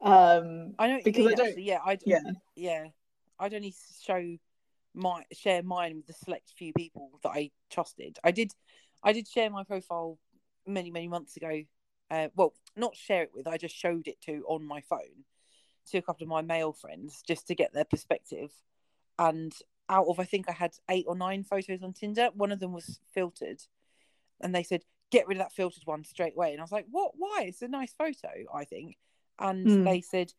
Um, 0.00 0.74
I 0.80 0.88
know 0.88 0.94
what 0.94 1.04
Because 1.04 1.26
I 1.28 1.34
don't- 1.34 1.46
Actually, 1.46 1.62
yeah, 1.62 1.78
I 1.84 1.98
yeah, 2.04 2.20
yeah, 2.56 2.84
I'd 3.38 3.54
only 3.54 3.74
show 4.00 4.36
my 4.94 5.24
share 5.32 5.62
mine 5.62 5.96
with 5.96 6.06
the 6.06 6.12
select 6.12 6.52
few 6.56 6.72
people 6.72 7.10
that 7.22 7.30
I 7.30 7.50
trusted. 7.70 8.18
I 8.22 8.30
did, 8.30 8.52
I 9.02 9.12
did 9.12 9.26
share 9.28 9.50
my 9.50 9.64
profile 9.64 10.18
many 10.66 10.90
many 10.90 11.08
months 11.08 11.36
ago. 11.36 11.62
Uh, 12.10 12.28
well, 12.36 12.52
not 12.76 12.94
share 12.94 13.22
it 13.22 13.30
with. 13.34 13.46
I 13.46 13.56
just 13.56 13.74
showed 13.74 14.06
it 14.06 14.20
to 14.22 14.44
on 14.46 14.64
my 14.64 14.82
phone 14.82 15.24
to 15.90 15.98
a 15.98 16.02
couple 16.02 16.24
of 16.24 16.28
my 16.28 16.42
male 16.42 16.72
friends 16.72 17.22
just 17.26 17.48
to 17.48 17.54
get 17.54 17.72
their 17.72 17.84
perspective. 17.84 18.50
And 19.18 19.52
out 19.88 20.06
of 20.08 20.20
I 20.20 20.24
think 20.24 20.48
I 20.48 20.52
had 20.52 20.72
eight 20.90 21.06
or 21.08 21.16
nine 21.16 21.42
photos 21.42 21.82
on 21.82 21.92
Tinder, 21.92 22.28
one 22.34 22.52
of 22.52 22.60
them 22.60 22.72
was 22.72 23.00
filtered, 23.14 23.62
and 24.40 24.54
they 24.54 24.62
said 24.62 24.82
get 25.10 25.26
rid 25.26 25.36
of 25.36 25.44
that 25.44 25.52
filtered 25.52 25.82
one 25.84 26.04
straight 26.04 26.34
away. 26.34 26.52
And 26.52 26.60
I 26.60 26.64
was 26.64 26.72
like, 26.72 26.86
what? 26.90 27.12
Why? 27.16 27.44
It's 27.46 27.62
a 27.62 27.68
nice 27.68 27.92
photo, 27.92 28.30
I 28.52 28.64
think. 28.64 28.96
And 29.38 29.66
Mm. 29.66 29.84
they 29.84 30.00
said, 30.00 30.32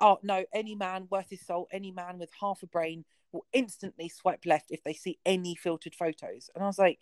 oh 0.00 0.18
no, 0.22 0.44
any 0.52 0.74
man 0.74 1.06
worth 1.10 1.30
his 1.30 1.40
salt, 1.40 1.68
any 1.72 1.92
man 1.92 2.18
with 2.18 2.30
half 2.40 2.62
a 2.62 2.66
brain 2.66 3.04
will 3.36 3.46
instantly 3.52 4.08
swipe 4.08 4.44
left 4.46 4.70
if 4.70 4.82
they 4.82 4.92
see 4.92 5.18
any 5.24 5.54
filtered 5.54 5.94
photos. 5.94 6.50
And 6.54 6.64
I 6.64 6.66
was 6.66 6.78
like, 6.78 7.00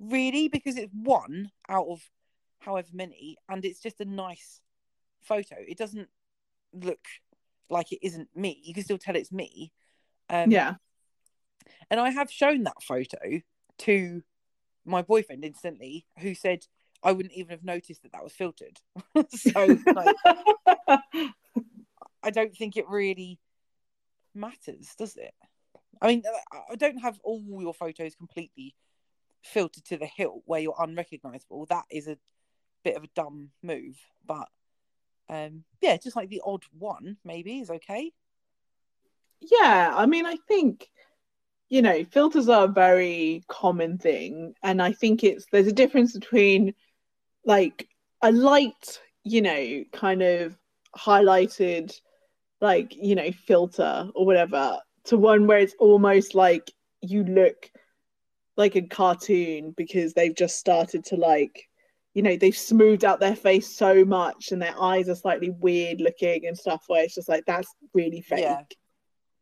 really? 0.00 0.48
Because 0.48 0.76
it's 0.76 0.92
one 0.92 1.50
out 1.68 1.86
of 1.88 2.00
however 2.60 2.88
many, 2.92 3.36
and 3.48 3.64
it's 3.64 3.80
just 3.80 4.00
a 4.00 4.04
nice 4.04 4.60
photo. 5.20 5.56
It 5.58 5.78
doesn't 5.78 6.08
look 6.72 7.04
like 7.70 7.92
it 7.92 8.00
isn't 8.02 8.28
me. 8.34 8.60
You 8.64 8.74
can 8.74 8.84
still 8.84 8.98
tell 8.98 9.16
it's 9.16 9.32
me. 9.32 9.72
Um, 10.30 10.50
yeah, 10.50 10.74
and 11.90 12.00
I 12.00 12.10
have 12.10 12.30
shown 12.30 12.64
that 12.64 12.82
photo 12.82 13.40
to 13.78 14.22
my 14.84 15.02
boyfriend 15.02 15.44
instantly, 15.44 16.06
who 16.20 16.34
said 16.34 16.66
I 17.02 17.12
wouldn't 17.12 17.34
even 17.34 17.50
have 17.50 17.64
noticed 17.64 18.02
that 18.02 18.12
that 18.12 18.24
was 18.24 18.32
filtered. 18.32 18.80
so 19.30 19.78
like, 19.94 20.16
I 22.22 22.30
don't 22.30 22.56
think 22.56 22.76
it 22.76 22.88
really 22.88 23.38
matters, 24.34 24.94
does 24.98 25.16
it? 25.16 25.34
I 26.00 26.06
mean, 26.08 26.22
I- 26.52 26.72
I 26.72 26.74
don't 26.76 26.98
have 26.98 27.18
all 27.22 27.42
your 27.60 27.74
photos 27.74 28.14
completely 28.14 28.74
filtered 29.42 29.84
to 29.86 29.96
the 29.96 30.06
hilt 30.06 30.42
where 30.46 30.60
you're 30.60 30.74
unrecognizable. 30.78 31.66
That 31.66 31.84
is 31.90 32.08
a 32.08 32.18
bit 32.84 32.96
of 32.96 33.04
a 33.04 33.08
dumb 33.14 33.50
move, 33.62 33.96
but 34.26 34.48
um, 35.28 35.64
yeah, 35.80 35.96
just 35.96 36.16
like 36.16 36.30
the 36.30 36.42
odd 36.44 36.64
one 36.78 37.18
maybe 37.24 37.60
is 37.60 37.70
okay. 37.70 38.12
yeah. 39.40 39.92
I 39.94 40.06
mean, 40.06 40.26
I 40.26 40.36
think 40.48 40.88
you 41.68 41.82
know 41.82 42.02
filters 42.04 42.48
are 42.48 42.64
a 42.64 42.68
very 42.68 43.44
common 43.48 43.98
thing, 43.98 44.54
and 44.62 44.80
I 44.80 44.92
think 44.92 45.22
it's 45.24 45.46
there's 45.52 45.66
a 45.66 45.72
difference 45.72 46.12
between 46.12 46.74
like 47.44 47.88
a 48.22 48.32
light, 48.32 49.00
you 49.24 49.42
know, 49.42 49.84
kind 49.92 50.22
of 50.22 50.56
highlighted, 50.96 51.94
like 52.60 52.94
you 52.96 53.14
know, 53.14 53.30
filter 53.32 54.08
or 54.14 54.26
whatever, 54.26 54.78
to 55.08 55.18
one 55.18 55.46
where 55.46 55.58
it's 55.58 55.74
almost 55.78 56.34
like 56.34 56.70
you 57.02 57.24
look 57.24 57.70
like 58.56 58.76
a 58.76 58.82
cartoon 58.82 59.72
because 59.76 60.12
they've 60.14 60.34
just 60.34 60.58
started 60.58 61.04
to 61.04 61.16
like 61.16 61.68
you 62.14 62.22
know 62.22 62.36
they've 62.36 62.56
smoothed 62.56 63.04
out 63.04 63.20
their 63.20 63.36
face 63.36 63.76
so 63.76 64.04
much 64.04 64.50
and 64.50 64.60
their 64.60 64.74
eyes 64.80 65.08
are 65.08 65.14
slightly 65.14 65.50
weird 65.50 66.00
looking 66.00 66.46
and 66.46 66.56
stuff 66.58 66.82
where 66.88 67.04
it's 67.04 67.14
just 67.14 67.28
like 67.28 67.44
that's 67.46 67.68
really 67.94 68.20
fake 68.20 68.40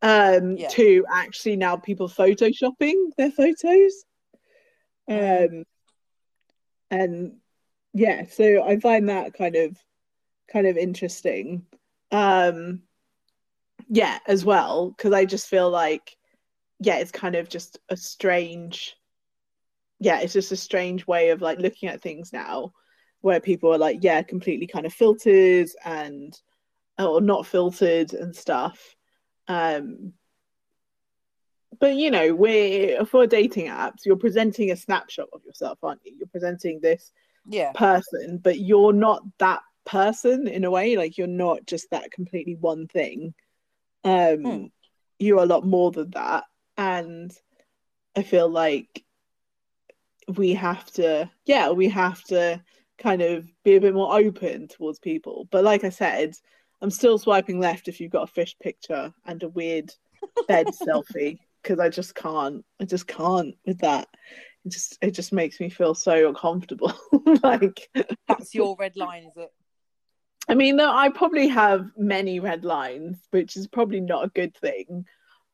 Yeah. 0.02 0.36
um 0.36 0.56
Yeah. 0.59 0.68
to 0.68 1.06
actually 1.10 1.56
now 1.56 1.76
people 1.76 2.09
photoshopping 2.09 3.10
their 3.16 3.30
photos 3.30 4.05
Mm. 5.09 5.44
um 5.60 5.64
and 6.90 7.36
yeah 7.94 8.24
so 8.26 8.62
i 8.64 8.78
find 8.80 9.09
that 9.09 9.34
kind 9.34 9.55
of 9.56 9.76
kind 10.52 10.66
of 10.66 10.76
interesting 10.76 11.64
um 12.10 12.82
yeah 13.88 14.18
as 14.26 14.44
well 14.44 14.90
because 14.90 15.12
i 15.12 15.24
just 15.24 15.48
feel 15.48 15.70
like 15.70 16.16
yeah 16.80 16.96
it's 16.96 17.12
kind 17.12 17.34
of 17.34 17.48
just 17.48 17.78
a 17.88 17.96
strange 17.96 18.96
yeah, 19.98 20.20
it's 20.20 20.32
just 20.32 20.52
a 20.52 20.56
strange 20.56 21.06
way 21.06 21.30
of 21.30 21.40
like 21.40 21.58
looking 21.58 21.88
at 21.88 22.02
things 22.02 22.32
now, 22.32 22.72
where 23.20 23.40
people 23.40 23.72
are 23.72 23.78
like, 23.78 23.98
yeah, 24.02 24.22
completely 24.22 24.66
kind 24.66 24.86
of 24.86 24.92
filtered 24.92 25.68
and 25.84 26.38
or 26.98 27.20
not 27.20 27.46
filtered 27.46 28.12
and 28.12 28.34
stuff. 28.34 28.94
Um, 29.48 30.12
but 31.78 31.94
you 31.94 32.10
know, 32.10 32.34
we're 32.34 33.04
for 33.06 33.26
dating 33.26 33.66
apps, 33.66 34.04
you're 34.04 34.16
presenting 34.16 34.70
a 34.70 34.76
snapshot 34.76 35.28
of 35.32 35.44
yourself, 35.44 35.78
aren't 35.82 36.00
you? 36.04 36.14
You're 36.18 36.28
presenting 36.28 36.80
this 36.80 37.12
Yeah. 37.48 37.72
person, 37.72 38.38
but 38.38 38.58
you're 38.58 38.92
not 38.92 39.22
that 39.38 39.60
person 39.84 40.46
in 40.46 40.64
a 40.64 40.70
way. 40.70 40.96
Like 40.96 41.16
you're 41.16 41.26
not 41.26 41.66
just 41.66 41.90
that 41.90 42.10
completely 42.10 42.56
one 42.56 42.86
thing. 42.86 43.34
Um, 44.06 44.42
Hmm. 44.42 44.66
you're 45.18 45.42
a 45.42 45.46
lot 45.46 45.66
more 45.66 45.90
than 45.90 46.10
that, 46.10 46.44
and 46.76 47.32
I 48.16 48.22
feel 48.22 48.48
like 48.48 49.04
we 50.28 50.54
have 50.54 50.90
to, 50.92 51.30
yeah, 51.44 51.70
we 51.70 51.88
have 51.88 52.22
to 52.24 52.62
kind 52.98 53.22
of 53.22 53.46
be 53.64 53.76
a 53.76 53.80
bit 53.80 53.94
more 53.94 54.16
open 54.18 54.68
towards 54.68 54.98
people. 54.98 55.48
But 55.50 55.64
like 55.64 55.84
I 55.84 55.90
said, 55.90 56.34
I'm 56.80 56.90
still 56.90 57.18
swiping 57.18 57.60
left 57.60 57.88
if 57.88 58.00
you've 58.00 58.12
got 58.12 58.28
a 58.28 58.32
fish 58.32 58.56
picture 58.62 59.12
and 59.24 59.42
a 59.42 59.48
weird 59.48 59.92
bed 60.48 60.68
selfie 60.86 61.38
because 61.62 61.78
I 61.78 61.88
just 61.88 62.14
can't. 62.14 62.64
I 62.80 62.84
just 62.84 63.06
can't 63.06 63.54
with 63.66 63.78
that. 63.80 64.08
It 64.64 64.72
just 64.72 64.98
it 65.00 65.10
just 65.12 65.32
makes 65.32 65.60
me 65.60 65.68
feel 65.68 65.94
so 65.94 66.28
uncomfortable. 66.28 66.92
like 67.42 67.88
That's 68.28 68.54
your 68.54 68.76
red 68.78 68.96
line, 68.96 69.24
is 69.24 69.36
it? 69.36 69.50
I 70.48 70.55
mean, 70.55 70.77
though 70.77 70.93
I 70.93 71.09
probably 71.09 71.48
have 71.48 71.90
many 71.97 72.39
red 72.40 72.64
lines, 72.64 73.18
which 73.31 73.56
is 73.56 73.66
probably 73.66 74.01
not 74.01 74.24
a 74.24 74.28
good 74.31 74.56
thing. 74.56 75.05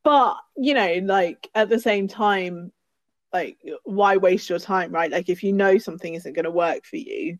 But 0.04 0.36
you 0.56 0.74
know, 0.74 1.00
like 1.02 1.48
at 1.54 1.68
the 1.68 1.78
same 1.78 2.08
time, 2.08 2.72
like 3.32 3.58
why 3.84 4.16
waste 4.18 4.50
your 4.50 4.58
time, 4.58 4.92
right? 4.92 5.10
Like 5.10 5.28
if 5.28 5.42
you 5.42 5.52
know 5.52 5.78
something 5.78 6.14
isn't 6.14 6.34
going 6.34 6.44
to 6.44 6.50
work 6.50 6.84
for 6.84 6.96
you, 6.96 7.38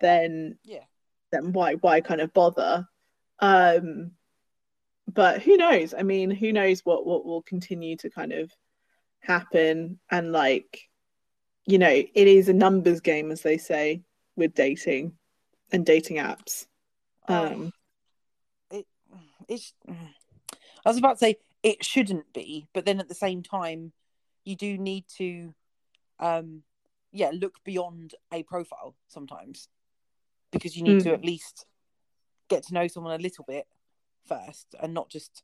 then 0.00 0.58
Yeah. 0.64 0.84
then 1.32 1.52
why 1.52 1.74
why 1.74 2.00
kind 2.00 2.20
of 2.20 2.32
bother? 2.34 2.86
Um, 3.38 4.12
but 5.06 5.42
who 5.42 5.56
knows? 5.56 5.94
I 5.94 6.02
mean, 6.02 6.30
who 6.30 6.52
knows 6.52 6.80
what 6.84 7.06
what 7.06 7.24
will 7.24 7.42
continue 7.42 7.96
to 7.98 8.10
kind 8.10 8.32
of 8.32 8.50
happen? 9.20 9.98
And 10.10 10.32
like, 10.32 10.80
you 11.64 11.78
know, 11.78 11.88
it 11.88 12.12
is 12.14 12.48
a 12.48 12.52
numbers 12.54 13.00
game, 13.00 13.30
as 13.30 13.42
they 13.42 13.56
say, 13.58 14.02
with 14.36 14.54
dating 14.54 15.12
and 15.72 15.86
dating 15.86 16.18
apps. 16.18 16.66
Um, 17.28 17.72
it, 18.70 18.86
it's. 19.48 19.72
I 19.88 20.88
was 20.88 20.98
about 20.98 21.12
to 21.12 21.18
say 21.18 21.36
it 21.62 21.84
shouldn't 21.84 22.32
be, 22.32 22.66
but 22.74 22.84
then 22.84 23.00
at 23.00 23.08
the 23.08 23.14
same 23.14 23.42
time, 23.42 23.92
you 24.44 24.54
do 24.54 24.76
need 24.76 25.06
to, 25.16 25.54
um, 26.20 26.62
yeah, 27.10 27.30
look 27.32 27.54
beyond 27.64 28.14
a 28.32 28.42
profile 28.42 28.94
sometimes, 29.08 29.68
because 30.50 30.76
you 30.76 30.82
need 30.82 31.00
to 31.00 31.10
Mm. 31.10 31.14
at 31.14 31.24
least 31.24 31.66
get 32.48 32.64
to 32.64 32.74
know 32.74 32.86
someone 32.86 33.18
a 33.18 33.22
little 33.22 33.44
bit 33.44 33.66
first, 34.26 34.74
and 34.82 34.92
not 34.92 35.08
just 35.08 35.42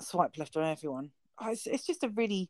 swipe 0.00 0.38
left 0.38 0.56
on 0.56 0.64
everyone. 0.64 1.10
Oh, 1.38 1.50
It's, 1.50 1.66
it's 1.66 1.86
just 1.86 2.02
a 2.02 2.08
really, 2.08 2.48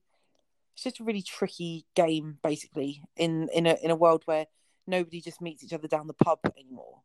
it's 0.74 0.84
just 0.84 1.00
a 1.00 1.04
really 1.04 1.22
tricky 1.22 1.84
game, 1.96 2.38
basically, 2.44 3.02
in 3.16 3.48
in 3.48 3.66
a 3.66 3.76
in 3.82 3.90
a 3.90 3.96
world 3.96 4.22
where 4.26 4.46
nobody 4.86 5.20
just 5.20 5.40
meets 5.40 5.64
each 5.64 5.72
other 5.72 5.88
down 5.88 6.06
the 6.06 6.14
pub 6.14 6.38
anymore. 6.56 7.02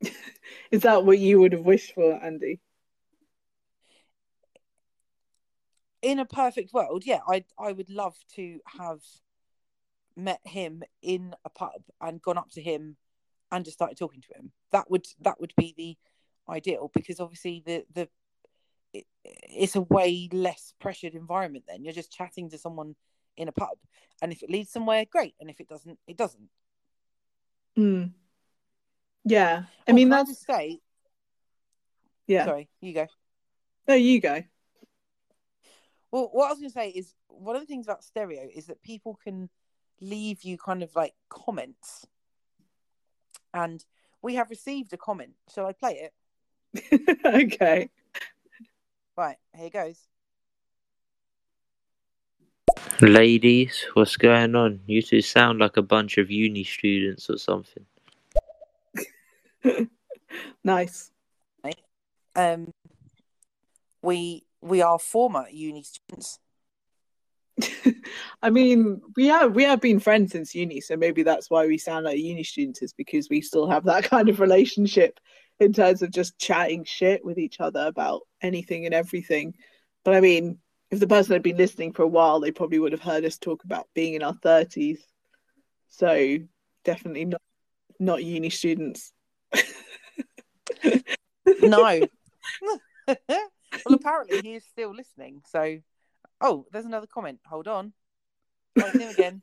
is 0.70 0.82
that 0.82 1.04
what 1.04 1.18
you 1.18 1.40
would 1.40 1.52
have 1.52 1.64
wished 1.64 1.94
for, 1.94 2.12
Andy? 2.22 2.60
in 6.06 6.20
a 6.20 6.24
perfect 6.24 6.72
world, 6.72 7.04
yeah, 7.04 7.18
I 7.28 7.44
I 7.58 7.72
would 7.72 7.90
love 7.90 8.14
to 8.36 8.60
have 8.78 9.00
met 10.16 10.40
him 10.44 10.82
in 11.02 11.34
a 11.44 11.50
pub 11.50 11.82
and 12.00 12.22
gone 12.22 12.38
up 12.38 12.50
to 12.52 12.62
him 12.62 12.96
and 13.50 13.64
just 13.64 13.76
started 13.76 13.98
talking 13.98 14.22
to 14.22 14.38
him. 14.38 14.52
That 14.70 14.88
would 14.88 15.06
that 15.20 15.40
would 15.40 15.52
be 15.56 15.74
the 15.76 15.96
ideal 16.52 16.92
because 16.94 17.18
obviously 17.18 17.62
the 17.66 17.84
the 17.92 18.08
it, 18.92 19.06
it's 19.24 19.74
a 19.74 19.80
way 19.80 20.28
less 20.32 20.74
pressured 20.80 21.14
environment. 21.14 21.64
Then 21.66 21.82
you're 21.82 21.92
just 21.92 22.12
chatting 22.12 22.50
to 22.50 22.58
someone 22.58 22.94
in 23.36 23.48
a 23.48 23.52
pub, 23.52 23.76
and 24.22 24.30
if 24.32 24.44
it 24.44 24.50
leads 24.50 24.70
somewhere, 24.70 25.04
great, 25.10 25.34
and 25.40 25.50
if 25.50 25.60
it 25.60 25.68
doesn't, 25.68 25.98
it 26.06 26.16
doesn't. 26.16 26.48
Mm. 27.76 28.12
Yeah, 29.26 29.64
I 29.88 29.92
mean 29.92 30.08
can 30.08 30.10
that's 30.10 30.30
just 30.30 30.46
say, 30.46 30.78
yeah. 32.28 32.44
sorry, 32.44 32.68
you 32.80 32.94
go. 32.94 33.06
No, 33.88 33.94
you 33.94 34.20
go. 34.20 34.42
Well, 36.12 36.30
what 36.32 36.46
I 36.46 36.50
was 36.50 36.60
going 36.60 36.70
to 36.70 36.74
say 36.74 36.88
is 36.90 37.12
one 37.26 37.56
of 37.56 37.62
the 37.62 37.66
things 37.66 37.86
about 37.86 38.04
stereo 38.04 38.48
is 38.54 38.66
that 38.66 38.82
people 38.82 39.18
can 39.22 39.50
leave 40.00 40.44
you 40.44 40.56
kind 40.56 40.84
of 40.84 40.94
like 40.94 41.12
comments. 41.28 42.06
And 43.52 43.84
we 44.22 44.36
have 44.36 44.48
received 44.48 44.92
a 44.92 44.96
comment. 44.96 45.32
Shall 45.52 45.66
I 45.66 45.72
play 45.72 46.08
it? 46.92 47.20
okay. 47.24 47.90
Right, 49.16 49.36
here 49.56 49.70
goes. 49.70 49.98
Ladies, 53.00 53.86
what's 53.94 54.16
going 54.16 54.54
on? 54.54 54.80
You 54.86 55.02
two 55.02 55.20
sound 55.20 55.58
like 55.58 55.76
a 55.76 55.82
bunch 55.82 56.16
of 56.16 56.30
uni 56.30 56.62
students 56.62 57.28
or 57.28 57.38
something. 57.38 57.84
Nice. 60.64 61.10
Um, 62.34 62.72
we 64.02 64.44
we 64.60 64.82
are 64.82 64.98
former 64.98 65.46
uni 65.50 65.82
students. 65.82 66.38
I 68.42 68.50
mean, 68.50 69.00
we 69.16 69.26
have 69.28 69.54
we 69.54 69.62
have 69.64 69.80
been 69.80 70.00
friends 70.00 70.32
since 70.32 70.54
uni, 70.54 70.80
so 70.80 70.96
maybe 70.96 71.22
that's 71.22 71.48
why 71.48 71.66
we 71.66 71.78
sound 71.78 72.04
like 72.04 72.18
uni 72.18 72.42
students, 72.44 72.82
is 72.82 72.92
because 72.92 73.28
we 73.30 73.40
still 73.40 73.68
have 73.68 73.84
that 73.84 74.04
kind 74.10 74.28
of 74.28 74.40
relationship 74.40 75.18
in 75.58 75.72
terms 75.72 76.02
of 76.02 76.10
just 76.10 76.38
chatting 76.38 76.84
shit 76.84 77.24
with 77.24 77.38
each 77.38 77.60
other 77.60 77.86
about 77.86 78.22
anything 78.42 78.84
and 78.84 78.94
everything. 78.94 79.54
But 80.04 80.14
I 80.14 80.20
mean, 80.20 80.58
if 80.90 81.00
the 81.00 81.06
person 81.06 81.32
had 81.32 81.42
been 81.42 81.56
listening 81.56 81.92
for 81.92 82.02
a 82.02 82.08
while, 82.08 82.40
they 82.40 82.52
probably 82.52 82.78
would 82.78 82.92
have 82.92 83.00
heard 83.00 83.24
us 83.24 83.38
talk 83.38 83.64
about 83.64 83.88
being 83.94 84.14
in 84.14 84.22
our 84.22 84.34
thirties. 84.34 85.02
So 85.88 86.38
definitely 86.84 87.24
not 87.24 87.42
not 87.98 88.22
uni 88.22 88.50
students. 88.50 89.12
No. 91.60 92.08
well, 93.06 93.48
apparently 93.86 94.40
he 94.40 94.54
is 94.54 94.64
still 94.64 94.94
listening. 94.94 95.42
So, 95.46 95.78
oh, 96.40 96.66
there's 96.72 96.84
another 96.84 97.06
comment. 97.06 97.40
Hold 97.46 97.68
on. 97.68 97.92
Oh, 98.80 98.90
him 98.90 99.08
again. 99.08 99.42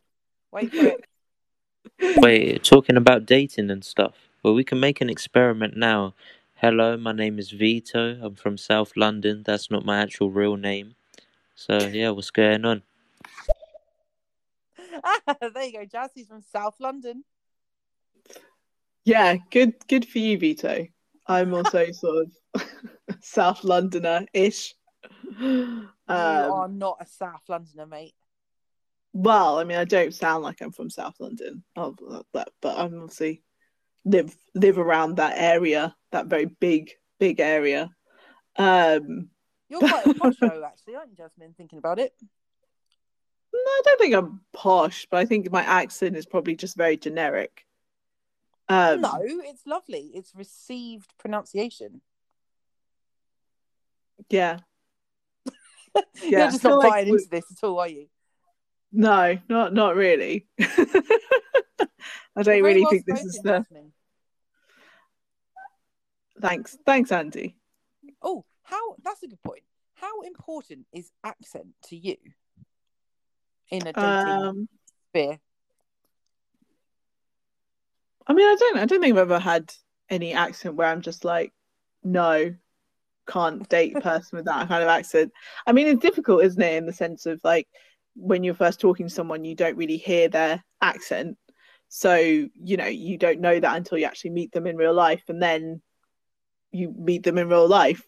Wait 0.52 0.72
for 0.72 0.86
it. 0.86 1.06
Wait, 2.18 2.64
talking 2.64 2.98
about 2.98 3.26
dating 3.26 3.70
and 3.70 3.84
stuff. 3.84 4.14
Well, 4.44 4.54
we 4.54 4.64
can 4.64 4.80
make 4.80 5.02
an 5.02 5.10
experiment 5.10 5.76
now. 5.76 6.14
Hello, 6.56 6.96
my 6.98 7.12
name 7.12 7.40
is 7.40 7.52
Vito. 7.52 8.20
I'm 8.22 8.36
from 8.36 8.58
South 8.58 8.94
London. 8.96 9.44
That's 9.46 9.70
not 9.72 9.86
my 9.86 10.02
actual 10.02 10.30
real 10.30 10.56
name. 10.56 10.96
So, 11.56 11.78
yeah, 11.78 12.10
what's 12.12 12.32
going 12.32 12.66
on? 12.66 12.84
ah, 15.04 15.20
there 15.54 15.64
you 15.64 15.74
go. 15.74 15.86
Jazzy's 15.86 16.28
from 16.28 16.42
South 16.42 16.76
London. 16.80 17.24
Yeah, 19.06 19.36
good 19.52 19.74
good 19.88 20.08
for 20.08 20.20
you, 20.20 20.38
Vito. 20.38 20.88
I'm 21.28 21.54
also 21.54 21.86
sort 21.92 22.28
of 22.56 22.66
South 23.22 23.64
Londoner 23.64 24.26
ish. 24.34 24.74
you 25.40 25.90
Um, 26.08 26.52
are 26.52 26.68
not 26.68 26.98
a 27.02 27.06
South 27.06 27.42
Londoner, 27.48 27.86
mate. 27.86 28.16
well, 29.14 29.60
I 29.60 29.64
mean, 29.64 29.78
I 29.78 29.86
don't 29.86 30.14
sound 30.14 30.44
like 30.44 30.62
I'm 30.62 30.72
from 30.72 30.90
South 30.90 31.16
London, 31.20 31.64
oh, 31.76 31.96
but 32.32 32.52
but 32.62 32.78
I'm 32.78 33.02
obviously 33.02 33.44
live 34.06 34.36
live 34.56 34.78
around 34.78 35.16
that 35.18 35.36
area, 35.38 35.96
that 36.12 36.28
very 36.28 36.46
big 36.46 36.92
big 37.20 37.40
area. 37.40 37.90
Um, 38.56 39.30
You're 39.70 39.80
quite 39.80 40.08
a 40.08 40.14
posh 40.20 40.36
though, 40.40 40.64
actually, 40.66 40.96
aren't 40.96 41.12
you, 41.12 41.18
Jasmin? 41.18 41.54
Thinking 41.58 41.80
about 41.80 42.00
it. 42.00 42.14
no, 43.54 43.60
I 43.60 43.82
don't 43.86 44.00
think 44.00 44.16
I'm 44.16 44.42
posh, 44.54 45.08
but 45.10 45.18
I 45.18 45.26
think 45.26 45.52
my 45.52 45.64
accent 45.64 46.16
is 46.16 46.26
probably 46.26 46.56
just 46.56 46.78
very 46.78 46.98
generic. 46.98 47.66
Um, 48.70 49.02
no, 49.02 49.20
it's 49.22 49.66
lovely. 49.68 50.12
It's 50.14 50.34
received 50.36 51.14
pronunciation. 51.18 52.02
yeah, 54.30 54.60
Yeah, 55.96 56.04
You're 56.24 56.52
just 56.52 56.64
not 56.64 56.80
like 56.80 56.90
buying 56.92 57.06
we- 57.08 57.14
into 57.18 57.30
this 57.30 57.46
at 57.52 57.64
all, 57.68 57.80
are 57.80 57.88
you? 57.88 58.08
no, 58.92 59.38
not 59.50 59.74
not 59.74 59.96
really. 59.96 60.48
I 60.60 62.42
don't 62.42 62.64
really 62.64 62.82
well 62.82 62.92
think 62.92 63.06
this 63.06 63.24
is 63.26 63.40
the. 63.44 63.60
Jasmin. 63.60 63.92
Thanks, 66.42 66.78
thanks, 66.86 67.12
Andy. 67.12 67.56
Oh, 68.22 68.46
how? 68.64 68.96
That's 69.04 69.24
a 69.24 69.28
good 69.28 69.42
point. 69.44 69.64
How 69.96 70.22
important 70.22 70.86
is 70.92 71.12
accent 71.24 71.68
to 71.90 71.96
you 71.96 72.18
in 73.70 73.88
a 73.88 73.94
dating 73.94 74.00
Um, 74.46 74.70
sphere? 75.10 75.40
I 78.28 78.34
mean, 78.34 78.48
I 78.48 78.56
don't, 78.60 78.78
I 78.80 78.86
don't 78.86 79.02
think 79.02 79.14
I've 79.14 79.22
ever 79.32 79.40
had 79.40 79.74
any 80.10 80.34
accent 80.34 80.76
where 80.76 80.88
I'm 80.88 81.02
just 81.02 81.26
like, 81.26 81.52
no, 82.04 82.54
can't 83.28 83.68
date 83.70 83.96
person 83.96 84.38
with 84.38 84.46
that 84.46 84.68
kind 84.68 84.84
of 84.84 84.90
accent. 84.90 85.32
I 85.66 85.72
mean, 85.72 85.88
it's 85.88 86.02
difficult, 86.02 86.44
isn't 86.44 86.62
it, 86.62 86.76
in 86.76 86.86
the 86.86 86.94
sense 86.94 87.26
of 87.26 87.40
like, 87.44 87.68
when 88.16 88.44
you're 88.44 88.54
first 88.54 88.80
talking 88.80 89.08
to 89.08 89.14
someone, 89.14 89.44
you 89.44 89.56
don't 89.56 89.78
really 89.78 89.98
hear 89.98 90.28
their 90.30 90.64
accent. 90.82 91.38
So, 91.90 92.16
you 92.16 92.78
know, 92.78 92.86
you 92.86 93.18
don't 93.18 93.40
know 93.40 93.60
that 93.60 93.76
until 93.76 93.98
you 93.98 94.06
actually 94.06 94.32
meet 94.32 94.52
them 94.52 94.68
in 94.68 94.78
real 94.78 94.94
life 94.94 95.24
and 95.28 95.42
then 95.42 95.82
you 96.72 96.94
meet 96.98 97.24
them 97.24 97.38
in 97.38 97.50
real 97.50 97.68
life. 97.68 98.04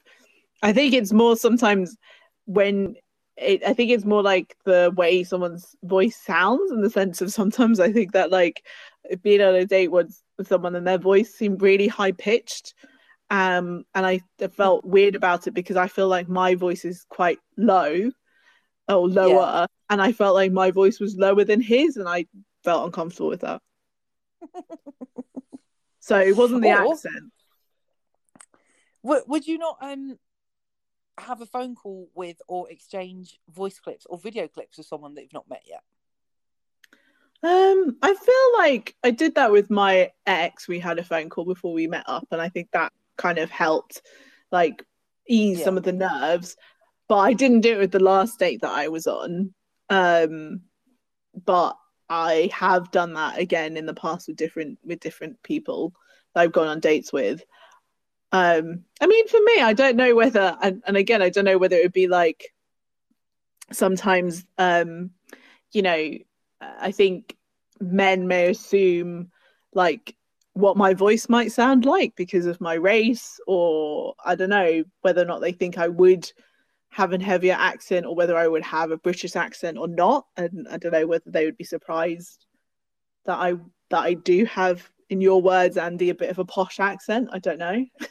I 0.64 0.74
think 0.74 0.94
it's 0.94 1.14
more 1.14 1.36
sometimes 1.36 1.98
when 2.46 2.96
it, 3.38 3.64
I 3.66 3.74
think 3.74 3.92
it's 3.92 4.06
more 4.06 4.24
like 4.24 4.56
the 4.64 4.94
way 4.96 5.24
someone's 5.24 5.76
voice 5.84 6.16
sounds 6.16 6.72
in 6.72 6.82
the 6.82 6.90
sense 6.90 7.22
of 7.22 7.32
sometimes 7.32 7.80
I 7.80 7.92
think 7.92 8.14
that 8.14 8.32
like 8.32 8.64
being 9.22 9.42
on 9.42 9.56
a 9.56 9.66
date 9.66 9.90
with, 9.90 10.22
with 10.38 10.48
someone 10.48 10.76
and 10.76 10.88
their 10.88 10.98
voice 10.98 11.34
seemed 11.34 11.62
really 11.62 11.88
high 11.88 12.12
pitched. 12.12 12.74
Um, 13.30 13.86
and 13.94 14.06
I 14.06 14.22
felt 14.52 14.86
weird 14.86 15.16
about 15.16 15.48
it 15.48 15.52
because 15.52 15.78
I 15.78 15.88
feel 15.88 16.08
like 16.08 16.30
my 16.30 16.56
voice 16.56 16.86
is 16.86 17.06
quite 17.10 17.40
low 17.58 18.12
or 18.88 19.10
lower, 19.10 19.32
yeah. 19.32 19.66
and 19.90 20.00
I 20.00 20.12
felt 20.12 20.36
like 20.36 20.52
my 20.52 20.70
voice 20.70 21.00
was 21.00 21.18
lower 21.18 21.44
than 21.44 21.60
his, 21.60 21.98
and 21.98 22.08
I 22.08 22.28
felt 22.64 22.86
uncomfortable 22.86 23.30
with 23.30 23.42
that. 23.42 23.62
so 26.00 26.20
it 26.20 26.38
wasn't 26.38 26.62
the 26.62 26.70
or, 26.70 26.92
accent. 26.92 27.34
Would, 29.02 29.24
would 29.28 29.48
you 29.48 29.58
not 29.58 29.78
um 29.82 30.20
have 31.20 31.42
a 31.42 31.46
phone 31.46 31.76
call 31.76 32.10
with 32.14 32.42
or 32.48 32.70
exchange 32.70 33.40
voice 33.50 33.80
clips 33.80 34.06
or 34.10 34.18
video 34.18 34.48
clips 34.48 34.78
with 34.78 34.88
someone 34.88 35.16
that 35.16 35.24
you've 35.24 35.34
not 35.34 35.50
met 35.50 35.64
yet? 35.66 35.82
Um, 37.44 37.98
I 38.02 38.14
feel 38.14 38.58
like 38.58 38.96
I 39.04 39.12
did 39.12 39.36
that 39.36 39.52
with 39.52 39.70
my 39.70 40.12
ex. 40.26 40.68
We 40.68 40.80
had 40.80 41.00
a 41.00 41.04
phone 41.04 41.30
call 41.30 41.46
before 41.46 41.74
we 41.74 41.88
met 41.88 42.06
up, 42.08 42.28
and 42.32 42.42
I 42.42 42.50
think 42.50 42.70
that 42.72 42.92
kind 43.18 43.38
of 43.38 43.52
helped, 43.52 44.02
like, 44.52 44.84
ease 45.28 45.60
yeah. 45.60 45.66
some 45.66 45.78
of 45.78 45.84
the 45.84 45.94
nerves. 45.94 46.58
But 47.08 47.18
I 47.18 47.34
didn't 47.34 47.62
do 47.62 47.74
it 47.74 47.80
with 47.80 47.92
the 47.92 48.00
last 48.04 48.40
date 48.40 48.62
that 48.62 48.72
I 48.72 48.88
was 48.88 49.06
on. 49.06 49.54
Um, 49.90 50.62
but 51.46 51.78
I 52.10 52.50
have 52.54 52.92
done 52.92 53.14
that 53.14 53.40
again 53.40 53.78
in 53.78 53.86
the 53.86 53.94
past 53.94 54.28
with 54.28 54.38
different 54.38 54.80
with 54.84 55.00
different 55.00 55.42
people 55.44 55.94
that 56.34 56.42
I've 56.42 56.52
gone 56.52 56.68
on 56.68 56.80
dates 56.80 57.14
with. 57.14 57.44
Um, 58.36 58.84
I 59.00 59.08
mean, 59.08 59.30
for 59.30 59.40
me, 59.42 59.62
I 59.62 59.72
don't 59.72 59.96
know 59.96 60.14
whether, 60.14 60.58
and, 60.62 60.84
and 60.86 60.98
again, 60.98 61.22
I 61.22 61.30
don't 61.30 61.46
know 61.46 61.58
whether 61.58 61.78
it 61.78 61.84
would 61.84 61.94
be 61.94 62.10
like 62.10 62.54
sometimes, 63.72 64.44
um, 64.58 65.12
you 65.72 65.82
know, 65.82 66.12
I 66.60 66.92
think 66.92 67.38
men 67.80 68.28
may 68.28 68.50
assume 68.50 69.32
like 69.74 70.18
what 70.52 70.76
my 70.76 70.94
voice 70.94 71.30
might 71.30 71.54
sound 71.54 71.86
like 71.86 72.14
because 72.18 72.46
of 72.46 72.60
my 72.60 72.74
race, 72.74 73.40
or 73.48 74.16
I 74.24 74.36
don't 74.36 74.50
know 74.50 74.84
whether 75.00 75.22
or 75.22 75.26
not 75.26 75.40
they 75.40 75.54
think 75.54 75.78
I 75.78 75.88
would 75.88 76.30
have 76.90 77.14
a 77.14 77.24
heavier 77.24 77.56
accent 77.58 78.06
or 78.06 78.16
whether 78.16 78.38
I 78.38 78.50
would 78.50 78.64
have 78.64 78.92
a 78.92 78.98
British 78.98 79.38
accent 79.38 79.78
or 79.78 79.88
not. 79.88 80.26
And 80.36 80.68
I 80.70 80.76
don't 80.76 80.92
know 80.92 81.08
whether 81.08 81.30
they 81.30 81.46
would 81.46 81.58
be 81.58 81.64
surprised 81.64 82.46
that 83.28 83.38
I 83.38 83.54
that 83.92 84.04
I 84.04 84.16
do 84.16 84.44
have, 84.44 84.90
in 85.10 85.22
your 85.22 85.42
words, 85.42 85.78
Andy, 85.78 86.10
a 86.10 86.16
bit 86.16 86.32
of 86.32 86.40
a 86.40 86.46
posh 86.46 86.82
accent. 86.82 87.30
I 87.32 87.40
don't 87.40 87.60
know. 87.60 87.86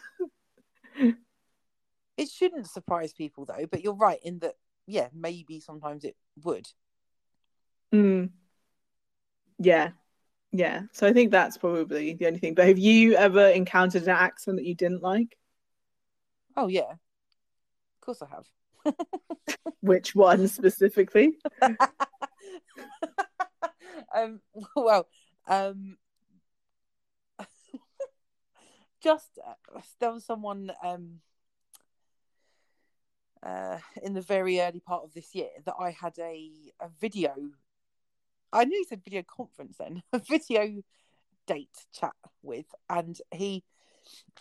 it 2.17 2.29
shouldn't 2.29 2.69
surprise 2.69 3.13
people 3.13 3.45
though, 3.45 3.67
but 3.71 3.83
you're 3.83 3.95
right 3.95 4.21
in 4.23 4.39
that 4.41 4.55
yeah, 4.87 5.09
maybe 5.15 5.61
sometimes 5.61 6.05
it 6.05 6.17
would. 6.43 6.67
Mm. 7.93 8.31
Yeah. 9.59 9.91
Yeah. 10.53 10.83
So 10.93 11.07
I 11.07 11.13
think 11.13 11.31
that's 11.31 11.59
probably 11.59 12.15
the 12.15 12.27
only 12.27 12.39
thing. 12.39 12.55
But 12.55 12.69
have 12.69 12.79
you 12.79 13.17
ever 13.17 13.49
encountered 13.49 14.03
an 14.03 14.11
accent 14.11 14.59
that 14.59 14.67
you 14.67 14.75
didn't 14.75 15.03
like? 15.03 15.37
Oh 16.57 16.69
yeah. 16.69 16.93
Of 16.93 18.01
course 18.01 18.23
I 18.23 18.27
have. 18.29 18.47
Which 19.81 20.15
one 20.15 20.49
specifically? 20.49 21.39
um 24.15 24.41
well, 24.77 25.09
um 25.49 25.97
just 29.05 29.39
uh, 29.47 29.81
there 30.01 30.13
was 30.13 30.25
someone 30.25 30.73
um, 30.83 31.21
uh, 33.43 33.79
in 34.03 34.15
the 34.15 34.23
very 34.23 34.61
early 34.61 34.81
part 34.81 35.05
of 35.05 35.13
this 35.13 35.35
year 35.35 35.51
that 35.67 35.75
I 35.79 35.91
had 35.91 36.19
a 36.19 36.51
a 36.81 36.89
video. 37.01 37.35
I 38.53 38.65
knew 38.65 38.79
he 38.79 38.85
said 38.85 39.05
video 39.05 39.23
conference 39.23 39.77
then 39.79 40.03
a 40.13 40.19
video 40.19 40.83
date 41.47 41.85
chat 41.93 42.15
with, 42.43 42.67
and 42.89 43.17
he 43.31 43.63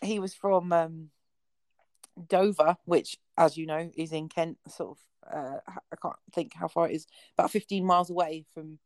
he 0.02 0.20
was 0.20 0.34
from 0.34 0.72
um, 0.72 1.10
Dover, 2.30 2.78
which, 2.86 3.18
as 3.38 3.58
you 3.58 3.66
know, 3.66 3.92
is 3.96 4.14
in 4.14 4.30
Kent. 4.30 4.58
Sort 4.70 4.98
of, 4.98 5.36
uh, 5.36 5.58
I 5.68 5.96
can't 6.02 6.16
think 6.32 6.54
how 6.54 6.70
far 6.70 6.90
it 6.90 6.96
is. 6.96 7.06
About 7.38 7.52
fifteen 7.52 7.86
miles 7.86 8.10
away 8.10 8.46
from 8.54 8.80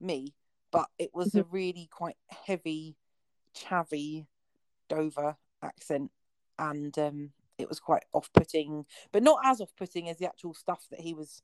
me, 0.00 0.32
but 0.70 0.86
it 0.98 1.10
was 1.12 1.28
mm-hmm. 1.28 1.40
a 1.40 1.44
really 1.50 1.88
quite 1.92 2.16
heavy, 2.46 2.96
chavvy 3.54 4.24
Dover 4.92 5.36
accent, 5.62 6.10
and 6.58 6.98
um, 6.98 7.30
it 7.56 7.68
was 7.68 7.80
quite 7.80 8.04
off-putting, 8.12 8.84
but 9.12 9.22
not 9.22 9.40
as 9.44 9.60
off-putting 9.60 10.08
as 10.08 10.18
the 10.18 10.26
actual 10.26 10.54
stuff 10.54 10.82
that 10.90 11.00
he 11.00 11.14
was 11.14 11.42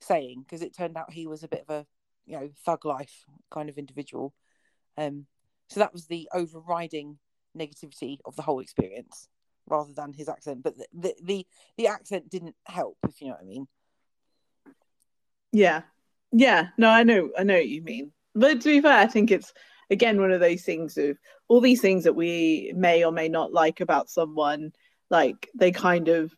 saying, 0.00 0.42
because 0.42 0.62
it 0.62 0.76
turned 0.76 0.96
out 0.96 1.12
he 1.12 1.26
was 1.26 1.42
a 1.42 1.48
bit 1.48 1.64
of 1.68 1.70
a 1.70 1.86
you 2.26 2.36
know 2.36 2.50
thug 2.64 2.84
life 2.84 3.24
kind 3.50 3.68
of 3.68 3.78
individual. 3.78 4.34
Um, 4.96 5.26
so 5.70 5.80
that 5.80 5.92
was 5.92 6.06
the 6.06 6.28
overriding 6.32 7.18
negativity 7.56 8.18
of 8.24 8.34
the 8.36 8.42
whole 8.42 8.60
experience, 8.60 9.28
rather 9.66 9.92
than 9.92 10.12
his 10.12 10.28
accent. 10.28 10.62
But 10.62 10.76
the 10.76 10.86
the 10.92 11.14
the, 11.22 11.46
the 11.76 11.86
accent 11.86 12.30
didn't 12.30 12.56
help, 12.66 12.98
if 13.08 13.20
you 13.20 13.28
know 13.28 13.34
what 13.34 13.42
I 13.42 13.46
mean. 13.46 13.68
Yeah, 15.52 15.82
yeah. 16.32 16.68
No, 16.76 16.88
I 16.90 17.04
know, 17.04 17.30
I 17.38 17.44
know 17.44 17.54
what 17.54 17.68
you 17.68 17.82
mean. 17.82 18.12
But 18.34 18.60
to 18.60 18.68
be 18.68 18.80
fair, 18.80 18.98
I 18.98 19.06
think 19.06 19.30
it's 19.30 19.52
again 19.90 20.20
one 20.20 20.32
of 20.32 20.40
those 20.40 20.62
things 20.62 20.96
of 20.98 21.18
all 21.48 21.60
these 21.60 21.80
things 21.80 22.04
that 22.04 22.14
we 22.14 22.72
may 22.76 23.04
or 23.04 23.12
may 23.12 23.28
not 23.28 23.52
like 23.52 23.80
about 23.80 24.10
someone 24.10 24.72
like 25.10 25.48
they 25.54 25.70
kind 25.70 26.08
of 26.08 26.34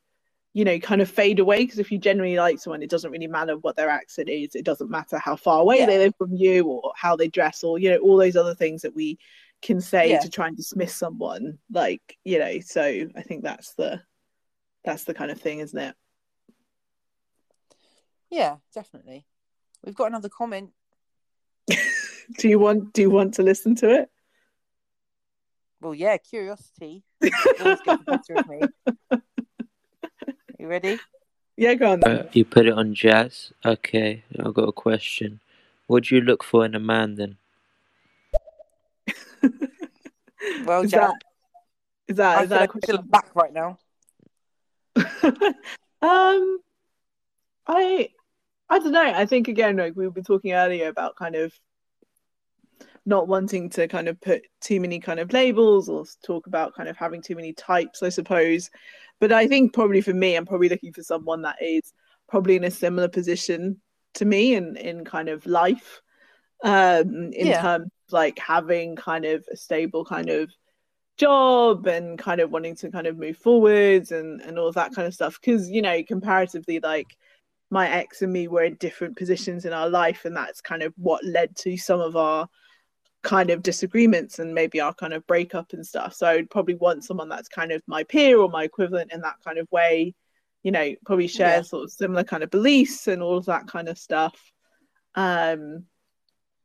you 0.52 0.64
know 0.64 0.78
kind 0.78 1.01
of 1.01 1.09
fade 1.09 1.39
away 1.39 1.59
because 1.59 1.78
if 1.78 1.93
you 1.93 1.98
genuinely 1.98 2.36
like 2.36 2.59
someone 2.59 2.82
it 2.82 2.90
doesn't 2.90 3.10
really 3.10 3.27
matter 3.27 3.56
what 3.59 3.77
their 3.77 3.89
accent 3.89 4.28
is. 4.28 4.55
It 4.55 4.64
doesn't 4.64 4.90
matter 4.90 5.18
how 5.18 5.36
far 5.36 5.60
away 5.60 5.78
yeah. 5.78 5.86
they 5.86 5.98
live 5.98 6.14
from 6.16 6.35
you 6.35 6.66
or 6.66 6.93
how 6.97 7.16
they 7.16 7.28
dress 7.28 7.62
or 7.62 7.78
you 7.78 7.90
know 7.90 7.98
all 7.98 8.16
those 8.16 8.36
other 8.36 8.55
things 8.55 8.82
that 8.82 8.94
we 8.94 9.18
can 9.62 9.81
say 9.81 10.10
yeah. 10.10 10.20
to 10.20 10.31
try 10.31 10.48
and 10.48 10.56
dismiss 10.56 10.94
someone 10.94 11.59
like 11.70 12.18
you 12.24 12.39
know. 12.39 12.60
So 12.60 12.82
i 12.82 13.22
think 13.22 13.43
that's 13.43 13.74
the 13.74 14.01
that's 14.85 15.05
the 15.05 15.14
kind 15.14 15.31
of 15.31 15.40
thing 15.40 15.60
isn't 15.60 15.78
it? 15.78 15.94
Yeah 18.31 18.56
definitely. 18.74 19.27
We've 19.85 19.94
got 19.94 20.09
another 20.09 20.28
comment 20.28 20.70
do 22.39 22.48
you 22.48 22.59
want 22.59 22.93
do 22.93 23.02
you 23.02 23.11
want 23.11 23.35
to 23.35 23.43
listen 23.43 23.74
to 23.77 23.90
it? 23.90 24.11
Well, 25.81 25.94
yeah, 25.94 26.16
curiosity 26.19 27.02
always 27.61 27.81
gets 27.81 28.02
better 28.05 28.35
of 28.36 28.48
me. 28.48 28.61
You 30.59 30.69
ready? 30.69 30.98
Yeah, 31.57 31.73
go 31.73 31.93
on. 31.93 32.05
Uh, 32.05 32.28
you 32.32 32.44
put 32.44 32.66
it 32.66 32.74
on 32.74 32.94
jazz. 32.94 33.51
Okay, 33.65 34.23
I've 34.39 34.52
got 34.52 34.69
a 34.69 34.73
question. 34.73 35.40
What 35.86 36.05
do 36.05 36.15
you 36.15 36.20
look 36.20 36.44
for 36.44 36.66
in 36.66 36.74
a 36.74 36.78
man 36.78 37.15
then? 37.15 37.39
well, 40.66 40.82
is 40.82 40.90
Jack, 40.90 41.09
that, 41.09 41.16
is 42.09 42.16
that 42.16 42.39
I 42.39 42.43
is 42.43 42.48
that 42.51 42.62
a 42.65 42.69
question? 42.69 43.07
back 43.07 43.35
right 43.35 43.55
now? 43.55 43.78
um, 46.02 46.59
I 47.66 48.11
I 48.69 48.78
don't 48.78 48.93
know. 48.93 49.01
I 49.02 49.24
think 49.24 49.48
again, 49.48 49.78
like 49.78 49.97
we 49.97 50.09
were 50.09 50.20
talking 50.20 50.52
earlier 50.52 50.89
about 50.89 51.16
kind 51.16 51.36
of 51.36 51.55
not 53.11 53.28
wanting 53.28 53.69
to 53.69 53.89
kind 53.89 54.09
of 54.09 54.19
put 54.20 54.43
too 54.61 54.81
many 54.81 55.01
kind 55.01 55.19
of 55.19 55.32
labels 55.32 55.89
or 55.89 56.05
talk 56.24 56.47
about 56.47 56.74
kind 56.74 56.89
of 56.89 56.97
having 56.97 57.20
too 57.20 57.35
many 57.35 57.53
types, 57.53 58.03
I 58.03 58.09
suppose. 58.09 58.70
But 59.19 59.32
I 59.32 59.49
think 59.49 59.74
probably 59.74 60.01
for 60.01 60.15
me, 60.15 60.37
I'm 60.37 60.47
probably 60.47 60.70
looking 60.70 60.93
for 60.93 61.03
someone 61.03 61.43
that 61.43 61.57
is 61.61 61.93
probably 62.28 62.57
in 62.57 62.65
a 62.65 62.70
similar 62.70 63.09
position 63.09 63.81
to 64.15 64.24
me 64.24 64.55
in 64.55 64.77
in 64.77 65.05
kind 65.05 65.28
of 65.28 65.45
life, 65.45 66.01
um, 66.65 67.32
in 67.32 67.49
yeah. 67.49 67.61
terms 67.61 67.87
of 67.87 68.12
like 68.12 68.39
having 68.39 68.97
kind 68.97 69.24
of 69.24 69.45
a 69.53 69.57
stable 69.57 70.05
kind 70.05 70.31
of 70.31 70.49
job 71.19 71.87
and 71.87 72.19
kind 72.19 72.41
of 72.41 72.51
wanting 72.51 72.77
to 72.77 72.91
kind 72.91 73.07
of 73.09 73.19
move 73.19 73.37
forwards 73.37 74.12
and 74.12 74.41
and 74.41 74.57
all 74.57 74.73
that 74.73 74.95
kind 74.95 75.09
of 75.09 75.15
stuff. 75.15 75.39
Because 75.41 75.69
you 75.69 75.82
know, 75.82 76.01
comparatively, 76.05 76.78
like 76.78 77.16
my 77.70 77.91
ex 77.91 78.23
and 78.23 78.32
me 78.32 78.47
were 78.47 78.62
in 78.62 78.77
different 78.77 79.16
positions 79.16 79.65
in 79.65 79.73
our 79.73 79.89
life, 79.89 80.24
and 80.24 80.37
that's 80.37 80.61
kind 80.61 80.85
of 80.85 80.95
what 80.97 81.24
led 81.24 81.57
to 81.57 81.77
some 81.77 82.01
of 82.01 82.15
our 82.15 82.49
kind 83.23 83.51
of 83.51 83.63
disagreements 83.63 84.39
and 84.39 84.55
maybe 84.55 84.81
our 84.81 84.95
kind 84.95 85.13
of 85.13 85.27
breakup 85.27 85.73
and 85.73 85.87
stuff. 85.87 86.15
So 86.15 86.27
I'd 86.27 86.51
probably 86.51 86.75
want 86.75 87.05
someone 87.05 87.29
that's 87.29 87.49
kind 87.49 87.73
of 87.73 87.83
my 87.87 88.05
peer 88.05 88.39
or 88.39 88.49
my 88.49 88.65
equivalent 88.65 89.13
in 89.13 89.21
that 89.21 89.37
kind 89.45 89.59
of 89.59 89.69
way, 89.71 90.15
you 90.63 90.73
know, 90.73 90.95
probably 91.05 91.27
share 91.27 91.57
yeah. 91.57 91.63
sort 91.63 91.85
of 91.85 91.93
similar 91.93 92.25
kind 92.25 92.43
of 92.43 92.51
beliefs 92.51 93.09
and 93.09 93.23
all 93.23 93.37
of 93.37 93.47
that 93.47 93.67
kind 93.67 93.89
of 93.89 93.99
stuff. 93.99 94.39
Um 95.15 95.85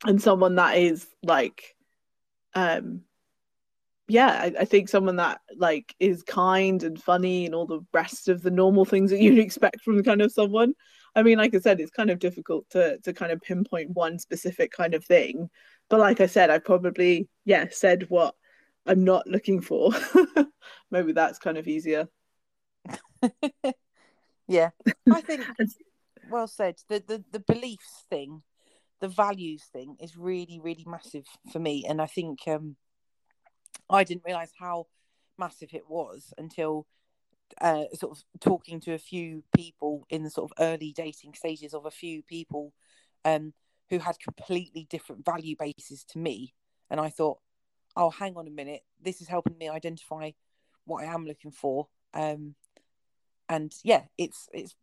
and 0.05 0.21
someone 0.21 0.55
that 0.55 0.77
is 0.77 1.07
like 1.23 1.75
um 2.53 3.01
yeah, 4.07 4.27
I, 4.27 4.53
I 4.61 4.65
think 4.65 4.87
someone 4.87 5.15
that 5.15 5.41
like 5.57 5.95
is 5.99 6.21
kind 6.23 6.83
and 6.83 7.01
funny 7.01 7.45
and 7.45 7.55
all 7.55 7.65
the 7.65 7.83
rest 7.91 8.29
of 8.29 8.43
the 8.43 8.51
normal 8.51 8.85
things 8.85 9.09
that 9.09 9.19
you'd 9.19 9.39
expect 9.39 9.81
from 9.81 10.03
kind 10.03 10.21
of 10.21 10.31
someone. 10.31 10.73
I 11.15 11.23
mean, 11.23 11.37
like 11.37 11.55
I 11.55 11.59
said, 11.59 11.79
it's 11.79 11.91
kind 11.91 12.09
of 12.09 12.19
difficult 12.19 12.69
to 12.71 12.99
to 12.99 13.13
kind 13.13 13.31
of 13.31 13.41
pinpoint 13.41 13.91
one 13.91 14.19
specific 14.19 14.71
kind 14.71 14.93
of 14.93 15.03
thing. 15.03 15.49
But 15.89 15.99
like 15.99 16.21
I 16.21 16.25
said, 16.25 16.49
I 16.49 16.59
probably 16.59 17.29
yeah 17.45 17.65
said 17.69 18.05
what 18.09 18.35
I'm 18.85 19.03
not 19.03 19.27
looking 19.27 19.61
for. 19.61 19.91
Maybe 20.91 21.11
that's 21.11 21.39
kind 21.39 21.57
of 21.57 21.67
easier. 21.67 22.07
yeah, 24.47 24.69
I 25.11 25.21
think 25.21 25.45
well 26.29 26.47
said. 26.47 26.75
The, 26.89 27.03
the 27.05 27.23
the 27.31 27.39
beliefs 27.39 28.05
thing, 28.09 28.43
the 29.01 29.07
values 29.07 29.63
thing, 29.71 29.95
is 29.99 30.17
really 30.17 30.59
really 30.61 30.85
massive 30.87 31.25
for 31.51 31.59
me, 31.59 31.85
and 31.87 32.01
I 32.01 32.07
think 32.07 32.39
um, 32.47 32.75
I 33.89 34.03
didn't 34.03 34.25
realize 34.25 34.51
how 34.59 34.87
massive 35.37 35.73
it 35.73 35.89
was 35.89 36.33
until 36.37 36.87
uh, 37.61 37.85
sort 37.93 38.17
of 38.17 38.23
talking 38.39 38.79
to 38.81 38.93
a 38.93 38.99
few 38.99 39.43
people 39.55 40.05
in 40.09 40.23
the 40.23 40.29
sort 40.29 40.51
of 40.51 40.57
early 40.63 40.93
dating 40.95 41.33
stages 41.33 41.73
of 41.73 41.85
a 41.85 41.91
few 41.91 42.23
people 42.23 42.73
um, 43.23 43.53
who 43.89 43.99
had 43.99 44.19
completely 44.19 44.87
different 44.89 45.25
value 45.25 45.55
bases 45.57 46.03
to 46.05 46.19
me, 46.19 46.53
and 46.89 46.99
I 46.99 47.09
thought, 47.09 47.39
oh, 47.95 48.09
hang 48.09 48.35
on 48.35 48.47
a 48.47 48.51
minute, 48.51 48.81
this 49.01 49.21
is 49.21 49.27
helping 49.27 49.57
me 49.57 49.69
identify 49.69 50.31
what 50.85 51.03
I 51.03 51.13
am 51.13 51.25
looking 51.25 51.51
for. 51.51 51.87
Um, 52.13 52.55
and 53.49 53.73
yeah, 53.83 54.03
it's 54.17 54.49
it's 54.53 54.75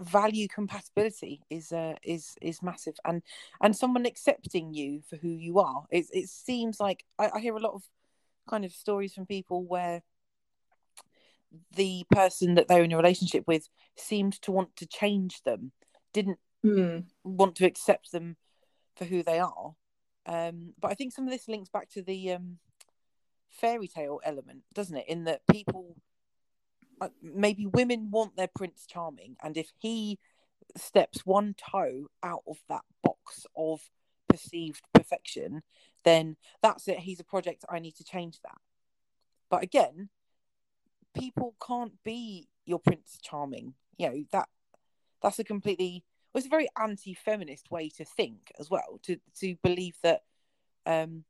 value 0.00 0.48
compatibility 0.48 1.42
is 1.50 1.72
uh, 1.72 1.94
is 2.02 2.34
is 2.40 2.62
massive, 2.62 2.94
and 3.04 3.22
and 3.60 3.76
someone 3.76 4.06
accepting 4.06 4.74
you 4.74 5.02
for 5.08 5.16
who 5.16 5.28
you 5.28 5.58
are. 5.58 5.84
It 5.90 6.06
it 6.12 6.28
seems 6.28 6.80
like 6.80 7.04
I, 7.18 7.30
I 7.34 7.40
hear 7.40 7.56
a 7.56 7.60
lot 7.60 7.74
of 7.74 7.82
kind 8.48 8.64
of 8.64 8.72
stories 8.72 9.14
from 9.14 9.26
people 9.26 9.64
where 9.64 10.02
the 11.74 12.04
person 12.10 12.54
that 12.54 12.68
they're 12.68 12.82
in 12.82 12.92
a 12.92 12.96
relationship 12.96 13.44
with 13.46 13.68
seemed 13.96 14.40
to 14.42 14.52
want 14.52 14.74
to 14.76 14.86
change 14.86 15.42
them, 15.42 15.72
didn't 16.12 16.38
mm. 16.64 17.04
want 17.24 17.56
to 17.56 17.66
accept 17.66 18.12
them 18.12 18.36
for 18.96 19.04
who 19.04 19.22
they 19.22 19.38
are. 19.38 19.74
Um, 20.26 20.74
but 20.80 20.90
I 20.90 20.94
think 20.94 21.12
some 21.12 21.24
of 21.24 21.32
this 21.32 21.48
links 21.48 21.68
back 21.68 21.88
to 21.90 22.02
the 22.02 22.32
um, 22.32 22.58
fairy 23.50 23.88
tale 23.88 24.20
element, 24.24 24.62
doesn't 24.74 24.96
it? 24.96 25.08
In 25.08 25.24
that 25.24 25.42
people, 25.50 25.96
uh, 27.00 27.08
maybe 27.22 27.66
women 27.66 28.10
want 28.10 28.36
their 28.36 28.50
prince 28.54 28.86
charming, 28.88 29.36
and 29.42 29.56
if 29.56 29.70
he 29.78 30.18
steps 30.76 31.26
one 31.26 31.54
toe 31.54 32.06
out 32.22 32.42
of 32.46 32.58
that 32.68 32.82
box 33.02 33.46
of 33.56 33.80
perceived 34.28 34.82
perfection, 34.94 35.62
then 36.04 36.36
that's 36.62 36.88
it. 36.88 37.00
He's 37.00 37.20
a 37.20 37.24
project. 37.24 37.64
I 37.68 37.78
need 37.78 37.96
to 37.96 38.04
change 38.04 38.38
that. 38.42 38.58
But 39.50 39.62
again, 39.62 40.08
people 41.14 41.54
can't 41.64 41.92
be 42.04 42.48
your 42.64 42.78
prince 42.78 43.18
charming. 43.22 43.74
You 43.98 44.08
know 44.08 44.24
that 44.32 44.48
that's 45.22 45.38
a 45.38 45.44
completely 45.44 46.04
it's 46.38 46.46
a 46.46 46.50
very 46.50 46.68
anti-feminist 46.80 47.70
way 47.70 47.88
to 47.90 48.04
think 48.04 48.52
as 48.58 48.70
well. 48.70 49.00
To 49.04 49.18
to 49.40 49.56
believe 49.62 49.96
that 50.02 50.22
um, 50.86 51.24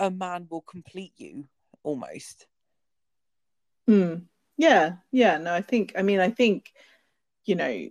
a 0.00 0.10
man 0.10 0.46
will 0.50 0.62
complete 0.62 1.12
you 1.16 1.48
almost. 1.82 2.46
Mm. 3.88 4.22
Yeah, 4.56 4.94
yeah. 5.12 5.38
No, 5.38 5.54
I 5.54 5.62
think. 5.62 5.92
I 5.96 6.02
mean, 6.02 6.20
I 6.20 6.30
think 6.30 6.72
you 7.44 7.54
know, 7.54 7.88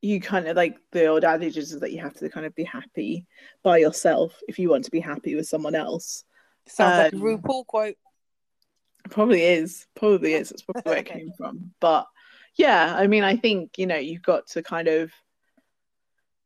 you 0.00 0.20
kind 0.20 0.46
of 0.46 0.56
like 0.56 0.78
the 0.92 1.06
old 1.06 1.24
adage 1.24 1.58
is 1.58 1.78
that 1.78 1.92
you 1.92 2.00
have 2.00 2.14
to 2.14 2.28
kind 2.28 2.46
of 2.46 2.54
be 2.54 2.64
happy 2.64 3.26
by 3.62 3.78
yourself 3.78 4.38
if 4.48 4.58
you 4.58 4.70
want 4.70 4.84
to 4.84 4.90
be 4.90 5.00
happy 5.00 5.34
with 5.34 5.48
someone 5.48 5.74
else. 5.74 6.24
Sounds 6.66 6.92
um, 6.92 6.98
like 6.98 7.12
a 7.12 7.16
um, 7.16 7.22
RuPaul 7.22 7.66
quote. 7.66 7.96
Probably 9.10 9.42
is. 9.42 9.86
Probably 9.96 10.34
is. 10.34 10.50
That's 10.50 10.62
probably 10.62 10.82
where 10.88 10.98
it 10.98 11.06
came 11.06 11.32
from. 11.36 11.72
But 11.80 12.06
yeah, 12.56 12.94
I 12.96 13.06
mean, 13.06 13.24
I 13.24 13.36
think 13.36 13.78
you 13.78 13.86
know 13.86 13.96
you've 13.96 14.22
got 14.22 14.46
to 14.48 14.62
kind 14.62 14.88
of 14.88 15.10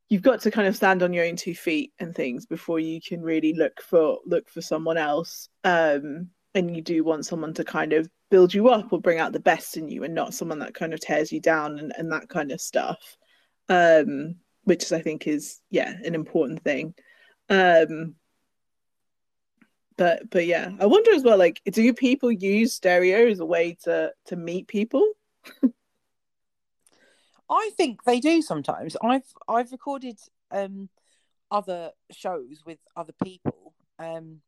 you've 0.08 0.22
got 0.22 0.40
to 0.42 0.50
kind 0.50 0.68
of 0.68 0.76
stand 0.76 1.02
on 1.02 1.12
your 1.12 1.24
own 1.24 1.36
two 1.36 1.54
feet 1.54 1.92
and 1.98 2.14
things 2.14 2.46
before 2.46 2.78
you 2.78 3.00
can 3.00 3.20
really 3.22 3.52
look 3.54 3.80
for 3.82 4.18
look 4.26 4.48
for 4.48 4.60
someone 4.60 4.96
else 4.96 5.48
um 5.64 6.28
and 6.54 6.74
you 6.74 6.82
do 6.82 7.04
want 7.04 7.26
someone 7.26 7.52
to 7.52 7.64
kind 7.64 7.92
of 7.92 8.08
build 8.30 8.54
you 8.54 8.68
up 8.68 8.92
or 8.92 9.00
bring 9.00 9.18
out 9.18 9.32
the 9.32 9.40
best 9.40 9.76
in 9.76 9.88
you 9.88 10.04
and 10.04 10.14
not 10.14 10.34
someone 10.34 10.58
that 10.58 10.74
kind 10.74 10.94
of 10.94 11.00
tears 11.00 11.30
you 11.30 11.40
down 11.40 11.78
and, 11.78 11.92
and 11.98 12.10
that 12.10 12.28
kind 12.28 12.52
of 12.52 12.60
stuff 12.60 13.16
um 13.68 14.36
which 14.64 14.84
is 14.84 14.92
i 14.92 15.00
think 15.00 15.26
is 15.26 15.60
yeah 15.70 15.94
an 16.04 16.14
important 16.14 16.62
thing. 16.62 16.94
Um 17.48 18.16
but 19.96 20.28
but 20.30 20.46
yeah 20.46 20.70
i 20.80 20.86
wonder 20.86 21.12
as 21.12 21.22
well 21.22 21.38
like 21.38 21.62
do 21.70 21.94
people 21.94 22.30
use 22.30 22.74
stereo 22.74 23.30
as 23.30 23.40
a 23.40 23.46
way 23.46 23.76
to 23.84 24.12
to 24.26 24.36
meet 24.36 24.68
people 24.68 25.08
I 27.50 27.70
think 27.76 28.04
they 28.04 28.20
do 28.20 28.42
sometimes. 28.42 28.96
I've 29.02 29.32
I've 29.48 29.72
recorded 29.72 30.18
um 30.50 30.88
other 31.50 31.92
shows 32.10 32.62
with 32.66 32.78
other 32.96 33.12
people 33.22 33.72
um 33.98 34.40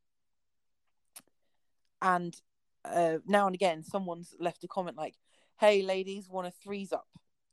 and 2.02 2.36
uh, 2.84 3.18
now 3.26 3.46
and 3.46 3.54
again 3.54 3.82
someone's 3.82 4.34
left 4.38 4.64
a 4.64 4.68
comment 4.68 4.96
like 4.96 5.14
hey 5.60 5.82
ladies 5.82 6.28
want 6.28 6.46
a 6.46 6.50
threes 6.50 6.92
up 6.92 7.06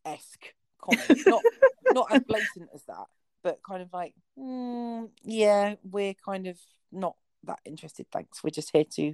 esque 0.04 0.54
comment? 0.82 1.22
Not 1.28 1.44
not 1.92 2.12
as 2.12 2.22
blatant 2.22 2.70
as 2.74 2.84
that 2.86 3.06
but 3.44 3.60
kind 3.68 3.82
of 3.82 3.94
like 3.94 4.14
mm, 4.38 5.10
yeah 5.24 5.76
we're 5.84 6.14
kind 6.14 6.48
of 6.48 6.58
not 6.92 7.16
that 7.44 7.60
interested 7.66 8.08
thanks. 8.12 8.44
We're 8.44 8.50
just 8.50 8.72
here 8.72 8.86
to 8.96 9.14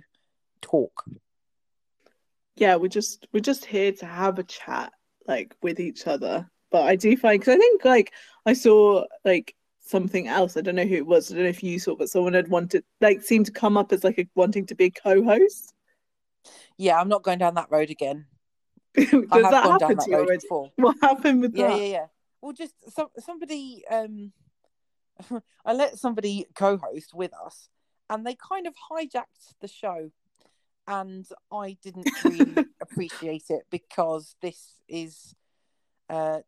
talk. 0.61 1.03
Yeah 2.55 2.77
we're 2.77 2.87
just 2.87 3.27
we're 3.33 3.41
just 3.41 3.65
here 3.65 3.91
to 3.91 4.05
have 4.05 4.39
a 4.39 4.43
chat 4.43 4.93
like 5.27 5.55
with 5.61 5.79
each 5.79 6.07
other. 6.07 6.49
But 6.71 6.83
I 6.83 6.95
do 6.95 7.15
find 7.17 7.39
because 7.39 7.55
I 7.55 7.57
think 7.57 7.85
like 7.85 8.13
I 8.45 8.53
saw 8.53 9.05
like 9.25 9.55
something 9.81 10.27
else. 10.27 10.55
I 10.55 10.61
don't 10.61 10.75
know 10.75 10.85
who 10.85 10.95
it 10.95 11.05
was. 11.05 11.31
I 11.31 11.35
don't 11.35 11.43
know 11.43 11.49
if 11.49 11.63
you 11.63 11.79
saw, 11.79 11.95
but 11.95 12.09
someone 12.09 12.33
had 12.33 12.49
wanted 12.49 12.83
like 13.01 13.21
seemed 13.21 13.47
to 13.47 13.51
come 13.51 13.77
up 13.77 13.91
as 13.91 14.03
like 14.03 14.19
a, 14.19 14.27
wanting 14.35 14.65
to 14.67 14.75
be 14.75 14.85
a 14.85 14.91
co-host. 14.91 15.73
Yeah, 16.77 16.99
I'm 16.99 17.09
not 17.09 17.23
going 17.23 17.39
down 17.39 17.55
that 17.55 17.69
road 17.69 17.89
again. 17.89 18.25
Does 18.95 19.11
that 19.11 19.79
happen 19.81 19.97
to 19.97 20.09
you 20.09 20.15
already? 20.15 20.39
Before. 20.41 20.71
What 20.75 20.97
happened 21.01 21.41
with 21.41 21.55
yeah, 21.55 21.67
that? 21.67 21.79
Yeah, 21.79 21.85
yeah, 21.85 22.05
Well, 22.41 22.53
just 22.53 22.73
some 22.93 23.07
somebody. 23.19 23.83
um 23.89 24.31
I 25.65 25.73
let 25.73 25.99
somebody 25.99 26.47
co-host 26.55 27.13
with 27.13 27.31
us, 27.45 27.69
and 28.09 28.25
they 28.25 28.35
kind 28.35 28.65
of 28.65 28.73
hijacked 28.91 29.53
the 29.59 29.67
show 29.67 30.09
and 30.87 31.27
I 31.51 31.77
didn't 31.81 32.07
really 32.23 32.65
appreciate 32.91 33.45
it 33.49 33.63
because 33.69 34.35
this 34.41 34.81
is 34.87 35.33
uh, 36.09 36.39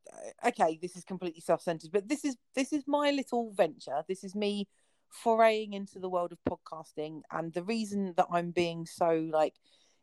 okay. 0.45 0.77
This 0.81 0.97
is 0.97 1.05
completely 1.05 1.41
self-centered, 1.41 1.91
but 1.91 2.09
this 2.09 2.25
is 2.25 2.35
this 2.53 2.73
is 2.73 2.83
my 2.85 3.11
little 3.11 3.51
venture. 3.53 4.03
This 4.07 4.23
is 4.23 4.35
me 4.35 4.67
foraying 5.09 5.73
into 5.73 5.99
the 5.99 6.09
world 6.09 6.33
of 6.33 6.39
podcasting, 6.49 7.21
and 7.31 7.53
the 7.53 7.63
reason 7.63 8.13
that 8.17 8.27
I'm 8.31 8.51
being 8.51 8.85
so 8.85 9.27
like, 9.31 9.55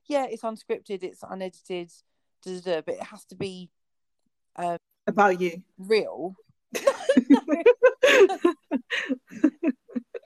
yeah, 0.07 0.27
it's 0.31 0.43
unscripted, 0.43 1.03
it's 1.03 1.23
unedited, 1.29 1.91
da, 2.43 2.53
da, 2.55 2.61
da, 2.61 2.81
but 2.81 2.95
it 2.95 3.03
has 3.03 3.25
to 3.27 3.35
be 3.35 3.71
um, 4.57 4.79
about 5.07 5.41
you, 5.41 5.63
real. 5.79 6.35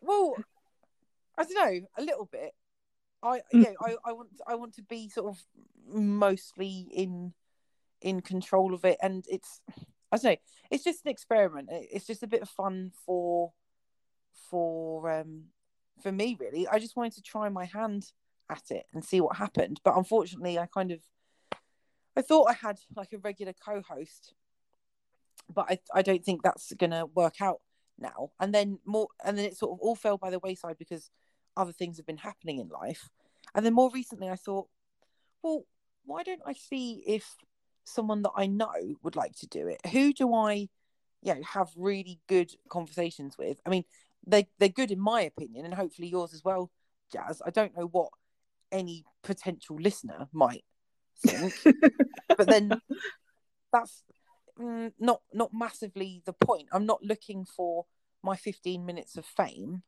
well, 0.03 0.37
I 1.37 1.45
don't 1.45 1.55
know, 1.55 1.81
a 1.99 2.03
little 2.03 2.29
bit 2.31 2.53
I 3.25 3.39
mm. 3.53 3.65
yeah, 3.65 3.73
I, 3.81 3.97
I 4.05 4.13
want 4.13 4.29
I 4.47 4.55
want 4.55 4.75
to 4.75 4.83
be 4.83 5.09
sort 5.09 5.29
of 5.29 5.43
mostly 5.89 6.87
in 6.93 7.33
in 8.01 8.21
control 8.21 8.75
of 8.75 8.85
it, 8.85 8.99
and 9.03 9.25
it's 9.29 9.61
I 10.13 10.19
don't 10.19 10.25
know, 10.25 10.37
it's 10.71 10.85
just 10.85 11.05
an 11.05 11.11
experiment. 11.11 11.71
It's 11.73 12.07
just 12.07 12.23
a 12.23 12.29
bit 12.29 12.43
of 12.43 12.49
fun 12.49 12.93
for 13.07 13.53
for 14.51 15.11
um 15.11 15.45
for 16.03 16.13
me 16.13 16.37
really. 16.39 16.69
I 16.69 16.79
just 16.79 16.97
wanted 16.97 17.15
to 17.15 17.23
try 17.23 17.49
my 17.49 17.65
hand 17.65 18.13
at 18.51 18.71
it 18.71 18.85
and 18.93 19.03
see 19.03 19.21
what 19.21 19.37
happened, 19.37 19.81
but 19.83 19.97
unfortunately, 19.97 20.59
I 20.59 20.67
kind 20.67 20.93
of 20.93 21.01
I 22.17 22.23
thought 22.23 22.51
I 22.51 22.53
had 22.53 22.79
like 22.95 23.13
a 23.13 23.19
regular 23.19 23.55
co-host, 23.55 24.35
but 25.53 25.67
I 25.71 25.79
I 25.95 26.03
don't 26.03 26.25
think 26.25 26.43
that's 26.43 26.73
gonna 26.75 27.07
work 27.07 27.41
out 27.41 27.61
now. 27.99 28.33
And 28.39 28.55
then 28.55 28.81
more, 28.85 29.09
and 29.25 29.39
then 29.39 29.47
it 29.47 29.57
sort 29.57 29.73
of 29.73 29.81
all 29.81 29.95
fell 29.97 30.19
by 30.19 30.31
the 30.31 30.39
wayside 30.39 30.77
because 30.79 31.11
other 31.57 31.73
things 31.73 31.97
have 31.97 32.07
been 32.07 32.17
happening 32.19 32.59
in 32.59 32.69
life. 32.69 33.09
And 33.55 33.65
then 33.65 33.75
more 33.75 33.91
recently, 33.91 34.29
I 34.29 34.37
thought, 34.37 34.69
well, 35.43 35.65
why 36.05 36.23
don't 36.23 36.43
I 36.47 36.53
see 36.53 37.03
if 37.07 37.37
someone 37.85 38.23
that 38.23 38.33
I 38.37 38.47
know 38.47 38.97
would 39.03 39.17
like 39.17 39.37
to 39.37 39.47
do 39.47 39.69
it? 39.69 39.81
Who 39.89 40.13
do 40.13 40.35
I, 40.35 40.69
you 41.23 41.35
know, 41.35 41.43
have 41.43 41.69
really 41.77 42.21
good 42.29 42.53
conversations 42.69 43.37
with? 43.39 43.61
I 43.65 43.71
mean, 43.71 43.85
they 44.27 44.49
they're 44.59 44.69
good 44.69 44.91
in 44.91 45.01
my 45.01 45.23
opinion, 45.23 45.65
and 45.65 45.75
hopefully 45.75 46.09
yours 46.09 46.33
as 46.33 46.45
well, 46.45 46.71
Jazz. 47.13 47.43
I 47.45 47.51
don't 47.51 47.77
know 47.77 47.87
what 47.87 48.09
any 48.73 49.05
potential 49.23 49.77
listener 49.79 50.29
might 50.33 50.65
think, 51.25 51.55
but 52.37 52.49
then 52.49 52.81
that's 53.73 54.03
mm, 54.59 54.93
not 54.99 55.21
not 55.33 55.51
massively 55.53 56.23
the 56.25 56.33
point. 56.33 56.69
I'm 56.73 56.87
not 56.87 57.03
looking 57.03 57.45
for 57.45 57.85
my 58.23 58.37
15 58.37 58.87
minutes 58.87 59.17
of 59.17 59.27
fame 59.27 59.83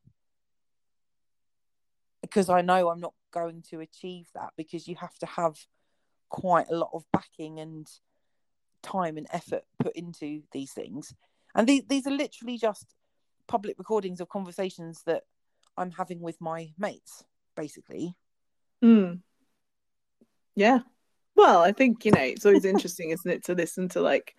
because 2.26 2.48
I 2.48 2.60
know 2.60 2.88
I'm 2.88 3.00
not 3.00 3.14
going 3.32 3.62
to 3.70 3.80
achieve 3.80 4.26
that 4.34 4.50
because 4.56 4.88
you 4.88 4.96
have 4.96 5.16
to 5.18 5.26
have 5.26 5.56
quite 6.28 6.68
a 6.70 6.76
lot 6.76 6.90
of 6.92 7.04
backing 7.12 7.60
and 7.60 7.86
time 8.82 9.16
and 9.16 9.26
effort 9.32 9.62
put 9.78 9.94
into 9.96 10.42
these 10.52 10.72
things. 10.72 11.14
And 11.54 11.66
these 11.66 11.84
these 11.88 12.06
are 12.06 12.10
literally 12.10 12.58
just 12.58 12.94
public 13.46 13.78
recordings 13.78 14.20
of 14.20 14.28
conversations 14.28 15.02
that 15.06 15.22
I'm 15.76 15.90
having 15.90 16.20
with 16.20 16.40
my 16.40 16.72
mates, 16.78 17.24
basically. 17.54 18.14
Mm. 18.82 19.20
Yeah. 20.54 20.80
Well, 21.34 21.60
I 21.60 21.72
think, 21.72 22.04
you 22.04 22.12
know, 22.12 22.22
it's 22.22 22.46
always 22.46 22.64
interesting, 22.64 23.10
isn't 23.10 23.30
it, 23.30 23.44
to 23.44 23.54
listen 23.54 23.88
to 23.90 24.00
like 24.00 24.34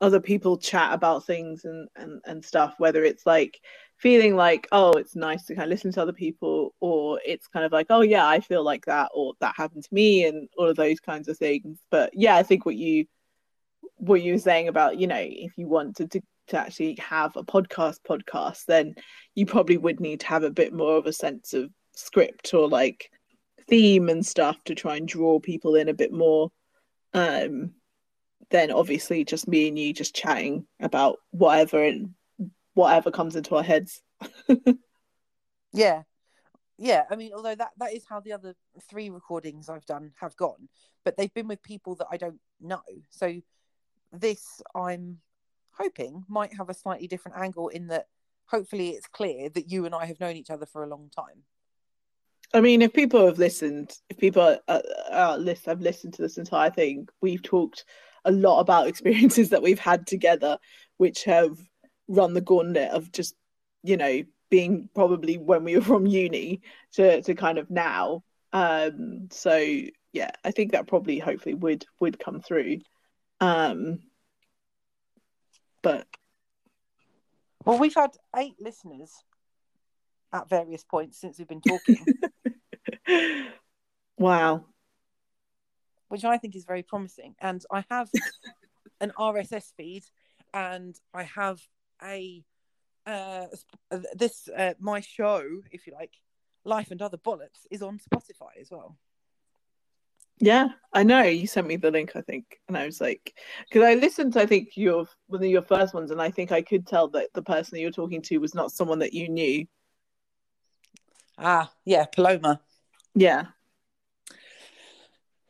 other 0.00 0.20
people 0.20 0.56
chat 0.56 0.94
about 0.94 1.26
things 1.26 1.64
and, 1.64 1.88
and, 1.96 2.20
and 2.24 2.44
stuff, 2.44 2.74
whether 2.78 3.04
it's 3.04 3.26
like 3.26 3.60
feeling 3.98 4.36
like, 4.36 4.66
oh, 4.72 4.92
it's 4.92 5.16
nice 5.16 5.44
to 5.44 5.54
kind 5.54 5.64
of 5.64 5.70
listen 5.70 5.92
to 5.92 6.02
other 6.02 6.12
people, 6.12 6.74
or 6.80 7.20
it's 7.26 7.48
kind 7.48 7.66
of 7.66 7.72
like, 7.72 7.86
oh, 7.90 8.00
yeah, 8.00 8.26
I 8.26 8.40
feel 8.40 8.62
like 8.62 8.86
that, 8.86 9.10
or 9.14 9.34
that 9.40 9.54
happened 9.56 9.84
to 9.84 9.94
me, 9.94 10.24
and 10.24 10.48
all 10.56 10.68
of 10.68 10.76
those 10.76 11.00
kinds 11.00 11.28
of 11.28 11.36
things. 11.36 11.78
But 11.90 12.10
yeah, 12.14 12.36
I 12.36 12.42
think 12.42 12.64
what 12.64 12.76
you 12.76 13.06
what 13.96 14.22
you 14.22 14.34
were 14.34 14.38
saying 14.38 14.68
about, 14.68 14.98
you 14.98 15.08
know, 15.08 15.18
if 15.20 15.52
you 15.56 15.66
wanted 15.66 16.12
to, 16.12 16.20
to 16.48 16.56
actually 16.56 16.96
have 17.00 17.36
a 17.36 17.42
podcast 17.42 17.98
podcast, 18.08 18.64
then 18.66 18.94
you 19.34 19.44
probably 19.44 19.76
would 19.76 19.98
need 19.98 20.20
to 20.20 20.26
have 20.26 20.44
a 20.44 20.50
bit 20.50 20.72
more 20.72 20.96
of 20.96 21.06
a 21.06 21.12
sense 21.12 21.52
of 21.52 21.70
script 21.94 22.54
or 22.54 22.68
like 22.68 23.10
theme 23.68 24.08
and 24.08 24.24
stuff 24.24 24.56
to 24.64 24.74
try 24.74 24.96
and 24.96 25.08
draw 25.08 25.40
people 25.40 25.74
in 25.74 25.88
a 25.88 25.94
bit 25.94 26.12
more 26.12 26.50
um 27.12 27.72
then 28.50 28.70
obviously 28.70 29.24
just 29.24 29.48
me 29.48 29.68
and 29.68 29.78
you 29.78 29.92
just 29.92 30.14
chatting 30.14 30.66
about 30.80 31.18
whatever 31.32 31.82
and 31.82 32.14
whatever 32.78 33.10
comes 33.10 33.34
into 33.34 33.56
our 33.56 33.62
heads. 33.62 34.02
Yeah. 35.72 36.02
Yeah 36.78 37.02
i 37.10 37.16
mean 37.16 37.32
although 37.34 37.54
that 37.54 37.70
that 37.78 37.92
is 37.92 38.04
how 38.08 38.20
the 38.20 38.32
other 38.32 38.54
three 38.88 39.10
recordings 39.10 39.68
i've 39.68 39.84
done 39.84 40.12
have 40.20 40.36
gone 40.36 40.68
but 41.04 41.16
they've 41.16 41.34
been 41.34 41.48
with 41.48 41.62
people 41.62 41.96
that 41.96 42.06
i 42.10 42.16
don't 42.16 42.40
know. 42.60 42.82
So 43.10 43.40
this 44.12 44.62
i'm 44.74 45.18
hoping 45.72 46.24
might 46.28 46.54
have 46.54 46.70
a 46.70 46.74
slightly 46.74 47.06
different 47.06 47.36
angle 47.36 47.68
in 47.68 47.88
that 47.88 48.06
hopefully 48.46 48.90
it's 48.90 49.06
clear 49.06 49.48
that 49.50 49.70
you 49.70 49.86
and 49.86 49.94
i 49.94 50.06
have 50.06 50.20
known 50.20 50.36
each 50.36 50.50
other 50.50 50.66
for 50.66 50.82
a 50.82 50.88
long 50.88 51.10
time. 51.14 51.42
I 52.54 52.62
mean, 52.62 52.80
if 52.80 52.94
people 52.94 53.26
have 53.26 53.38
listened, 53.38 53.92
if 54.08 54.16
people 54.16 54.56
are, 54.68 54.82
uh, 55.12 55.36
list 55.36 55.66
have 55.66 55.82
listened 55.82 56.14
to 56.14 56.22
this 56.22 56.38
entire 56.38 56.70
thing, 56.70 57.06
we've 57.20 57.42
talked 57.42 57.84
a 58.24 58.32
lot 58.32 58.60
about 58.60 58.86
experiences 58.92 59.50
that 59.50 59.62
we've 59.62 59.78
had 59.78 60.06
together, 60.06 60.56
which 60.96 61.24
have 61.24 61.58
run 62.08 62.34
the 62.34 62.40
gauntlet 62.40 62.90
of 62.90 63.12
just, 63.12 63.34
you 63.82 63.96
know, 63.96 64.22
being 64.50 64.88
probably 64.94 65.36
when 65.36 65.64
we 65.64 65.76
were 65.76 65.82
from 65.82 66.06
uni 66.06 66.62
to 66.92 67.22
to 67.22 67.34
kind 67.34 67.58
of 67.58 67.70
now. 67.70 68.24
Um, 68.52 69.28
so 69.30 69.56
yeah, 70.12 70.30
I 70.44 70.50
think 70.50 70.72
that 70.72 70.86
probably 70.86 71.18
hopefully 71.18 71.54
would 71.54 71.84
would 72.00 72.18
come 72.18 72.40
through. 72.40 72.78
Um, 73.40 74.00
but 75.82 76.06
well, 77.64 77.78
we've 77.78 77.94
had 77.94 78.10
eight 78.36 78.56
listeners 78.58 79.12
at 80.32 80.48
various 80.48 80.84
points 80.84 81.20
since 81.20 81.38
we've 81.38 81.48
been 81.48 81.60
talking. 81.60 82.04
wow. 84.18 84.64
Which 86.08 86.24
I 86.24 86.38
think 86.38 86.56
is 86.56 86.64
very 86.64 86.82
promising. 86.82 87.34
And 87.40 87.62
I 87.70 87.84
have 87.90 88.08
an 89.00 89.12
RSS 89.18 89.72
feed 89.76 90.04
and 90.54 90.98
I 91.12 91.24
have 91.24 91.60
a 92.02 92.44
uh, 93.06 93.46
this 94.14 94.48
uh, 94.54 94.74
my 94.78 95.00
show, 95.00 95.42
if 95.70 95.86
you 95.86 95.94
like, 95.94 96.12
Life 96.64 96.90
and 96.90 97.00
Other 97.00 97.16
Bollocks, 97.16 97.66
is 97.70 97.82
on 97.82 97.98
Spotify 97.98 98.60
as 98.60 98.70
well. 98.70 98.96
Yeah, 100.40 100.68
I 100.92 101.02
know. 101.02 101.22
You 101.22 101.46
sent 101.46 101.66
me 101.66 101.76
the 101.76 101.90
link, 101.90 102.12
I 102.14 102.20
think, 102.20 102.60
and 102.68 102.76
I 102.76 102.84
was 102.84 103.00
like, 103.00 103.34
because 103.68 103.82
I 103.82 103.94
listened 103.94 104.34
to, 104.34 104.40
I 104.40 104.46
think 104.46 104.76
your 104.76 105.06
one 105.26 105.42
of 105.42 105.50
your 105.50 105.62
first 105.62 105.94
ones, 105.94 106.10
and 106.10 106.22
I 106.22 106.30
think 106.30 106.52
I 106.52 106.62
could 106.62 106.86
tell 106.86 107.08
that 107.08 107.32
the 107.34 107.42
person 107.42 107.70
that 107.72 107.80
you're 107.80 107.90
talking 107.90 108.22
to 108.22 108.38
was 108.38 108.54
not 108.54 108.70
someone 108.70 109.00
that 109.00 109.14
you 109.14 109.28
knew. 109.28 109.66
Ah, 111.38 111.72
yeah, 111.84 112.04
Paloma. 112.06 112.60
Yeah. 113.14 113.46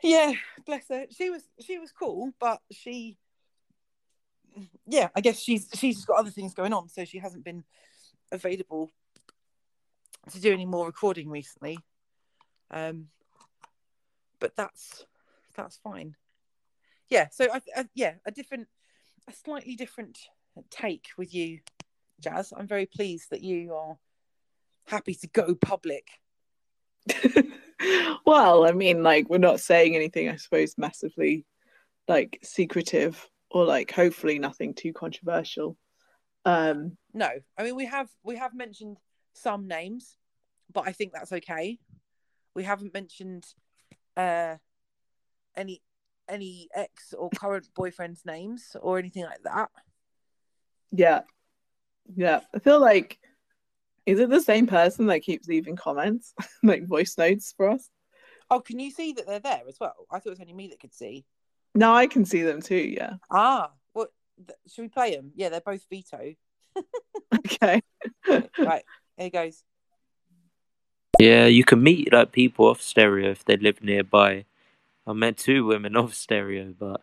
Yeah, 0.02 0.32
bless 0.64 0.88
her. 0.88 1.06
She 1.10 1.28
was 1.28 1.42
she 1.60 1.78
was 1.78 1.92
cool, 1.92 2.32
but 2.38 2.60
she 2.70 3.18
yeah, 4.86 5.08
I 5.14 5.20
guess 5.20 5.40
she's 5.40 5.68
she's 5.74 6.04
got 6.04 6.18
other 6.18 6.30
things 6.30 6.54
going 6.54 6.72
on, 6.72 6.88
so 6.88 7.04
she 7.04 7.18
hasn't 7.18 7.44
been 7.44 7.64
available 8.32 8.90
to 10.32 10.40
do 10.40 10.52
any 10.52 10.66
more 10.66 10.86
recording 10.86 11.30
recently. 11.30 11.78
Um 12.70 13.08
but 14.40 14.56
that's 14.56 15.06
that's 15.56 15.78
fine. 15.78 16.14
Yeah, 17.08 17.28
so 17.30 17.48
I, 17.52 17.60
I 17.76 17.84
yeah, 17.94 18.14
a 18.26 18.30
different 18.30 18.68
a 19.28 19.32
slightly 19.32 19.76
different 19.76 20.18
take 20.70 21.06
with 21.16 21.34
you, 21.34 21.60
Jazz. 22.20 22.52
I'm 22.56 22.66
very 22.66 22.86
pleased 22.86 23.30
that 23.30 23.42
you 23.42 23.74
are 23.74 23.98
happy 24.88 25.14
to 25.14 25.26
go 25.28 25.54
public? 25.54 26.08
well, 28.26 28.66
I 28.66 28.72
mean, 28.72 29.02
like 29.02 29.28
we're 29.28 29.38
not 29.38 29.60
saying 29.60 29.94
anything, 29.94 30.28
I 30.28 30.36
suppose, 30.36 30.74
massively 30.76 31.46
like 32.06 32.38
secretive 32.42 33.28
or 33.50 33.64
like 33.64 33.90
hopefully 33.90 34.38
nothing 34.38 34.74
too 34.74 34.92
controversial. 34.92 35.76
Um 36.44 36.96
No, 37.12 37.28
I 37.56 37.62
mean 37.62 37.76
we 37.76 37.86
have 37.86 38.08
we 38.22 38.36
have 38.36 38.54
mentioned 38.54 38.98
some 39.32 39.68
names, 39.68 40.16
but 40.72 40.86
I 40.86 40.92
think 40.92 41.12
that's 41.12 41.32
okay. 41.32 41.78
We 42.54 42.64
haven't 42.64 42.94
mentioned 42.94 43.46
uh 44.16 44.56
any 45.56 45.82
any 46.28 46.68
ex 46.74 47.14
or 47.16 47.30
current 47.30 47.68
boyfriend's 47.74 48.24
names 48.24 48.76
or 48.80 48.98
anything 48.98 49.24
like 49.24 49.42
that. 49.44 49.70
Yeah. 50.90 51.22
Yeah. 52.14 52.40
I 52.54 52.58
feel 52.58 52.80
like 52.80 53.18
is 54.06 54.20
it 54.20 54.30
the 54.30 54.40
same 54.40 54.66
person 54.66 55.06
that 55.08 55.20
keeps 55.20 55.48
leaving 55.48 55.76
comments, 55.76 56.32
like 56.62 56.86
voice 56.86 57.18
notes 57.18 57.52
for 57.56 57.68
us? 57.68 57.90
Oh, 58.50 58.60
can 58.60 58.78
you 58.78 58.90
see 58.90 59.12
that 59.12 59.26
they're 59.26 59.38
there 59.38 59.62
as 59.68 59.76
well? 59.78 59.94
I 60.10 60.18
thought 60.18 60.28
it 60.28 60.30
was 60.30 60.40
only 60.40 60.54
me 60.54 60.68
that 60.68 60.80
could 60.80 60.94
see. 60.94 61.26
No, 61.78 61.94
I 61.94 62.09
can 62.09 62.24
see 62.24 62.42
them 62.42 62.60
too. 62.60 62.74
Yeah. 62.74 63.14
Ah, 63.30 63.70
well, 63.94 64.09
th- 64.36 64.59
should 64.66 64.82
we 64.82 64.88
play 64.88 65.14
them? 65.14 65.30
Yeah, 65.36 65.48
they're 65.48 65.60
both 65.60 65.86
Vito. 65.88 66.34
okay. 67.38 67.80
right, 68.59 68.82
here 69.16 69.30
goes. 69.30 69.62
Yeah, 71.20 71.46
you 71.46 71.62
can 71.62 71.80
meet 71.80 72.12
like 72.12 72.32
people 72.32 72.66
off 72.66 72.82
stereo 72.82 73.30
if 73.30 73.44
they 73.44 73.56
live 73.56 73.80
nearby. 73.80 74.44
I 75.06 75.12
met 75.12 75.36
two 75.36 75.66
women 75.66 75.94
off 75.96 76.14
stereo, 76.14 76.74
but 76.76 77.02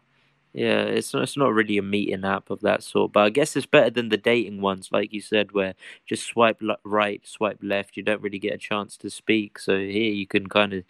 yeah, 0.51 0.81
it's 0.81 1.13
not, 1.13 1.23
it's 1.23 1.37
not 1.37 1.53
really 1.53 1.77
a 1.77 1.81
meeting 1.81 2.25
app 2.25 2.49
of 2.49 2.59
that 2.61 2.83
sort, 2.83 3.13
but 3.13 3.21
I 3.21 3.29
guess 3.29 3.55
it's 3.55 3.65
better 3.65 3.89
than 3.89 4.09
the 4.09 4.17
dating 4.17 4.59
ones, 4.59 4.89
like 4.91 5.13
you 5.13 5.21
said, 5.21 5.53
where 5.53 5.75
just 6.05 6.25
swipe 6.25 6.61
right, 6.83 7.25
swipe 7.25 7.59
left. 7.61 7.95
You 7.95 8.03
don't 8.03 8.21
really 8.21 8.39
get 8.39 8.53
a 8.53 8.57
chance 8.57 8.97
to 8.97 9.09
speak. 9.09 9.57
So 9.57 9.77
here 9.77 10.11
you 10.11 10.27
can 10.27 10.47
kind 10.47 10.73
of, 10.73 10.83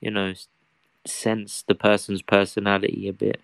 you 0.00 0.10
know, 0.10 0.32
sense 1.08 1.64
the 1.66 1.74
person's 1.74 2.22
personality 2.22 3.08
a 3.08 3.12
bit. 3.12 3.40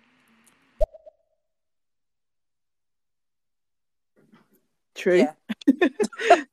True. 4.95 5.17
Yeah. 5.17 5.33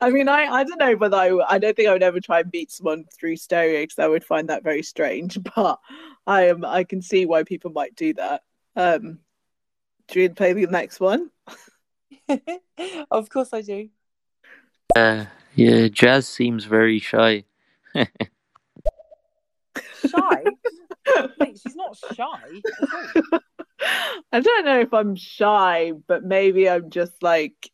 I 0.00 0.10
mean, 0.10 0.28
I, 0.28 0.44
I 0.44 0.64
don't 0.64 0.78
know 0.78 0.94
whether 0.96 1.16
I 1.16 1.30
I 1.48 1.58
don't 1.58 1.74
think 1.74 1.88
I 1.88 1.92
would 1.92 2.02
ever 2.02 2.20
try 2.20 2.40
and 2.40 2.50
beat 2.50 2.70
someone 2.70 3.04
through 3.18 3.36
stereo 3.36 3.82
because 3.82 3.98
I 3.98 4.06
would 4.06 4.24
find 4.24 4.48
that 4.48 4.62
very 4.62 4.82
strange. 4.82 5.38
But 5.54 5.78
I 6.26 6.48
am 6.48 6.64
I 6.64 6.84
can 6.84 7.02
see 7.02 7.26
why 7.26 7.42
people 7.42 7.70
might 7.70 7.96
do 7.96 8.14
that. 8.14 8.42
Um, 8.76 9.18
do 10.08 10.20
you 10.20 10.30
play 10.30 10.52
the 10.52 10.66
next 10.66 11.00
one? 11.00 11.30
of 13.10 13.28
course 13.30 13.50
I 13.52 13.62
do. 13.62 13.88
Uh, 14.94 15.26
yeah, 15.54 15.88
Jazz 15.88 16.28
seems 16.28 16.64
very 16.64 16.98
shy. 16.98 17.44
Shy? 20.06 20.44
She's 21.46 21.76
not 21.76 21.96
shy. 22.14 23.38
I 24.32 24.40
don't 24.40 24.64
know 24.64 24.80
if 24.80 24.92
I'm 24.92 25.14
shy, 25.16 25.92
but 26.06 26.24
maybe 26.24 26.68
I'm 26.68 26.90
just 26.90 27.22
like 27.22 27.70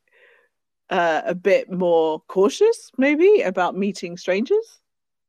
uh, 0.91 1.23
a 1.25 1.35
bit 1.35 1.71
more 1.71 2.21
cautious, 2.29 2.91
maybe 2.99 3.43
about 3.43 3.77
meeting 3.77 4.17
strangers. 4.17 4.81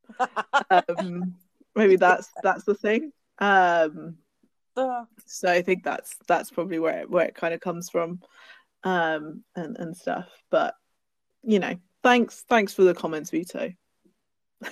um, 0.69 1.35
maybe 1.75 1.95
that's 1.95 2.29
that's 2.43 2.65
the 2.65 2.75
thing. 2.75 3.11
Um, 3.39 4.17
uh. 4.77 5.05
so 5.25 5.49
I 5.49 5.61
think 5.61 5.83
that's 5.83 6.15
that's 6.27 6.51
probably 6.51 6.79
where 6.79 7.01
it, 7.01 7.09
where 7.09 7.25
it 7.25 7.35
kind 7.35 7.53
of 7.53 7.61
comes 7.61 7.89
from, 7.89 8.21
um, 8.83 9.43
and 9.55 9.77
and 9.77 9.95
stuff. 9.95 10.27
But 10.49 10.75
you 11.43 11.59
know, 11.59 11.75
thanks 12.03 12.43
thanks 12.49 12.73
for 12.73 12.83
the 12.83 12.93
comments, 12.93 13.31
Vito. 13.31 13.71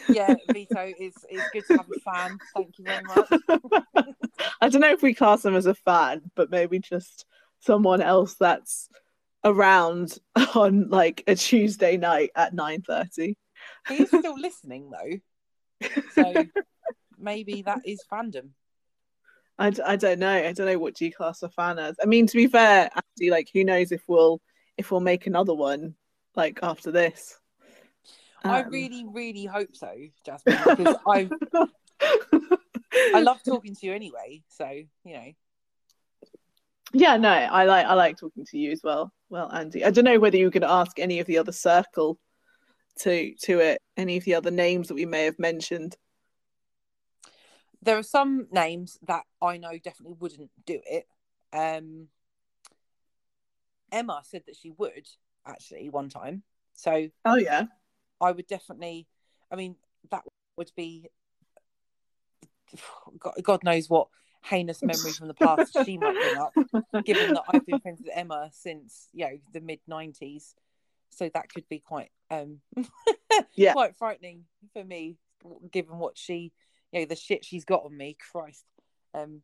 Yeah, 0.10 0.36
Vito 0.52 0.92
is 1.00 1.14
is 1.30 1.42
good 1.52 1.64
to 1.68 1.78
have 1.78 1.88
a 1.96 2.00
fan. 2.00 2.38
Thank 2.56 2.78
you 2.80 2.86
very 2.86 3.04
much. 3.04 4.16
I 4.62 4.70
don't 4.70 4.82
know 4.82 4.92
if 4.92 5.02
we 5.02 5.14
class 5.14 5.42
them 5.42 5.56
as 5.56 5.66
a 5.66 5.76
fan, 5.76 6.22
but 6.36 6.50
maybe 6.50 6.80
just 6.80 7.26
someone 7.60 8.02
else 8.02 8.36
that's 8.36 8.90
around 9.44 10.18
on 10.56 10.90
like 10.90 11.24
a 11.28 11.36
Tuesday 11.36 11.98
night 11.98 12.32
at 12.36 12.54
nine 12.54 12.82
thirty. 12.82 13.38
He's 13.88 14.08
still 14.08 14.40
listening 14.40 14.92
though, 14.92 15.90
so 16.14 16.46
maybe 17.18 17.62
that 17.64 17.82
is 17.86 18.04
fandom. 18.12 18.50
I, 19.58 19.70
d- 19.70 19.84
I 19.86 19.96
don't 19.96 20.20
know. 20.20 20.34
I 20.34 20.52
don't 20.52 20.66
know 20.66 20.80
what 20.80 20.96
G 20.96 21.12
class 21.12 21.44
a 21.44 21.50
fan 21.50 21.78
as. 21.78 21.96
I 22.02 22.08
mean, 22.08 22.26
to 22.26 22.36
be 22.36 22.48
fair, 22.48 22.90
actually, 22.96 23.30
like, 23.30 23.50
who 23.54 23.64
knows 23.64 23.92
if 23.92 24.02
we'll 24.08 24.42
if 24.78 24.92
we'll 24.92 25.00
make 25.00 25.28
another 25.28 25.54
one 25.54 25.96
like 26.36 26.60
after 26.64 26.92
this. 26.92 27.40
I 28.44 28.62
Um, 28.62 28.72
really, 28.72 29.06
really 29.08 29.46
hope 29.46 29.76
so, 29.76 29.92
Jasmin, 30.26 30.58
because 30.78 30.96
I 31.08 31.30
I 33.16 33.22
love 33.22 33.42
talking 33.44 33.76
to 33.76 33.86
you 33.86 33.94
anyway. 33.94 34.42
So 34.50 34.68
you 34.70 35.14
know, 35.14 35.32
Yeah, 36.94 37.18
no, 37.18 37.30
I 37.30 37.66
like 37.66 37.86
I 37.86 37.94
like 37.94 38.18
talking 38.18 38.46
to 38.46 38.58
you 38.58 38.72
as 38.72 38.82
well. 38.84 39.14
Well, 39.30 39.52
Andy, 39.52 39.84
I 39.86 39.92
don't 39.92 40.06
know 40.06 40.20
whether 40.20 40.38
you 40.38 40.52
could 40.52 40.64
ask 40.64 41.00
any 41.00 41.20
of 41.20 41.28
the 41.28 41.38
other 41.38 41.52
circle 41.52 42.20
to 43.00 43.34
to 43.44 43.60
it, 43.60 43.82
any 43.98 44.18
of 44.18 44.26
the 44.26 44.36
other 44.36 44.52
names 44.52 44.88
that 44.90 44.96
we 44.96 45.06
may 45.06 45.26
have 45.26 45.40
mentioned. 45.40 45.96
there 47.84 47.98
are 47.98 48.04
some 48.04 48.48
names 48.52 48.98
that 49.06 49.24
I 49.42 49.58
know 49.58 49.78
definitely 49.78 50.16
wouldn't 50.20 50.50
do 50.66 50.80
it. 50.86 51.06
Um, 51.52 52.08
Emma 53.92 54.22
said 54.24 54.44
that 54.48 54.56
she 54.56 54.72
would 54.72 55.08
actually 55.46 55.90
one 55.90 56.10
time, 56.10 56.44
so 56.74 57.10
Oh 57.26 57.36
yeah, 57.36 57.66
I 58.24 58.32
would 58.32 58.48
definitely. 58.48 59.08
I 59.52 59.56
mean, 59.56 59.76
that 60.12 60.24
would 60.58 60.72
be 60.76 61.10
God, 63.44 63.64
knows 63.64 63.90
what 63.90 64.08
heinous 64.44 64.84
memory 64.84 65.14
from 65.14 65.28
the 65.28 65.34
past 65.34 65.78
she 65.86 65.98
might 65.98 66.20
bring 66.20 66.38
up. 66.38 66.54
given 67.06 67.34
that 67.34 67.44
I've 67.48 67.66
been 67.66 67.80
friends 67.80 68.02
with 68.02 68.12
Emma 68.16 68.50
since 68.52 69.10
you 69.14 69.26
know 69.26 69.38
the 69.54 69.62
mid 69.62 69.80
nineties, 69.88 70.56
so 71.10 71.30
that 71.34 71.50
could 71.54 71.68
be 71.70 71.80
quite 71.80 72.12
um 72.32 72.60
Yeah. 73.56 73.74
quite 73.74 73.96
frightening 73.96 74.46
for 74.74 74.84
me, 74.84 75.18
given 75.72 75.98
what 75.98 76.18
she 76.18 76.52
you 76.92 77.02
know 77.02 77.06
the 77.06 77.16
shit 77.16 77.46
she's 77.46 77.66
got 77.66 77.84
on 77.84 77.96
me. 77.96 78.18
Christ, 78.32 78.66
um, 79.14 79.42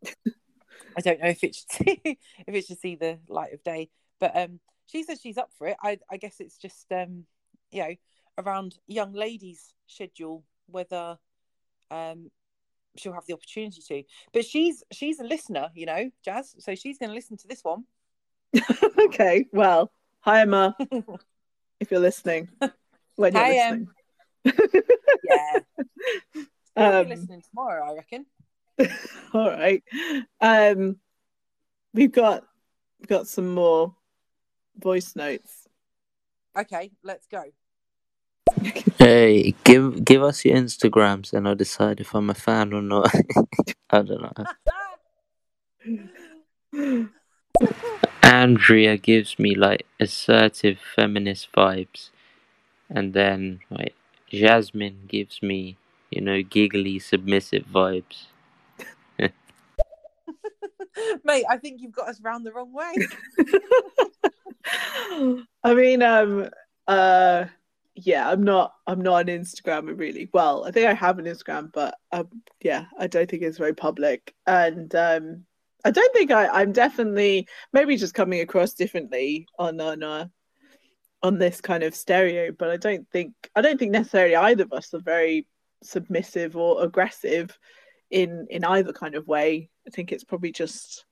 I 0.97 1.01
don't 1.01 1.21
know 1.21 1.29
if 1.29 1.43
it 1.43 1.55
should 1.55 1.71
see, 1.71 2.01
if 2.03 2.55
it 2.55 2.65
should 2.65 2.79
see 2.79 2.95
the 2.95 3.19
light 3.27 3.53
of 3.53 3.63
day, 3.63 3.89
but 4.19 4.35
um, 4.35 4.59
she 4.87 5.03
says 5.03 5.19
she's 5.21 5.37
up 5.37 5.51
for 5.57 5.67
it. 5.67 5.77
I 5.81 5.99
I 6.09 6.17
guess 6.17 6.37
it's 6.39 6.57
just 6.57 6.91
um 6.91 7.25
you 7.71 7.83
know 7.83 7.95
around 8.39 8.77
young 8.87 9.13
ladies' 9.13 9.73
schedule 9.87 10.43
whether 10.67 11.17
um 11.91 12.31
she'll 12.97 13.13
have 13.13 13.25
the 13.27 13.33
opportunity 13.33 13.81
to. 13.87 14.03
But 14.33 14.45
she's 14.45 14.83
she's 14.91 15.19
a 15.19 15.23
listener, 15.23 15.69
you 15.75 15.85
know, 15.85 16.09
Jazz. 16.23 16.55
So 16.59 16.75
she's 16.75 16.97
going 16.97 17.09
to 17.09 17.15
listen 17.15 17.37
to 17.37 17.47
this 17.47 17.63
one. 17.63 17.83
okay. 18.99 19.45
Well, 19.51 19.91
hi 20.21 20.41
Emma, 20.41 20.75
if 21.79 21.91
you're 21.91 21.99
listening. 21.99 22.49
When 23.15 23.33
you're 23.33 23.43
Hi, 23.43 23.55
Em. 23.55 23.87
listening. 24.45 24.69
Yeah, 25.23 25.59
she'll 26.35 26.45
Um, 26.99 27.03
be 27.03 27.09
listening 27.15 27.43
tomorrow, 27.49 27.91
I 27.91 27.95
reckon. 27.95 28.25
All 29.33 29.49
right. 29.49 29.83
Um, 30.41 30.97
we've 31.93 32.11
got 32.11 32.45
we've 32.99 33.07
got 33.09 33.27
some 33.27 33.53
more 33.53 33.95
voice 34.77 35.15
notes. 35.15 35.67
Okay, 36.57 36.91
let's 37.03 37.27
go. 37.27 37.43
Hey, 38.97 39.55
give 39.63 40.03
give 40.03 40.23
us 40.23 40.43
your 40.45 40.57
Instagrams 40.57 41.33
and 41.33 41.47
I'll 41.47 41.55
decide 41.55 41.99
if 41.99 42.13
I'm 42.13 42.29
a 42.29 42.33
fan 42.33 42.73
or 42.73 42.81
not. 42.81 43.13
I 43.89 44.01
don't 44.01 44.21
know. 44.21 44.33
Andrea 48.23 48.97
gives 48.97 49.39
me 49.39 49.55
like 49.55 49.85
assertive 49.99 50.79
feminist 50.95 51.51
vibes, 51.51 52.09
and 52.89 53.13
then 53.13 53.61
like 53.69 53.95
Jasmin 54.29 55.05
gives 55.07 55.41
me, 55.41 55.77
you 56.11 56.21
know, 56.21 56.41
giggly 56.43 56.99
submissive 56.99 57.65
vibes. 57.73 58.27
Mate, 61.23 61.45
I 61.49 61.57
think 61.57 61.81
you've 61.81 61.91
got 61.91 62.09
us 62.09 62.21
round 62.21 62.45
the 62.45 62.51
wrong 62.51 62.71
way. 62.71 62.93
I 65.63 65.73
mean, 65.73 66.03
um, 66.03 66.49
uh, 66.87 67.45
yeah, 68.03 68.29
I'm 68.29 68.43
not, 68.43 68.73
I'm 68.87 69.01
not 69.01 69.29
an 69.29 69.41
Instagrammer 69.41 69.97
really. 69.97 70.29
Well, 70.33 70.65
I 70.65 70.71
think 70.71 70.87
I 70.87 70.93
have 70.93 71.19
an 71.19 71.25
Instagram, 71.25 71.71
but 71.73 71.95
um, 72.11 72.27
yeah, 72.61 72.85
I 72.97 73.07
don't 73.07 73.29
think 73.29 73.43
it's 73.43 73.57
very 73.57 73.73
public, 73.73 74.33
and 74.45 74.93
um, 74.95 75.45
I 75.85 75.91
don't 75.91 76.13
think 76.13 76.31
I, 76.31 76.47
I'm 76.47 76.71
definitely 76.71 77.47
maybe 77.73 77.95
just 77.97 78.13
coming 78.13 78.41
across 78.41 78.73
differently 78.73 79.45
on 79.57 79.79
on 79.79 80.03
uh, 80.03 80.27
on 81.23 81.37
this 81.37 81.61
kind 81.61 81.83
of 81.83 81.95
stereo, 81.95 82.51
but 82.51 82.69
I 82.69 82.77
don't 82.77 83.09
think, 83.11 83.33
I 83.55 83.61
don't 83.61 83.77
think 83.77 83.91
necessarily 83.91 84.35
either 84.35 84.63
of 84.63 84.73
us 84.73 84.93
are 84.93 84.99
very 84.99 85.47
submissive 85.83 86.55
or 86.57 86.83
aggressive 86.83 87.57
in 88.09 88.47
in 88.49 88.63
either 88.65 88.93
kind 88.93 89.15
of 89.15 89.27
way. 89.27 89.69
I 89.87 89.91
think 89.91 90.11
it's 90.11 90.23
probably 90.23 90.51
just 90.51 91.05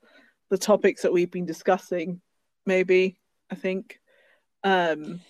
the 0.49 0.57
topics 0.57 1.01
that 1.01 1.14
we've 1.14 1.31
been 1.31 1.45
discussing, 1.45 2.22
maybe. 2.65 3.19
I 3.51 3.55
think. 3.55 3.99
Um, 4.64 5.22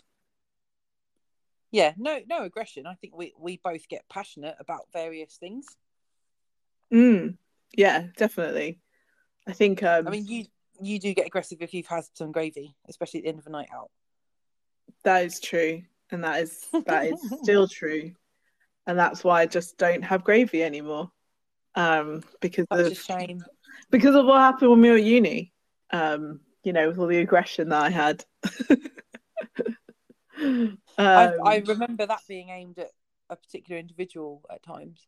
yeah, 1.72 1.94
no, 1.98 2.20
no 2.28 2.44
aggression. 2.44 2.86
I 2.86 2.96
think 2.96 3.16
we 3.16 3.34
we 3.40 3.60
both 3.64 3.88
get 3.88 4.08
passionate 4.10 4.56
about 4.60 4.88
various 4.94 5.36
things. 5.36 5.66
mm, 6.94 7.36
yeah, 7.76 8.08
definitely. 8.18 8.80
I 9.48 9.54
think. 9.54 9.84
Um, 9.84 10.08
I 10.08 10.12
mean, 10.12 10.26
you 10.28 10.46
you 10.82 11.00
do 11.00 11.14
get 11.14 11.28
aggressive 11.28 11.62
if 11.62 11.74
you've 11.74 11.88
had 11.88 12.04
some 12.14 12.32
gravy, 12.32 12.76
especially 12.88 13.20
at 13.20 13.24
the 13.24 13.30
end 13.30 13.40
of 13.40 13.48
a 13.48 13.50
night 13.50 13.70
out. 13.74 13.90
that 15.04 15.26
is 15.26 15.40
true, 15.40 15.82
and 16.12 16.24
that 16.24 16.42
is 16.42 16.66
that 16.86 17.08
is 17.08 17.20
still 17.44 17.68
true, 17.68 18.12
and 18.86 18.98
that's 18.98 19.24
why 19.24 19.42
I 19.42 19.46
just 19.46 19.78
don't 19.78 20.04
have 20.04 20.24
gravy 20.24 20.64
anymore. 20.64 21.12
Um, 21.76 22.24
because 22.42 22.66
Such 22.72 22.86
of 22.86 22.92
a 22.92 22.96
shame. 22.96 23.44
because 23.92 24.16
of 24.16 24.26
what 24.26 24.40
happened 24.40 24.72
when 24.72 24.82
we 24.82 24.90
were 24.90 24.98
at 24.98 25.04
uni. 25.04 25.54
Um, 25.92 26.42
you 26.64 26.74
know, 26.74 26.90
with 26.90 27.00
all 27.00 27.08
the 27.08 27.20
aggression 27.20 27.70
that 27.70 27.82
I 27.82 27.90
had. 27.90 28.26
um, 30.98 31.34
I, 31.46 31.56
I 31.56 31.58
remember 31.66 32.06
that 32.06 32.22
being 32.28 32.50
aimed 32.50 32.80
at 32.80 32.92
a 33.30 33.36
particular 33.36 33.80
individual 33.80 34.44
at 34.52 34.64
times. 34.64 35.08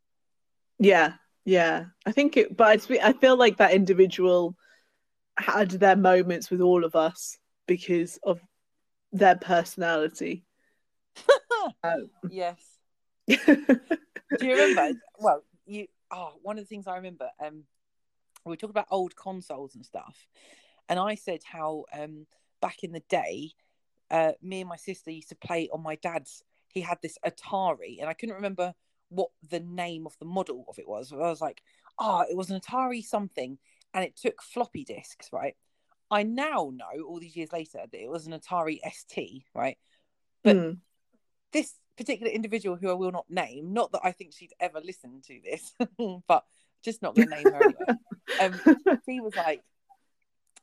Yeah, 0.77 1.13
yeah. 1.45 1.85
I 2.05 2.11
think 2.11 2.37
it, 2.37 2.55
but 2.55 2.67
I 3.01 3.13
feel 3.13 3.37
like 3.37 3.57
that 3.57 3.73
individual 3.73 4.55
had 5.37 5.71
their 5.71 5.95
moments 5.95 6.49
with 6.49 6.61
all 6.61 6.83
of 6.83 6.95
us 6.95 7.37
because 7.67 8.17
of 8.23 8.41
their 9.11 9.35
personality. 9.35 10.45
Um, 11.83 12.09
Yes. 12.29 12.57
Do 13.27 13.37
you 14.41 14.51
remember? 14.51 14.99
Well, 15.19 15.43
you. 15.65 15.87
Oh, 16.11 16.33
one 16.41 16.57
of 16.57 16.63
the 16.63 16.67
things 16.67 16.87
I 16.87 16.95
remember. 16.95 17.29
Um, 17.43 17.63
we 18.45 18.51
were 18.51 18.55
talking 18.55 18.71
about 18.71 18.87
old 18.89 19.15
consoles 19.15 19.75
and 19.75 19.85
stuff, 19.85 20.27
and 20.87 20.99
I 20.99 21.15
said 21.15 21.41
how 21.43 21.85
um 21.93 22.25
back 22.61 22.83
in 22.83 22.91
the 22.91 23.03
day, 23.09 23.51
uh, 24.11 24.31
me 24.41 24.61
and 24.61 24.69
my 24.69 24.75
sister 24.75 25.11
used 25.11 25.29
to 25.29 25.35
play 25.35 25.69
on 25.71 25.83
my 25.83 25.95
dad's. 25.95 26.43
He 26.73 26.81
had 26.81 26.99
this 27.01 27.17
Atari, 27.25 27.99
and 27.99 28.09
I 28.09 28.13
couldn't 28.13 28.35
remember 28.35 28.73
what 29.09 29.29
the 29.49 29.59
name 29.59 30.05
of 30.05 30.15
the 30.19 30.25
model 30.25 30.65
of 30.67 30.77
it 30.79 30.87
was. 30.87 31.11
I 31.11 31.17
was 31.17 31.41
like, 31.41 31.61
oh, 31.97 32.25
it 32.29 32.37
was 32.37 32.49
an 32.49 32.59
Atari 32.59 33.03
something, 33.03 33.57
and 33.93 34.03
it 34.03 34.15
took 34.15 34.41
floppy 34.41 34.83
disks, 34.83 35.29
right? 35.33 35.55
I 36.11 36.23
now 36.23 36.71
know 36.73 37.03
all 37.07 37.19
these 37.19 37.35
years 37.35 37.51
later 37.51 37.79
that 37.91 38.01
it 38.01 38.09
was 38.09 38.27
an 38.27 38.33
Atari 38.33 38.79
ST, 38.91 39.43
right? 39.53 39.77
But 40.43 40.55
mm, 40.55 40.77
this 41.51 41.73
particular 41.97 42.31
individual 42.31 42.77
who 42.77 42.89
I 42.89 42.93
will 42.93 43.11
not 43.11 43.29
name, 43.29 43.73
not 43.73 43.91
that 43.91 44.01
I 44.03 44.11
think 44.11 44.33
she'd 44.33 44.53
ever 44.59 44.79
listen 44.83 45.21
to 45.27 45.39
this, 45.43 45.75
but 46.27 46.45
just 46.83 47.01
not 47.01 47.15
going 47.15 47.29
to 47.29 47.35
name 47.35 47.45
her 47.45 47.63
anyway. 47.63 47.85
Um, 48.39 48.61
she 49.07 49.19
was 49.19 49.35
like, 49.35 49.63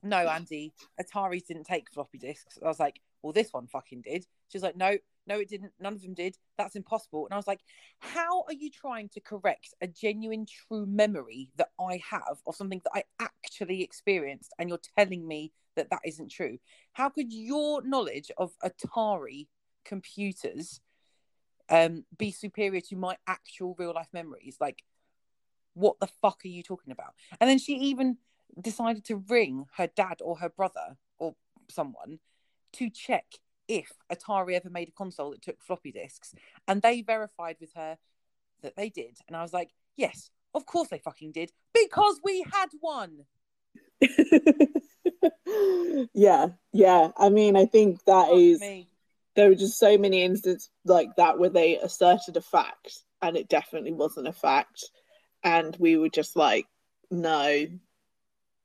"No, 0.01 0.19
Andy, 0.19 0.73
Atari's 1.01 1.43
didn't 1.43 1.65
take 1.65 1.91
floppy 1.93 2.17
disks." 2.17 2.59
I 2.65 2.69
was 2.69 2.79
like, 2.79 3.01
"Well, 3.27 3.33
this 3.33 3.53
one 3.53 3.67
fucking 3.67 4.03
did." 4.03 4.27
She 4.49 4.57
was 4.57 4.63
like, 4.63 4.77
"No, 4.77 4.97
no, 5.27 5.39
it 5.39 5.49
didn't. 5.49 5.73
None 5.81 5.95
of 5.95 6.03
them 6.03 6.15
did. 6.15 6.37
That's 6.57 6.77
impossible." 6.77 7.27
And 7.27 7.35
I 7.35 7.37
was 7.37 7.47
like, 7.47 7.61
"How 7.99 8.43
are 8.43 8.53
you 8.53 8.71
trying 8.71 9.09
to 9.11 9.21
correct 9.21 9.75
a 9.81 9.87
genuine, 9.87 10.47
true 10.47 10.87
memory 10.87 11.51
that 11.57 11.71
I 11.81 12.01
have 12.11 12.39
of 12.47 12.57
something 12.57 12.81
that 12.85 12.93
I 12.95 13.05
actually 13.21 13.83
experienced, 13.83 14.55
and 14.59 14.69
you're 14.69 14.81
telling 14.97 15.27
me 15.27 15.53
that 15.75 15.91
that 15.91 16.03
isn't 16.05 16.31
true? 16.31 16.59
How 16.93 17.09
could 17.09 17.33
your 17.33 17.83
knowledge 17.83 18.31
of 18.39 18.53
Atari 18.61 19.49
computers 19.85 20.81
um 21.69 22.05
be 22.17 22.31
superior 22.31 22.81
to 22.81 22.97
my 22.97 23.17
actual 23.27 23.75
real 23.79 23.93
life 23.95 24.09
memories 24.13 24.57
like 24.61 24.83
what 25.75 25.99
the 26.01 26.09
fuck 26.23 26.41
are 26.45 26.49
you 26.49 26.63
talking 26.63 26.93
about 26.93 27.15
and 27.41 27.49
then 27.51 27.59
she 27.59 27.75
even 27.75 28.17
decided 28.61 29.05
to 29.05 29.17
ring 29.29 29.67
her 29.77 29.87
dad 29.87 30.17
or 30.23 30.39
her 30.39 30.49
brother 30.49 30.97
or 31.19 31.35
someone 31.69 32.19
to 32.77 32.91
check 32.91 33.25
if 33.69 33.93
atari 34.13 34.55
ever 34.55 34.71
made 34.71 34.89
a 34.89 34.93
console 34.93 35.31
that 35.31 35.43
took 35.43 35.61
floppy 35.61 35.91
disks 35.91 36.35
and 36.69 36.83
they 36.83 37.03
verified 37.03 37.57
with 37.61 37.73
her 37.75 37.99
that 38.63 38.77
they 38.77 38.89
did 38.89 39.19
and 39.27 39.37
i 39.37 39.43
was 39.43 39.53
like 39.53 39.71
yes 39.97 40.31
of 40.55 40.65
course 40.67 40.89
they 40.89 40.99
fucking 40.99 41.33
did 41.33 41.51
because 41.75 42.21
we 42.23 42.45
had 42.53 42.69
one 42.81 43.25
yeah, 46.15 46.49
yeah. 46.73 47.09
I 47.17 47.29
mean, 47.31 47.57
I 47.57 47.67
think 47.67 48.05
that 48.05 48.29
Fuck 48.29 48.39
is 48.39 48.61
me. 48.61 48.89
there 49.35 49.49
were 49.49 49.55
just 49.55 49.79
so 49.79 49.97
many 49.99 50.23
instances 50.23 50.71
like 50.85 51.09
that 51.17 51.39
where 51.39 51.51
they 51.51 51.79
asserted 51.79 52.37
a 52.37 52.41
fact 52.41 53.01
and 53.23 53.37
it 53.37 53.49
definitely 53.49 53.93
wasn't 53.93 54.29
a 54.29 54.33
fact, 54.33 54.85
and 55.43 55.75
we 55.79 55.97
were 55.97 56.11
just 56.11 56.37
like, 56.37 56.67
no, 57.11 57.67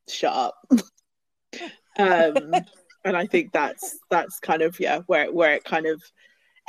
shut 0.09 0.33
up. 0.33 0.55
um, 1.97 2.53
and 3.03 3.17
I 3.17 3.25
think 3.25 3.51
that's 3.51 3.97
that's 4.09 4.39
kind 4.39 4.61
of 4.61 4.79
yeah 4.79 4.99
where 5.07 5.31
where 5.31 5.53
it 5.53 5.63
kind 5.63 5.85
of 5.85 6.01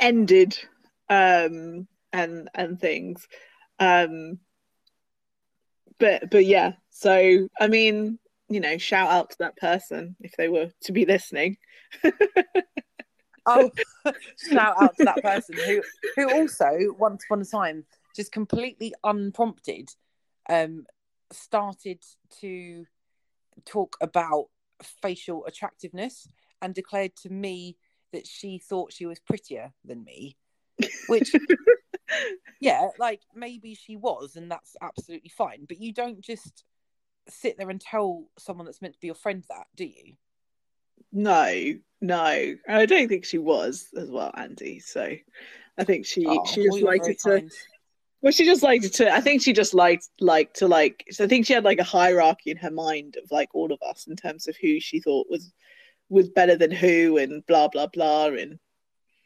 ended 0.01 0.59
um, 1.09 1.87
and 2.13 2.49
and 2.55 2.81
things. 2.81 3.27
Um, 3.79 4.39
but 5.99 6.31
but 6.31 6.45
yeah, 6.45 6.73
so 6.91 7.49
I 7.61 7.69
mean, 7.69 8.19
you 8.49 8.61
know, 8.61 8.79
shout 8.79 9.11
out 9.11 9.31
to 9.31 9.37
that 9.41 9.57
person 9.57 10.17
if 10.21 10.33
they 10.37 10.49
were 10.49 10.71
to 10.83 10.93
be 10.93 11.05
listening. 11.05 11.57
oh, 13.47 13.71
shout 14.51 14.77
out 14.81 14.97
to 14.97 15.05
that 15.05 15.23
person 15.23 15.57
who 15.57 15.83
who 16.17 16.33
also 16.33 16.71
once 16.99 17.25
upon 17.25 17.43
a 17.43 17.45
time 17.45 17.85
just 18.15 18.31
completely 18.31 18.93
unprompted 19.05 19.89
um 20.51 20.85
started 21.31 21.99
to 22.41 22.85
talk 23.65 23.97
about 24.01 24.47
facial 24.83 25.45
attractiveness 25.47 26.29
and 26.61 26.75
declared 26.75 27.15
to 27.17 27.31
me 27.31 27.77
that 28.13 28.27
she 28.27 28.59
thought 28.59 28.93
she 28.93 29.07
was 29.07 29.19
prettier 29.21 29.73
than 29.85 30.05
me 30.05 30.37
which 31.09 31.33
yeah 32.61 32.89
like 32.99 33.21
maybe 33.35 33.75
she 33.75 33.97
was 33.97 34.37
and 34.37 34.51
that's 34.51 34.77
absolutely 34.81 35.31
fine 35.31 35.65
but 35.69 35.81
you 35.81 35.93
don't 35.93 36.21
just 36.21 36.65
sit 37.29 37.57
there 37.57 37.71
and 37.71 37.81
tell 37.81 38.25
someone 38.39 38.67
that's 38.67 38.83
meant 38.83 38.95
to 38.95 39.01
be 39.01 39.07
your 39.07 39.15
friend 39.15 39.45
that 39.49 39.67
do 39.77 39.85
you? 39.85 40.15
No 41.13 41.75
no. 42.01 42.55
I 42.69 42.87
don't 42.87 43.09
think 43.09 43.25
she 43.25 43.39
was 43.39 43.89
as 43.97 44.11
well 44.11 44.33
andy 44.37 44.81
so 44.81 45.15
i 45.79 45.85
think 45.85 46.05
she 46.05 46.27
oh, 46.27 46.45
she 46.47 46.65
just 46.65 46.83
liked 46.83 47.07
it 47.07 47.19
to 47.21 47.49
well 48.23 48.33
she 48.33 48.45
just 48.45 48.63
liked 48.63 48.95
to 48.95 49.13
i 49.13 49.21
think 49.21 49.43
she 49.43 49.53
just 49.53 49.75
liked 49.75 50.09
like 50.21 50.55
to 50.55 50.67
like 50.67 51.05
so 51.11 51.25
i 51.25 51.29
think 51.29 51.45
she 51.45 51.53
had 51.53 51.65
like 51.65 51.79
a 51.79 51.85
hierarchy 51.85 52.51
in 52.51 52.57
her 52.57 52.71
mind 52.71 53.17
of 53.23 53.31
like 53.31 53.55
all 53.55 53.73
of 53.73 53.79
us 53.83 54.07
in 54.07 54.17
terms 54.17 54.49
of 54.49 54.57
who 54.57 54.81
she 54.81 55.01
thought 55.01 55.27
was 55.29 55.53
was 56.09 56.29
better 56.29 56.57
than 56.57 56.71
who 56.71 57.19
and 57.19 57.45
blah 57.47 57.69
blah 57.69 57.87
blah 57.87 58.27
and 58.27 58.59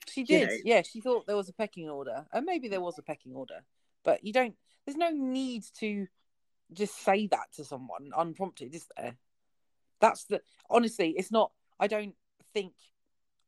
she 0.09 0.25
did 0.25 0.41
you 0.41 0.47
know. 0.47 0.63
yeah 0.65 0.83
she 0.83 1.01
thought 1.01 1.27
there 1.27 1.37
was 1.37 1.49
a 1.49 1.53
pecking 1.53 1.89
order 1.89 2.25
and 2.33 2.45
maybe 2.47 2.69
there 2.69 2.81
was 2.81 2.99
a 2.99 3.03
pecking 3.03 3.35
order 3.35 3.63
but 4.05 4.25
you 4.25 4.33
don't 4.33 4.55
there's 4.85 4.97
no 4.97 5.11
need 5.11 5.65
to 5.79 6.07
just 6.73 6.97
say 7.05 7.27
that 7.27 7.53
to 7.55 7.65
someone 7.65 8.11
unprompted 8.17 8.75
is 8.75 8.87
there 8.97 9.17
that's 10.01 10.25
the 10.25 10.41
honestly 10.71 11.15
it's 11.17 11.33
not 11.33 11.51
i 11.79 11.87
don't 11.87 12.15
think 12.53 12.73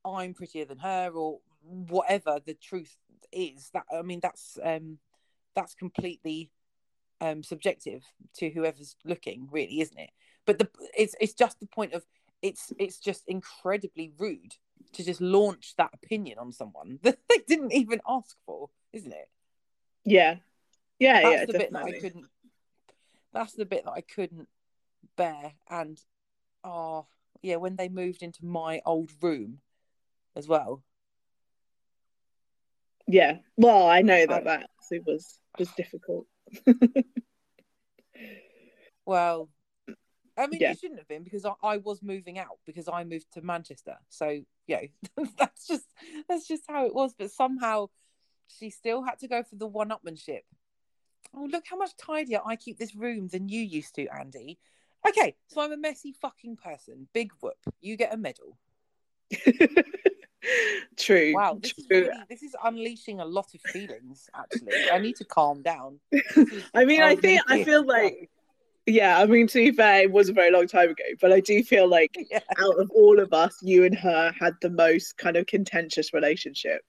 i'm 0.05 0.35
prettier 0.35 0.65
than 0.65 0.79
her 0.79 1.11
or 1.15 1.39
whatever 1.63 2.39
the 2.45 2.55
truth 2.55 2.97
is 3.33 3.71
that 3.73 3.85
i 3.93 4.03
mean 4.03 4.21
that's 4.21 4.59
um 4.65 4.99
that's 5.55 5.75
completely 5.75 6.51
um 7.21 7.43
subjective 7.43 8.03
to 8.35 8.51
whoever's 8.51 8.97
looking 9.05 9.49
really 9.51 9.81
isn't 9.81 9.99
it 9.99 10.11
but 10.47 10.59
the 10.59 10.69
it's 10.97 11.15
it's 11.21 11.35
just 11.35 11.59
the 11.61 11.67
point 11.67 11.93
of 11.93 12.05
it's 12.43 12.73
it's 12.79 12.99
just 12.99 13.25
incredibly 13.27 14.13
rude 14.19 14.55
to 14.93 15.05
just 15.05 15.21
launch 15.21 15.75
that 15.77 15.91
opinion 15.93 16.39
on 16.39 16.53
someone 16.53 16.99
that 17.03 17.19
they 17.29 17.39
didn't 17.47 17.73
even 17.73 18.01
ask 18.09 18.37
for, 18.47 18.71
isn't 18.93 19.13
it? 19.13 19.29
Yeah, 20.05 20.37
yeah, 20.99 21.23
that's 21.23 21.41
yeah. 21.41 21.47
the 21.47 21.53
definitely. 21.53 21.59
bit 21.59 21.73
that 21.73 21.97
I 21.97 22.01
couldn't. 22.01 22.27
That's 23.33 23.53
the 23.53 23.67
bit 23.67 23.85
that 23.85 23.93
I 23.93 24.01
couldn't 24.01 24.49
bear, 25.17 25.53
and 25.69 26.01
oh 26.65 27.07
yeah, 27.43 27.57
when 27.57 27.77
they 27.77 27.89
moved 27.89 28.23
into 28.23 28.45
my 28.45 28.81
old 28.87 29.11
room 29.21 29.59
as 30.35 30.49
well. 30.49 30.83
Yeah, 33.09 33.39
well, 33.57 33.89
I 33.89 34.03
know 34.03 34.27
that 34.27 34.47
I, 34.47 34.59
that 34.59 34.71
was 35.07 35.41
was 35.59 35.71
difficult. 35.77 36.27
well, 39.07 39.49
I 40.37 40.47
mean, 40.47 40.61
yeah. 40.61 40.73
it 40.73 40.79
shouldn't 40.79 41.01
have 41.01 41.09
been 41.09 41.25
because 41.25 41.47
I, 41.47 41.53
I, 41.63 41.79
was 41.79 42.03
moving 42.03 42.39
out 42.39 42.59
because 42.67 42.87
I 42.87 43.05
moved 43.05 43.33
to 43.33 43.43
Manchester. 43.43 43.97
So 44.11 44.41
yeah, 44.67 44.83
that's 45.39 45.67
just 45.67 45.87
that's 46.29 46.47
just 46.47 46.65
how 46.69 46.85
it 46.85 46.95
was. 46.95 47.15
But 47.19 47.31
somehow 47.31 47.89
she 48.47 48.69
still 48.69 49.03
had 49.03 49.19
to 49.21 49.29
go 49.29 49.43
for 49.43 49.57
the 49.57 49.67
one-upmanship. 49.67 50.43
Oh, 51.35 51.49
look 51.51 51.65
how 51.69 51.77
much 51.77 51.97
tidier 51.97 52.41
I 52.45 52.57
keep 52.57 52.79
this 52.79 52.95
room 52.95 53.29
than 53.29 53.49
you 53.49 53.61
used 53.61 53.95
to, 53.97 54.07
Andy. 54.09 54.59
Okay, 55.07 55.35
so 55.49 55.63
I'm 55.63 55.73
a 55.73 55.77
messy 55.77 56.13
fucking 56.13 56.57
person. 56.57 57.09
Big 57.15 57.33
whoop. 57.41 57.57
You 57.81 57.97
get 57.97 58.13
a 58.13 58.17
medal. 58.17 58.59
True. 60.97 61.33
Wow, 61.35 61.59
this, 61.61 61.73
True. 61.73 61.85
Is 61.91 62.09
really, 62.09 62.25
this 62.29 62.43
is 62.43 62.57
unleashing 62.65 63.21
a 63.21 63.25
lot 63.25 63.47
of 63.55 63.61
feelings. 63.73 64.29
Actually, 64.35 64.91
I 64.93 64.99
need 64.99 65.17
to 65.17 65.25
calm 65.25 65.63
down. 65.63 66.01
I 66.75 66.85
mean, 66.85 67.03
I 67.03 67.17
think 67.17 67.43
I 67.49 67.65
feel 67.65 67.85
like 67.87 68.31
yeah, 68.89 69.19
I 69.19 69.27
mean, 69.27 69.47
to 69.49 69.59
be 69.59 69.71
fair, 69.71 70.03
it 70.03 70.13
was 70.13 70.31
a 70.31 70.33
very 70.33 70.51
long 70.51 70.67
time 70.67 70.91
ago, 70.91 71.05
but 71.21 71.31
I 71.31 71.41
do 71.41 71.63
feel 71.63 71.87
like 71.87 72.17
yeah. 72.31 72.41
out 72.59 72.81
of 72.81 72.91
all 72.91 73.21
of 73.21 73.33
us, 73.35 73.59
you 73.63 73.85
and 73.85 73.95
her 73.95 74.33
had 74.39 74.55
the 74.63 74.71
most 74.71 75.19
kind 75.19 75.37
of 75.37 75.47
contentious 75.47 76.15
relationship. 76.15 76.81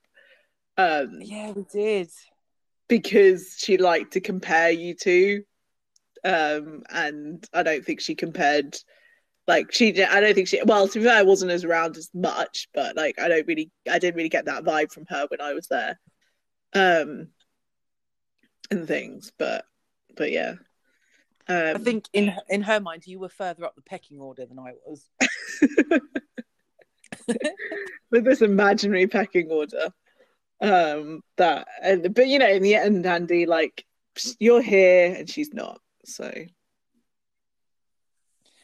Um, 0.78 1.18
yeah, 1.20 1.52
we 1.52 1.64
did. 1.70 2.08
Because 2.88 3.56
she 3.58 3.76
liked 3.76 4.14
to 4.14 4.20
compare 4.20 4.70
you 4.70 4.94
two. 4.94 5.44
Um, 6.24 6.82
and 6.90 7.46
I 7.52 7.62
don't 7.62 7.84
think 7.84 8.00
she 8.00 8.14
compared, 8.14 8.78
like, 9.46 9.72
she, 9.72 9.92
did, 9.92 10.08
I 10.08 10.20
don't 10.20 10.34
think 10.34 10.48
she, 10.48 10.62
well, 10.64 10.88
to 10.88 10.98
be 10.98 11.04
fair, 11.04 11.16
I 11.16 11.22
wasn't 11.22 11.50
as 11.50 11.64
around 11.64 11.96
as 11.96 12.10
much, 12.14 12.68
but 12.74 12.96
like, 12.96 13.18
I 13.18 13.28
don't 13.28 13.46
really, 13.46 13.70
I 13.90 13.98
didn't 13.98 14.16
really 14.16 14.28
get 14.28 14.44
that 14.46 14.64
vibe 14.64 14.92
from 14.92 15.06
her 15.08 15.26
when 15.28 15.40
I 15.40 15.54
was 15.54 15.66
there. 15.68 15.98
Um, 16.74 17.28
and 18.70 18.86
things, 18.86 19.32
but, 19.38 19.64
but 20.16 20.30
yeah. 20.30 20.54
Um, 21.48 21.76
I 21.76 21.78
think 21.78 22.04
in 22.12 22.32
in 22.48 22.62
her 22.62 22.78
mind, 22.78 23.06
you 23.06 23.18
were 23.18 23.28
further 23.28 23.64
up 23.64 23.74
the 23.74 23.82
pecking 23.82 24.20
order 24.20 24.46
than 24.46 24.60
I 24.60 24.74
was. 24.86 25.04
With 28.10 28.24
this 28.24 28.40
imaginary 28.40 29.08
pecking 29.08 29.50
order, 29.50 29.88
um, 30.60 31.22
that, 31.38 31.66
and, 31.82 32.14
but 32.14 32.28
you 32.28 32.38
know, 32.38 32.48
in 32.48 32.62
the 32.62 32.76
end, 32.76 33.04
Andy, 33.04 33.46
like 33.46 33.84
you're 34.38 34.62
here 34.62 35.12
and 35.12 35.28
she's 35.28 35.52
not, 35.52 35.80
so. 36.04 36.32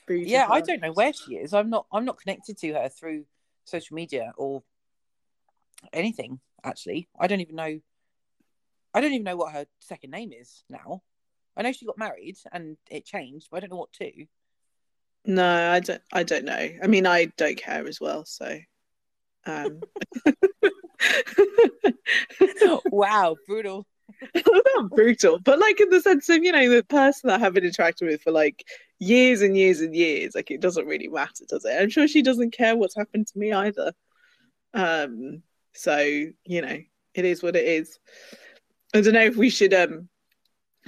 Yeah, 0.09 0.47
I 0.49 0.61
don't 0.61 0.81
know 0.81 0.93
where 0.93 1.13
she 1.13 1.37
is. 1.37 1.53
I'm 1.53 1.71
not. 1.71 1.87
I'm 1.93 2.05
not 2.05 2.21
connected 2.21 2.59
to 2.59 2.73
her 2.75 2.89
through 2.89 3.25
social 3.65 3.95
media 3.95 4.33
or 4.37 4.63
anything. 5.93 6.41
Actually, 6.65 7.09
I 7.19 7.27
don't 7.27 7.41
even 7.41 7.57
know. 7.57 7.81
I 8.95 9.01
don't 9.01 9.13
even 9.13 9.25
know 9.25 9.37
what 9.37 9.53
her 9.53 9.67
second 9.81 10.11
name 10.11 10.33
is 10.33 10.65
now. 10.71 11.03
I 11.57 11.63
know 11.63 11.73
she 11.73 11.87
got 11.87 11.99
married 11.99 12.37
and 12.53 12.77
it 12.91 13.05
changed, 13.05 13.49
but 13.51 13.59
I 13.59 13.61
don't 13.61 13.71
know 13.71 13.77
what 13.77 13.93
to. 13.95 14.13
No, 15.25 15.73
I 15.73 15.81
don't. 15.81 16.03
I 16.13 16.23
don't 16.23 16.45
know. 16.45 16.69
I 16.83 16.87
mean, 16.87 17.07
I 17.07 17.27
don't 17.37 17.57
care 17.57 17.87
as 17.87 18.01
well. 18.01 18.25
So, 18.25 18.59
um... 19.45 19.81
wow, 22.91 23.37
brutal. 23.47 23.87
Not 24.35 24.91
brutal, 24.91 25.39
but 25.39 25.59
like 25.59 25.81
in 25.81 25.91
the 25.91 26.01
sense 26.01 26.29
of 26.29 26.43
you 26.43 26.53
know 26.53 26.69
the 26.69 26.85
person 26.85 27.29
that 27.29 27.41
I 27.41 27.45
haven't 27.45 27.65
interacted 27.65 28.07
with 28.07 28.23
for 28.23 28.31
like 28.31 28.65
years 28.99 29.43
and 29.43 29.57
years 29.57 29.81
and 29.81 29.95
years. 29.95 30.35
Like 30.35 30.51
it 30.51 30.61
doesn't 30.61 30.87
really 30.87 31.09
matter, 31.09 31.45
does 31.49 31.65
it? 31.65 31.81
I'm 31.81 31.91
sure 31.91 32.09
she 32.09 32.23
doesn't 32.23 32.53
care 32.53 32.77
what's 32.77 32.97
happened 32.97 33.27
to 33.29 33.39
me 33.39 33.53
either. 33.53 33.93
Um. 34.75 35.43
So 35.75 35.99
you 35.99 36.63
know, 36.63 36.79
it 37.15 37.25
is 37.25 37.43
what 37.43 37.57
it 37.57 37.65
is. 37.65 37.99
I 38.95 39.01
don't 39.01 39.15
know 39.15 39.21
if 39.21 39.37
we 39.37 39.51
should 39.51 39.75
um 39.75 40.09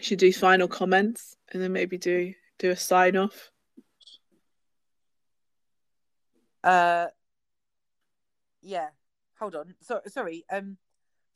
should 0.01 0.19
do 0.19 0.33
final 0.33 0.69
comments 0.69 1.37
and 1.53 1.63
then 1.63 1.73
maybe 1.73 1.99
do 1.99 2.33
do 2.59 2.71
a 2.71 2.77
sign 2.77 3.17
off. 3.17 3.51
Uh, 6.63 7.07
yeah. 8.63 8.89
Hold 9.39 9.55
on. 9.55 9.75
So 9.83 10.01
sorry. 10.07 10.45
Um, 10.51 10.77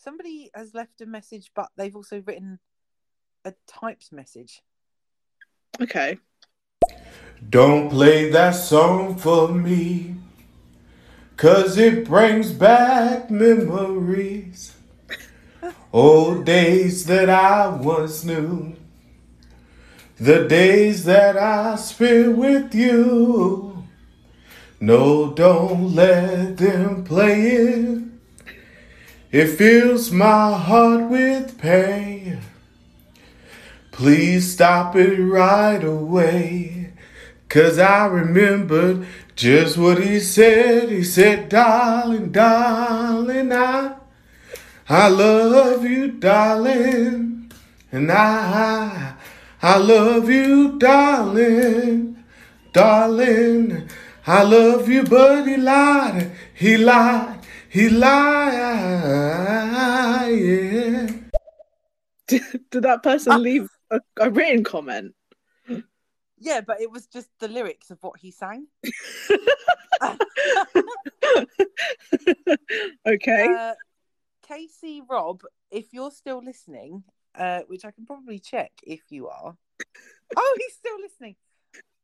somebody 0.03 0.51
has 0.55 0.75
left 0.75 1.01
a 1.01 1.07
message, 1.07 1.53
but 1.55 1.69
they've 1.77 1.95
also 1.95 2.23
written 2.27 2.59
a 3.45 3.55
typed 3.67 4.13
message. 4.13 4.63
Okay. 5.81 6.19
Don't 7.49 7.89
play 7.91 8.31
that 8.31 8.53
song 8.53 9.17
for 9.17 9.49
me, 9.49 10.17
cause 11.37 11.77
it 11.77 12.05
brings 12.05 12.53
back 12.53 13.31
memories. 13.31 14.77
Old 15.93 16.45
days 16.45 17.07
that 17.07 17.29
I 17.29 17.69
once 17.69 18.25
knew. 18.25 18.75
The 20.19 20.47
days 20.47 21.05
that 21.05 21.37
I 21.37 21.77
spent 21.77 22.37
with 22.37 22.75
you. 22.75 23.85
No, 24.81 25.33
don't 25.33 25.95
let 25.95 26.59
them 26.59 27.05
play 27.05 27.43
it. 27.43 28.02
It 29.33 29.49
fills 29.49 30.13
my 30.13 30.57
heart 30.57 31.11
with 31.11 31.59
pain. 31.59 32.39
Please 33.91 34.53
stop 34.53 34.95
it 34.95 35.19
right 35.19 35.83
away. 35.83 36.93
Cause 37.49 37.79
I 37.79 38.07
remembered 38.07 39.07
just 39.35 39.77
what 39.77 40.03
he 40.03 40.21
said. 40.21 40.91
He 40.91 41.03
said, 41.03 41.49
darling, 41.49 42.31
darling, 42.31 43.53
I 43.53 43.95
I 44.89 45.09
love 45.09 45.85
you, 45.85 46.09
darling, 46.09 47.51
and 47.91 48.11
I, 48.11 49.15
I 49.63 49.79
love 49.79 50.29
you, 50.29 50.79
darling, 50.79 52.23
darling, 52.73 53.89
I 54.27 54.43
love 54.43 54.89
you, 54.89 55.05
but 55.05 55.47
he 55.47 55.57
lied, 55.57 56.33
he 56.53 56.77
lied, 56.77 57.39
he 57.73 57.89
lied. 57.89 58.53
Yeah. 60.31 61.07
Did, 62.29 62.43
did 62.71 62.85
that 62.85 63.03
person 63.03 63.43
leave 63.43 63.69
a, 63.91 64.01
a 64.19 64.31
written 64.31 64.63
comment? 64.63 65.15
Yeah, 66.39 66.61
but 66.61 66.81
it 66.81 66.91
was 66.91 67.07
just 67.07 67.29
the 67.41 67.49
lyrics 67.49 67.91
of 67.91 67.99
what 68.03 68.19
he 68.19 68.31
sang. 68.31 68.67
okay. 73.07 73.47
Uh, 73.49 73.75
Casey 74.47 75.03
Rob, 75.09 75.43
if 75.71 75.93
you're 75.93 76.11
still 76.11 76.43
listening, 76.43 77.05
uh, 77.35 77.61
which 77.69 77.85
I 77.85 77.91
can 77.91 78.07
probably 78.07 78.39
check 78.39 78.73
if 78.83 79.01
you 79.11 79.29
are. 79.29 79.57
Oh, 80.37 80.57
he's 80.59 80.75
still 80.75 81.01
listening. 81.01 81.37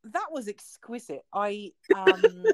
That 0.04 0.26
was 0.30 0.48
exquisite. 0.48 1.22
I 1.32 1.72
um 1.94 2.44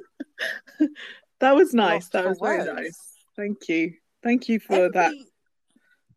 that 1.41 1.55
was 1.55 1.75
nice. 1.75 2.09
That 2.11 2.27
was 2.27 2.39
very 2.41 2.59
words. 2.59 2.71
nice. 2.73 2.99
Thank 3.37 3.69
you. 3.69 3.95
Thank 4.23 4.49
you 4.49 4.61
for 4.61 4.89
that 4.91 5.13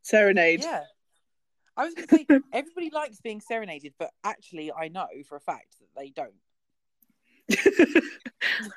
serenade. 0.02 0.64
Yeah. 0.64 0.84
I 1.76 1.86
was 1.86 1.94
going 1.94 2.08
to 2.08 2.16
say 2.16 2.26
everybody 2.54 2.90
likes 2.92 3.20
being 3.22 3.42
serenaded, 3.42 3.94
but 4.00 4.12
actually, 4.24 4.72
I 4.72 4.88
know 4.88 5.08
for 5.28 5.36
a 5.36 5.42
fact 5.42 5.76
that 5.80 5.90
they 5.96 6.10
don't. 6.10 6.34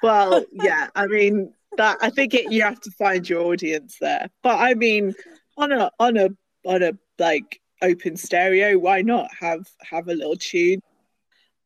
well, 0.03 0.45
yeah. 0.53 0.89
I 0.95 1.07
mean, 1.07 1.53
that 1.77 1.99
I 2.01 2.11
think 2.11 2.35
it, 2.35 2.53
you 2.53 2.63
have 2.63 2.81
to 2.81 2.91
find 2.93 3.29
your 3.29 3.43
audience 3.45 3.97
there. 4.01 4.29
But 4.43 4.59
I 4.59 4.75
mean, 4.75 5.15
on 5.57 5.73
a 5.73 5.91
on 5.99 6.17
a 6.17 6.29
on 6.65 6.83
a 6.83 6.93
like 7.19 7.61
open 7.83 8.17
stereo, 8.17 8.79
why 8.79 9.03
not 9.03 9.31
have 9.39 9.67
have 9.83 10.09
a 10.09 10.15
little 10.15 10.37
tune? 10.37 10.83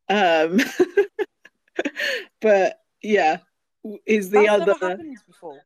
Um, 0.08 0.60
but 2.40 2.78
yeah, 3.02 3.38
is 4.06 4.30
the 4.30 4.40
That's 4.40 4.50
other 4.50 4.66
never 4.66 4.88
happened 4.90 5.16
before. 5.26 5.60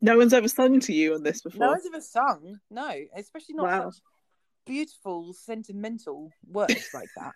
no 0.00 0.16
one's 0.16 0.32
ever 0.32 0.48
sung 0.48 0.80
to 0.80 0.92
you 0.92 1.14
on 1.14 1.22
this 1.22 1.42
before? 1.42 1.60
No 1.60 1.68
one's 1.72 1.86
ever 1.86 2.00
sung. 2.00 2.60
No, 2.70 2.90
especially 3.16 3.54
not 3.56 3.66
Wow. 3.66 3.90
such 3.90 4.00
beautiful, 4.64 5.32
sentimental 5.32 6.30
words 6.48 6.90
like 6.94 7.08
that. 7.16 7.34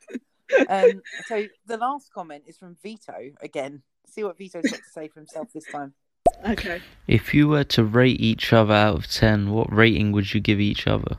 um, 0.69 1.03
so 1.27 1.45
the 1.67 1.77
last 1.77 2.13
comment 2.13 2.45
is 2.47 2.57
from 2.57 2.77
Vito 2.83 3.15
again. 3.43 3.83
See 4.07 4.23
what 4.23 4.39
Vito's 4.39 4.63
got 4.71 4.79
to 4.79 4.91
say 4.91 5.09
for 5.09 5.19
himself 5.21 5.49
this 5.53 5.65
time. 5.67 5.93
Okay. 6.49 6.81
If 7.09 7.35
you 7.35 7.49
were 7.49 7.65
to 7.65 7.83
rate 7.83 8.21
each 8.21 8.53
other 8.53 8.75
out 8.75 8.95
of 8.95 9.07
10, 9.09 9.51
what 9.51 9.73
rating 9.73 10.13
would 10.13 10.33
you 10.35 10.41
give 10.41 10.61
each 10.61 10.87
other? 10.87 11.17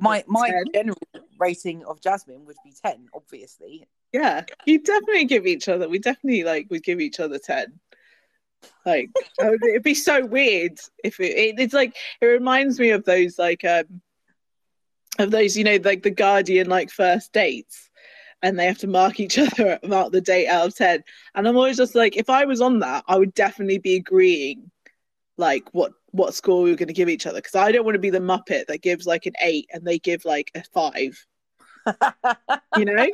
My 0.00 0.24
my 0.26 0.48
10. 0.48 0.64
general 0.74 0.98
rating 1.40 1.84
of 1.84 2.00
Jasmin 2.00 2.44
would 2.46 2.56
be 2.64 2.72
ten, 2.84 3.08
obviously. 3.14 3.86
Yeah, 4.12 4.44
you 4.66 4.80
definitely 4.82 5.24
give 5.24 5.46
each 5.46 5.68
other. 5.68 5.88
We 5.88 5.98
definitely 5.98 6.44
like 6.44 6.66
would 6.70 6.82
give 6.82 7.00
each 7.00 7.20
other 7.20 7.38
ten. 7.38 7.80
Like 8.84 9.10
would- 9.40 9.64
it'd 9.64 9.82
be 9.82 9.94
so 9.94 10.24
weird 10.24 10.78
if 11.02 11.18
it, 11.20 11.36
it. 11.36 11.60
It's 11.60 11.74
like 11.74 11.96
it 12.20 12.26
reminds 12.26 12.78
me 12.78 12.90
of 12.90 13.04
those 13.04 13.38
like 13.38 13.64
um 13.64 14.00
of 15.18 15.30
those 15.30 15.56
you 15.56 15.64
know 15.64 15.78
like 15.82 16.02
the 16.02 16.10
Guardian 16.10 16.68
like 16.68 16.90
first 16.90 17.32
dates, 17.32 17.90
and 18.42 18.58
they 18.58 18.66
have 18.66 18.78
to 18.78 18.86
mark 18.86 19.20
each 19.20 19.38
other 19.44 19.78
mark 19.84 20.12
the 20.12 20.20
date 20.20 20.48
out 20.48 20.68
of 20.68 20.76
ten. 20.76 21.02
And 21.34 21.48
I'm 21.48 21.56
always 21.56 21.76
just 21.76 21.94
like, 21.94 22.16
if 22.16 22.28
I 22.30 22.44
was 22.44 22.60
on 22.60 22.80
that, 22.80 23.04
I 23.08 23.18
would 23.18 23.34
definitely 23.34 23.78
be 23.78 23.96
agreeing 23.96 24.70
like 25.36 25.64
what 25.72 25.92
what 26.12 26.34
score 26.34 26.62
we 26.62 26.70
were 26.70 26.76
going 26.76 26.88
to 26.88 26.92
give 26.94 27.08
each 27.08 27.26
other 27.26 27.38
because 27.38 27.54
I 27.54 27.72
don't 27.72 27.84
want 27.84 27.94
to 27.94 28.00
be 28.00 28.10
the 28.10 28.18
Muppet 28.18 28.66
that 28.66 28.82
gives 28.82 29.06
like 29.06 29.26
an 29.26 29.34
eight 29.40 29.68
and 29.72 29.84
they 29.86 29.98
give 29.98 30.24
like 30.24 30.50
a 30.54 30.62
five. 30.74 31.24
You 32.76 32.84
know. 32.84 33.06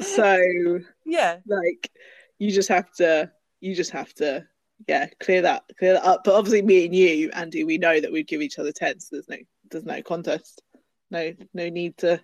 so 0.00 0.80
yeah, 1.04 1.38
like 1.46 1.90
you 2.38 2.50
just 2.50 2.68
have 2.68 2.90
to 2.94 3.30
you 3.60 3.74
just 3.74 3.90
have 3.90 4.12
to 4.14 4.46
yeah 4.88 5.08
clear 5.20 5.42
that 5.42 5.64
clear 5.78 5.92
that 5.92 6.04
up 6.04 6.22
but 6.24 6.34
obviously 6.34 6.62
me 6.62 6.86
and 6.86 6.94
you 6.94 7.30
andy 7.32 7.64
we 7.64 7.76
know 7.76 8.00
that 8.00 8.10
we'd 8.10 8.26
give 8.26 8.40
each 8.40 8.58
other 8.58 8.72
10 8.72 8.98
so 8.98 9.08
there's 9.12 9.28
no 9.28 9.36
there's 9.70 9.84
no 9.84 10.02
contest 10.02 10.62
no 11.10 11.34
no 11.52 11.68
need 11.68 11.94
to 11.98 12.18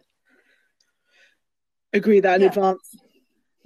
agree 1.93 2.21
that 2.21 2.37
in 2.37 2.41
Yeah. 2.43 2.49
advance 2.49 2.97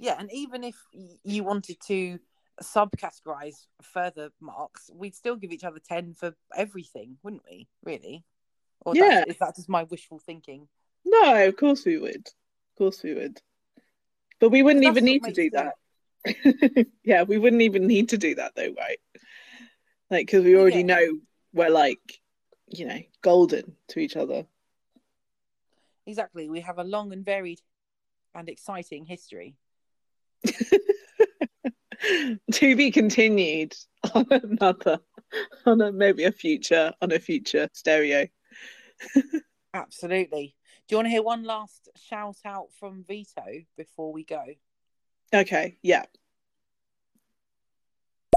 yeah, 0.01 0.15
and 0.17 0.31
even 0.33 0.63
if 0.63 0.75
you 1.23 1.43
wanted 1.43 1.77
to 1.85 2.17
subcategorize 2.61 3.67
further 3.83 4.31
marks, 4.41 4.89
we'd 4.91 5.15
still 5.15 5.35
give 5.35 5.51
each 5.51 5.63
other 5.63 5.79
ten 5.79 6.15
for 6.15 6.33
everything, 6.55 7.17
wouldn't 7.21 7.43
we? 7.47 7.67
Really? 7.83 8.23
Or 8.83 8.95
Yeah. 8.95 9.19
that's, 9.19 9.29
is 9.29 9.37
that 9.37 9.55
just 9.55 9.69
my 9.69 9.83
wishful 9.83 10.17
thinking? 10.17 10.67
No 11.05 11.47
of 11.47 11.55
course 11.57 11.85
we 11.85 11.97
would 11.97 12.15
of 12.27 12.77
course 12.77 13.03
we 13.03 13.13
would 13.13 13.41
but 14.39 14.49
we 14.49 14.63
wouldn't 14.63 14.85
even 14.85 15.05
need 15.05 15.23
to 15.23 15.31
do 15.33 15.49
it- 15.53 15.53
that 15.53 15.75
yeah 17.03 17.23
we 17.23 17.37
wouldn't 17.37 17.61
even 17.63 17.87
need 17.87 18.09
to 18.09 18.17
do 18.17 18.35
that 18.35 18.53
though 18.55 18.73
right 18.77 18.99
like 20.09 20.27
because 20.27 20.43
we 20.43 20.55
already 20.55 20.79
Yeah. 20.83 20.95
know 20.95 21.19
we're 21.53 21.69
like 21.69 22.19
you 22.67 22.85
know 22.85 22.99
golden 23.21 23.75
to 23.89 23.99
each 23.99 24.15
other 24.15 24.45
Exactly. 26.07 26.49
We 26.49 26.61
have 26.61 26.79
a 26.79 26.83
long 26.83 27.13
and 27.13 27.23
varied 27.23 27.61
and 28.33 28.49
exciting 28.49 29.05
history. 29.05 29.55
to 32.53 32.75
be 32.75 32.89
continued 32.89 33.75
on 34.15 34.25
another 34.31 34.97
on 35.67 35.79
a 35.79 35.91
maybe 35.91 36.23
a 36.23 36.31
future 36.31 36.91
on 37.01 37.11
a 37.11 37.19
future 37.19 37.69
stereo 37.73 38.27
Absolutely. 39.75 40.55
Do 40.91 40.95
you 40.95 40.97
want 40.97 41.05
to 41.05 41.11
hear 41.11 41.23
one 41.23 41.43
last 41.45 41.87
shout 41.95 42.35
out 42.43 42.67
from 42.77 43.05
Vito 43.07 43.45
before 43.77 44.11
we 44.11 44.25
go? 44.25 44.43
okay 45.33 45.77
yeah 45.81 46.03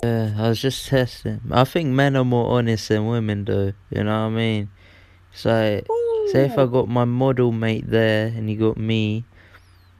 Yeah, 0.05 0.35
I 0.39 0.51
was 0.51 0.63
just 0.63 0.87
testing. 0.87 1.41
I 1.51 1.65
think 1.65 1.89
men 1.89 2.15
are 2.15 2.25
more 2.25 2.57
honest 2.57 2.91
than 2.91 3.09
women, 3.09 3.45
though. 3.45 3.73
You 3.91 4.05
know 4.05 4.21
what 4.21 4.27
I 4.27 4.29
mean? 4.29 4.71
So, 5.33 5.83
say 6.31 6.45
if 6.45 6.57
I 6.57 6.67
got 6.67 6.89
my 6.89 7.05
model 7.05 7.51
mate 7.51 7.91
there 7.91 8.29
and 8.29 8.49
you 8.49 8.57
got 8.57 8.77
me, 8.77 9.25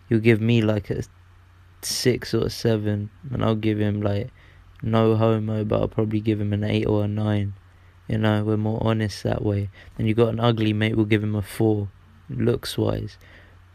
you'll 0.09 0.21
give 0.21 0.41
me 0.41 0.63
like 0.63 0.91
a 0.91 1.03
six 1.83 2.35
or 2.35 2.47
a 2.47 2.51
seven, 2.51 3.11
and 3.33 3.45
I'll 3.45 3.57
give 3.57 3.81
him 3.81 4.01
like 4.01 4.31
no 4.81 5.17
homo, 5.17 5.65
but 5.65 5.81
I'll 5.81 5.89
probably 5.89 6.21
give 6.21 6.41
him 6.41 6.53
an 6.53 6.63
eight 6.63 6.87
or 6.87 7.03
a 7.03 7.09
nine. 7.09 7.55
You 8.07 8.19
know, 8.19 8.45
we're 8.45 8.57
more 8.57 8.79
honest 8.81 9.25
that 9.25 9.43
way. 9.43 9.71
Then 9.97 10.07
you 10.07 10.15
got 10.15 10.29
an 10.29 10.39
ugly 10.39 10.73
mate, 10.73 10.95
we'll 10.95 11.05
give 11.07 11.25
him 11.25 11.35
a 11.35 11.43
four, 11.43 11.89
looks 12.39 12.79
wise. 12.79 13.19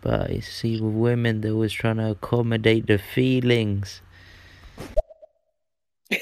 But 0.02 0.32
you 0.32 0.42
see, 0.42 0.80
with 0.80 0.94
women, 0.94 1.42
they're 1.42 1.52
always 1.52 1.74
trying 1.74 1.98
to 1.98 2.12
accommodate 2.12 2.88
the 2.88 2.98
feelings. 2.98 4.02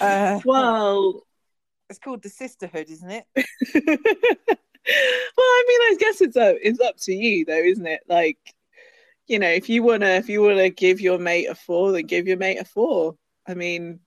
Uh, 0.00 0.40
well 0.44 1.22
it's 1.88 1.98
called 1.98 2.22
the 2.22 2.28
sisterhood, 2.28 2.88
isn't 2.90 3.10
it? 3.10 3.24
well 4.86 5.44
i 5.44 5.64
mean 5.68 5.80
i 5.80 5.96
guess 5.98 6.20
it's 6.20 6.36
up 6.36 6.56
it's 6.62 6.80
up 6.80 6.96
to 6.96 7.12
you 7.12 7.44
though 7.44 7.54
isn't 7.54 7.86
it 7.86 8.00
like 8.08 8.38
you 9.26 9.38
know 9.38 9.48
if 9.48 9.68
you 9.68 9.82
want 9.82 10.02
to 10.02 10.08
if 10.08 10.28
you 10.28 10.40
want 10.42 10.58
to 10.58 10.70
give 10.70 11.00
your 11.00 11.18
mate 11.18 11.46
a 11.46 11.54
four 11.54 11.92
then 11.92 12.06
give 12.06 12.28
your 12.28 12.36
mate 12.36 12.60
a 12.60 12.64
four 12.64 13.16
i 13.48 13.54
mean 13.54 13.98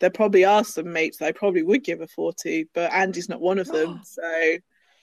there 0.00 0.10
probably 0.10 0.44
are 0.44 0.64
some 0.64 0.92
mates 0.92 1.18
that 1.18 1.28
i 1.28 1.32
probably 1.32 1.62
would 1.62 1.84
give 1.84 2.00
a 2.00 2.08
four 2.08 2.32
to 2.32 2.64
but 2.74 2.92
andy's 2.92 3.28
not 3.28 3.40
one 3.40 3.58
of 3.58 3.68
them 3.68 4.00
so 4.04 4.56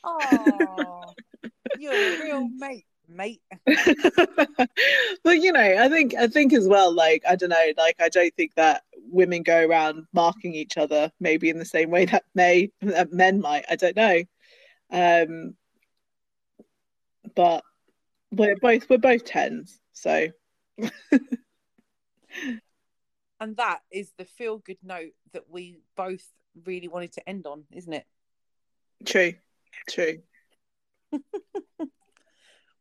Oh, 0.03 1.13
you're 1.79 1.93
a 1.93 2.21
real 2.21 2.49
mate, 2.49 2.85
mate. 3.07 3.41
but 5.23 5.41
you 5.41 5.51
know 5.51 5.59
i 5.59 5.87
think 5.89 6.15
i 6.15 6.27
think 6.27 6.53
as 6.53 6.67
well 6.67 6.93
like 6.93 7.21
i 7.27 7.35
don't 7.35 7.49
know 7.49 7.71
like 7.77 7.95
i 7.99 8.09
don't 8.09 8.33
think 8.35 8.53
that 8.55 8.83
women 9.11 9.43
go 9.43 9.65
around 9.65 10.05
marking 10.13 10.55
each 10.55 10.77
other 10.77 11.11
maybe 11.19 11.49
in 11.49 11.59
the 11.59 11.65
same 11.65 11.89
way 11.89 12.05
that 12.05 12.23
may 12.33 12.71
that 12.81 13.11
men 13.11 13.39
might 13.39 13.65
i 13.69 13.75
don't 13.75 13.95
know 13.95 14.23
um 14.91 15.53
but 17.35 17.63
we're 18.31 18.55
both 18.57 18.89
we're 18.89 18.97
both 18.97 19.23
tens 19.25 19.79
so 19.91 20.27
And 23.43 23.57
that 23.57 23.79
is 23.91 24.13
the 24.17 24.23
feel 24.23 24.59
good 24.59 24.77
note 24.81 25.11
that 25.33 25.49
we 25.49 25.79
both 25.97 26.25
really 26.65 26.87
wanted 26.87 27.11
to 27.11 27.29
end 27.29 27.45
on, 27.45 27.65
isn't 27.73 27.91
it? 27.91 28.05
true 29.05 29.33
true 29.87 30.17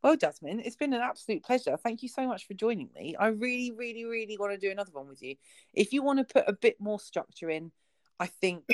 Well, 0.02 0.16
Jasmin, 0.16 0.58
it's 0.58 0.74
been 0.74 0.94
an 0.94 1.00
absolute 1.00 1.44
pleasure. 1.44 1.76
Thank 1.76 2.02
you 2.02 2.08
so 2.08 2.26
much 2.26 2.48
for 2.48 2.54
joining 2.54 2.88
me. 2.92 3.14
I 3.14 3.28
really, 3.28 3.70
really, 3.70 4.04
really 4.04 4.36
want 4.36 4.52
to 4.52 4.58
do 4.58 4.68
another 4.68 4.90
one 4.92 5.06
with 5.06 5.22
you. 5.22 5.36
If 5.74 5.92
you 5.92 6.02
want 6.02 6.18
to 6.18 6.24
put 6.24 6.48
a 6.48 6.52
bit 6.52 6.80
more 6.80 6.98
structure 6.98 7.48
in, 7.48 7.70
I 8.18 8.26
think 8.26 8.64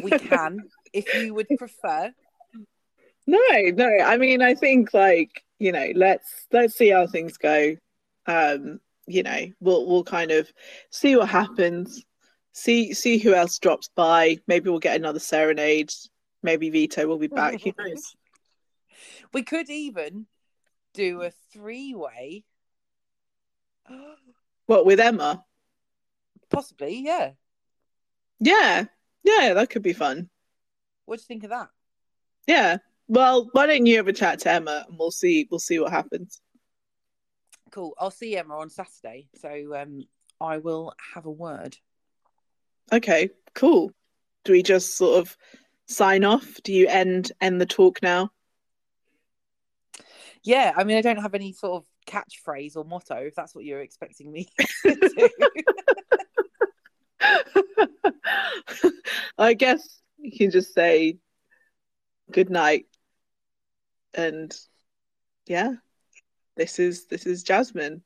we 0.00 0.10
can. 0.18 0.60
if 0.92 1.12
you 1.14 1.34
would 1.34 1.48
prefer, 1.58 2.12
no 3.28 3.38
no 3.74 3.86
i 4.04 4.16
mean 4.16 4.40
i 4.40 4.54
think 4.54 4.94
like 4.94 5.44
you 5.58 5.70
know 5.70 5.88
let's 5.94 6.46
let's 6.50 6.74
see 6.76 6.88
how 6.88 7.06
things 7.06 7.36
go 7.36 7.76
um 8.26 8.80
you 9.06 9.22
know 9.22 9.46
we'll 9.60 9.86
we'll 9.86 10.02
kind 10.02 10.30
of 10.30 10.50
see 10.90 11.14
what 11.14 11.28
happens 11.28 12.02
see 12.52 12.94
see 12.94 13.18
who 13.18 13.34
else 13.34 13.58
drops 13.58 13.90
by 13.94 14.38
maybe 14.46 14.70
we'll 14.70 14.78
get 14.78 14.96
another 14.96 15.18
serenade 15.18 15.92
maybe 16.42 16.70
vito 16.70 17.06
will 17.06 17.18
be 17.18 17.26
back 17.26 17.60
who 17.60 17.72
knows 17.78 18.14
we 19.32 19.42
could 19.42 19.70
even 19.70 20.26
do 20.94 21.22
a 21.22 21.30
three 21.52 21.94
way. 21.94 22.44
What 24.66 24.86
with 24.86 25.00
Emma? 25.00 25.44
Possibly, 26.50 27.02
yeah. 27.04 27.32
Yeah, 28.40 28.84
yeah, 29.24 29.54
that 29.54 29.70
could 29.70 29.82
be 29.82 29.92
fun. 29.92 30.28
What 31.06 31.16
do 31.16 31.22
you 31.22 31.26
think 31.26 31.44
of 31.44 31.50
that? 31.50 31.68
Yeah. 32.46 32.78
Well, 33.08 33.48
why 33.52 33.66
don't 33.66 33.86
you 33.86 33.96
have 33.96 34.08
a 34.08 34.12
chat 34.12 34.40
to 34.40 34.52
Emma 34.52 34.84
and 34.88 34.98
we'll 34.98 35.10
see 35.10 35.48
we'll 35.50 35.60
see 35.60 35.78
what 35.78 35.90
happens. 35.90 36.40
Cool. 37.70 37.94
I'll 37.98 38.10
see 38.10 38.36
Emma 38.36 38.58
on 38.58 38.70
Saturday, 38.70 39.28
so 39.34 39.76
um, 39.76 40.04
I 40.40 40.58
will 40.58 40.94
have 41.14 41.26
a 41.26 41.30
word. 41.30 41.76
Okay, 42.92 43.30
cool. 43.54 43.92
Do 44.44 44.52
we 44.52 44.62
just 44.62 44.96
sort 44.96 45.18
of 45.18 45.36
sign 45.88 46.24
off? 46.24 46.60
Do 46.62 46.72
you 46.72 46.86
end 46.88 47.32
end 47.40 47.60
the 47.60 47.66
talk 47.66 48.02
now? 48.02 48.30
Yeah, 50.44 50.72
I 50.76 50.84
mean, 50.84 50.96
I 50.96 51.02
don't 51.02 51.20
have 51.20 51.34
any 51.34 51.52
sort 51.52 51.82
of 51.82 51.88
catchphrase 52.06 52.76
or 52.76 52.84
motto. 52.84 53.16
If 53.16 53.34
that's 53.34 53.54
what 53.54 53.64
you're 53.64 53.82
expecting 53.82 54.32
me 54.32 54.48
to. 54.82 55.30
I 59.38 59.54
guess 59.54 60.00
you 60.18 60.36
can 60.36 60.50
just 60.50 60.74
say 60.74 61.18
good 62.30 62.50
night 62.50 62.86
and 64.14 64.54
yeah 65.46 65.74
this 66.56 66.78
is 66.78 67.06
this 67.06 67.26
is 67.26 67.42
jasmin 67.42 68.02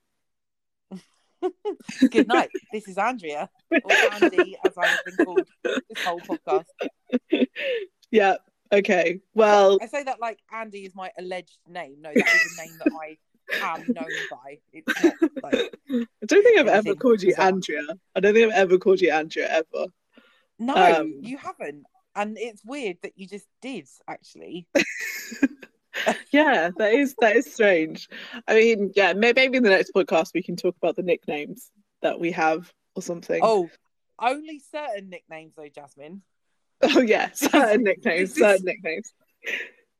Good 2.10 2.28
night. 2.28 2.50
This 2.72 2.88
is 2.88 2.98
Andrea, 2.98 3.48
or 3.70 3.92
Andy, 4.12 4.56
as 4.66 4.76
I 4.78 4.86
have 4.86 5.04
been 5.04 5.24
called 5.26 5.48
this 5.64 6.04
whole 6.04 6.20
podcast. 6.20 6.64
yeah 8.10 8.36
okay 8.72 9.20
well 9.34 9.78
I 9.82 9.86
say 9.86 10.02
that 10.04 10.20
like 10.20 10.38
Andy 10.52 10.84
is 10.84 10.94
my 10.94 11.10
alleged 11.18 11.58
name. 11.68 11.96
No, 12.00 12.10
that 12.14 12.26
is 12.26 12.58
a 12.58 12.62
name 12.62 12.78
that 12.78 12.92
I 13.00 13.16
am 13.74 13.84
known 13.88 14.04
by. 14.30 14.58
It's 14.72 15.04
not 15.04 15.14
like 15.42 15.70
i 15.90 16.26
don't 16.26 16.42
think 16.42 16.58
i've 16.58 16.68
ever 16.68 16.94
called 16.94 17.20
you 17.20 17.30
bizarre. 17.30 17.48
andrea 17.48 17.82
i 18.14 18.20
don't 18.20 18.32
think 18.32 18.50
i've 18.50 18.56
ever 18.58 18.78
called 18.78 18.98
you 19.00 19.10
andrea 19.10 19.46
ever 19.50 19.88
no, 20.62 20.74
Um, 20.74 21.18
you 21.22 21.38
haven't. 21.38 21.84
And 22.14 22.36
it's 22.38 22.62
weird 22.64 22.98
that 23.02 23.12
you 23.16 23.26
just 23.26 23.46
did 23.60 23.88
actually. 24.06 24.66
yeah 26.32 26.70
that 26.78 26.92
is 26.94 27.14
that 27.20 27.36
is 27.36 27.52
strange 27.52 28.08
i 28.48 28.54
mean 28.54 28.90
yeah 28.96 29.12
maybe 29.12 29.42
in 29.42 29.62
the 29.62 29.68
next 29.68 29.92
podcast 29.94 30.32
we 30.34 30.42
can 30.42 30.56
talk 30.56 30.74
about 30.76 30.96
the 30.96 31.02
nicknames 31.02 31.70
that 32.00 32.18
we 32.18 32.32
have 32.32 32.72
or 32.94 33.02
something 33.02 33.40
Oh, 33.42 33.68
only 34.18 34.60
certain 34.70 35.08
nicknames 35.08 35.54
though, 35.56 35.68
Jasmin. 35.68 36.22
Oh 36.82 37.00
yeah, 37.00 37.30
certain 37.32 37.82
nicknames, 37.84 38.34
certain 38.34 38.64
nicknames. 38.64 39.12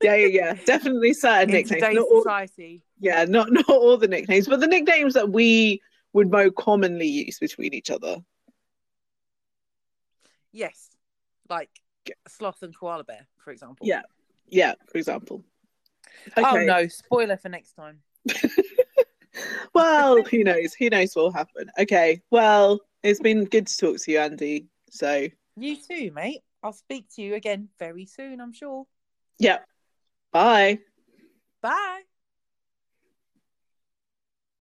Yeah, 0.02 0.16
yeah, 0.16 0.27
yeah. 0.27 0.55
Definitely 0.66 1.12
certain 1.14 1.48
In 1.51 1.55
nicknames. 1.56 1.82
today's 1.82 1.94
Not 1.97 2.09
all, 2.09 2.23
society. 2.23 2.82
yeah, 3.01 3.24
not 3.24 3.52
not 3.52 3.69
all 3.69 3.97
the 3.97 4.09
nicknames, 4.09 4.48
but 4.48 4.60
the 4.60 4.66
nicknames 4.66 5.14
that 5.14 5.31
we 5.31 5.81
would 6.12 6.31
most 6.31 6.55
commonly 6.56 7.06
use 7.06 7.39
between 7.39 7.73
each 7.73 7.90
other. 7.90 8.16
Yes. 10.52 10.90
Like 11.48 11.70
sloth 12.28 12.62
and 12.62 12.77
koala 12.77 13.05
bear, 13.05 13.27
for 13.39 13.51
example. 13.52 13.86
Yeah. 13.86 14.02
Yeah, 14.48 14.74
for 14.90 14.98
example. 14.98 15.44
Oh 16.37 16.57
no, 16.57 16.89
spoiler 16.89 17.37
for 17.37 17.49
next 17.49 17.73
time. 17.73 18.01
Well, 19.75 20.23
who 20.25 20.45
knows? 20.45 20.75
Who 20.75 20.91
knows 20.91 21.15
what 21.15 21.23
will 21.25 21.33
happen? 21.33 21.71
Okay. 21.79 22.21
Well, 22.31 22.81
it's 23.03 23.21
been 23.21 23.45
good 23.45 23.67
to 23.67 23.77
talk 23.79 23.97
to 24.01 24.13
you, 24.13 24.19
Andy. 24.19 24.67
So 24.91 25.29
You 25.57 25.77
too, 25.77 26.13
mate. 26.13 26.43
I'll 26.63 26.73
speak 26.73 27.07
to 27.17 27.23
you 27.23 27.35
again 27.35 27.69
very 27.79 28.07
soon, 28.07 28.41
I'm 28.41 28.53
sure. 28.53 28.85
Yep. 29.39 29.65
Bye. 30.33 30.79
Bye. 31.63 32.03